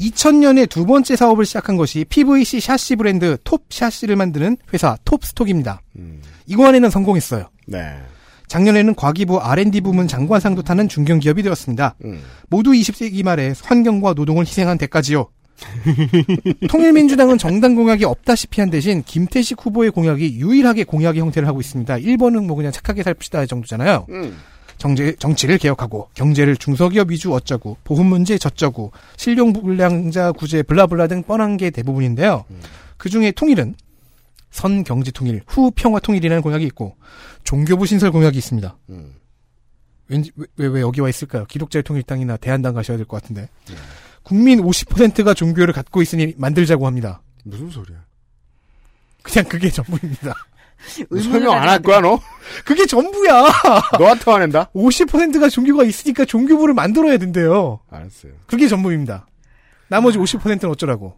[0.00, 5.80] 2000년에 두 번째 사업을 시작한 것이 PVC 샤시 브랜드 톱 샤시를 만드는 회사 톱스톡입니다.
[6.46, 7.48] 이거 안에는 성공했어요.
[7.66, 7.96] 네.
[8.48, 11.96] 작년에는 과기부 R&D 부문 장관상도 타는 중견기업이 되었습니다.
[12.48, 15.28] 모두 20세기 말에 환경과 노동을 희생한 대가지요.
[16.68, 21.96] 통일민주당은 정당 공약이 없다시피 한 대신 김태식 후보의 공약이 유일하게 공약의 형태를 하고 있습니다.
[21.96, 24.06] 1번은 뭐 그냥 착하게 살읍시다 정도잖아요.
[24.78, 31.56] 정제, 정치를 개혁하고 경제를 중소기업 위주 어쩌고 보훈 문제 저쩌고 실용불량자 구제 블라블라 등 뻔한
[31.56, 32.44] 게 대부분인데요.
[32.98, 33.74] 그중에 통일은
[34.50, 36.96] 선 경제 통일, 후 평화 통일이라는 공약이 있고
[37.44, 38.76] 종교부 신설 공약이 있습니다.
[40.08, 41.44] 왠지 왜, 왜, 왜 여기 와 있을까요?
[41.46, 43.48] 기독자의 통일당이나 대한당 가셔야 될 것 같은데.
[44.22, 47.22] 국민 50%가 종교를 갖고 있으니 만들자고 합니다.
[47.44, 47.98] 무슨 소리야?
[49.22, 50.34] 그냥 그게 전부입니다.
[51.22, 52.20] 설명 안 할 거야 너?
[52.64, 53.44] 그게 전부야.
[53.98, 54.70] 너한테 화낸다?
[54.74, 57.80] 50%가 종교가 있으니까 종교부를 만들어야 된대요.
[57.90, 58.32] 알았어요.
[58.46, 59.26] 그게 전부입니다.
[59.88, 61.16] 나머지 50%는 어쩌라고.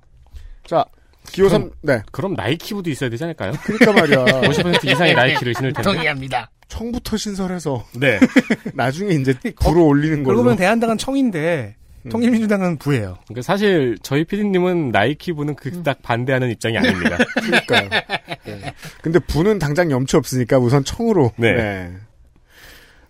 [0.66, 0.84] 자,
[1.30, 2.02] 기호삼, 네.
[2.12, 3.52] 그럼 나이키부도 있어야 되지 않을까요?
[3.62, 4.24] 그러니까 말이야.
[4.48, 5.82] 50% 이상의 나이키를 신을 텐데.
[5.90, 6.50] 동의합니다.
[6.68, 8.18] 청부터 신설해서 네.
[8.74, 10.38] 나중에 이제 불어 올리는 걸로.
[10.42, 11.76] 보면 대한당은 청인데
[12.08, 13.18] 통일민주당은 부예요.
[13.26, 17.18] 그러니까 사실 저희 PD님은 나이키 부는 그닥 반대하는 입장이 아닙니다.
[17.34, 17.88] 그러니까요.
[18.44, 18.74] 네.
[19.02, 21.32] 근데 부는 당장 염치 없으니까 우선 청으로.
[21.36, 21.92] 네.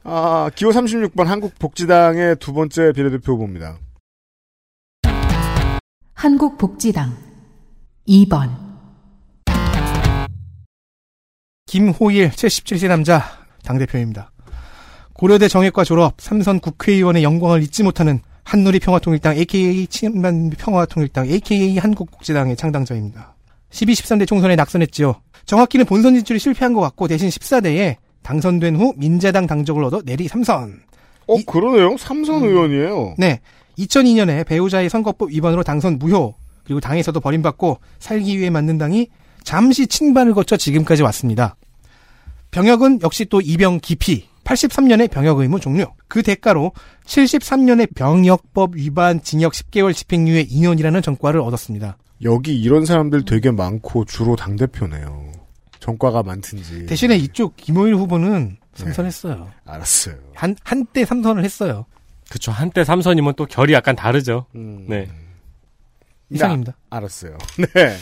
[0.04, 3.78] 아, 기호 36번 한국복지당의 두 번째 비례대표 후보입니다.
[6.14, 7.16] 한국복지당
[8.08, 8.68] 2번
[11.66, 13.22] 김호일 77세 남자
[13.64, 14.32] 당대표입니다.
[15.12, 22.56] 고려대 정외과 졸업, 삼선 국회의원의 영광을 잊지 못하는 한누리 평화통일당 AKA 친만 평화통일당 AKA 한국복지당의
[22.56, 23.34] 창당자입니다.
[23.68, 25.20] 12, 13대 총선에 낙선했지요.
[25.44, 30.78] 정확히는 본선 진출이 실패한 것 같고 대신 14대에 당선된 후 민자당 당적을 얻어 내리 3선.
[31.26, 31.98] 어, 그러네요.
[31.98, 33.16] 삼선 의원이에요.
[33.18, 33.40] 네.
[33.78, 39.08] 2002년에 배우자의 선거법 위반으로 당선 무효, 그리고 당에서도 버림받고 살기 위해 만든 당이
[39.44, 41.54] 잠시 친반을 거쳐 지금까지 왔습니다.
[42.50, 45.94] 병역은 역시 또 이병 기피, 83년에 병역 의무 종료.
[46.08, 46.72] 그 대가로
[47.04, 51.98] 73년에 병역법 위반 징역 10개월 집행유예 2년이라는 전과를 얻었습니다.
[52.24, 55.32] 여기 이런 사람들 되게 많고 주로 당대표네요.
[55.80, 56.86] 전과가 많든지.
[56.86, 59.50] 대신에 이쪽 김호일 후보는 삼선했어요.
[59.66, 60.16] 알았어요.
[60.34, 61.84] 한, 한때 삼선을 했어요.
[62.30, 62.50] 그쵸.
[62.50, 64.46] 한때 삼선이면 또 결이 약간 다르죠.
[64.52, 65.08] 네.
[66.30, 66.76] 이상입니다.
[66.90, 67.36] 아, 알았어요.
[67.74, 67.96] 네.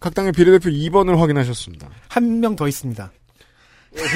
[0.00, 1.88] 각 당의 비례대표 2번을 확인하셨습니다.
[2.08, 3.10] 한 명 더 있습니다.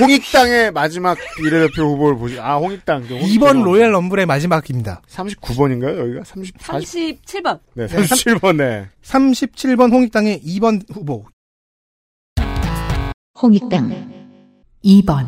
[0.01, 3.07] 홍익당의 마지막 비례대표 후보를 보시, 아, 홍익당.
[3.09, 5.01] 2번 로얄 럼블의 마지막입니다.
[5.09, 6.25] 39번인가요, 여기가?
[6.25, 7.23] 30, 40?
[7.25, 7.61] 37번.
[7.75, 8.89] 네, 37번, 네.
[9.03, 11.25] 37번 홍익당의 2번 후보.
[13.41, 14.35] 홍익당
[14.85, 15.27] 2번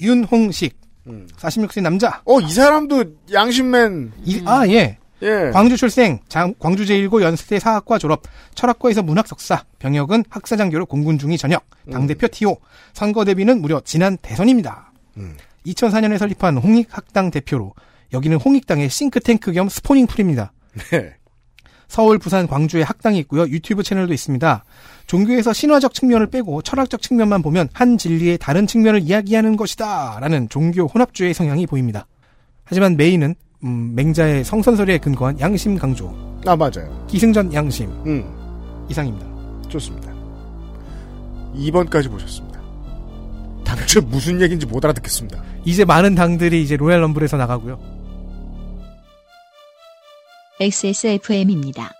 [0.00, 0.80] 윤홍식.
[1.36, 2.22] 46세 남자.
[2.24, 4.12] 어, 이 사람도 양심맨.
[4.24, 4.96] 이- 아, 예.
[5.22, 5.50] 예.
[5.52, 8.22] 광주 출생, 장- 광주 제1고 연세대 사학과 졸업,
[8.54, 12.56] 철학과에서 문학 석사, 병역은 학사장교로 공군 중위 전역, 당대표 TO,
[12.94, 14.92] 선거 대비는 무려 지난 대선입니다.
[15.66, 17.74] 2004년에 설립한 홍익학당 대표로,
[18.12, 20.52] 여기는 홍익당의 싱크탱크 겸 스포닝 풀입니다.
[20.90, 21.14] 네.
[21.86, 23.42] 서울, 부산, 광주에 학당이 있고요.
[23.48, 24.64] 유튜브 채널도 있습니다.
[25.06, 30.18] 종교에서 신화적 측면을 빼고 철학적 측면만 보면 한 진리의 다른 측면을 이야기하는 것이다.
[30.20, 32.06] 라는 종교 혼합주의 성향이 보입니다.
[32.64, 36.14] 하지만 메인은 음, 맹자의 성선설에 근거한 양심 강조.
[36.46, 37.06] 아, 맞아요.
[37.08, 37.90] 기승전 양심.
[38.06, 38.86] 음.
[38.88, 39.26] 이상입니다.
[39.68, 40.12] 좋습니다.
[41.54, 42.60] 2번까지 보셨습니다.
[43.64, 45.42] 당최 무슨 얘기인지 못 알아듣겠습니다.
[45.64, 47.78] 이제 많은 당들이 이제 로얄 럼블에서 나가고요.
[50.60, 51.99] XSFM입니다.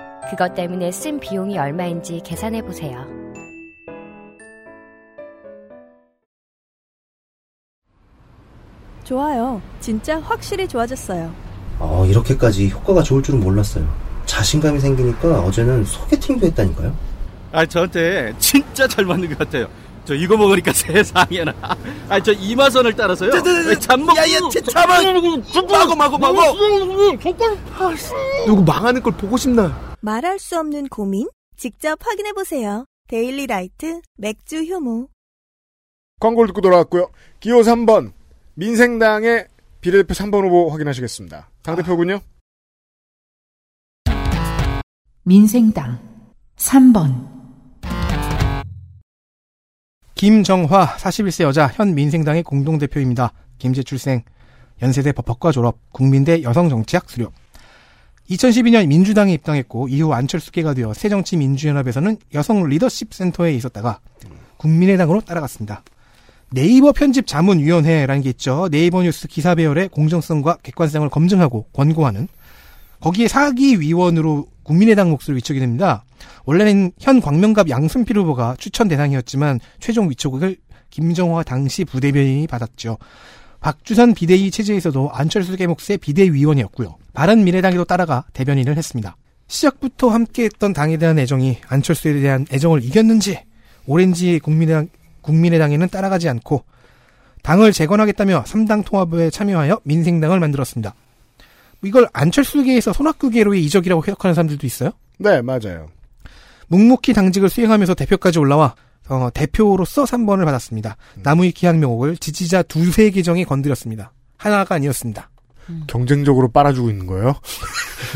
[0.29, 3.05] 그것 때문에 쓴 비용이 얼마인지 계산해 보세요.
[9.03, 9.61] 좋아요.
[9.79, 11.31] 진짜 확실히 좋아졌어요.
[11.79, 13.85] 어, 이렇게까지 효과가 좋을 줄은 몰랐어요.
[14.25, 16.95] 자신감이 생기니까 어제는 소개팅도 했다니까요.
[17.51, 19.67] 아, 저한테 진짜 잘 맞는 것 같아요.
[20.05, 21.53] 저 이거 먹으니까 세상에나.
[22.09, 23.31] 아, 저 이마선을 따라서요.
[23.79, 24.15] 잠먹.
[24.15, 24.39] 야야,
[24.71, 25.03] 잠만.
[25.69, 26.41] 마고 마고 마고.
[28.45, 29.90] 누구 망하는 걸 보고 싶나?
[30.01, 31.29] 말할 수 없는 고민?
[31.55, 32.85] 직접 확인해 보세요.
[33.07, 35.09] 데일리 라이트 맥주 효모.
[36.19, 37.11] 광고를 듣고 돌아왔고요.
[37.39, 38.13] 기호 3번
[38.55, 39.47] 민생당의
[39.79, 41.49] 비례대표 3번 후보 확인하시겠습니다.
[41.61, 42.19] 당대표군요.
[45.23, 45.99] 민생당
[46.55, 47.29] 3번
[50.15, 53.33] 김정화 41세 여자 현 민생당의 공동대표입니다.
[53.59, 54.23] 김제 출생,
[54.81, 57.31] 연세대 법학과 졸업, 국민대 여성정치학 수료.
[58.31, 63.99] 2012년 민주당에 입당했고 이후 안철수계가 되어 새정치민주연합에서는 여성 리더십 센터에 있었다가
[64.57, 65.83] 국민의당으로 따라갔습니다.
[66.51, 68.69] 네이버 편집 자문위원회라는 게 있죠.
[68.69, 72.27] 네이버 뉴스 기사 배열의 공정성과 객관성을 검증하고 권고하는
[72.99, 76.03] 거기에 사기 위원으로 국민의당 몫을 위촉이 됩니다.
[76.45, 80.57] 원래는 현 광명갑 양순필 후보가 추천 대상이었지만 최종 위촉을
[80.89, 82.97] 김정화 당시 부대변인이 받았죠.
[83.59, 87.00] 박주선 비대위 체제에서도 안철수 개목세 비대위원이었고요.
[87.13, 89.17] 바른미래당에도 따라가 대변인을 했습니다.
[89.47, 93.39] 시작부터 함께했던 당에 대한 애정이 안철수에 대한 애정을 이겼는지
[93.85, 94.87] 오렌지 국민의당,
[95.21, 96.63] 국민의당에는 따라가지 않고
[97.43, 100.93] 당을 재건하겠다며 3당 통합에 참여하여 민생당을 만들었습니다.
[101.83, 104.91] 이걸 안철수계에서 손학규계로의 이적이라고 해석하는 사람들도 있어요?
[105.17, 105.89] 네, 맞아요.
[106.67, 108.75] 묵묵히 당직을 수행하면서 대표까지 올라와
[109.09, 110.95] 어, 대표로서 3번을 받았습니다.
[111.23, 114.13] 나무위 기한 명옥을 지지자 두세 계정이 건드렸습니다.
[114.37, 115.30] 하나가 아니었습니다.
[115.87, 117.35] 경쟁적으로 빨아주고 있는 거예요?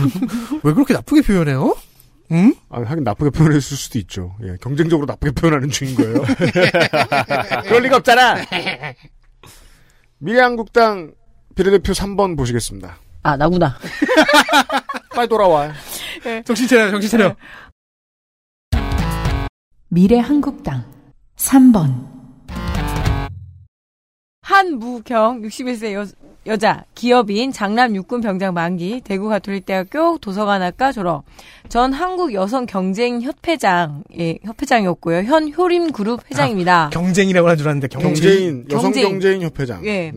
[0.63, 1.75] 왜 그렇게 나쁘게 표현해요?
[2.31, 2.55] 응?
[2.69, 4.35] 아, 하긴 나쁘게 표현했을 수도 있죠.
[4.43, 6.23] 예, 경쟁적으로 나쁘게 표현하는 중인 거예요.
[7.65, 8.37] 그럴 리가 없잖아.
[10.17, 11.13] 미래한국당
[11.55, 12.97] 비례대표 3번 보시겠습니다.
[13.23, 13.77] 아, 나구나.
[15.15, 15.71] 빨리 돌아와.
[16.45, 17.35] 정신 차려, 정신 차려.
[19.89, 20.83] 미래한국당
[21.37, 22.15] 3번
[24.41, 26.05] 한무경 61세 여,
[26.47, 31.23] 여자 기업인 장남 육군 병장 만기 대구 가톨릭대학교 도서관학과 졸업
[31.69, 36.85] 전 한국 여성 경쟁 협회장 예, 협회장이었고요 현 효림 그룹 회장입니다.
[36.85, 39.85] 아, 경쟁이라고 하는 줄 알았는데 경제인 여성 경제인 협회장.
[39.85, 40.11] 예.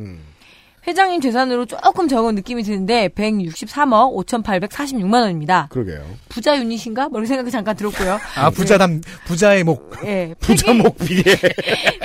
[0.89, 5.69] 회장님 재산으로 조금 적은 느낌이 드는데 163억 5,846만 원입니다.
[5.71, 6.03] 그러게요.
[6.31, 7.11] 부자 유닛인가?
[7.11, 8.19] 뭐 이런 생각이 잠깐 들었고요.
[8.37, 9.93] 아 부자담 부자의 목.
[10.05, 10.35] 예.
[10.41, 11.37] 부자 목 비례.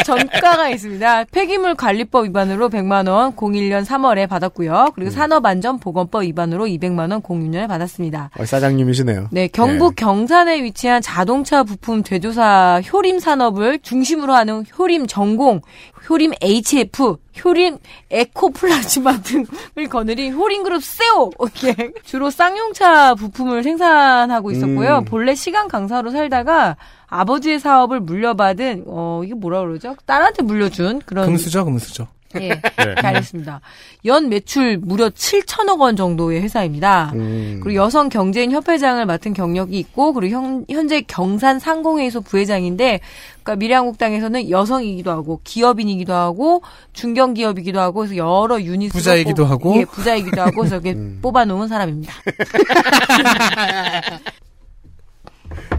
[0.03, 1.25] 전가가 있습니다.
[1.31, 4.87] 폐기물 관리법 위반으로 100만 원 01년 3월에 받았고요.
[4.95, 8.31] 그리고 산업안전보건법 위반으로 200만 원 06년에 받았습니다.
[8.37, 9.29] 어, 사장님이시네요.
[9.31, 15.61] 네, 경북 경산에 위치한 자동차 부품 제조사 효림 산업을 중심으로 하는 효림 전공,
[16.09, 17.77] 효림 HF, 효림
[18.09, 21.31] 에코플라즈마 등을 거느린 효림그룹 세오
[21.65, 21.91] 예.
[22.03, 24.99] 주로 쌍용차 부품을 생산하고 있었고요.
[24.99, 25.05] 음.
[25.05, 26.75] 본래 시간 강사로 살다가
[27.07, 29.95] 아버지의 사업을 물려받은 어 이게 뭐라 그러죠?
[30.05, 32.07] 딸한테 물려준 그런 금수저, 금수저.
[32.41, 32.59] 예,
[32.97, 33.61] 알겠습니다.
[34.05, 37.11] 연 매출 무려 7천억 원 정도의 회사입니다.
[37.13, 37.59] 음.
[37.63, 42.99] 그리고 여성 경제인 협회장을 맡은 경력이 있고 그리고 현, 현재 경산 상공회의소 부회장인데
[43.43, 46.61] 그러니까 미래한국당에서는 여성이기도 하고 기업인이기도 하고
[46.93, 49.75] 중견 기업이기도 하고 그래서 여러 유닛으로 부자이기도 뽑- 하고.
[49.77, 51.19] 예, 부자이기도 하고 그래서 이렇게 음.
[51.21, 52.13] 뽑아놓은 사람입니다.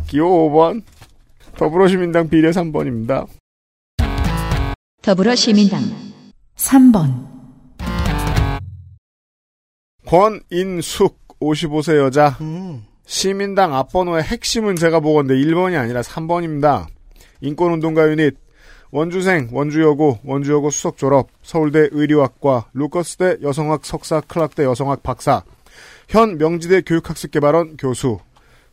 [0.06, 0.82] 기호 5번
[1.56, 3.26] 더불어시민당 비례 3번입니다.
[5.02, 5.82] 더불어시민당
[6.56, 7.26] 3번.
[10.06, 12.36] 권인숙 55세 여자.
[13.06, 16.86] 시민당 앞번호의 핵심은 제가 보건데 1번이 아니라 3번입니다.
[17.40, 18.36] 인권운동가 유닛.
[18.90, 21.28] 원주생 원주여고 원주여고 수석 졸업.
[21.42, 25.42] 서울대 의료학과 루커스대 여성학 석사 클락대 여성학 박사.
[26.08, 28.20] 현 명지대 교육학습개발원 교수.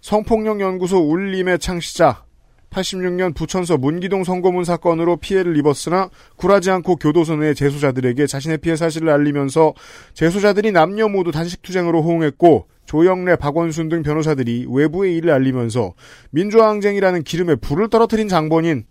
[0.02, 2.24] 성폭력연구소 울림의 창시자
[2.72, 9.10] 86년 부천서 문기동 선거문 사건으로 피해를 입었으나 굴하지 않고 교도소 내 재소자들에게 자신의 피해 사실을
[9.10, 9.74] 알리면서
[10.14, 15.94] 재소자들이 남녀 모두 단식투쟁으로 호응했고 조영래, 박원순 등 변호사들이 외부의 일을 알리면서
[16.32, 18.86] 민주화항쟁이라는 기름에 불을 떨어뜨린 장본인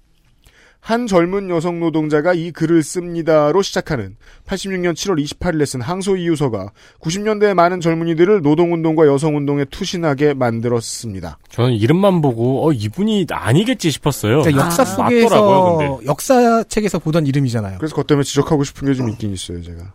[0.81, 7.53] 한 젊은 여성 노동자가 이 글을 씁니다로 시작하는 86년 7월 28일에 쓴 항소 이유서가 90년대의
[7.55, 11.39] 많은 젊은이들을 노동운동과 여성운동에 투신하게 만들었습니다.
[11.51, 14.41] 저는 이름만 보고 어 이분이 아니겠지 싶었어요.
[14.41, 16.07] 그러니까 역사 맞더라고요, 속에서 근데.
[16.07, 17.77] 역사책에서 보던 이름이잖아요.
[17.79, 19.93] 그래서 그것 때문에 지적하고 싶은 게 좀 있긴 있어요, 제가.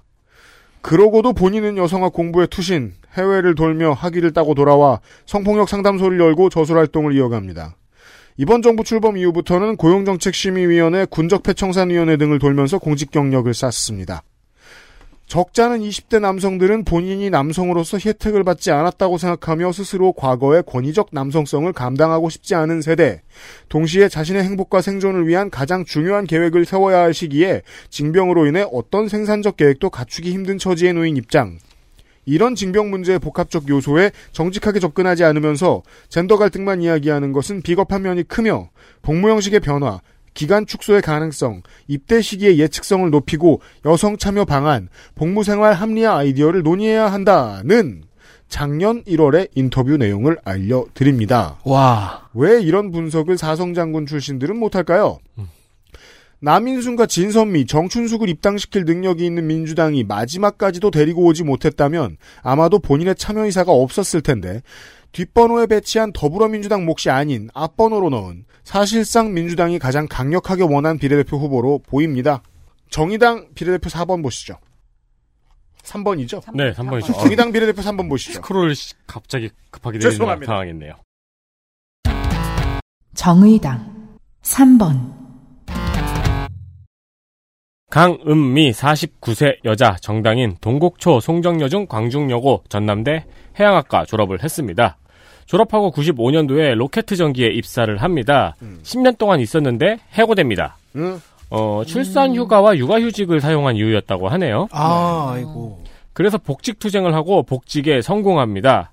[0.82, 7.16] 그러고도 본인은 여성학 공부에 투신, 해외를 돌며 학위를 따고 돌아와 성폭력 상담소를 열고 저술 활동을
[7.16, 7.76] 이어갑니다.
[8.38, 14.24] 이번 정부 출범 이후부터는 고용정책심의위원회, 군적폐청산위원회 등을 돌면서 공직 경력을 쌓습니다.
[15.28, 22.56] 적잖은 20대 남성들은 본인이 남성으로서 혜택을 받지 않았다고 생각하며 스스로 과거의 권위적 남성성을 감당하고 싶지
[22.56, 23.22] 않은 세대,
[23.70, 29.56] 동시에 자신의 행복과 생존을 위한 가장 중요한 계획을 세워야 할 시기에 징병으로 인해 어떤 생산적
[29.56, 31.58] 계획도 갖추기 힘든 처지에 놓인 입장.
[32.26, 38.70] 이런 징병 문제의 복합적 요소에 정직하게 접근하지 않으면서 젠더 갈등만 이야기하는 것은 비겁한 면이 크며
[39.02, 40.02] 복무 형식의 변화,
[40.34, 47.12] 기간 축소의 가능성, 입대 시기의 예측성을 높이고 여성 참여 방안, 복무 생활 합리화 아이디어를 논의해야
[47.12, 48.04] 한다는
[48.48, 51.60] 작년 1월의 인터뷰 내용을 알려드립니다.
[51.64, 52.30] 와.
[52.34, 55.20] 왜 이런 분석을 사성장군 출신들은 못할까요?
[56.46, 63.72] 남인순과 진선미, 정춘숙을 입당시킬 능력이 있는 민주당이 마지막까지도 데리고 오지 못했다면 아마도 본인의 참여 의사가
[63.72, 64.62] 없었을 텐데
[65.12, 72.44] 뒷번호에 배치한 더불어민주당 몫이 아닌 앞번호로 넣은 사실상 민주당이 가장 강력하게 원한 비례대표 후보로 보입니다.
[72.92, 74.60] 정의당 비례대표 4번 보시죠.
[75.82, 76.44] 3번이죠?
[76.56, 77.14] 네, 3번이죠.
[77.22, 78.34] 정의당 비례대표 3번 보시죠.
[78.34, 78.76] 스크롤
[79.08, 80.52] 갑자기 급하게 내리는 죄송합니다.
[80.52, 80.94] 당황했네요.
[83.16, 85.25] 정의당 3번
[87.96, 93.24] 강은미 49세 여자 정당인 동곡초 송정여중 광중여고 전남대
[93.58, 94.98] 해양학과 졸업을 했습니다.
[95.46, 98.58] 졸업하고 95년도에 로켓 전기에 입사를 합니다.
[98.84, 100.76] 10년 동안 있었는데 해고됩니다.
[100.98, 101.22] 음.
[101.50, 104.68] 어, 출산 휴가와 육아 휴직을 사용한 이유였다고 하네요.
[104.72, 105.82] 아, 아이고.
[106.12, 108.92] 그래서 복직 투쟁을 하고 복직에 성공합니다.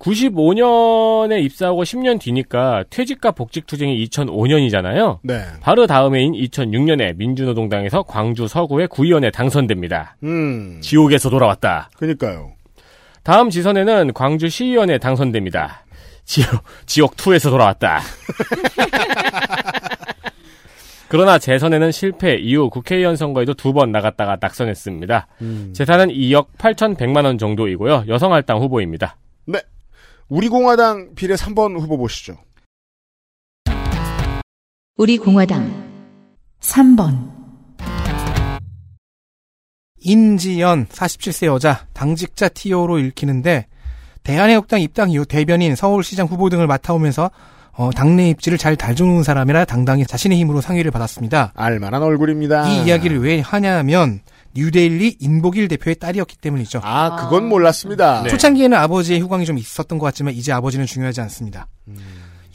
[0.00, 5.18] 95년에 입사하고 10년 뒤니까 퇴직과 복직 투쟁이 2005년이잖아요.
[5.22, 5.42] 네.
[5.60, 10.16] 바로 다음해인 2006년에 민주노동당에서 광주 서구의 구의원에 당선됩니다.
[10.24, 10.80] 음.
[10.82, 11.90] 지옥에서 돌아왔다.
[11.96, 12.52] 그니까요.
[13.22, 15.84] 다음 지선에는 광주 시의원에 당선됩니다.
[16.24, 16.48] 지옥,
[16.86, 18.00] 지옥 2에서 돌아왔다.
[21.08, 25.26] 그러나 재선에는 실패 이후 국회의원 선거에도 두 번 나갔다가 낙선했습니다.
[25.42, 25.72] 음.
[25.74, 28.04] 재산은 2억 8,100만 원 정도이고요.
[28.08, 29.16] 여성할당 후보입니다.
[29.46, 29.58] 네.
[30.30, 32.36] 우리공화당 비례 3번 후보 보시죠.
[34.96, 35.68] 우리 공화당
[36.60, 37.30] 3번
[40.02, 43.66] 인지연 47세 여자 당직자 TO로 읽히는데
[44.22, 47.30] 대한애국당 입당 이후 대변인 서울시장 후보 등을 맡아오면서
[47.72, 51.52] 어, 당내 입지를 잘 다져놓은 사람이라 당당히 자신의 힘으로 상위를 받았습니다.
[51.56, 52.68] 알만한 얼굴입니다.
[52.68, 54.20] 이 이야기를 왜 하냐면
[54.54, 56.80] 뉴데일리 인보길 대표의 딸이었기 때문이죠.
[56.82, 58.26] 아, 그건 몰랐습니다.
[58.28, 61.66] 초창기에는 아버지의 후광이 좀 있었던 것 같지만 이제 아버지는 중요하지 않습니다.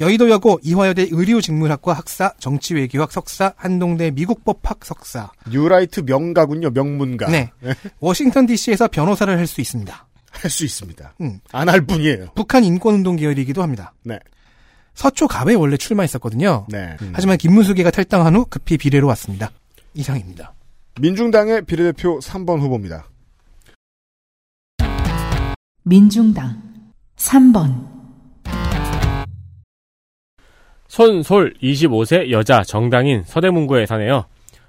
[0.01, 5.31] 여의도 여고 이화여대 의류직물학과 학사, 정치외교학 석사, 한동대 미국법학 석사.
[5.49, 7.27] 뉴라이트 명가군요, 명문가.
[7.29, 7.49] 네.
[8.01, 10.07] 워싱턴 DC에서 변호사를 할 수 있습니다.
[10.31, 11.13] 할 수 있습니다.
[11.21, 11.39] 음.
[11.53, 12.27] 안할 뿐이에요.
[12.35, 13.93] 북한 인권운동 계열이기도 합니다.
[14.03, 14.19] 네.
[14.95, 16.67] 서초 갑에 원래 출마했었거든요.
[16.69, 16.97] 네.
[17.13, 19.51] 하지만 김문수계가 탈당한 후 급히 비례로 왔습니다.
[19.93, 20.53] 이상입니다.
[21.01, 23.09] 민중당의 비례대표 3번 후보입니다.
[25.83, 26.61] 민중당
[27.17, 27.85] 3번
[30.87, 34.25] 손솔 25세 여자 정당인 서대문구에 사네요.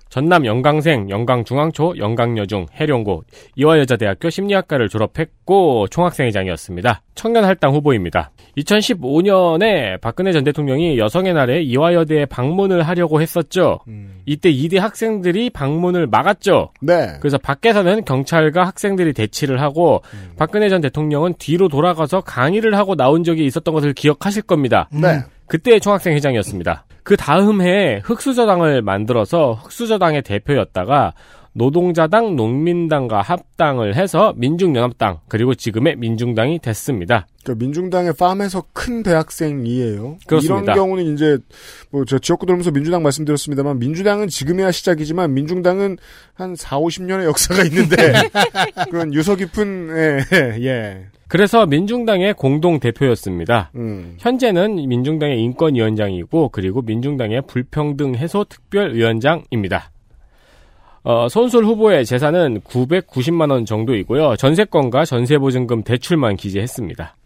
[0.08, 3.24] 전남 영광생, 영광중앙초, 영광여중, 해룡고,
[3.56, 7.02] 이화여자대학교 심리학과를 졸업했고 총학생회장이었습니다.
[7.14, 8.30] 청년할당 후보입니다.
[8.56, 13.80] 2015년에 박근혜 전 대통령이 여성의 날에 이화여대에 방문을 하려고 했었죠.
[14.24, 16.72] 이때 이대 학생들이 방문을 막았죠.
[16.80, 17.18] 네.
[17.20, 20.02] 그래서 밖에서는 경찰과 학생들이 대치를 하고
[20.38, 24.88] 박근혜 전 대통령은 뒤로 돌아가서 강의를 하고 나온 적이 있었던 것을 기억하실 겁니다.
[24.90, 25.20] 네.
[25.46, 26.85] 그때 총학생 회장이었습니다.
[27.06, 31.14] 그 다음 해에 흑수저당을 만들어서 흑수저당의 대표였다가
[31.52, 37.28] 노동자당, 농민당과 합당을 해서 민중연합당 그리고 지금의 민중당이 됐습니다.
[37.44, 40.18] 그러니까 민중당의 팜에서 큰 대학생이에요.
[40.26, 40.72] 그렇습니다.
[40.72, 41.38] 이런 경우는 이제
[41.90, 45.98] 뭐저 지역구 돌면서 민주당 말씀드렸습니다만 민주당은 지금이야 시작이지만 민중당은
[46.34, 47.96] 한 4, 50년의 역사가 있는데
[48.90, 51.06] 그런 유서 깊은 예, 예.
[51.28, 53.70] 그래서 민중당의 공동 대표였습니다.
[53.74, 54.16] 음.
[54.18, 59.90] 현재는 민중당의 인권위원장이고 그리고 민중당의 불평등 해소 특별위원장입니다.
[61.02, 64.36] 어, 손술 후보의 재산은 990만 원 정도이고요.
[64.36, 67.16] 전세권과 전세보증금 대출만 기재했습니다.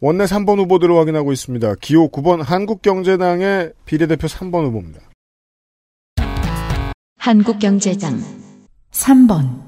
[0.00, 1.74] 원내 3번 후보들을 확인하고 있습니다.
[1.80, 5.00] 기호 9번 한국경제당의 비례대표 3번 후보입니다.
[7.16, 8.20] 한국경제당
[8.90, 9.67] 3번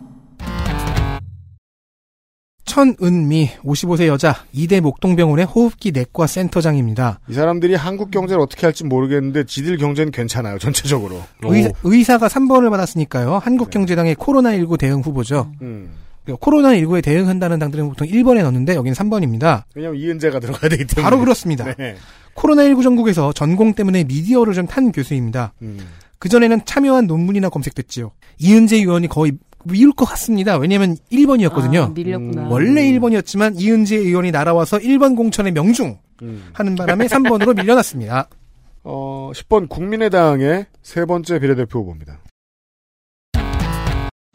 [2.71, 7.19] 천은미 55세 여자 이대 목동병원의 호흡기 내과 센터장입니다.
[7.29, 10.57] 이 사람들이 한국 경제를 어떻게 할지 모르겠는데 지들 경제는 괜찮아요.
[10.59, 11.21] 전체적으로.
[11.43, 13.39] 의사, 의사가 3번을 받았으니까요.
[13.43, 15.51] 한국경제당의 코로나19 대응 후보죠.
[15.63, 15.91] 음.
[16.29, 19.65] 코로나19에 대응한다는 당들은 보통 1번에 넣는데 여기는 3번입니다.
[19.75, 21.03] 왜냐면 이은재가 들어가야 되기 때문에.
[21.03, 21.75] 바로 그렇습니다.
[21.77, 21.97] 네.
[22.37, 25.55] 코로나19 전국에서 전공 때문에 미디어를 좀 탄 교수입니다.
[25.63, 25.79] 음.
[26.21, 28.13] 그전에는 참여한 논문이나 검색됐지요.
[28.39, 29.33] 이은재 의원이 거의
[29.65, 30.57] 미울 것 같습니다.
[30.57, 31.85] 왜냐면 1번이었거든요.
[31.85, 32.49] 아, 밀렸구나.
[32.49, 36.45] 원래 1번이었지만 이은재 의원이 날아와서 1번 공천의 명중 음.
[36.53, 38.29] 하는 바람에 3번으로 밀려났습니다.
[38.85, 42.21] 어, 10번 국민의당의 세 번째 비례대표 후보입니다.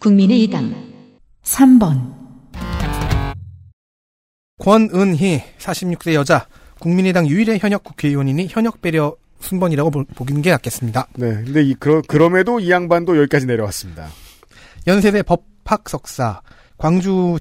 [0.02, 0.74] 국민의당
[1.44, 2.14] 3번
[4.60, 6.48] 권은희 46세 여자
[6.80, 11.08] 국민의당 유일의 현역 국회의원이니 현역 배려 순번이라고 보- 보기는 게 낫겠습니다.
[11.18, 11.34] 네.
[11.44, 14.08] 근데 이, 그러, 그럼에도 이 양반도 여기까지 내려왔습니다.
[14.88, 16.42] 연세대 법학 석사,
[16.78, 17.38] 광주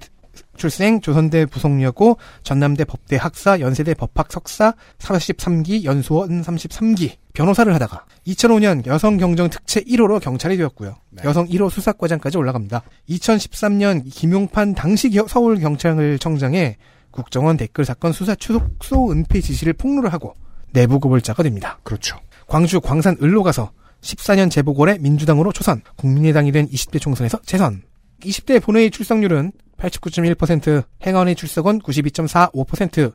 [0.57, 8.87] 출생, 조선대 부속여고, 전남대 법대 학사, 연세대 법학 석사, 43기, 연수원 33기, 변호사를 하다가 2005년
[8.87, 10.97] 여성 경정 특채 1호로 경찰이 되었고요.
[11.25, 12.83] 여성 1호 수사과장까지 올라갑니다.
[13.11, 16.77] 2013년 김용판 당시 겨- 서울 경찰청장의
[17.11, 20.35] 국정원 댓글 사건 수사 축소 은폐 지시를 폭로를 하고
[20.73, 21.79] 내부 고발자가 됩니다.
[21.85, 22.19] 그렇죠.
[22.49, 23.71] 광주 광산 을로 가서
[24.05, 27.83] 14년 재보궐에 민주당으로 초선, 국민의당이 된 20대 총선에서 재선.
[28.21, 33.13] 20대 본회의 출석률은 89.1%, 행안위 출석은 92.45%,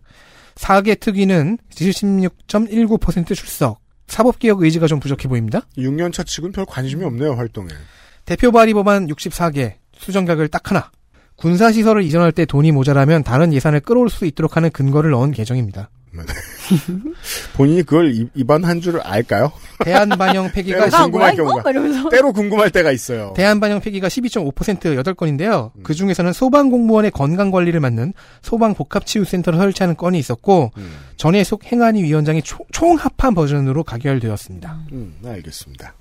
[0.55, 3.79] 4개 특위는 76.19% 출석.
[4.07, 5.61] 사법개혁 의지가 좀 부족해 보입니다.
[5.77, 7.69] 6년차 측은 별 관심이 없네요, 활동에.
[8.25, 10.91] 대표 발의 법안 64개, 수정각을 딱 하나.
[11.35, 15.89] 군사시설을 이전할 때 돈이 모자라면 다른 예산을 끌어올 수 있도록 하는 근거를 넣은 개정입니다.
[17.55, 19.51] 본인이 그걸 이- 입안한 줄을 알까요?
[19.83, 22.09] 대한반영 폐기가 궁금할 경우가 이러면서.
[22.09, 23.33] 때로 궁금할 때가 있어요.
[23.35, 25.71] 대한반영 폐기가 12.5% 8건인데요.
[25.83, 30.71] 그 중에서는 소방공무원의 건강관리를 맡는 소방복합치유센터를 설치하는 건이 있었고,
[31.17, 34.79] 전해숙 행안위 위원장이 초- 총합한 버전으로 가결되었습니다.
[34.91, 35.93] 음, 알겠습니다.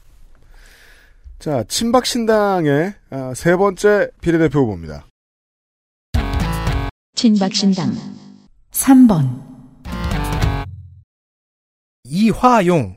[1.38, 5.04] 자, 친박신당의 아, 세 번째 비례대표 후보입니다.
[7.14, 7.96] 친박신당
[8.72, 9.47] 3번
[12.08, 12.96] 이화용,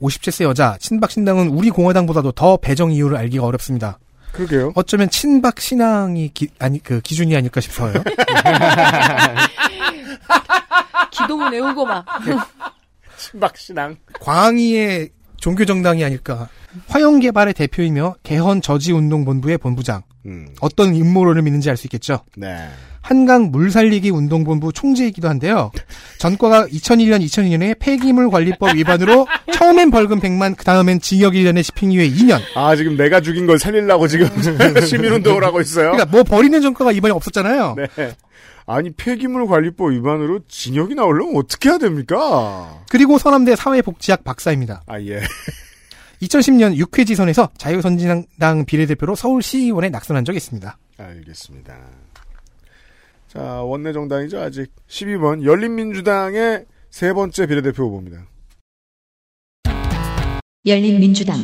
[0.00, 3.98] 57세 여자, 친박 신당은 우리 공화당보다도 더 배정 이유를 알기가 어렵습니다.
[4.32, 4.72] 그러게요.
[4.74, 7.94] 어쩌면 친박 신앙이 기, 아니, 그 기준이 아닐까 싶어요.
[11.10, 12.04] 기도문 외우고 막.
[13.16, 13.96] 친박 신앙.
[14.20, 16.48] 광의의 종교 정당이 아닐까.
[16.88, 20.02] 화영개발의 대표이며 개헌 저지 운동 본부의 본부장.
[20.26, 20.48] 음.
[20.60, 22.20] 어떤 음모론을 믿는지 알 수 있겠죠.
[22.36, 22.68] 네.
[23.08, 25.70] 한강 물살리기 운동본부 총재이기도 한데요.
[26.18, 32.38] 전과가 2001년, 2002년에 폐기물 관리법 위반으로 처음엔 벌금 100만, 그 다음엔 징역 1년에 집행유예 2년.
[32.54, 34.28] 아, 지금 내가 죽인 걸 살리려고 지금
[34.84, 35.92] 시민운동을 하고 있어요?
[35.92, 37.76] 그러니까 뭐 버리는 전과가 이번에 없었잖아요.
[37.78, 38.14] 네.
[38.66, 42.82] 아니, 폐기물 관리법 위반으로 징역이 나오려면 어떻게 해야 됩니까?
[42.90, 44.82] 그리고 서남대 사회복지학 박사입니다.
[44.86, 45.22] 아, 예.
[46.20, 50.76] 2010년 6회 지선에서 자유선진당 비례대표로 서울시의원에 낙선한 적이 있습니다.
[50.98, 51.74] 알겠습니다.
[53.28, 54.72] 자, 원내 정당이죠, 아직.
[54.88, 58.26] 12번, 열린민주당의 세 번째 비례대표 후보입니다.
[60.66, 61.36] 열린민주당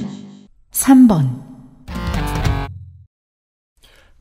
[0.70, 1.44] 3번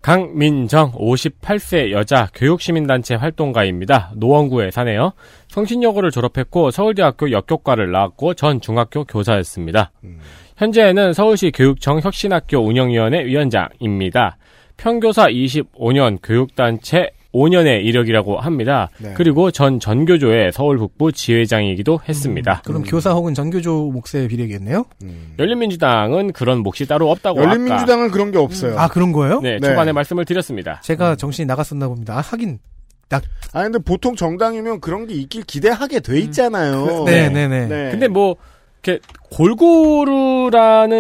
[0.02, 4.12] 강민정 58세 여자 교육시민단체 활동가입니다.
[4.18, 5.14] 노원구에 사네요.
[5.48, 9.94] 성신여고를 졸업했고 서울대학교 역교과를 나왔고 전 중학교 교사였습니다.
[10.58, 14.38] 현재는 서울시 교육청 혁신학교 운영위원회 위원장입니다.
[14.76, 18.90] 평교사 25년 교육단체 5년의 이력이라고 합니다.
[19.00, 19.14] 네.
[19.16, 22.62] 그리고 전 전교조의 서울 북부 지회장이기도 했습니다.
[22.64, 24.86] 그럼 교사 혹은 전교조 몫의 비례겠네요?
[25.40, 28.78] 열린민주당은 그런 몫이 따로 없다고 열린민주당은 아까 그런 게 없어요.
[28.78, 29.42] 아, 그런 거예요?
[29.42, 30.80] 네, 초반에 말씀을 드렸습니다.
[30.82, 32.18] 제가 정신이 나갔었나 봅니다.
[32.18, 32.60] 아, 하긴.
[33.52, 37.04] 아 근데 보통 정당이면 그런 게 있길 기대하게 돼 있잖아요.
[37.06, 37.68] 네, 네, 네.
[37.92, 38.38] 근데 뭐
[38.84, 39.00] 이렇게
[39.32, 40.98] 골고루라는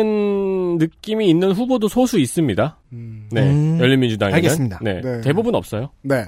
[0.77, 2.79] 느낌이 있는 후보도 소수 있습니다.
[2.89, 4.79] 네, 음, 열린민주당에는 알겠습니다.
[4.81, 5.21] 네, 네.
[5.21, 5.91] 대부분 없어요.
[6.01, 6.25] 네.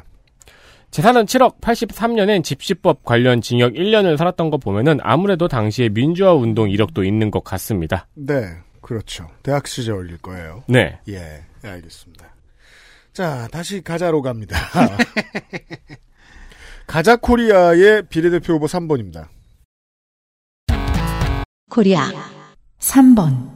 [0.92, 7.04] 재산은 7억 83년엔 집시법 관련 징역 1년을 살았던 거 보면은 아무래도 당시에 민주화 운동 이력도
[7.04, 8.08] 있는 것 같습니다.
[8.14, 9.28] 네, 그렇죠.
[9.42, 10.64] 대학 시절일 거예요.
[10.68, 11.00] 네.
[11.10, 12.34] 예, 알겠습니다.
[13.14, 14.58] 자, 다시 가자로 갑니다.
[16.86, 19.28] 가자 코리아의 비례대표 후보 3번입니다.
[21.76, 22.10] 코리아
[22.80, 23.50] 3번,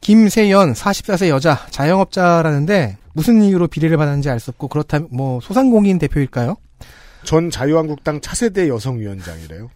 [0.00, 6.54] 김세연 44세 여자 자영업자라는데 무슨 이유로 비례를 받았는지 알 수 없고 그렇다면 뭐 소상공인 대표일까요?
[7.24, 9.68] 전 자유한국당 차세대 여성위원장이래요.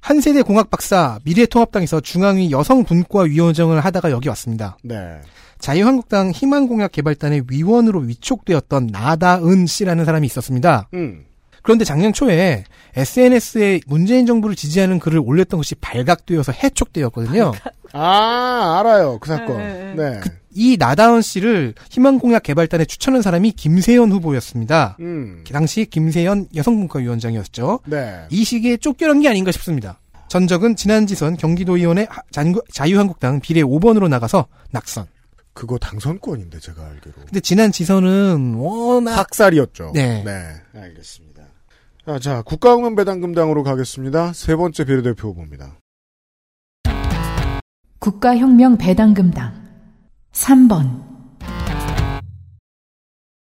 [0.00, 4.76] 한 세대 공학 박사 미래통합당에서 중앙위 여성분과위원장을 하다가 여기 왔습니다.
[4.82, 5.20] 네.
[5.60, 10.88] 자유한국당 희망공약 개발단의 위원으로 위촉되었던 나다은 씨라는 사람이 있었습니다.
[10.94, 11.25] 음.
[11.66, 12.62] 그런데 작년 초에
[12.94, 17.50] SNS에 문재인 정부를 지지하는 글을 올렸던 것이 발각되어서 해촉되었거든요.
[17.92, 19.18] 아, 알아요.
[19.18, 19.96] 그 사건.
[19.96, 20.20] 네.
[20.54, 24.96] 이 나다은 씨를 희망공약 개발단에 추천한 사람이 김세연 후보였습니다.
[25.00, 25.42] 음.
[25.44, 27.80] 그 당시 김세연 여성분과위원장이었죠.
[27.86, 28.26] 네.
[28.30, 29.98] 이 시기에 쫓겨난 게 아닌가 싶습니다.
[30.28, 32.06] 전적은 지난 지선 경기도의원의
[32.72, 35.06] 자유한국당 비례 5번으로 나가서 낙선.
[35.52, 37.14] 그거 당선권인데 제가 알기로.
[37.24, 39.92] 근데 지난 지선은 워낙 학살이었죠.
[39.94, 40.22] 네.
[40.74, 41.25] 알겠습니다.
[42.08, 44.32] 아, 자, 국가응원 배당금당으로 가겠습니다.
[44.32, 45.80] 세 번째 비례대표 후보입니다.
[47.98, 49.66] 국가혁명 배당금당
[50.30, 51.04] 3번,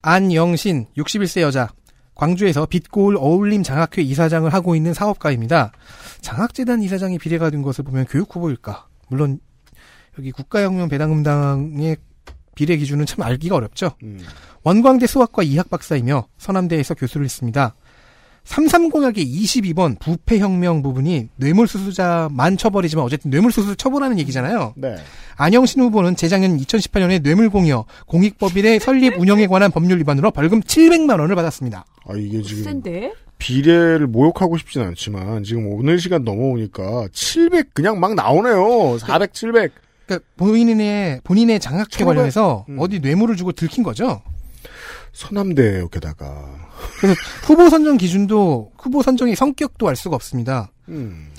[0.03, 1.69] 안영신 61세 여자
[2.15, 5.73] 광주에서 빛고울 어울림 장학회 이사장을 하고 있는 사업가입니다.
[6.21, 8.87] 장학재단 이사장이 비례가 된 것을 보면 교육 후보일까?
[9.09, 9.41] 물론
[10.21, 11.97] 여기 국가혁명 배당금당의
[12.55, 13.97] 비례 기준은 참 알기가 어렵죠.
[14.05, 14.25] 음.
[14.63, 17.75] 원광대 수학과 이학 박사이며 서남대에서 교수를 했습니다.
[18.47, 24.75] 33공약의 22번 부패혁명 부분이 뇌물수수자만 처벌이지만 어쨌든 뇌물수수 처벌하는 얘기잖아요.
[24.77, 24.97] 네.
[25.37, 31.85] 안영신 후보는 재작년 2018년에 뇌물공여 공익법인의 설립 운영에 관한 법률 위반으로 벌금 700만 원을 받았습니다.
[32.09, 33.13] 아, 이게 지금 센데?
[33.39, 38.99] 비례를 모욕하고 싶진 않지만 지금 오늘 시간 넘어오니까 700 그냥 막 나오네요.
[38.99, 39.73] 400, 700.
[40.07, 42.77] 그러니까 본인의 본인의 장학회 관련해서 음.
[42.79, 44.23] 어디 뇌물을 주고 들킨 거죠.
[45.13, 46.66] 서남대예요, 게다가.
[47.01, 50.71] 그래서 후보 선정 기준도 후보 선정의 성격도 알 수가 없습니다.
[50.89, 51.31] 음.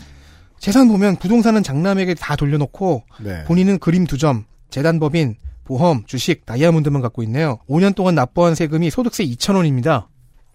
[0.59, 3.43] 재산 보면 부동산은 장남에게 다 돌려놓고 네.
[3.45, 5.35] 본인은 그림 두 점, 재단법인,
[5.66, 7.59] 보험, 주식, 다이아몬드만 갖고 있네요.
[7.69, 10.08] 5년 동안 납부한 세금이 소득세 2,000원입니다.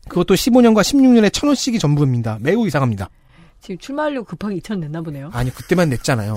[0.08, 2.38] 그것도 15년과 16년에 1,000원씩이 전부입니다.
[2.40, 3.10] 매우 이상합니다.
[3.60, 5.30] 지금 출마하려고 급하게 2천 냈나 보네요.
[5.32, 6.36] 아니 그때만 냈잖아요.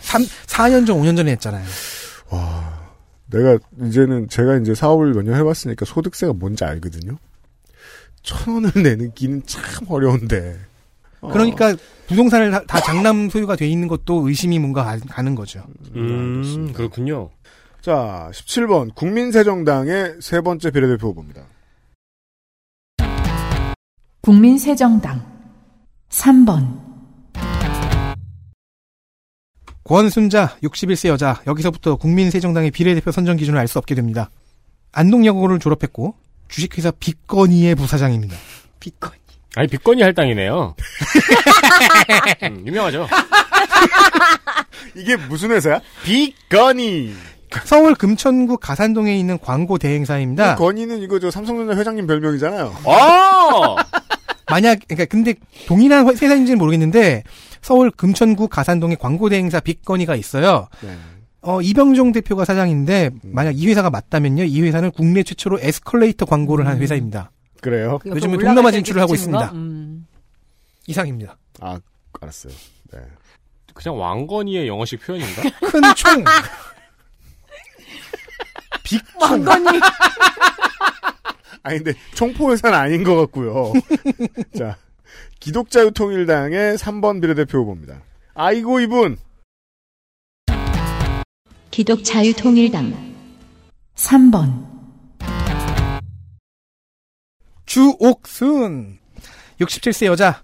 [0.00, 1.64] 3, 4년 전, 5년 전에 냈잖아요.
[3.32, 7.16] 내가 이제는 제가 이제 사업을 몇 년 해봤으니까 소득세가 뭔지 알거든요.
[8.22, 10.58] 천 원을 내는 기는 참 어려운데.
[11.20, 11.30] 어.
[11.32, 11.74] 그러니까
[12.08, 15.64] 부동산을 다, 다 장남 소유가 돼 있는 것도 의심이 뭔가 가- 가는 거죠.
[15.94, 17.30] 음, 그렇군요.
[17.80, 21.42] 자, 17번 국민새정당의 세 번째 비례대표 후보입니다.
[24.20, 25.20] 국민새정당
[26.08, 26.91] 3번,
[29.92, 34.30] 권순자 61세 여자 여기서부터 국민세정당의 비례대표 선정 기준을 알 수 없게 됩니다.
[34.92, 36.14] 안동여고를 졸업했고
[36.48, 38.34] 주식회사 빅건이의 부사장입니다.
[38.80, 39.16] 빅건이.
[39.54, 40.74] 아니 빅건이 할당이네요.
[42.44, 43.06] 음, 유명하죠.
[44.96, 45.82] 이게 무슨 회사야?
[46.04, 47.12] 빅건이.
[47.64, 50.56] 서울 금천구 가산동에 있는 광고 대행사입니다.
[50.56, 52.74] 건이는 이거 저 삼성전자 회장님 별명이잖아요.
[52.86, 53.76] 아!
[54.50, 55.34] 만약 그러니까 근데
[55.66, 57.24] 동일한 회- 회사인지는 모르겠는데
[57.62, 60.68] 서울 금천구 가산동에 광고 대행사 빅건이가 있어요.
[60.82, 60.96] 네.
[61.40, 64.44] 어, 이병종 대표가 사장인데 만약 이 회사가 맞다면요.
[64.44, 67.30] 이 회사는 국내 최초로 에스컬레이터 광고를 한 회사입니다.
[67.60, 67.98] 그래요?
[68.04, 69.50] 요즘은 동남아 때 진출을 하고 있습니다.
[69.50, 69.56] 거?
[69.56, 70.06] 음.
[70.86, 71.36] 이상입니다.
[71.60, 71.78] 아,
[72.20, 72.52] 알았어요.
[72.92, 72.98] 네.
[73.74, 75.42] 그냥 왕건이의 영어식 표현인가?
[75.70, 76.24] 큰 총.
[78.82, 79.20] 빅총.
[79.20, 79.78] 왕건이.
[81.62, 83.72] 아니 근데 총포 회사는 아닌 것 같고요.
[84.58, 84.76] 자,
[85.42, 88.00] 기독자유통일당의 3번 비례대표 후보입니다.
[88.34, 89.16] 아이고 이분.
[91.72, 93.12] 기독자유통일당
[93.96, 94.66] 3번,
[97.66, 98.98] 주옥순
[99.60, 100.42] 67세 여자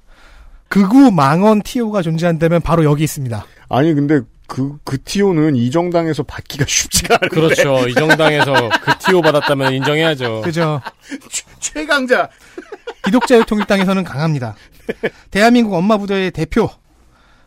[0.68, 3.47] 극우 망원 티오가 존재한다면 바로 여기 있습니다.
[3.68, 7.35] 아니 근데 그, 그 티오는 이 정당에서 받기가 쉽지가 않은데.
[7.35, 7.86] 그렇죠.
[7.89, 10.41] 이 정당에서 그 티오 받았다면 인정해야죠.
[10.43, 10.81] 그죠?
[11.60, 12.31] 최 강자.
[13.08, 14.54] 기독자유통일당에서는 강합니다.
[15.30, 16.68] 대한민국 엄마 부대의 대표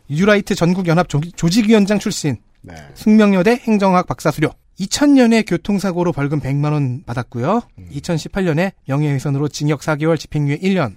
[0.09, 2.75] 유라이트 전국연합 조- 조직위원장 출신 네.
[2.95, 4.49] 숙명여대 행정학 박사 수료
[4.79, 7.61] 2000년에 교통사고로 벌금 100만 원 받았고요.
[7.93, 10.95] 2018년에 명예훼손으로 징역 4개월 집행유예 1년.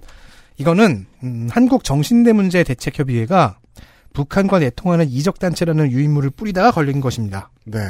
[0.56, 3.58] 이거는 음, 한국 정신대 문제 대책 협의회가
[4.12, 7.50] 북한과 내통하는 이적 단체라는 유인물을 뿌리다가 걸린 것입니다.
[7.64, 7.80] 네,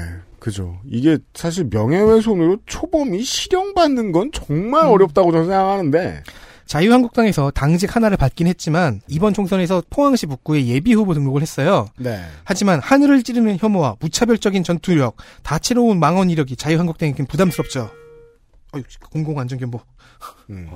[0.41, 0.79] 그죠.
[0.87, 6.23] 이게 사실 명예훼손으로 초범이 실형받는 건 정말 어렵다고 저는 생각하는데.
[6.67, 11.89] 자유한국당에서 당직 하나를 받긴 했지만 이번 총선에서 포항시 북구에 예비 후보 등록을 했어요.
[11.97, 12.25] 네.
[12.45, 17.91] 하지만 하늘을 찌르는 혐오와 무차별적인 전투력, 다채로운 망원 이력이 자유한국당에겐 부담스럽죠.
[18.73, 19.81] 어휴, 공공안전경보.
[20.51, 20.69] 음.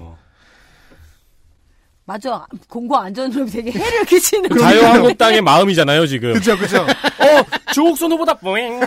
[2.05, 2.47] 맞아.
[2.71, 4.49] 공고 안전으로 되게 해를 끼치는.
[4.49, 6.33] 그 자유한국당의 마음이잖아요, 지금.
[6.33, 6.83] 그죠, 그죠.
[6.83, 8.81] 어, 조옥순 후보다 뽀잉.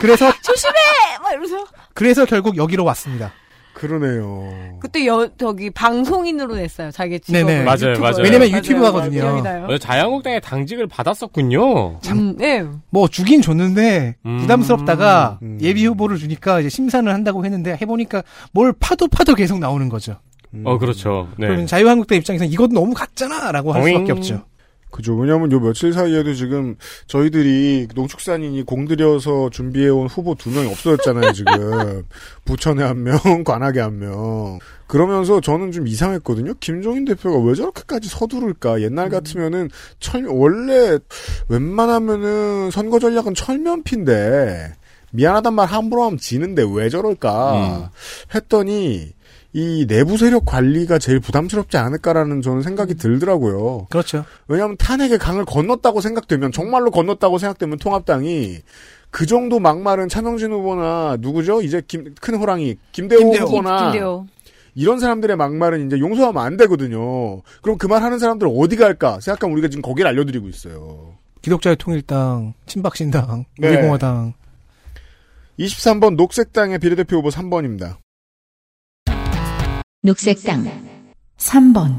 [0.00, 0.74] 그래서 조심해!
[1.22, 1.64] 막 이러면서.
[1.94, 3.32] 그래서 결국 여기로 왔습니다.
[3.82, 4.78] 그러네요.
[4.78, 6.92] 그때 여, 저기, 방송인으로 냈어요.
[6.92, 7.44] 자기 직업을.
[7.44, 7.64] 네네.
[7.64, 7.98] 맞아요.
[7.98, 8.16] 맞아요.
[8.18, 9.78] 왜냐면 맞아요, 유튜브 맞아요.
[9.78, 11.98] 자유한국당의 당직을 받았었군요.
[12.12, 12.64] 음, 네.
[12.90, 14.38] 뭐 주긴 줬는데 음.
[14.38, 15.58] 부담스럽다가 음.
[15.60, 20.16] 예비 후보를 주니까 이제 심사를 한다고 했는데 해보니까 뭘 파도 파도 계속 나오는 거죠.
[20.64, 21.28] 어, 그렇죠.
[21.38, 21.46] 네.
[21.46, 23.82] 그러면 자유한국당 입장에서는 이건 너무 같잖아라고 할.
[23.82, 24.44] 수밖에 없죠.
[24.92, 25.16] 그죠.
[25.16, 32.04] 왜냐면 요 며칠 사이에도 지금 저희들이 농축산인이 공들여서 준비해온 후보 두 명이 없어졌잖아요, 지금.
[32.44, 34.58] 부천에 한 명, 관악에 한 명.
[34.86, 36.52] 그러면서 저는 좀 이상했거든요.
[36.60, 38.82] 김종인 대표가 왜 저렇게까지 서두를까?
[38.82, 40.98] 옛날 같으면은 철, 원래
[41.48, 44.74] 웬만하면은 선거 전략은 철면피인데,
[45.12, 47.90] 미안하단 말 함부로 하면 지는데 왜 저럴까?
[48.34, 49.12] 했더니,
[49.54, 53.86] 이 내부 세력 관리가 제일 부담스럽지 않을까라는 저는 생각이 들더라고요.
[53.90, 54.24] 그렇죠.
[54.48, 58.60] 왜냐하면 탄핵의 강을 건넜다고 생각되면 정말로 건넜다고 생각되면 통합당이
[59.10, 61.60] 그 정도 막말은 차명진 후보나 누구죠?
[61.60, 63.46] 이제 김, 큰 호랑이 김대호, 김대호.
[63.46, 64.26] 후보나 김대호.
[64.74, 67.42] 이런 사람들의 막말은 이제 용서하면 안 되거든요.
[67.60, 71.12] 그럼 그 말 하는 사람들은 어디 갈까 생각하면 우리가 지금 거기를 알려드리고 있어요.
[71.42, 73.68] 기독자의 통일당, 친박신당, 네.
[73.68, 74.32] 우리공화당.
[75.58, 77.96] 23번 녹색당의 비례대표 후보 3번입니다.
[80.04, 80.66] 녹색당
[81.38, 81.94] 3번,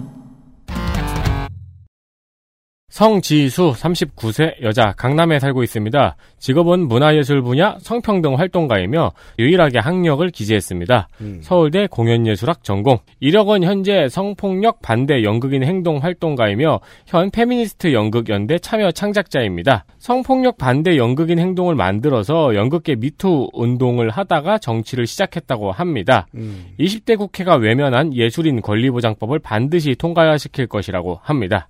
[2.94, 6.16] 성지수 39세 여자 강남에 살고 있습니다.
[6.38, 11.08] 직업은 문화예술 분야 성평등 활동가이며 유일하게 학력을 기재했습니다.
[11.22, 11.40] 음.
[11.42, 13.00] 서울대 공연예술학 전공.
[13.20, 19.86] 이력은 현재 성폭력 반대 연극인 행동 활동가이며 현 페미니스트 연극 연대 참여 창작자입니다.
[19.98, 26.28] 성폭력 반대 연극인 행동을 만들어서 연극계 미투 운동을 하다가 정치를 시작했다고 합니다.
[26.36, 26.66] 음.
[26.80, 31.70] 20대 국회가 외면한 예술인 권리보장법을 반드시 통과시킬 것이라고 합니다.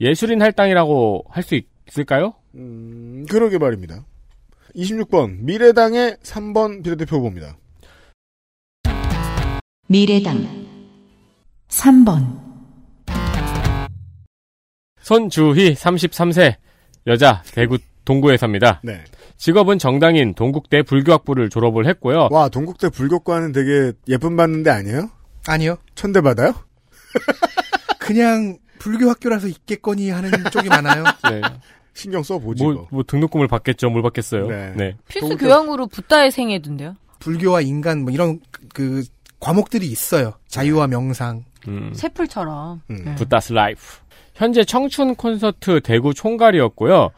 [0.00, 2.34] 예술인 할당이라고 할 수 있을까요?
[2.54, 4.04] 음, 그러게 말입니다.
[4.74, 7.56] 26번 미래당의 3번 비례대표 후보입니다.
[9.88, 10.66] 미래당
[11.68, 12.40] 3번,
[15.00, 16.56] 손주희 33세
[17.06, 18.80] 여자 대구 동구에 삽니다.
[18.82, 19.02] 네.
[19.36, 22.28] 직업은 정당인 동국대 불교학부를 졸업을 했고요.
[22.32, 25.10] 와 동국대 불교과는 되게 예쁨 받는데 아니에요?
[25.46, 25.76] 아니요.
[25.94, 26.52] 천대 받아요?
[28.00, 31.04] 그냥 불교 학교라서 있겠거니 하는 쪽이 많아요.
[31.30, 31.40] 네.
[31.94, 32.88] 신경 써보지 뭐, 뭐.
[32.90, 33.88] 뭐 등록금을 받겠죠.
[33.90, 34.46] 뭘 받겠어요.
[34.48, 34.72] 네.
[34.76, 34.96] 네.
[35.08, 36.96] 필수 교양으로 붓다의 생애던데요.
[37.20, 38.40] 불교와 인간 뭐 이런
[38.74, 39.02] 그
[39.40, 40.34] 과목들이 있어요.
[40.48, 41.44] 자유와 명상.
[41.68, 41.92] 음.
[41.94, 42.82] 세풀처럼.
[42.90, 43.02] 음.
[43.04, 43.14] 네.
[43.14, 43.80] Buddha's life.
[44.34, 47.10] 현재 청춘 콘서트 대구 총괄이었고요.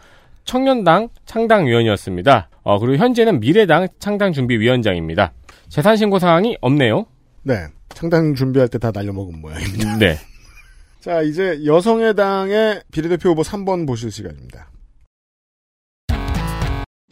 [0.45, 2.49] 청년당 창당위원이었습니다.
[2.63, 5.33] 어, 그리고 현재는 미래당 창당준비위원장입니다.
[5.69, 7.07] 재산신고 사항이 없네요.
[7.43, 7.67] 네.
[7.91, 9.97] 창당 준비할 때 다 날려먹은 모양입니다.
[9.99, 10.17] 네.
[11.01, 14.71] 자, 이제 여성의 당의 비례대표 후보 3번 보실 시간입니다.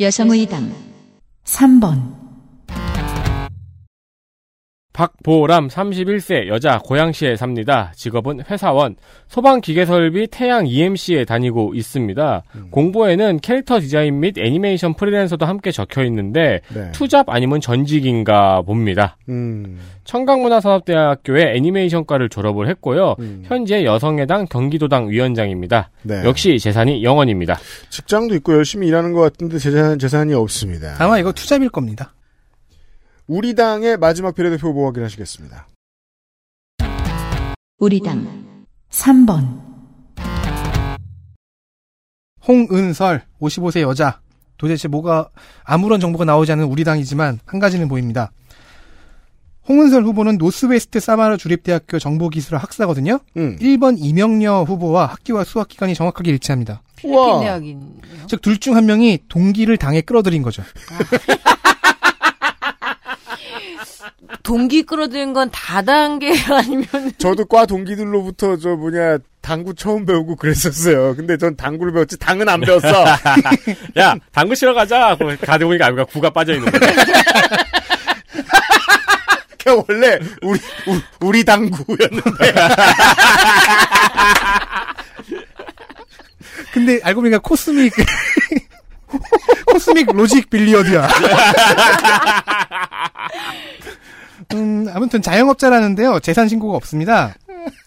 [0.01, 0.73] 여성의당
[1.45, 2.26] 3번,
[4.97, 7.93] 박보람 31세 여자 고양시에 삽니다.
[7.95, 8.97] 직업은 회사원,
[9.29, 12.43] 소방기계설비 태양 EMC에 다니고 있습니다.
[12.71, 16.91] 공보에는 캐릭터 디자인 및 애니메이션 프리랜서도 함께 적혀 있는데 네.
[16.93, 19.19] 투잡 아니면 전직인가 봅니다.
[19.29, 19.79] 음.
[20.05, 23.17] 청강문화산업대학교의 애니메이션과를 졸업을 했고요.
[23.19, 23.43] 음.
[23.45, 25.91] 현재 여성의당 경기도당 위원장입니다.
[26.05, 26.25] 네.
[26.25, 27.59] 역시 재산이 0원입니다.
[27.91, 30.97] 직장도 있고 열심히 일하는 것 같은데 재산, 재산이 없습니다.
[30.99, 32.15] 아마 이거 투잡일 겁니다.
[33.27, 35.67] 우리 당의 마지막 비례대표 후보 확인하시겠습니다.
[37.79, 39.61] 우리 당 3번,
[42.47, 44.21] 홍은설 55세 여자.
[44.57, 45.29] 도대체 뭐가
[45.65, 48.31] 아무런 정보가 나오지 않은 우리 당이지만 한 가지는 보입니다.
[49.69, 53.19] 홍은설 후보는 노스웨스트 사마르 주립대학교 정보기술학 학사거든요.
[53.37, 53.57] 음.
[53.61, 56.83] 1번 이명녀 후보와 학기와 수학 기간이 정확하게 일치합니다.
[56.95, 58.01] 필리핀 대학인.
[58.29, 60.63] 즉둘 중 한 명이 동기를 당에 끌어들인 거죠.
[64.43, 71.15] 동기 끌어들인 건 다단계 아니면 저도 과 동기들로부터 저 뭐냐 당구 처음 배우고 그랬었어요.
[71.15, 72.89] 근데 전 당구를 배웠지 당은 안 배웠어.
[73.99, 75.17] 야, 당구 치러 가자.
[75.41, 76.81] 가다 보니까 아까 구가 빠져 있는 거야.
[79.65, 82.55] 그 원래 우리 우, 우리 당구였는데.
[86.73, 87.93] 근데 알고 보니까 코스믹
[89.67, 91.09] 코스믹 로직 빌리어드야.
[94.55, 96.21] 음, 아무튼 자영업자라는데요.
[96.21, 97.35] 재산 신고가 없습니다.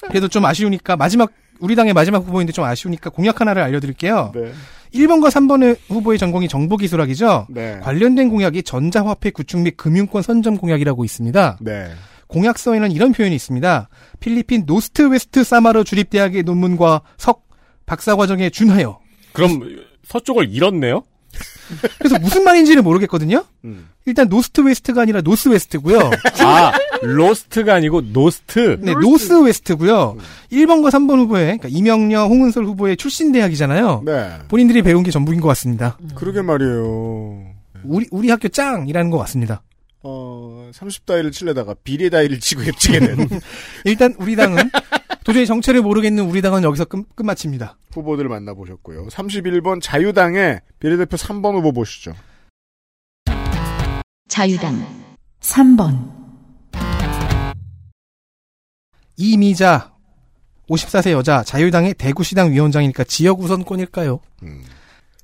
[0.07, 4.31] 그래도 좀 아쉬우니까 마지막 우리 당의 마지막 후보인데 좀 아쉬우니까 공약 하나를 알려드릴게요.
[4.33, 4.51] 네.
[4.93, 7.47] 1번과 3번의 후보의 전공이 정보기술학이죠.
[7.49, 7.79] 네.
[7.81, 11.57] 관련된 공약이 전자화폐 구축 및 금융권 선점 공약이라고 있습니다.
[11.61, 11.91] 네.
[12.27, 13.89] 공약서에는 이런 표현이 있습니다.
[14.19, 17.47] 필리핀 노스트 웨스트 사마르 주립대학의 논문과 석
[17.85, 18.99] 박사 과정에 준하여.
[19.33, 19.61] 그럼
[20.05, 21.03] 서쪽을 잃었네요?
[21.97, 23.43] 그래서 무슨 말인지는 모르겠거든요.
[24.05, 26.09] 일단 노스트 웨스트가 아니라 노스 웨스트고요.
[26.41, 28.77] 아, lost가 아니고 노스트.
[28.81, 30.17] 네, 노스 웨스트고요.
[30.51, 34.03] 1번과 3번 후보의 그러니까 이명려, 홍은설 후보의 출신 대학이잖아요.
[34.05, 34.31] 네.
[34.47, 35.97] 본인들이 배운 게 전부인 것 같습니다.
[36.15, 37.53] 그러게 말이에요.
[37.83, 39.61] 우리 우리 학교 짱이라는 것 같습니다.
[40.01, 43.27] 어, 30다이를 칠려다가 비례 다이를 치고 앱치게 된
[43.85, 44.69] 일단 우리 당은
[45.23, 47.77] 도저히 정체를 모르겠는 우리 당은 여기서 끝, 끝마칩니다.
[47.93, 49.07] 후보들을 만나보셨고요.
[49.07, 52.13] 31번 자유당의 비례대표 3번 후보 보시죠.
[54.27, 54.85] 자유당
[55.41, 56.11] 3번,
[59.17, 59.91] 이미자
[60.69, 64.19] 54세 여자 자유당의 대구시당 위원장이니까 지역 우선권일까요?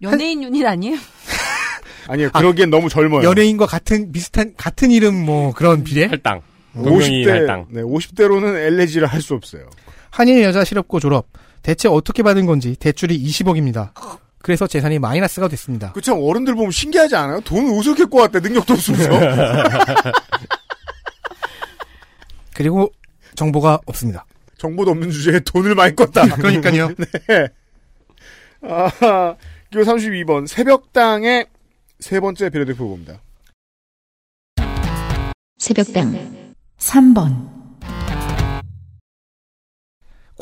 [0.01, 0.97] 연예인 유닛 아니에요?
[2.07, 3.27] 아니요, 그러기엔 너무 젊어요.
[3.27, 6.05] 연예인과 같은 비슷한 같은 이름 뭐 그런 비례?
[6.07, 6.41] 할당.
[6.73, 7.67] 동명이 50대, 할당.
[7.69, 9.69] 네, 50대로는 엘레지를 할 수 없어요.
[10.15, 11.27] 한일 여자 실업고 졸업.
[11.61, 13.91] 대체 어떻게 받은 건지 대출이 20억입니다.
[14.41, 15.91] 그래서 재산이 마이너스가 됐습니다.
[15.91, 17.41] 그참 어른들 보면 신기하지 않아요?
[17.41, 19.09] 돈을 어떻게 꼬았대, 능력도 없으면서.
[22.55, 22.89] 그리고
[23.35, 24.25] 정보가 없습니다.
[24.57, 26.33] 정보도 없는 주제에 돈을 많이 껐다.
[26.39, 26.91] 그러니까요.
[26.95, 27.47] 네.
[28.61, 29.35] 아,
[29.69, 31.47] 교 32번 새벽당의
[31.99, 33.19] 세 번째 비례대표 후보입니다.
[35.57, 37.64] 새벽당 3번,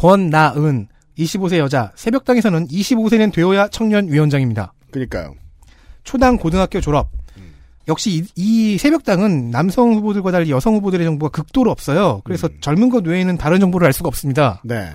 [0.03, 4.73] 권나은 25세 여자 새벽당에서는 25세는 되어야 청년 위원장입니다.
[4.91, 5.33] 그니까요.
[6.03, 7.09] 초당 고등학교 졸업.
[7.87, 12.19] 역시 이, 이 새벽당은 남성 후보들과 달리 여성 후보들의 정보가 극도로 없어요.
[12.25, 14.61] 그래서 젊은 것 외에는 다른 정보를 알 수가 없습니다.
[14.65, 14.91] 네.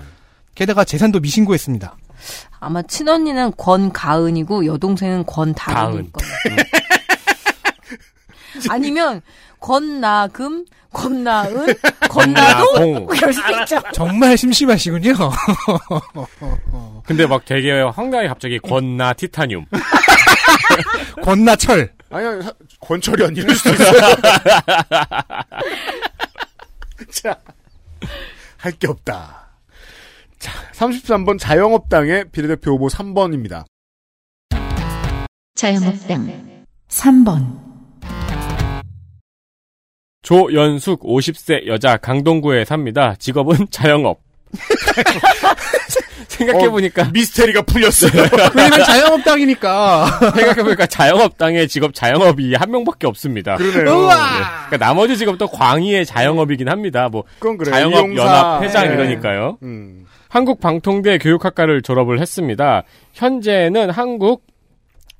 [0.53, 1.95] 게다가 재산도 미신고했습니다.
[2.59, 6.11] 아마 친언니는 권가은이고 여동생은 권다은일 다은.
[6.11, 6.57] 거예요.
[8.69, 9.21] 아니면
[9.59, 11.67] 권나금, 권나은,
[12.09, 13.05] 권나동.
[13.07, 13.81] 그럴 수도 있죠.
[13.93, 15.13] 정말 심심하시군요.
[17.05, 19.65] 근데 막 되게 황당하게 갑자기 권나 티타늄.
[21.23, 21.93] 권나 철.
[22.11, 24.01] 아니야, 사- 권철이 안 이럴 수도 있어요.
[27.11, 27.37] 자,
[28.57, 29.47] 할 게 없다.
[30.39, 33.65] 자, 33번 자영업당의 비례대표 후보 3번입니다.
[35.55, 37.68] 자영업당 3번,
[40.21, 43.15] 조연숙 50세 여자 강동구에 삽니다.
[43.19, 44.19] 직업은 자영업.
[46.27, 47.03] 생각해보니까.
[47.03, 48.11] 어, 미스테리가 풀렸어요.
[48.55, 50.19] 왜냐면 자영업당이니까.
[50.35, 53.55] 생각해보니까 자영업당의 직업 자영업이 한 명밖에 없습니다.
[53.57, 53.83] 그러네요.
[54.07, 54.13] 네.
[54.67, 57.09] 그러니까 나머지 직업도 광희의 자영업이긴 합니다.
[57.09, 57.73] 뭐 그건 그래요.
[57.73, 58.21] 자영업 이용사.
[58.23, 58.93] 연합 회장 네.
[58.93, 59.57] 이러니까요.
[59.63, 60.05] 음.
[60.29, 62.83] 한국방통대 교육학과를 졸업을 했습니다.
[63.13, 64.45] 현재는 한국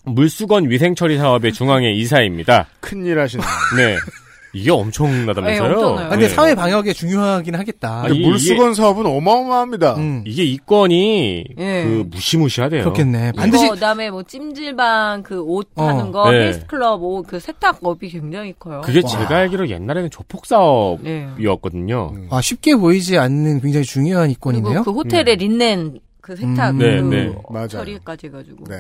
[0.06, 2.68] 물수건 위생처리 사업의 중앙회 이사입니다.
[2.80, 3.44] 큰일 하시네.
[3.78, 3.98] 네.
[4.54, 5.68] 이게 엄청나다면서요?
[5.68, 6.06] 네, 엄청나요.
[6.08, 6.34] 아, 근데 네.
[6.34, 8.04] 사회 방역에 중요하긴 하겠다.
[8.04, 9.96] 아니, 물수건 사업은 어마어마합니다.
[9.96, 11.84] 음, 이게 이건이 예.
[11.84, 12.82] 그 무시무시하대요.
[12.82, 13.34] 그렇겠네.
[13.34, 16.48] 반드시 그다음에 뭐 찜질방 그옷 어, 하는 거 네.
[16.48, 18.82] 헬스클럽 옷그 세탁업이 굉장히 커요.
[18.82, 19.10] 그게 와.
[19.10, 20.48] 제가 알기로 옛날에는 조폭 네.
[20.50, 22.14] 사업이었거든요.
[22.30, 24.84] 아, 쉽게 보이지 않는 굉장히 중요한 이권이네요.
[24.84, 26.78] 그리고 그 호텔에 린넨 그 세탁 음.
[26.80, 27.36] 그 네, 네.
[27.50, 27.68] 맞아요.
[27.68, 28.76] 처리까지 해가지고 네.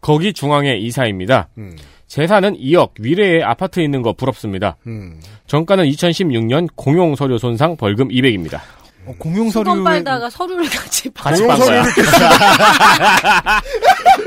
[0.00, 1.48] 거기 중앙회 이사입니다.
[1.58, 1.76] 음.
[2.16, 4.76] 재산은 2억, 위례에 아파트 있는 거 부럽습니다.
[4.86, 5.18] 음.
[5.46, 8.60] 정가는 2016년 공용 서류 손상 벌금 200입니다.
[9.06, 11.30] 어, 공용 수건 서류 빨다가 서류를 같이 봐.
[11.32, 11.84] 같이 공용 빤 거야.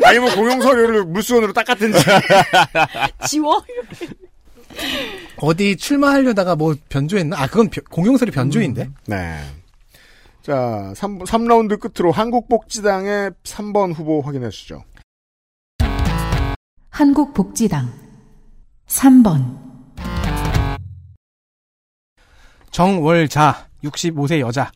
[0.03, 1.99] 아니 면 공용 서류를 물수건으로 닦았든지.
[3.29, 3.63] 지워?
[5.37, 7.39] 어디 출마하려다가 뭐 변조했나?
[7.39, 8.89] 아, 그건 벼- 공용 서류 변조인데.
[9.05, 9.37] 네.
[10.41, 14.83] 자, 3, 3라운드 끝으로 한국복지당의 3번 후보 확인해 주시죠.
[16.95, 17.91] 한국복지당
[18.87, 19.57] 3번,
[22.71, 24.71] 정월자 65세 여자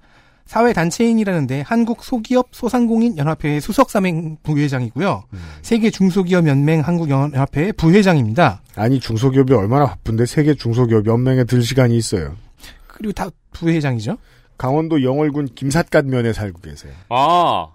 [0.45, 5.23] 사회 단체인이라는데 한국 소기업 소상공인 연합회의 수석 사맹 부회장이고요.
[5.61, 8.63] 세계 중소기업 연맹 한국 연합회의 부회장입니다.
[8.75, 12.35] 아니, 중소기업이 얼마나 바쁜데 세계 중소기업 연맹에 들 시간이 있어요.
[12.87, 14.17] 그리고 다 부회장이죠.
[14.57, 16.91] 강원도 영월군 김삿갓면에 살고 계세요.
[17.07, 17.67] 아,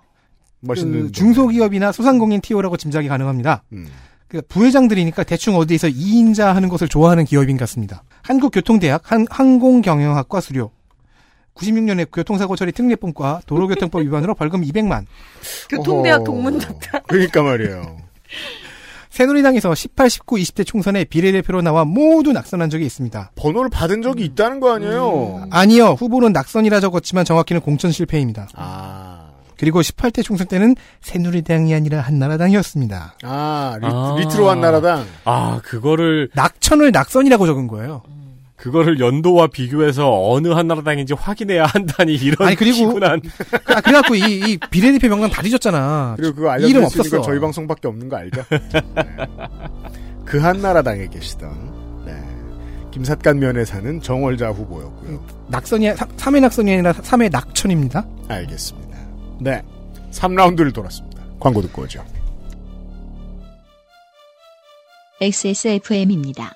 [0.61, 1.05] 멋있는.
[1.05, 3.63] 그 중소기업이나 소상공인 TO라고 짐작이 가능합니다.
[3.73, 3.87] 음.
[4.29, 8.03] 그 부회장들이니까 대충 어디에서 2인자 하는 것을 좋아하는 기업인 같습니다.
[8.23, 10.71] 한국교통대학 한, 항공경영학과 수료.
[11.55, 15.05] 96년에 교통사고 처리 특례법과 도로교통법 위반으로 벌금 200만.
[15.69, 16.25] 교통대학.
[16.25, 17.03] 동문doctor.
[17.07, 17.99] 그러니까 말이에요.
[19.11, 23.31] 새누리당에서 18, 19, 20대 총선에 비례대표로 나와 모두 낙선한 적이 있습니다.
[23.37, 25.47] 번호를 받은 적이 있다는 거 아니에요?
[25.53, 25.91] 아니요.
[25.91, 28.49] 후보는 낙선이라 적었지만 정확히는 공천 실패입니다.
[28.57, 29.14] 아.
[29.59, 33.17] 그리고 18대 총선 때는 새누리당이 아니라 한나라당이었습니다.
[33.23, 33.79] 아,
[34.19, 35.05] 리, 트로 한나라당.
[35.25, 38.03] 아, 그거를 낙천을 낙선이라고 적은 거예요.
[38.57, 43.21] 그거를 연도와 비교해서 어느 한나라당인지 확인해야 한다니 이런 아니, 그리고- 피곤한
[43.67, 46.15] 아, 그래갖고 이, 이 비례대표 명단 다 뒤졌잖아.
[46.17, 47.17] 그리고 그거 이름 알려드릴 수 있는 없었어.
[47.17, 48.43] 건 저희 방송밖에 없는 거 알죠?
[48.51, 48.61] 네.
[50.25, 52.15] 그 한나라당에 계시던 네.
[52.93, 55.23] 김삿간면에 사는 정월자 후보였고요.
[55.49, 58.07] 낙선이, 3회 낙선이 아니라 3회 낙천입니다.
[58.29, 58.94] 알겠습니다.
[59.45, 59.63] 네.
[60.11, 61.23] 3라운드를 돌았습니다.
[61.39, 62.03] 광고 듣고 오죠.
[65.21, 66.55] XSFM입니다.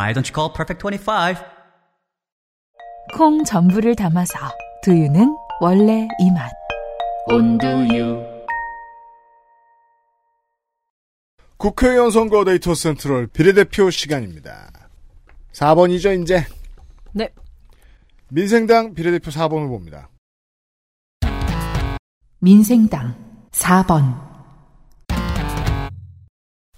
[0.00, 1.44] Why don't you call Perfect 25?
[3.14, 4.32] 콩 전부를 담아서
[4.82, 6.50] 두유는 원래 이 맛.
[7.30, 8.24] 온두유
[11.58, 14.70] 국회의원 선거 데이터 센트럴 비례대표 시간입니다.
[15.52, 16.46] 4번이죠, 이제.
[17.12, 17.28] 네.
[18.28, 20.08] 민생당 비례대표 4번 후보입니다.
[22.38, 23.14] 민생당
[23.50, 24.29] 4번.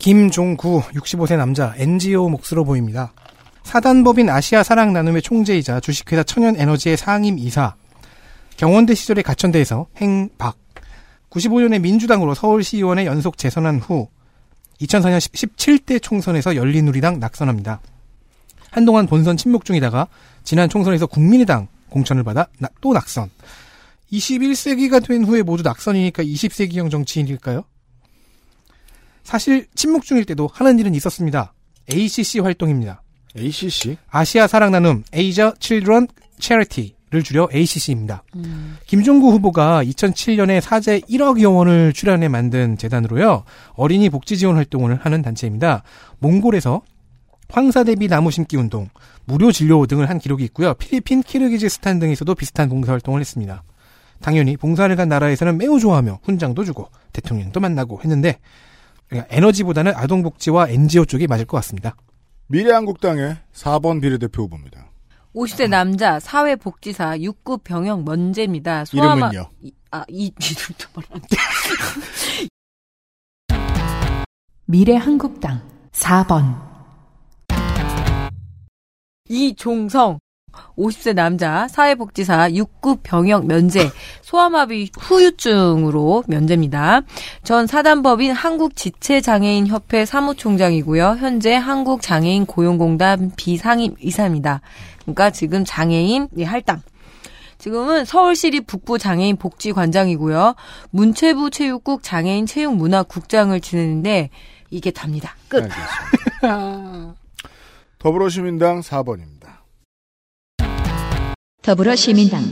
[0.06, 3.12] 김종구 65세 남자 NGO 몫으로 보입니다.
[3.62, 7.76] 사단법인 아시아 사랑 나눔의 총재이자 주식회사 천연에너지의 상임 이사,
[8.56, 10.56] 경원대 시절에 가천대에서 행박,
[11.30, 14.08] 95년에 민주당으로 서울시의원에 연속 재선한 후
[14.80, 17.80] 2004년 17대 총선에서 열린우리당 낙선합니다.
[18.72, 20.08] 한동안 본선 침묵 중이다가
[20.42, 23.30] 지난 총선에서 국민의당 공천을 받아 나- 또 낙선.
[24.10, 27.62] 21세기가 된 후에 모두 낙선이니까 20세기형 정치인일까요?
[29.24, 31.52] 사실 침묵 중일 때도 하는 일은 있었습니다.
[31.92, 33.02] ACC 활동입니다.
[33.38, 33.96] ACC?
[34.10, 38.24] 아시아 사랑 나눔 Asia Children Charity를 줄여 ACC입니다.
[38.86, 43.44] 김종구 후보가 2007년에 사제 1억여 원을 출연해 만든 재단으로요.
[43.74, 45.82] 어린이 복지 지원 활동을 하는 단체입니다.
[46.18, 46.82] 몽골에서
[47.48, 48.88] 황사 대비 나무 심기 운동,
[49.26, 50.72] 무료 진료 등을 한 기록이 있고요.
[50.74, 53.62] 필리핀, 키르기즈스탄 등에서도 비슷한 봉사 활동을 했습니다.
[54.22, 58.38] 당연히 봉사를 간 나라에서는 매우 좋아하며 훈장도 주고 대통령도 만나고 했는데
[59.12, 61.94] 그러니까 에너지보다는 아동복지와 NGO 쪽이 맞을 것 같습니다.
[62.46, 64.90] 미래한국당의 4번 비례대표 후보입니다.
[65.34, 68.84] 50세 남자 사회복지사 6급 병역 면제입니다.
[68.92, 69.48] 이름은요?
[69.60, 71.22] 이- 아, 이 이름도 말안
[74.66, 75.60] 미래한국당
[75.92, 76.72] 4번.
[79.28, 80.18] 이종성
[80.76, 83.90] 50세 남자 사회복지사 6급 병역 면제
[84.22, 87.02] 소아마비 후유증으로 면제입니다.
[87.44, 91.16] 전 사단법인 한국지체장애인협회 사무총장이고요.
[91.18, 94.60] 현재 한국장애인 고용공단 비상임 이사입니다.
[95.02, 96.82] 그러니까 지금 장애인 예, 할당
[97.58, 100.56] 지금은 서울시립 북부 장애인 복지관장이고요.
[100.90, 104.30] 문체부 체육국 장애인 체육문화국장을 지내는데
[104.70, 105.36] 이게 답니다.
[105.48, 105.68] 끝.
[108.00, 109.41] 더불어시민당 4번입니다.
[111.62, 112.42] 더불어시민당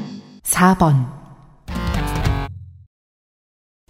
[0.44, 1.04] 4번.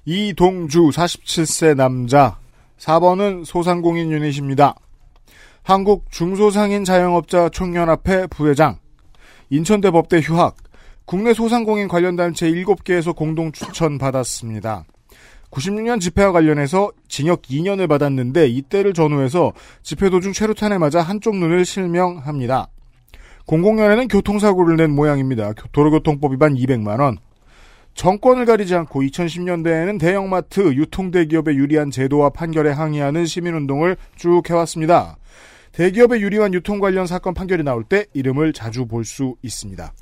[0.07, 2.39] 이동주 47세 남자
[2.79, 4.75] 4번은 소상공인 유닛입니다.
[5.63, 8.79] 한국 중소상인 자영업자 총연합회 부회장
[9.51, 10.57] 인천대 법대 휴학
[11.05, 14.87] 국내 소상공인 관련 단체 7개에서 공동 추천 받았습니다.
[15.51, 22.71] 96년 집회와 관련해서 징역 2년을 받았는데 이때를 전후해서 집회 도중 최루탄에 맞아 한쪽 눈을 실명합니다.
[23.51, 25.53] 00년에는 교통사고를 낸 모양입니다.
[25.55, 27.17] 교- 도로교통법 위반 200만원.
[27.95, 35.17] 정권을 가리지 않고 2010년대에는 대형마트, 유통대기업에 유리한 제도와 판결에 항의하는 시민운동을 쭉 해왔습니다.
[35.73, 39.93] 대기업에 유리한 유통 관련 사건 판결이 나올 때 이름을 자주 볼 수 있습니다.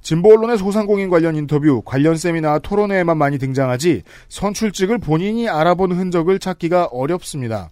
[0.00, 6.86] 진보 언론의 소상공인 관련 인터뷰, 관련 세미나, 토론회에만 많이 등장하지 선출직을 본인이 알아본 흔적을 찾기가
[6.92, 7.68] 어렵습니다.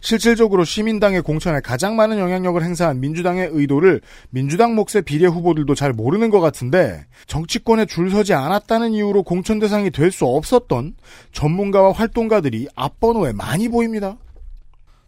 [0.00, 6.30] 실질적으로 시민당의 공천에 가장 많은 영향력을 행사한 민주당의 의도를 민주당 몫의 비례 후보들도 잘 모르는
[6.30, 10.94] 것 같은데 정치권에 줄 서지 않았다는 이유로 공천 대상이 될 수 없었던
[11.32, 14.16] 전문가와 활동가들이 앞번호에 많이 보입니다.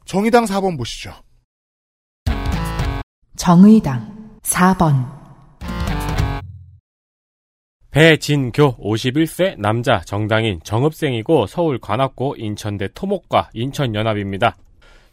[0.05, 1.13] 정의당 4번 보시죠.
[3.37, 5.18] 정의당 4번.
[7.91, 14.57] 배진교 51세 남자 정당인 정읍생이고 서울 관악고 인천대 토목과 인천연합입니다.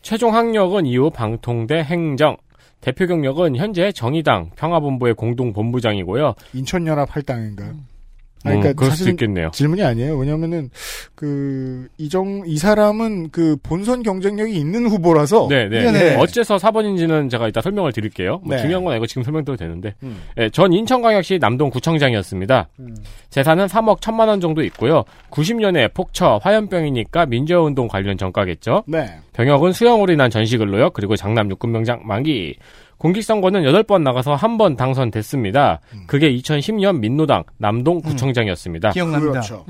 [0.02, 2.38] 최종 학력은 이후 방통대 행정,
[2.82, 6.36] 대표 경력은 현재 정의당 평화본부의 공동본부장이고요.
[6.54, 7.72] 인천연합 할당인가요?
[7.72, 7.88] 음,
[8.44, 9.50] 그럴 수도 있겠네요.
[9.52, 10.18] 질문이 아니에요.
[10.18, 10.70] 왜냐면은
[11.16, 15.92] 그 이정 이 사람은 그 본선 경쟁력이 있는 후보라서 네, 네.
[15.92, 16.16] 네.
[16.16, 18.42] 어째서 4번인지는 제가 이따 설명을 드릴게요.
[18.44, 18.62] 뭐 네.
[18.62, 19.96] 중요한 건 아니고 지금 설명드려도 되는데.
[20.04, 20.22] 음.
[20.38, 22.70] 예, 전 인천광역시 남동구청장이었습니다.
[23.30, 25.04] 재산은 3억 1천만 원 정도 있고요.
[25.32, 28.84] 90년에 폭처, 화염병이니까 민주화운동 관련 전과겠죠.
[28.88, 29.18] 네.
[29.34, 30.92] 병역은 수영으로 인한 전시근로요.
[30.92, 32.56] 그리고 장남 육군병장 만기.
[32.98, 35.82] 공직선거는 8번 나가서 한 번 당선됐습니다.
[36.08, 38.92] 그게 2010년 민노당 남동구청장이었습니다.
[38.92, 39.32] 기억납니다.
[39.32, 39.66] 그렇죠.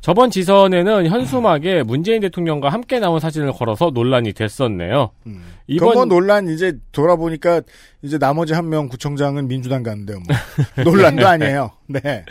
[0.00, 5.10] 저번 지선에는 현수막에 문재인 대통령과 함께 나온 사진을 걸어서 논란이 됐었네요.
[5.66, 7.62] 이번 뭐 논란 이제 돌아보니까
[8.02, 10.18] 이제 나머지 한 명 구청장은 민주당 갔는데요.
[10.20, 10.36] 뭐.
[10.84, 11.72] 논란도 아니에요.
[11.88, 12.24] 네.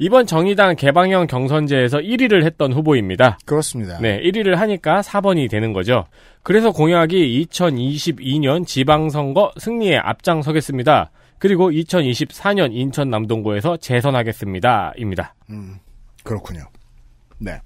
[0.00, 3.38] 이번 정의당 개방형 경선제에서 1위를 했던 후보입니다.
[3.44, 3.98] 그렇습니다.
[4.00, 6.06] 네, 1위를 하니까 4번이 되는 거죠.
[6.44, 11.10] 그래서 공약이 2022년 지방선거 승리에 앞장서겠습니다.
[11.38, 14.94] 그리고 2024년 인천 남동구에서 재선하겠습니다.
[14.96, 15.34] 입니다.
[15.50, 15.78] 음,
[16.22, 16.62] 그렇군요.
[17.38, 17.60] 네.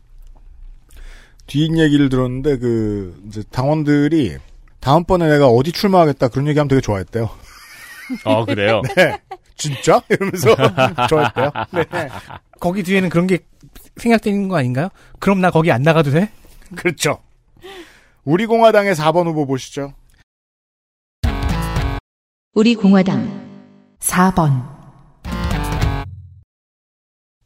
[1.47, 4.36] 뒷 얘기를 들었는데 그 이제 당원들이
[4.81, 7.28] 다음번에 내가 어디 출마하겠다 그런 얘기하면 되게 좋아했대요.
[8.25, 8.81] 어, 그래요?
[8.97, 9.19] 네.
[9.56, 10.00] 진짜?
[10.10, 10.55] 이러면서
[11.08, 11.50] 좋아했대요.
[11.72, 12.08] 네.
[12.60, 13.39] 거기 뒤에는 그런 게
[13.97, 14.89] 생각되는 거 아닌가요?
[15.18, 16.31] 그럼 나 거기 안 나가도 돼?
[16.76, 17.18] 그렇죠.
[18.24, 19.94] 우리 공화당의 4번 후보 보시죠.
[22.55, 24.70] 우리 공화당 4번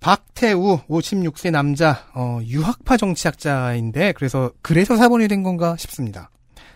[0.01, 6.31] 박태우 56세 남자 어, 유학파 정치학자인데 그래서 그래서 4번이 된 건가 싶습니다.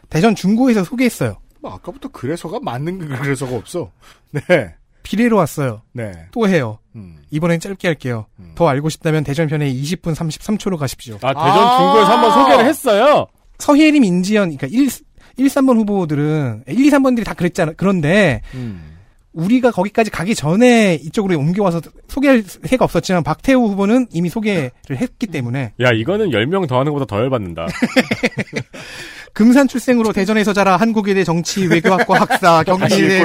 [0.09, 1.37] 대전 중고에서 소개했어요.
[1.61, 3.93] 뭐 아까부터 그래서가 맞는 그 그래서가 없어.
[4.33, 4.75] 네.
[5.03, 5.83] 비례로 왔어요.
[5.93, 6.13] 네.
[6.33, 6.79] 또 해요.
[6.95, 7.19] 음.
[7.31, 8.27] 이번엔 짧게 할게요.
[8.55, 11.19] 더 알고 싶다면 대전편에 20분 33초로 가십시오.
[11.23, 13.27] 아, 대전 중고에서 한번 소개를 했어요.
[13.59, 14.89] 서희애림 인지연, 그러니까 1,
[15.37, 17.73] 1, 3번 후보들은, 1, 2, 3번들이 다 그랬잖아.
[17.77, 18.97] 그런데, 음.
[19.33, 25.73] 우리가 거기까지 가기 전에 이쪽으로 옮겨와서 소개할 새가 없었지만, 박태우 후보는 이미 소개를 했기 때문에,
[25.81, 27.67] 야, 이거는 10명 더 하는 것보다 더 열받는다.
[29.33, 33.19] 금산 출생으로 대전에서 자라 한국외대 정치 외교학과 학사, 경기대.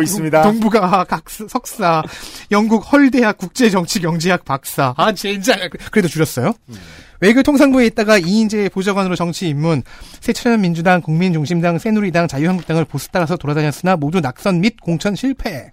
[0.43, 2.03] 동북아학 학사- 석사,
[2.51, 4.93] 영국 헐대학 국제정치경제학 박사.
[4.97, 5.55] 아, 진짜.
[5.91, 6.53] 그래도 줄였어요.
[7.21, 9.81] 외교통상부에 있다가 이인재 보좌관으로 정치 입문,
[10.19, 15.71] 새천년 민주당, 국민중심당, 새누리당, 자유한국당을 보스 따라서 돌아다녔으나 모두 낙선 및 공천 실패.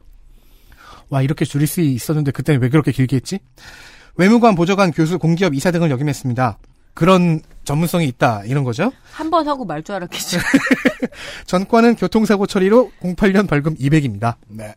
[1.10, 3.38] 와, 이렇게 줄일 수 있었는데 그때는 왜 그렇게 길게 했지?
[4.16, 6.58] 외무관, 보좌관, 교수, 공기업 이사 등을 역임했습니다.
[6.94, 8.92] 그런 전문성이 있다, 이런 거죠.
[9.12, 10.38] 한 번 하고 말 줄 알았겠지.
[11.46, 14.36] 전과는 교통사고 처리로 08년 벌금 200입니다.
[14.48, 14.74] 네.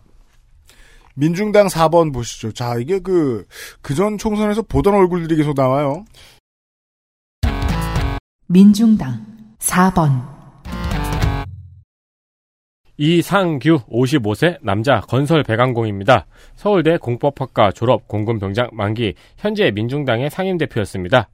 [1.16, 2.52] 민중당 4번 보시죠.
[2.52, 3.46] 자, 이게 그,
[3.82, 6.04] 그전 총선에서 보던 얼굴들이 계속 나와요.
[8.48, 9.26] 민중당
[9.60, 10.36] 4번
[12.98, 16.28] 이상규 55세 남자 건설 배관공입니다.
[16.56, 21.28] 서울대 공법학과 졸업 공군병장 만기 현재 민중당의 상임대표였습니다.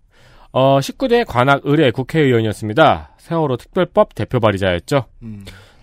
[0.53, 3.11] 어, 19대 관악 의뢰 국회의원이었습니다.
[3.17, 5.05] 세월호 특별법 대표 발의자였죠.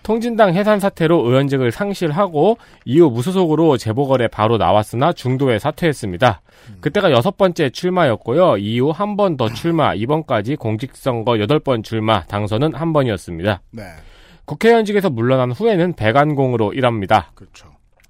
[0.03, 6.41] 통진당 해산 사태로 의원직을 상실하고 이후 무소속으로 재보궐에 바로 나왔으나 중도에 사퇴했습니다.
[6.81, 8.57] 그때가 여섯 번째 출마였고요.
[8.57, 13.61] 이후 한 번 더 출마, 이번까지 공직선거 여덟 번 출마, 당선은 한 번이었습니다.
[13.71, 13.83] 네.
[14.45, 17.31] 국회의원직에서 물러난 후에는 배관공으로 일합니다.
[17.35, 17.67] 그렇죠.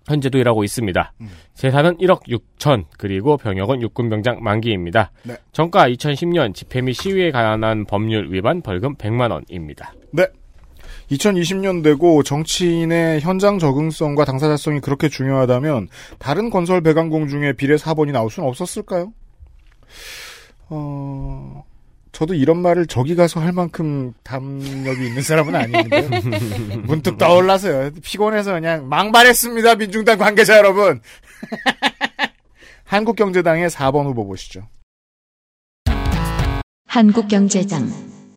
[0.09, 1.13] 현재도 일하고 있습니다.
[1.53, 5.11] 재산은 1억 6천, 그리고 병역은 육군병장 만기입니다.
[5.23, 5.37] 네.
[5.51, 9.93] 정가 2010년 집회 및 시위에 관한 법률 위반 벌금 100만 원입니다.
[10.11, 10.25] 네.
[11.11, 18.29] 2020년 되고 정치인의 현장 적응성과 당사자성이 그렇게 중요하다면 다른 건설 배관공 중에 비례 4번이 나올
[18.29, 19.13] 수는 없었을까요?
[20.69, 21.63] 어,
[22.11, 26.09] 저도 이런 말을 저기 가서 할 만큼 담력이 있는 사람은 아닌데
[26.83, 27.91] 문득 떠올라서요.
[28.03, 29.75] 피곤해서 그냥 망발했습니다.
[29.75, 31.01] 민중당 관계자 여러분.
[32.85, 34.67] 한국경제당의 4번 후보 보시죠.
[36.87, 37.87] 한국경제당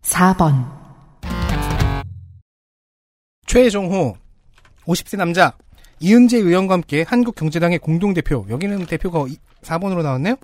[0.02, 0.70] 4번
[3.46, 4.14] 최종호
[4.84, 5.56] 50세 남자
[6.00, 9.24] 이은재 의원과 함께 한국경제당의 공동대표 여기는 대표가
[9.62, 10.36] 4번으로 나왔네요.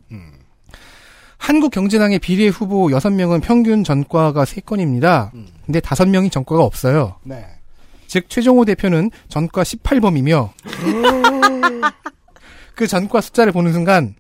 [1.38, 5.30] 한국경제당의 비례 후보 6명은 평균 전과가 3건입니다.
[5.64, 7.16] 근데 5명이 전과가 없어요.
[7.24, 7.44] 네.
[8.06, 10.50] 즉 최종호 대표는 전과 18범이며
[12.74, 14.14] 그 전과 숫자를 보는 순간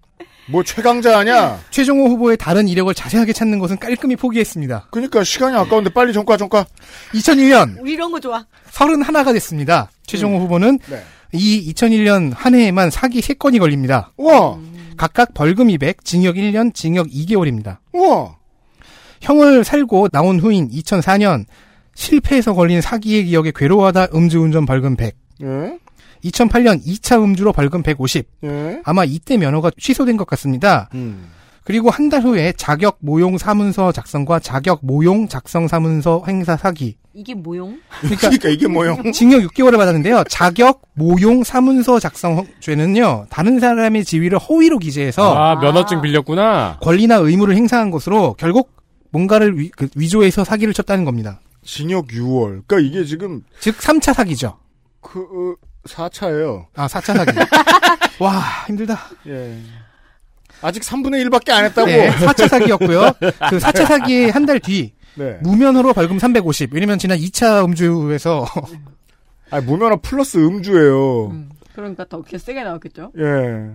[0.50, 1.60] 뭐 최강자 아냐?
[1.70, 4.88] 최종호 후보의 다른 이력을 자세하게 찾는 것은 깔끔히 포기했습니다.
[4.90, 6.66] 그러니까 시간이 아까운데 빨리 전과 전과.
[7.12, 8.46] 2001년 우리 이런 거 좋아.
[8.70, 9.90] 31가 됐습니다.
[10.06, 11.02] 최종호 후보는 네.
[11.32, 14.12] 이 2001년 한 해에만 사기 3건이 걸립니다.
[14.16, 14.58] 우와.
[14.98, 17.78] 각각 벌금 200, 징역 1년, 징역 2개월입니다.
[17.94, 18.36] 우와.
[19.22, 21.44] 형을 살고 나온 후인 2004년
[21.94, 25.16] 실패해서 걸린 사기의 기억에 괴로워하다 음주운전 벌금 100.
[25.42, 25.78] 예?
[26.24, 28.26] 2008년 2차 음주로 벌금 150.
[28.44, 28.80] 예?
[28.84, 30.88] 아마 이때 면허가 취소된 것 같습니다.
[30.94, 31.30] 음.
[31.64, 36.96] 그리고 한 달 후에 자격 모용 사문서 작성과 자격 모용 작성 사문서 행사 사기.
[37.18, 37.80] 이게 모용?
[38.00, 39.02] 그러니까, 이게 모용?
[39.10, 40.22] 징역 6개월을 받았는데요.
[40.28, 43.26] 자격 모용 사문서 작성 죄는요.
[43.28, 46.78] 다른 사람의 지위를 허위로 기재해서 아, 면허증 빌렸구나.
[46.80, 48.70] 권리나 의무를 행사한 것으로 결국
[49.10, 51.40] 뭔가를 위, 그 위조해서 사기를 쳤다는 겁니다.
[51.64, 52.62] 징역 6월.
[52.68, 54.56] 그러니까 이게 지금 즉 3차 사기죠.
[55.00, 55.54] 그 어,
[55.88, 56.66] 4차예요.
[56.76, 57.32] 아, 4차 사기.
[58.22, 58.96] 와, 힘들다.
[59.26, 59.58] 예.
[60.62, 61.86] 아직 3분의 1밖에 안 했다고.
[61.88, 63.12] 네, 4차 사기였고요.
[63.50, 65.38] 그 4차 사기의 한달 뒤 네.
[65.42, 66.72] 무면허로 벌금 350.
[66.72, 68.46] 왜냐면 지난 2차 음주에서
[69.50, 71.32] 아, 무면허 플러스 음주예요.
[71.74, 73.12] 그러니까 더 세게 나왔겠죠?
[73.18, 73.70] 예.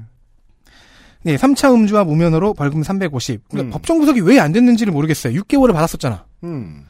[1.26, 3.48] 네, 3차 음주와 무면허로 벌금 350.
[3.50, 3.72] 그러니까 음.
[3.72, 5.34] 법정 구속이 왜 안 됐는지를 모르겠어요.
[5.42, 6.26] 6개월을 받았었잖아.
[6.44, 6.86] 음.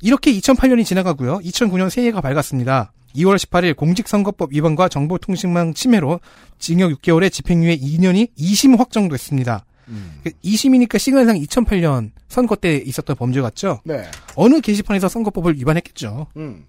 [0.00, 1.38] 이렇게 2008년이 지나가고요.
[1.40, 2.92] 2009년 새해가 밝았습니다.
[3.16, 6.20] 2월 18일 공직선거법 위반과 정보통신망 침해로
[6.58, 9.64] 징역 6개월에 집행유예 2년이 2심 확정됐습니다.
[9.88, 10.20] 음.
[10.44, 13.80] 2심이니까 시간상 2008년 선거 때 있었던 범죄 같죠?
[13.84, 14.04] 네.
[14.34, 16.26] 어느 게시판에서 선거법을 위반했겠죠.
[16.36, 16.66] 음.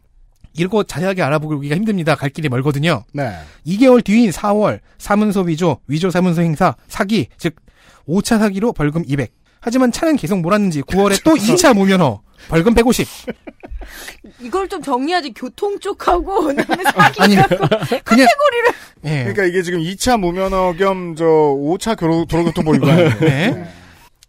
[0.58, 2.16] 이거 자세하게 알아보기가 힘듭니다.
[2.16, 3.04] 갈 길이 멀거든요.
[3.14, 3.34] 네.
[3.68, 7.56] 2개월 뒤인 4월 사문서 위조, 위조 사문서 행사, 사기, 즉
[8.08, 9.34] 5차 사기로 벌금 200.
[9.66, 13.08] 하지만 차는 계속 몰았는지 9월에 또 2차 무면허, 벌금 150.
[14.42, 18.68] 이걸 좀 정리하지 교통 쪽하고 그다음에 사기 아니, 갖고 그냥- 카테고리를
[19.06, 19.10] 예.
[19.24, 22.96] 그러니까 이게 지금 2차 무면허 겸 저 5차 도로, 도로교통법 위반.
[23.20, 23.68] 네.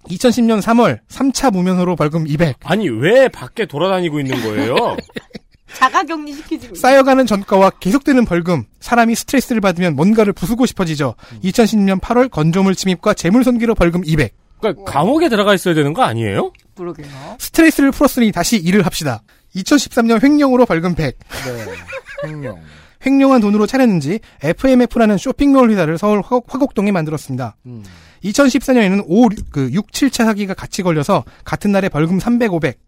[0.09, 2.57] 2010년 3월 3차 무면허로 벌금 200.
[2.65, 4.97] 아니, 왜 밖에 돌아다니고 있는 거예요?
[5.75, 6.71] 자가격리 시키지.
[6.77, 11.15] 쌓여가는 전과와 계속되는 벌금, 사람이 스트레스를 받으면 뭔가를 부수고 싶어지죠.
[11.45, 14.33] 2010년 8월 건조물 침입과 재물 손괴로 벌금 200.
[14.61, 16.53] 그러니까 감옥에 들어가 있어야 되는 거 아니에요?
[16.75, 17.07] 그러게요.
[17.39, 19.23] 스트레스를 풀었으니 다시 일을 합시다.
[19.55, 21.19] 2013년 횡령으로 벌금 100.
[21.19, 22.29] 네.
[22.29, 22.61] 횡령.
[23.05, 27.57] 횡령한 돈으로 차렸는지 FMF라는 쇼핑몰 회사를 서울 화곡, 화곡동에 만들었습니다.
[27.67, 27.85] 음.
[28.25, 32.79] 2014년에는 5, 그 6, 7차 사기가 같이 걸려서 같은 날에 벌금 300, 500.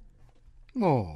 [0.74, 1.06] 뭐.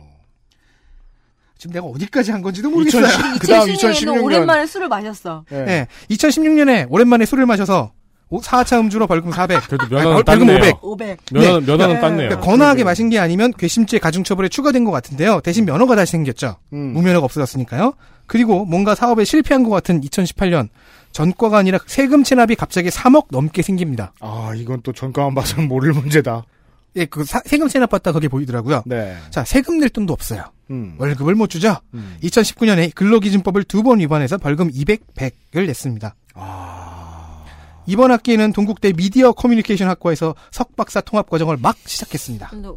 [1.59, 3.05] 지금 내가 어디까지 한 건지도 모르겠어요.
[3.05, 4.25] 2010 그다음 2016년에는 2016년.
[4.25, 5.45] 오랜만에 술을 마셨어.
[5.53, 5.57] 예.
[5.65, 5.87] 네.
[6.11, 7.93] 2016년에 오랜만에 술을 마셔서
[8.41, 9.63] 4차 음주로 벌금 400.
[9.69, 10.59] 그래도 면허는 벌금 땄네요.
[10.59, 10.79] 500.
[10.83, 11.19] 500.
[11.33, 12.01] 면허는, 면허는 네.
[12.01, 12.29] 땄네요.
[12.31, 15.41] 그러니까 거나하게 마신 게 아니면 괘씸죄 가중처벌에 추가된 것 같은데요.
[15.41, 16.57] 대신 면허가 다시 생겼죠.
[16.73, 16.93] 음.
[16.95, 17.95] 무면허가 없어졌으니까요.
[18.27, 20.69] 그리고 뭔가 사업에 실패한 것 같은 2018년
[21.11, 24.13] 전과가 아니라 세금 체납이 갑자기 3억 넘게 생깁니다.
[24.21, 26.45] 아, 이건 또 전가만 봐서는 모를 문제다.
[26.97, 28.83] 예, 그 사- 세금 체납 받다 거기 보이더라고요.
[28.87, 29.17] 네.
[29.31, 30.45] 자, 세금 낼 돈도 없어요.
[30.71, 30.95] 음.
[30.99, 31.77] 월급을 못 주죠.
[31.95, 32.17] 음.
[32.23, 36.15] 2019년에 근로기준법을 두 번 위반해서 벌금 200, 100을 냈습니다.
[36.35, 36.82] 아.
[37.87, 42.49] 이번 학기에는 동국대 미디어 커뮤니케이션 학과에서 석박사 통합 과정을 막 시작했습니다.
[42.49, 42.69] 근데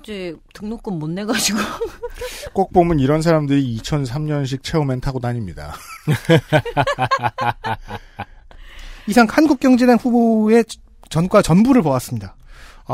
[0.00, 1.58] 이제 등록금 못 내가지고
[2.54, 5.74] 꼭 보면 이런 사람들이 2003년식 체험엔 타고 다닙니다.
[9.06, 10.64] 이상 한국경제당 후보의
[11.10, 12.36] 전과 전부를 보았습니다.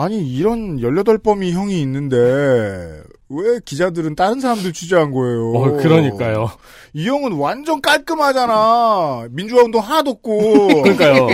[0.02, 5.52] 아니, 이런 18범위 형이 있는데, 왜 기자들은 다른 사람들 취재한 거예요?
[5.52, 6.50] 어, 그러니까요.
[6.94, 9.26] 이 형은 완전 깔끔하잖아.
[9.30, 10.66] 민주화 운동 하나도 없고.
[10.82, 11.28] 그러니까요.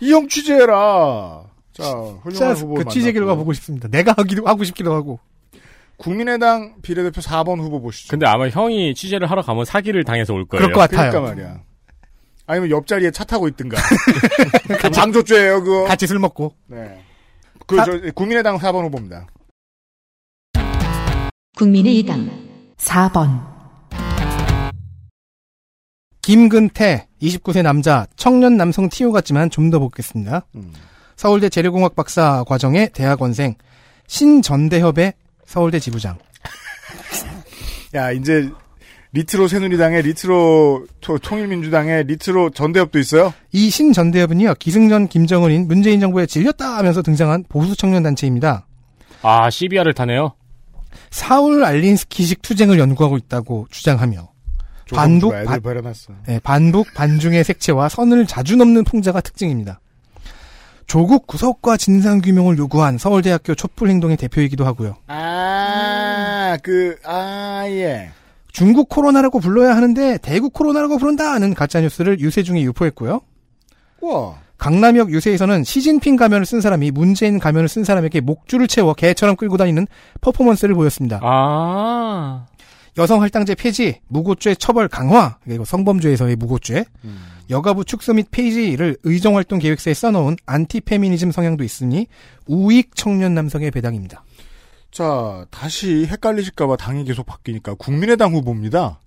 [0.00, 1.42] 이 형 취재해라.
[1.74, 1.84] 자,
[2.22, 3.88] 훌륭한 자, 후보 그 취재 결과 보고 싶습니다.
[3.88, 5.18] 내가 하기도 하고 싶기도 하고.
[5.96, 8.08] 국민의당 비례대표 4번 후보 보시죠.
[8.10, 10.62] 근데 아마 형이 취재를 하러 가면 사기를 당해서 올 거예요.
[10.62, 11.10] 그럴 것 같아요.
[11.10, 11.60] 그러니까 말이야.
[12.48, 13.76] 아니면 옆자리에 차 타고 있든가.
[14.90, 15.84] 장조죄예요 그거.
[15.84, 16.54] 같이 술 먹고.
[16.66, 17.04] 네.
[17.66, 19.26] 그, 저, 국민의당 4번 후보입니다.
[21.56, 22.30] 국민의당
[22.78, 23.46] 4번,
[26.22, 30.46] 김근태, 29세 남자, 청년 남성 TO 같지만 좀 더 보겠습니다.
[30.54, 30.72] 음.
[31.16, 33.56] 서울대 재료공학 박사 과정의 대학원생,
[34.06, 35.12] 신전대협의
[35.44, 36.16] 서울대 지부장.
[37.94, 38.48] 야, 이제,
[39.12, 43.32] 레트로 새누리당에, 레트로 토- 통일민주당에, 레트로 전대협도 있어요?
[43.52, 48.66] 이 신전대협은요, 기승전 김정은인 문재인 정부에 질렸다 하면서 등장한 보수 청년 단체입니다.
[49.22, 50.34] 아, CBR을 타네요?
[51.10, 54.28] 사울 알린스키식 투쟁을 연구하고 있다고 주장하며
[54.94, 55.60] 반북, 반.
[56.26, 59.80] 네, 반북 반중의 색채와 선을 자주 넘는 풍자가 특징입니다.
[60.86, 64.96] 조국 구속과 진상 규명을 요구한 서울대학교 촛불 행동의 대표이기도 하고요.
[65.08, 68.10] 아, 그, 아, 예.
[68.52, 73.20] 중국 코로나라고 불러야 하는데 대국 코로나라고 부른다는 가짜 뉴스를 유세 중에 유포했고요.
[74.00, 74.36] 우와.
[74.58, 79.86] 강남역 유세에서는 시진핑 가면을 쓴 사람이 문재인 가면을 쓴 사람에게 목줄을 채워 개처럼 끌고 다니는
[80.20, 81.20] 퍼포먼스를 보였습니다.
[81.22, 82.46] 아.
[82.98, 86.84] 여성 할당제 폐지, 무고죄 처벌 강화, 그리고 성범죄에서의 무고죄,
[87.48, 92.08] 여가부 축소 및 폐지를 의정활동 계획서에 써놓은 안티페미니즘 성향도 있으니
[92.48, 94.24] 우익 청년 남성의 배당입니다.
[94.90, 99.00] 자, 다시 헷갈리실까봐 당이 계속 바뀌니까 국민의당 후보입니다.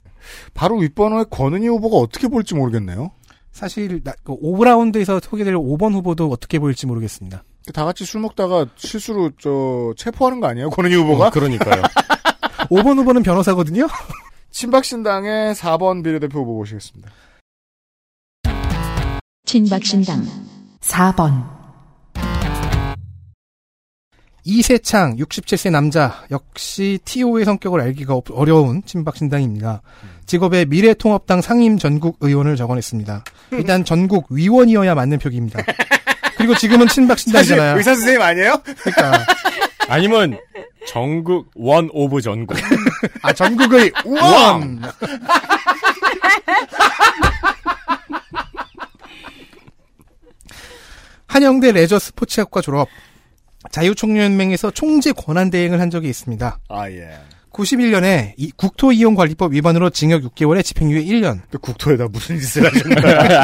[0.54, 3.12] 바로 윗번호의 권은희 후보가 어떻게 볼지 모르겠네요.
[3.52, 7.44] 사실 나, 그 5라운드에서 소개될 5번 후보도 어떻게 보일지 모르겠습니다.
[7.74, 10.70] 다 같이 술 먹다가 실수로 저 체포하는 거 아니에요?
[10.70, 11.28] 권은희 후보가?
[11.28, 11.82] 어, 그러니까요.
[12.70, 13.88] 5번 후보는 변호사거든요.
[14.52, 17.10] 친박신당의 4번 비례대표 후보 모시겠습니다.
[19.46, 20.26] 친박신당
[20.80, 21.61] 4번
[24.44, 29.82] 이세창 67세 남자 역시 TO의 성격을 알기가 없- 어려운 친박신당입니다.
[30.26, 33.24] 직업에 미래통합당 상임 전국 의원을 적어냈습니다.
[33.52, 35.60] 일단 전국 위원이어야 맞는 표기입니다.
[36.38, 37.78] 그리고 지금은 친박신당이잖아요.
[37.78, 38.62] 의사 선생님 아니에요?
[38.64, 39.26] 그러니까
[39.88, 40.40] 아니면
[40.88, 42.58] 전국 one of 전국.
[43.22, 44.82] 아 전국의 one.
[51.28, 52.88] 한영대 레저 스포츠학과 졸업.
[53.72, 56.60] 자유총연맹에서 총재 권한 대행을 한 적이 있습니다.
[56.70, 57.10] 아, 예.
[57.52, 61.40] 91년에 국토이용관리법 위반으로 징역 6개월에 집행유예 1년.
[61.60, 63.42] 국토에다 무슨 짓을 하셨나요?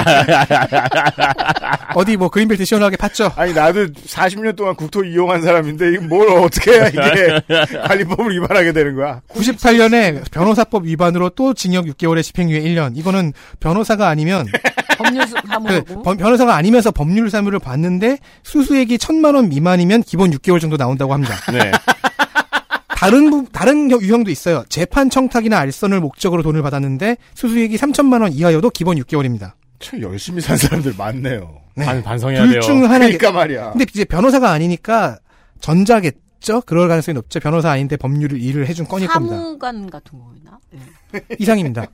[1.95, 3.37] 어디 뭐 그린벨트 시원하게 팠죠?
[3.37, 7.41] 아니, 나도 40년 동안 국토 이용한 사람인데, 이거 뭘 어떻게 해야 이게
[7.85, 9.21] 관리법을 위반하게 되는 거야?
[9.29, 12.95] 98년에 변호사법 위반으로 또 징역 6개월에 집행유예 1년.
[12.95, 14.47] 이거는 변호사가 아니면
[14.97, 20.59] 법률 그 사무하고 번- 변호사가 아니면서 법률 사무를 봤는데 수수액이 천만 원 미만이면 기본 6개월
[20.59, 21.35] 정도 나온다고 합니다.
[21.51, 21.71] 네.
[22.89, 24.63] 다른 부- 다른 형- 유형도 있어요.
[24.69, 29.51] 재판 청탁이나 알선을 목적으로 돈을 받았는데 수수액이 3천만 원 이하여도 기본 6개월입니다.
[29.79, 31.61] 참 열심히 산 사람들 많네요.
[31.75, 32.61] 반, 반성해야 둘 돼요.
[32.61, 32.97] 중 하나.
[32.99, 33.71] 그러니까 말이야.
[33.71, 35.19] 근데 이제 변호사가 아니니까
[35.61, 35.99] 전자
[36.39, 36.61] 겠죠?
[36.61, 37.39] 그럴 가능성이 높죠.
[37.39, 39.35] 변호사 아닌데 법률을 일을 해준 건일 겁니다.
[39.35, 40.59] 사무관 같은 거였나?
[40.71, 41.21] 네.
[41.39, 41.85] 이상입니다.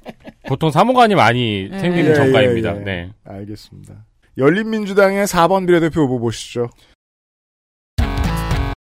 [0.47, 2.75] 보통 사무관이 많이 생기는 예, 정가입니다.
[2.75, 2.83] 예, 예.
[2.83, 3.11] 네.
[3.25, 4.05] 알겠습니다.
[4.37, 6.69] 열린민주당의 4번 비례대표 후보 보시죠.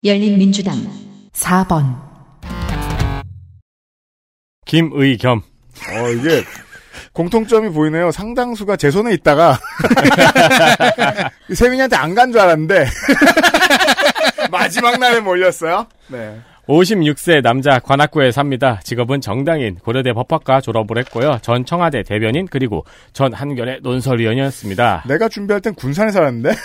[0.04, 0.76] 열린민주당
[1.32, 1.96] 4번
[4.66, 5.38] 김의겸.
[5.40, 6.42] 어, 이게
[7.12, 8.10] 공통점이 보이네요.
[8.10, 9.58] 상당수가 제 손에 있다가
[11.54, 12.86] 세민이한테 안 간 줄 알았는데
[14.50, 15.86] 마지막 날에 몰렸어요.
[16.08, 16.38] 네.
[16.68, 18.78] 56세 남자 관악구에 삽니다.
[18.84, 21.38] 직업은 정당인, 고려대 법학과 졸업을 했고요.
[21.40, 25.04] 전 청와대 대변인 그리고 전 한결의 논설위원이었습니다.
[25.08, 26.50] 내가 준비할 땐 군산에 살았는데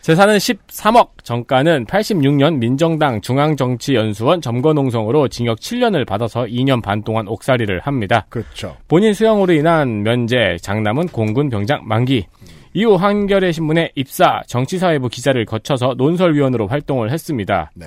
[0.00, 8.24] 재산은 13억, 정가는 86년 민정당 중앙정치연수원 점거농성으로 징역 7년을 받아서 2년 반 동안 옥살이를 합니다.
[8.30, 8.74] 그렇죠.
[8.88, 12.26] 본인 수형으로 인한 면제, 장남은 공군 병장 만기.
[12.74, 17.70] 이후 한겨레 신문에 입사, 정치사회부 기자를 거쳐서 논설위원으로 활동을 했습니다.
[17.74, 17.86] 네.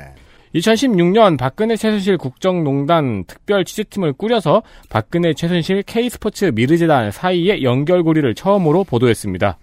[0.55, 9.57] 2016년 박근혜 최순실 국정농단 특별 취재팀을 꾸려서 박근혜 최순실 K스포츠 미르재단 사이의 연결고리를 처음으로 보도했습니다.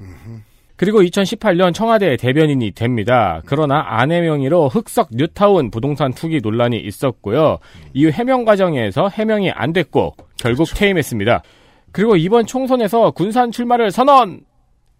[0.76, 3.42] 그리고 2018년 청와대 대변인이 됩니다.
[3.44, 7.58] 그러나 아내 명의로 흑석 뉴타운 부동산 투기 논란이 있었고요.
[7.92, 11.42] 이후 해명 과정에서 해명이 안 됐고 결국 퇴임했습니다.
[11.90, 14.40] 그리고 이번 총선에서 군산 출마를 선언!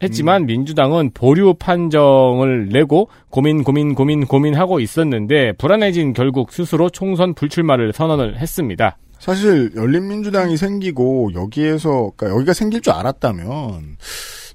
[0.03, 7.93] 했지만 민주당은 보류 판정을 내고 고민 고민 고민 고민하고 있었는데 불안해진 결국 스스로 총선 불출마를
[7.93, 8.97] 선언을 했습니다.
[9.19, 13.97] 사실 열린민주당이 생기고 여기에서 그러니까 여기가 생길 줄 알았다면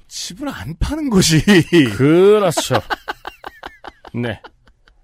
[0.08, 1.42] 집을 안 파는 것이
[1.98, 2.76] 그렇죠.
[4.14, 4.40] 네.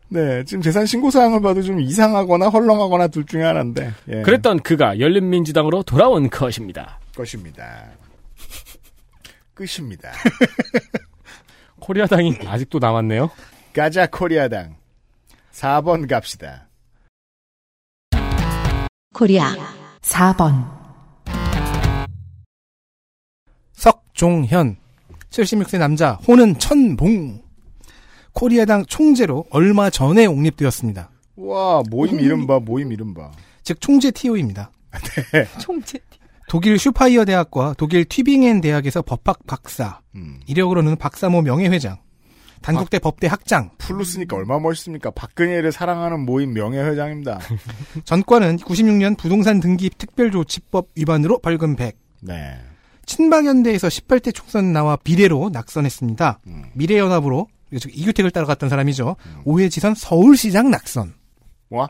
[0.08, 4.22] 네 지금 재산 신고 사항을 봐도 좀 이상하거나 헐렁하거나 둘 중에 하나인데 예.
[4.22, 7.00] 그랬던 그가 열린민주당으로 돌아온 것입니다.
[7.16, 7.86] 것입니다.
[9.60, 10.12] 끝입니다.
[11.82, 13.30] 코리아당이 아직도 남았네요.
[13.74, 14.78] 가자 코리아당
[15.52, 16.70] 4번 갑시다.
[19.14, 19.54] 코리아
[20.02, 20.80] 4번
[23.74, 24.78] 석종현
[25.30, 27.42] 76세 남자 호는 천봉
[28.32, 31.10] 코리아당 총재로 얼마 전에 옹립되었습니다.
[31.36, 33.32] 와 모임 이름 봐 모임 이름 봐.
[33.64, 34.72] 즉 총재 TO입니다.
[35.60, 36.00] 총재.
[36.50, 40.40] 독일 슈파이어 대학과 독일 튜빙엔 대학에서 법학 박사, 음.
[40.48, 42.00] 이력으로는 박사모 명예회장,
[42.64, 45.12] 단국대 법대 학장, 풀로 쓰니까 얼마나 멋있습니까?
[45.12, 47.40] 박근혜를 사랑하는 모임 명예회장입니다.
[48.04, 51.96] 전과는 96년 부동산 등기 특별조치법 위반으로 벌금 100.
[52.22, 52.60] 네.
[53.06, 56.40] 친박연대에서 18대 총선 나와 비례로 낙선했습니다.
[56.48, 56.66] 음.
[56.74, 57.48] 미래연합으로
[57.80, 59.16] 즉 이규택을 따라갔던 사람이죠.
[59.46, 61.14] 오해지선 서울시장 낙선.
[61.70, 61.88] 와?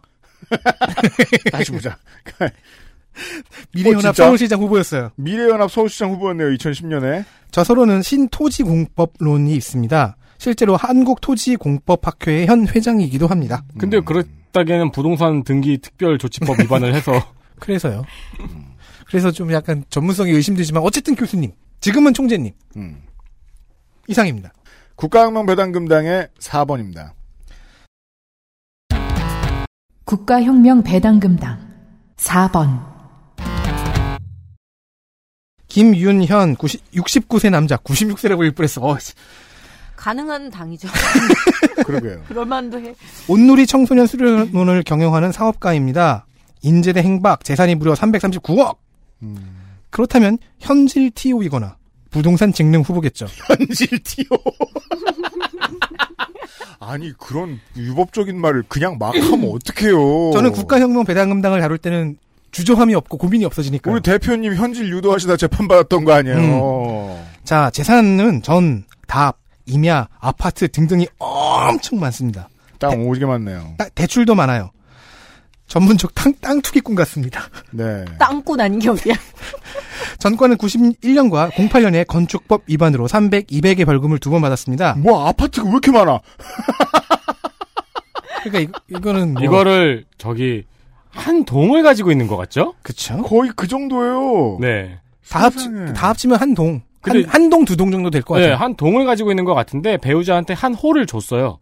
[1.52, 1.98] 다시 보자.
[3.74, 4.24] 미래연합 어, 진짜?
[4.26, 5.12] 서울시장 후보였어요.
[5.16, 6.50] 미래연합 서울시장 후보였네요.
[6.50, 7.26] 2010년에.
[7.52, 10.16] 저서로는 신토지공법론이 있습니다.
[10.38, 13.64] 실제로 한국토지공법학회의 현 회장이기도 합니다.
[13.78, 17.12] 근데 그랬다기에는 부동산 등기 특별조치법 위반을 해서
[17.60, 18.04] 그래서요.
[19.06, 23.02] 그래서 좀 약간 전문성이 의심되지만 어쨌든 교수님, 지금은 총재님 음.
[24.08, 24.54] 이상입니다.
[24.96, 27.12] 국가혁명배당금당의 4번입니다.
[30.06, 31.60] 국가혁명 배당금당
[32.18, 32.99] 4번
[35.70, 38.82] 김윤현 90, 69세 남자 96세라고 일뻔했어.
[38.82, 38.98] 어,
[39.96, 40.88] 가능한 당이죠.
[41.86, 42.24] 그러게요.
[42.28, 42.96] 그럴만도 해.
[43.28, 46.26] 온누리 청소년 수련원을 경영하는 사업가입니다.
[46.62, 48.78] 인재대 행박 재산이 무려 339억.
[49.90, 51.78] 그렇다면 현질 TO이거나
[52.12, 53.28] 부동산 직능 후보겠죠.
[53.48, 54.38] 현질 TO.
[56.80, 60.32] 아니 그런 유법적인 말을 그냥 막 하면 어떡해요.
[60.34, 62.18] 저는 국가혁명 배당금당을 다룰 때는
[62.52, 63.92] 주저함이 없고 고민이 없어지니까.
[63.92, 67.24] 우리 대표님 현질 유도하시다 재판 받았던 거 아니에요.
[67.44, 72.50] 자, 재산은 전, 답, 임야, 아파트 등등이 엄청 많습니다.
[72.80, 73.76] 땅 오지게 많네요.
[73.78, 74.72] 따- 대출도 많아요.
[75.68, 77.48] 전문적 땅, 땅 투기꾼 같습니다.
[77.72, 78.04] 네.
[78.18, 79.14] 땅꾼 아닌 게 어디야.
[80.18, 84.96] 전과는 91년과 08년에 건축법 위반으로 300, 200의 벌금을 두 번 받았습니다.
[84.98, 86.20] 뭐 아파트가 왜 이렇게 많아?
[88.44, 90.64] 그러니까 이, 거는 뭐, 이거를 저기
[91.10, 92.74] 한 동을 가지고 있는 것 같죠?
[92.82, 93.18] 그쵸?
[93.24, 94.58] 거의 그 정도예요.
[94.60, 95.00] 네.
[95.30, 96.82] 다, 합치, 다 합치면 한 동.
[97.02, 98.50] 한, 한 동, 두 동 정도 될 것 같아요.
[98.50, 101.60] 네, 한 동을 가지고 있는 것 같은데 배우자한테 한 홀을 줬어요.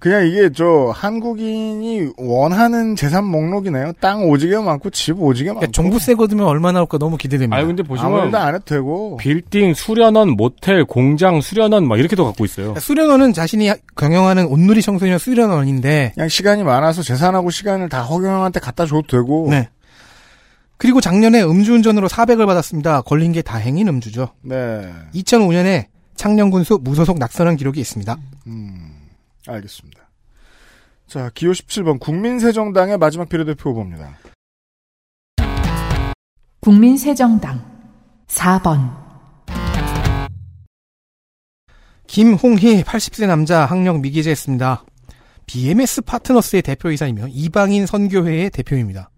[0.00, 3.92] 그냥 이게 저 한국인이 원하는 재산 목록이네요.
[4.00, 5.60] 땅 오지게 많고 집 오지게 많고.
[5.60, 7.54] 그러니까 종부세 거두면 얼마 나올까 너무 기대됩니다.
[7.54, 9.18] 아 근데 보시면 아무래도 안 해도 되고.
[9.18, 12.64] 빌딩, 수련원, 모텔, 공장, 수련원 막 이렇게도 갖고 있어요.
[12.68, 18.86] 그러니까 수련원은 자신이 경영하는 온누리 청소년 수련원인데 그냥 시간이 많아서 재산하고 시간을 다 허경영한테 갖다
[18.86, 19.48] 줘도 되고.
[19.50, 19.68] 네.
[20.78, 23.02] 그리고 작년에 음주운전으로 400을 받았습니다.
[23.02, 24.30] 걸린 게 다행인 음주죠.
[24.40, 24.90] 네.
[25.14, 28.16] 2005년에 창녕군수 무소속 낙선한 기록이 있습니다.
[28.46, 28.94] 음,
[29.46, 30.10] 알겠습니다.
[31.06, 34.16] 자, 기호 17번 국민세정당의 마지막 비례대표 후보입니다.
[36.60, 37.64] 국민세정당
[38.26, 39.00] 4번
[42.06, 44.84] 김홍희 80세 남자 학력 미기재였습니다.
[45.46, 49.10] BMS 파트너스의 대표이사이며 이방인 선교회의 대표입니다.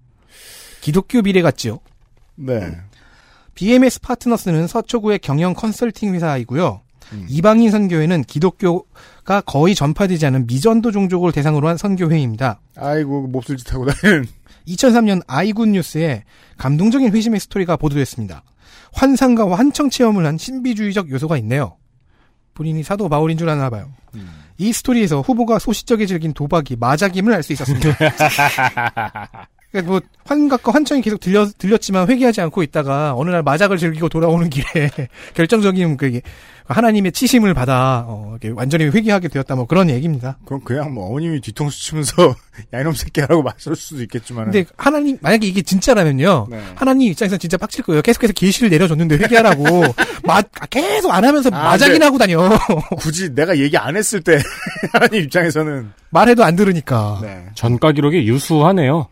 [0.80, 1.80] 기독교 미래 같지요?
[2.34, 2.76] 네.
[3.54, 6.82] BMS 파트너스는 서초구의 경영 컨설팅 회사이고요.
[7.28, 12.60] 이방인 선교회는 기독교가 거의 전파되지 않은 미전도 종족을 대상으로 한 선교회입니다.
[12.76, 14.26] 아이고, 몹쓸 짓 하고 다니는.
[14.68, 16.24] 2003년 아이군 뉴스에
[16.56, 18.44] 감동적인 회심의 스토리가 보도됐습니다.
[18.92, 21.76] 환상과 환청 체험을 한 신비주의적 요소가 있네요.
[22.54, 23.90] 본인이 사도 바울인 줄 아나 봐요.
[24.58, 27.88] 이 스토리에서 후보가 소시적에 즐긴 도박이 마작임을 알 수 있었습니다.
[29.72, 34.48] 그러니까 뭐 환각과 환청이 계속 들려, 들렸지만 회개하지 않고 있다가 어느 날 마작을 즐기고 돌아오는
[34.50, 34.90] 길에
[35.34, 36.20] 결정적인 그
[36.66, 40.38] 하나님의 치심을 받아 어, 이렇게 완전히 회개하게 되었다 뭐 그런 얘기입니다.
[40.44, 42.34] 그럼 그냥 뭐 어머님이 뒤통수 치면서
[42.72, 44.44] 야 이놈 새끼라고 맞을 수도 있겠지만.
[44.44, 46.48] 근데 하나님 만약에 이게 진짜라면요.
[46.50, 46.62] 네.
[46.74, 48.02] 하나님 입장에서 진짜 빡칠 거예요.
[48.02, 49.64] 계속해서 계시를 내려줬는데 회개하라고
[50.24, 52.48] 마, 계속 안 하면서 아, 마작이나 하고 다녀.
[52.98, 54.38] 굳이 내가 얘기 안 했을 때
[54.92, 57.18] 하나님 입장에서는 말해도 안 들으니까.
[57.22, 57.46] 네.
[57.54, 59.08] 전가 기록이 유수하네요.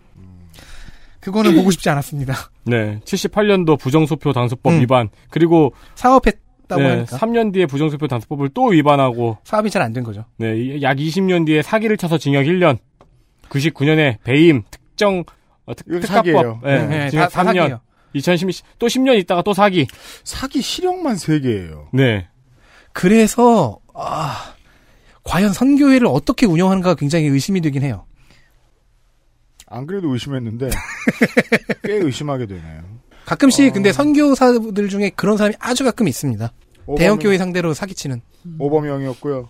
[1.20, 2.34] 그거는 보고 싶지 않았습니다.
[2.64, 3.00] 네.
[3.04, 4.80] 78년도 부정소표 단속법 음.
[4.80, 5.08] 위반.
[5.30, 10.24] 그리고 사업했다고 네, 하니까 3년 뒤에 부정소표 단속법을 또 위반하고 사업이 잘 안 된 거죠.
[10.38, 12.78] 네, 이- 약 20년 뒤에 사기를 쳐서 징역 1년.
[13.50, 15.24] 99년에 배임 특정
[15.66, 16.06] 어, 특, 특가법.
[16.08, 16.60] 사기예요.
[16.64, 17.56] 네, 네, 징역 다- 다 3년.
[17.56, 17.80] 사기예요.
[18.12, 19.86] 2010, 또 10년 있다가 또 사기.
[20.24, 21.86] 사기 실형만 3개예요.
[21.92, 22.26] 네.
[22.92, 24.54] 그래서 아,
[25.22, 28.06] 과연 선교회를 어떻게 운영하는가 굉장히 의심이 되긴 해요.
[29.72, 30.68] 안 그래도 의심했는데
[31.84, 32.82] 꽤 의심하게 되네요.
[33.24, 33.72] 가끔씩 어.
[33.72, 36.52] 근데 선교사들 중에 그런 사람이 아주 가끔 있습니다.
[36.86, 38.20] 오범이- 대형 교회 상대로 사기치는.
[38.58, 39.48] 오범영이었고요.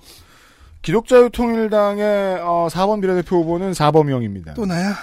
[0.83, 4.55] 기독자유통일당의 어, 4번 비례대표 후보는 4범영입니다.
[4.55, 4.95] 또 나야.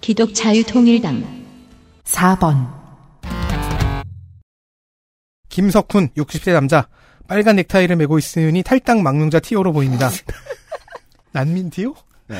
[0.00, 1.44] 기독자유통일당
[2.04, 2.80] 4번
[5.50, 6.88] 김석훈 60세 남자
[7.28, 10.08] 빨간 넥타이를 메고 있으니 탈당 망명자 티오로 보입니다.
[11.32, 11.94] 난민 티오?
[12.30, 12.36] 네.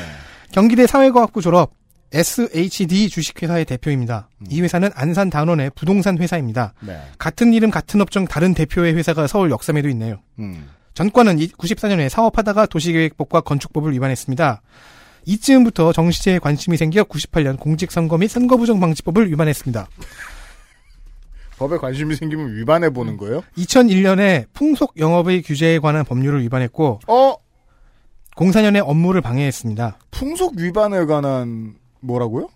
[0.51, 1.73] 경기대 사회과학부 졸업
[2.13, 4.29] SHD 주식회사의 대표입니다.
[4.49, 6.73] 이 회사는 안산 단원의 부동산 회사입니다.
[6.81, 6.99] 네.
[7.17, 10.21] 같은 이름 같은 업종 다른 대표의 회사가 서울 역삼에도 있네요.
[10.39, 10.69] 음.
[10.93, 14.61] 전과는 94년에 사업하다가 도시계획법과 건축법을 위반했습니다.
[15.25, 19.87] 이쯤부터 정치제에 관심이 생겨 98년 공직선거 및 선거부정방지법을 위반했습니다.
[21.57, 23.43] 법에 관심이 생기면 위반해 보는 거예요?
[23.55, 27.35] 2001년에 풍속 영업의 규제에 관한 법률을 위반했고 어?
[28.35, 29.97] 04년에 업무를 방해했습니다.
[30.11, 32.49] 풍속 위반에 관한 뭐라고요?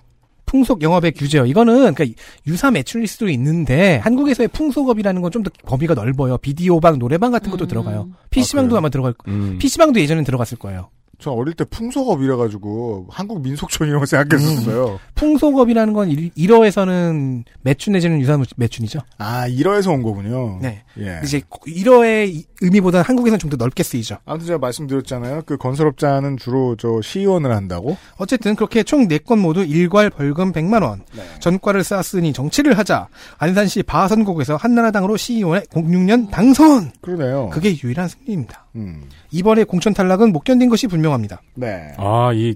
[0.45, 1.45] 풍속 영업의 규제요.
[1.45, 2.05] 이거는 그러니까
[2.47, 6.37] 유사 매출리스트도 있는데 한국에서의 풍속업이라는 건 좀 더 범위가 넓어요.
[6.37, 8.09] 비디오방, 노래방 같은 것도 들어가요.
[8.29, 9.29] PC방도 아마 들어갈 거.
[9.29, 9.57] 음.
[9.59, 10.89] PC방도 예전엔 들어갔을 거예요.
[11.19, 14.99] 전 어릴 때 풍속업 이래가지고 한국 민속촌 이런 거 생각했었어요.
[15.15, 18.99] 풍속업이라는 건 1 어에서는 매춘 내지는 유사 매춘이죠.
[19.17, 20.59] 아 1어에서 온 거군요.
[20.61, 20.83] 네.
[20.99, 21.19] 예.
[21.23, 24.17] 이제 1어의 의미보다 한국에서는 좀 더 넓게 쓰이죠.
[24.25, 25.43] 아무튼 제가 말씀드렸잖아요.
[25.45, 27.95] 그 건설업자는 주로 저 시의원을 한다고.
[28.17, 31.03] 어쨌든 그렇게 총 4건 모두 일괄 벌금 100만 원.
[31.39, 33.07] 전과를 쌓았으니 정치를 하자.
[33.37, 36.91] 안산시 바선곡에서 한나라당으로 시의원에 06년 당선.
[37.01, 37.49] 그러네요.
[37.51, 38.64] 그게 유일한 승리입니다.
[38.75, 39.03] 음.
[39.31, 41.41] 이번에 공천 탈락은 못 견딘 것이 분명합니다.
[41.55, 41.93] 네.
[41.97, 42.55] 아, 이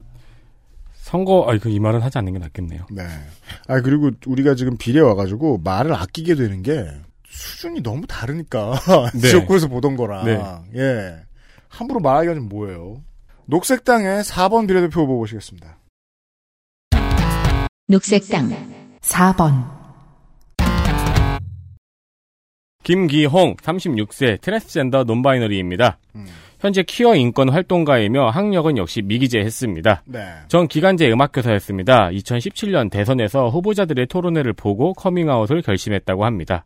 [0.93, 2.85] 선거, 아, 그, 이 말은 하지 않는 게 낫겠네요.
[2.91, 3.03] 네.
[3.67, 6.87] 아 그리고 우리가 지금 비례 와가지고 말을 아끼게 되는 게
[7.27, 8.79] 수준이 너무 다르니까
[9.15, 9.29] 네.
[9.29, 10.39] 지역구에서 보던 거랑 네.
[10.75, 11.15] 예
[11.67, 13.01] 함부로 말하기가 좀 뭐예요.
[13.45, 15.77] 녹색당의 4번 비례대표 후보 보시겠습니다.
[17.87, 19.78] 녹색당 4번
[22.83, 25.99] 김기홍, 36세, 트랜스젠더 non-binary입니다.
[26.59, 30.03] 현재 퀴어 인권 활동가이며 학력은 역시 미기재했습니다.
[30.05, 30.25] 네.
[30.47, 32.09] 전 기간제 음악교사였습니다.
[32.09, 36.65] 2017년 대선에서 후보자들의 토론회를 보고 커밍아웃을 결심했다고 합니다.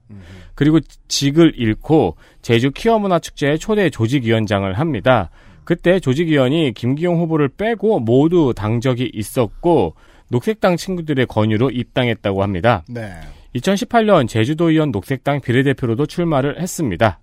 [0.55, 5.29] 그리고 직을 잃고 제주 퀴어문화축제의 초대 조직위원장을 합니다.
[5.63, 9.95] 그때 조직위원이 김기홍 후보를 빼고 모두 당적이 있었고
[10.29, 12.83] 녹색당 친구들의 권유로 입당했다고 합니다.
[12.89, 13.11] 네.
[13.55, 17.19] 2018년 제주도의원 녹색당 비례대표로도 출마를 했습니다.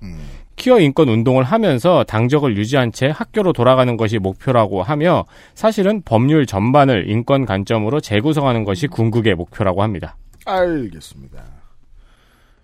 [0.57, 7.11] 퀴어 인권 운동을 하면서 당적을 유지한 채 학교로 돌아가는 것이 목표라고 하며 사실은 법률 전반을
[7.11, 10.17] 인권 관점으로 재구성하는 것이 궁극의 목표라고 합니다.
[10.45, 11.43] 알겠습니다.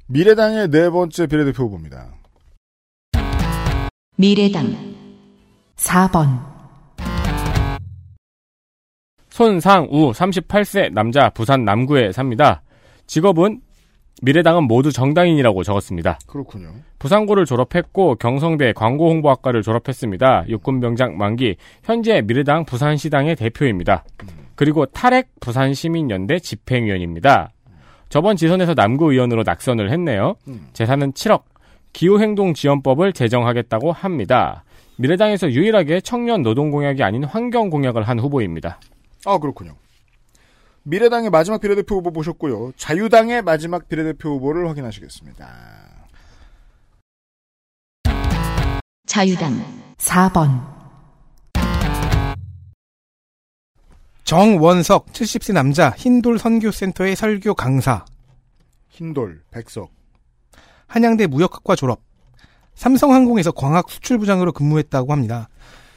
[0.08, 2.06] 미래당의 네 번째 비례대표 후보입니다.
[4.16, 4.94] 미래당
[5.76, 6.38] 4번
[9.30, 12.62] 손상우 38세 남자 부산 남구에 삽니다.
[13.06, 13.60] 직업은
[14.22, 16.18] 미래당은 모두 정당인이라고 적었습니다.
[16.26, 16.70] 그렇군요.
[16.98, 20.46] 부산고를 졸업했고 경성대 광고홍보학과를 졸업했습니다.
[20.48, 24.04] 육군병장 만기 현재 미래당 부산시당의 대표입니다.
[24.54, 27.50] 그리고 탈핵 부산시민연대 집행위원입니다.
[28.08, 30.36] 저번 지선에서 남구의원으로 낙선을 했네요.
[30.72, 31.42] 재산은 7억.
[31.92, 34.64] 기후행동지원법을 제정하겠다고 합니다.
[34.96, 38.80] 미래당에서 유일하게 청년 노동공약이 아닌 환경공약을 한 후보입니다.
[39.26, 39.72] 아 그렇군요.
[40.88, 42.70] 미래당의 마지막 비례대표 후보 보셨고요.
[42.76, 45.48] 자유당의 마지막 비례대표 후보를 확인하시겠습니다.
[49.04, 49.52] 자유당
[49.98, 50.76] 4번
[54.22, 58.04] 정원석 70세 남자 흰돌 선교센터의 설교 강사
[58.88, 59.90] 흰돌 백석
[60.86, 62.00] 한양대 무역학과 졸업
[62.74, 65.48] 삼성항공에서 광학 수출부장으로 근무했다고 합니다.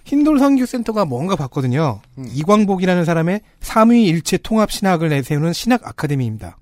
[0.10, 2.02] 흰돌 선교센터가 뭔가 봤거든요.
[2.34, 6.58] 이광복이라는 사람의 삼위일체 통합 신학을 내세우는 신학 아카데미입니다.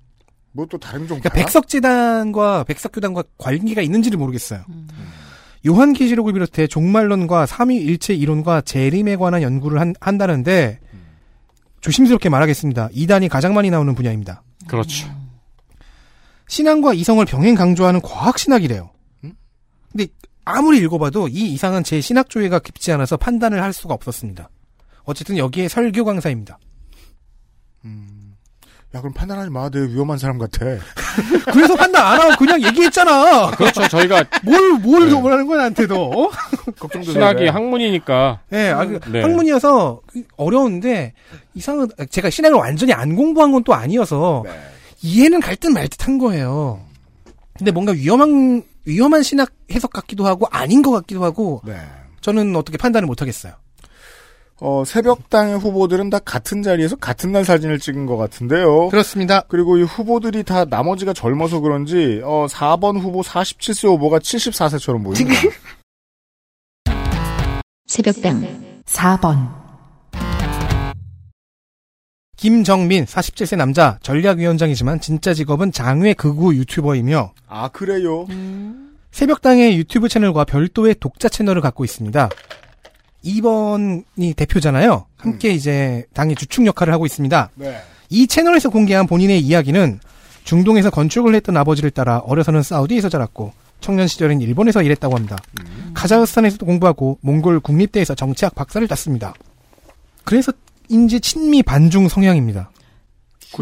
[0.52, 4.64] 뭐 또 다른 종 그러니까 백석재단과 백석교단과 관계가 있는지를 모르겠어요.
[5.66, 10.78] 요한계시록을 비롯해 종말론과 삼위일체 이론과 재림에 관한 연구를 한, 한다는데
[11.80, 12.90] 조심스럽게 말하겠습니다.
[12.92, 14.42] 이단이 가장 많이 나오는 분야입니다.
[14.66, 15.08] 그렇죠.
[16.48, 18.90] 신앙과 이성을 병행 강조하는 과학신학이래요.
[19.90, 20.06] 근데
[20.48, 24.48] 아무리 읽어봐도 이 이상은 제 신학 조예가 깊지 않아서 판단을 할 수가 없었습니다.
[25.04, 26.58] 어쨌든 여기에 설교 강사입니다.
[28.94, 29.68] 야 그럼 판단하지 마.
[29.68, 30.64] 되게 위험한 사람 같아.
[31.52, 33.50] 그래서 판단 안 하고 그냥 얘기했잖아.
[33.50, 33.86] 그렇죠.
[33.86, 35.10] 저희가 뭘, 뭘 네.
[35.10, 36.30] 도모하는 거야, 나한테도.
[37.04, 38.40] 신학이 학문이니까.
[38.48, 39.20] 네, 아, 그 네.
[39.20, 40.00] 학문이어서
[40.38, 41.12] 어려운데,
[41.54, 44.44] 이상은, 제가 신학을 완전히 안 공부한 건 또 아니어서,
[45.02, 46.80] 이해는 갈 듯 말 듯한 거예요.
[47.58, 51.76] 근데 뭔가 위험한, 위험한 신학 해석 같기도 하고, 아닌 것 같기도 하고, 네.
[52.20, 53.52] 저는 어떻게 판단을 못 하겠어요.
[54.60, 58.88] 어, 새벽당의 후보들은 다 같은 자리에서 같은 날 사진을 찍은 것 같은데요.
[58.88, 59.42] 그렇습니다.
[59.48, 65.40] 그리고 이 후보들이 다 나머지가 젊어서 그런지, 어, 4번 후보 47세 후보가 74세처럼 보입니다.
[67.86, 69.67] 새벽당 4번
[72.38, 78.28] 김정민, 47세 남자, 전략위원장이지만 진짜 직업은 장외 극우 유튜버이며, 아, 그래요?
[79.10, 82.28] 새벽당의 유튜브 채널과 별도의 독자 채널을 갖고 있습니다.
[83.24, 85.06] 2번이 대표잖아요.
[85.16, 87.50] 함께 이제 당의 주축 역할을 하고 있습니다.
[87.56, 87.76] 네.
[88.08, 89.98] 이 채널에서 공개한 본인의 이야기는
[90.44, 95.36] 중동에서 건축을 했던 아버지를 따라 어려서는 사우디에서 자랐고 청년 시절엔 일본에서 일했다고 합니다.
[95.94, 99.34] 카자흐스탄에서도 공부하고 몽골 국립대에서 정치학 박사를 땄습니다.
[100.22, 100.52] 그래서
[100.88, 102.70] 인지 친미 반중 성향입니다.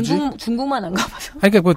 [0.03, 1.33] 중국, 중국만 안 가봐서.
[1.41, 1.75] 아니, 그러니까 뭐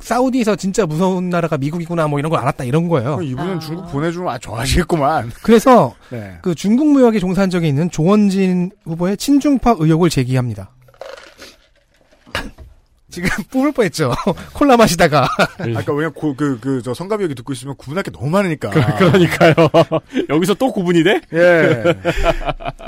[0.00, 3.20] 사우디에서 진짜 무서운 나라가 미국이구나 뭐 이런 걸 알았다 이런 거예요.
[3.20, 5.32] 이분은 중국 보내주면 아, 좋아하시겠구만.
[5.42, 6.38] 그래서 네.
[6.40, 10.70] 그 중국 무역에 종사한 적이 있는 조원진 후보의 친중파 의혹을 제기합니다.
[13.18, 14.12] 지금 뿜을 뻔했죠.
[14.54, 15.28] 콜라 마시다가.
[15.76, 18.70] 아까 왜냐 그그저 성가비 얘기 듣고 있으면 구분할 게 너무 많으니까.
[18.70, 19.54] 그, 그러니까요.
[20.30, 21.20] 여기서 또 구분이 돼?
[21.32, 21.84] 예.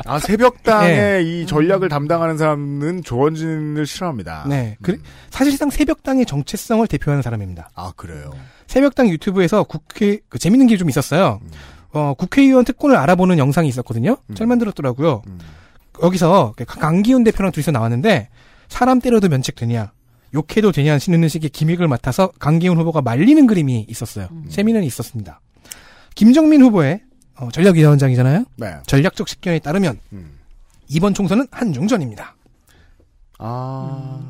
[0.06, 1.22] 아 새벽당의 예.
[1.22, 4.46] 이 전략을 담당하는 사람은 조원진을 싫어합니다.
[4.48, 4.76] 네.
[4.82, 5.00] 그,
[5.30, 7.70] 사실상 새벽당의 정체성을 대표하는 사람입니다.
[7.74, 8.30] 아 그래요.
[8.66, 11.40] 새벽당 유튜브에서 국회 그 재밌는 게 좀 있었어요.
[11.92, 14.16] 어, 국회의원 특권을 알아보는 영상이 있었거든요.
[14.34, 15.22] 잘 만들었더라고요.
[16.02, 18.28] 여기서 그 강기훈 대표랑 둘이서 나왔는데
[18.68, 19.92] 사람 때려도 면책되냐,
[20.34, 24.28] 욕해도 되냐 하는 식의 기믹을 맡아서 강기훈 후보가 말리는 그림이 있었어요.
[24.48, 25.40] 재미는 있었습니다.
[26.14, 27.00] 김정민 후보의
[27.36, 28.44] 어, 전략위원장이잖아요.
[28.56, 28.74] 네.
[28.86, 29.98] 전략적 식견에 따르면
[30.88, 32.36] 이번 총선은 한중전입니다.
[33.38, 34.20] 아.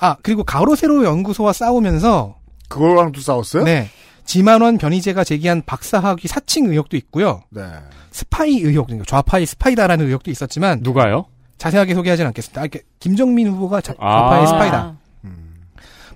[0.00, 2.36] 아 그리고 가로세로 연구소와 싸우면서
[2.68, 3.64] 그거랑 또 싸웠어요?
[3.64, 3.88] 네.
[4.24, 7.42] 지만원 변희재가 제기한 박사학위 사칭 의혹도 있고요.
[7.50, 7.62] 네.
[8.10, 11.26] 스파이 의혹, 그러니까 좌파의 스파이다라는 의혹도 있었지만 누가요?
[11.58, 12.60] 자세하게 소개하진 않겠습니다.
[12.60, 14.20] 아, 이렇게 김정민 후보가 자, 아.
[14.20, 14.94] 좌파의 스파이다.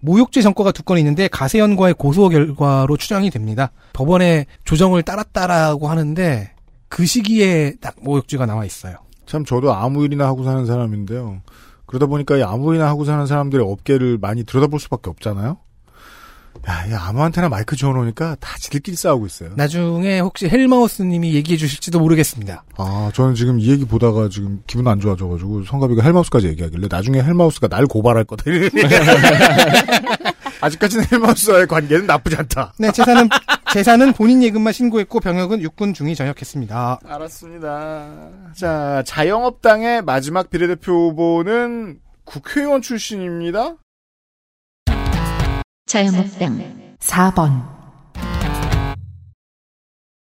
[0.04, 3.70] 모욕죄 전과가 두 건 있는데 가세연과의 고소 결과로 추정이 됩니다.
[3.92, 6.50] 법원에 조정을 따랐다라고 하는데
[6.88, 8.96] 그 시기에 딱 모욕죄가 나와 있어요.
[9.26, 11.42] 참 저도 아무 일이나 하고 사는 사람인데요.
[11.86, 15.58] 그러다 보니까 이 아무 일이나 하고 사는 사람들의 업계를 많이 들여다볼 수밖에 없잖아요.
[16.68, 19.50] 야, 이 아무한테나 마이크 지어놓으니까 다 지들끼리 싸우고 있어요.
[19.56, 22.64] 나중에 혹시 헬마우스님이 얘기해 주실지도 모르겠습니다.
[22.76, 27.68] 아, 저는 지금 이 얘기 보다가 지금 기분 안 좋아져가지고 성가비가 헬마우스까지 얘기하길래 나중에 헬마우스가
[27.68, 28.44] 날 고발할 거다.
[30.62, 32.72] 아직까지는 헬마우스와의 관계는 나쁘지 않다.
[32.78, 33.28] 네, 재산은
[33.72, 37.00] 재산은 본인 예금만 신고했고 병역은 육군 중위 전역했습니다.
[37.04, 38.28] 알았습니다.
[38.54, 43.74] 자, 자영업당의 마지막 비례대표 후보는 국회의원 출신입니다.
[45.92, 46.58] 자영업당
[47.00, 47.50] 4번,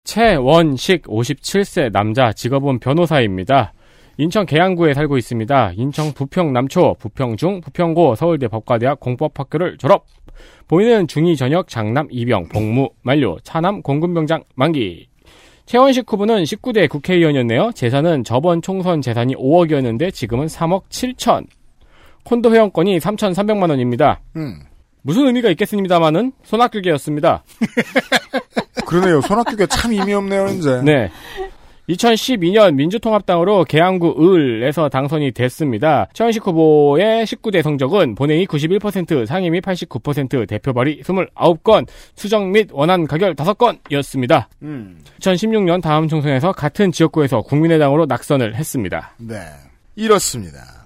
[0.02, 3.72] 최원식 57세 남자 직업은 변호사입니다.
[4.16, 5.74] 인천 계양구에 살고 있습니다.
[5.76, 10.06] 인천 부평 남초, 부평 중, 부평고, 서울대 법과대학 공법학교를 졸업.
[10.66, 15.06] 보이는 중위 전역 장남 이병 복무 만료 차남 공군병장 만기.
[15.66, 17.70] 최원식 후보는 19대 국회의원이었네요.
[17.76, 21.46] 재산은 저번 총선 재산이 5억이었는데 지금은 3억 7천.
[22.24, 24.22] 콘도 회원권이 3,300만 원입니다.
[24.34, 24.58] 음.
[25.02, 27.44] 무슨 의미가 있겠습니다마는 손학규계였습니다.
[28.86, 29.20] 그러네요.
[29.20, 30.80] 손학규가 참 의미 없네요, 이제.
[30.82, 31.10] 네.
[31.88, 36.08] 2012년 민주통합당으로 계양구 을에서 당선이 됐습니다.
[36.12, 43.34] 최원식 후보의 19대 성적은 본회의 91%, 상임위 89%, 대표 발의 29건, 수정 및 원안 가결
[43.34, 44.46] 5건이었습니다.
[44.62, 45.00] 음.
[45.20, 49.14] 2016년 다음 총선에서 같은 지역구에서 국민의당으로 낙선을 했습니다.
[49.18, 49.36] 네.
[49.96, 50.81] 이렇습니다.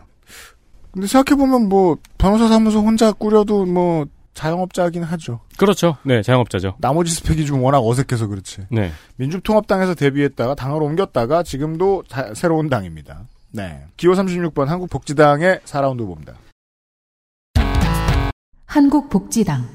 [0.97, 5.41] 근데 생각해보면 뭐, 변호사 사무소 혼자 꾸려도 뭐, 자영업자긴 하죠.
[5.59, 5.99] 그렇죠.
[6.05, 6.77] 네, 자영업자죠.
[6.79, 8.63] 나머지 스펙이 좀 워낙 어색해서 그렇지.
[8.71, 8.91] 네.
[9.17, 13.27] 민주통합당에서 데뷔했다가 당을 옮겼다가 지금도 자- 새로운 당입니다.
[13.51, 13.85] 네.
[13.99, 16.33] 기호 36번 한국복지당의 4라운드 후보입니다.
[18.65, 19.69] 한국복지당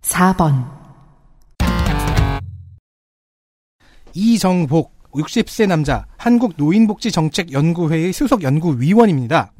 [0.00, 0.70] 4번,
[4.14, 9.52] 이정복 60세 남자 한국노인복지정책연구회의 수석 연구위원입니다.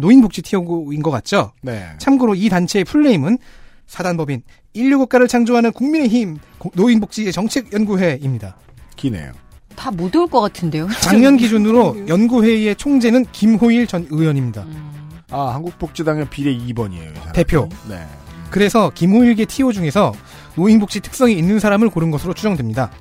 [0.00, 1.52] 노인복지 티어인 것 같죠?
[1.62, 1.86] 네.
[1.98, 3.38] 참고로 이 단체의 풀네임은
[3.86, 4.42] 사단법인
[4.72, 8.56] 인류국가를 창조하는 국민의힘 고- 노인복지 정책연구회입니다.
[8.96, 9.32] 기네요.
[9.76, 10.88] 다못올것 같은데요.
[11.02, 14.64] 작년 기준으로 연구회의의 총재는 김호일 전 의원입니다.
[15.30, 17.32] 아, 한국복지당의 비례 2번이에요.
[17.32, 17.68] 대표.
[17.88, 18.04] 네.
[18.50, 20.12] 그래서 김호일계 티오 중에서
[20.54, 22.92] 노인복지 특성이 있는 사람을 고른 것으로 추정됩니다.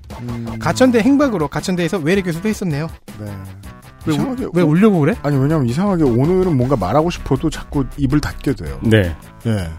[0.59, 2.87] 가천대 행박으로 가천대에서 외래 교수도 했었네요.
[3.19, 3.27] 네.
[4.05, 5.15] 왜, 이상하게 왜 오- 올려고 그래?
[5.23, 8.79] 아니, 왜냐면 이상하게 오늘은 뭔가 말하고 싶어도 자꾸 입을 닫게 돼요.
[8.83, 9.15] 네.
[9.45, 9.69] 예.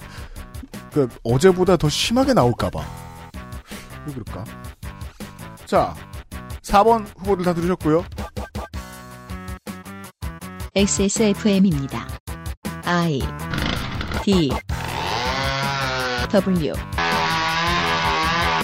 [0.92, 2.80] 그, 어제보다 더 심하게 나올까봐.
[4.06, 4.44] 왜 그럴까?
[5.66, 5.94] 자,
[6.62, 8.04] 4번 후보들 다 들으셨고요.
[10.76, 12.06] XSFM입니다.
[12.84, 13.20] I
[14.24, 14.50] D
[16.32, 16.72] W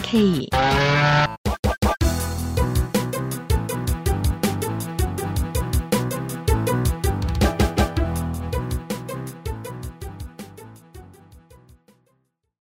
[0.02, 0.48] K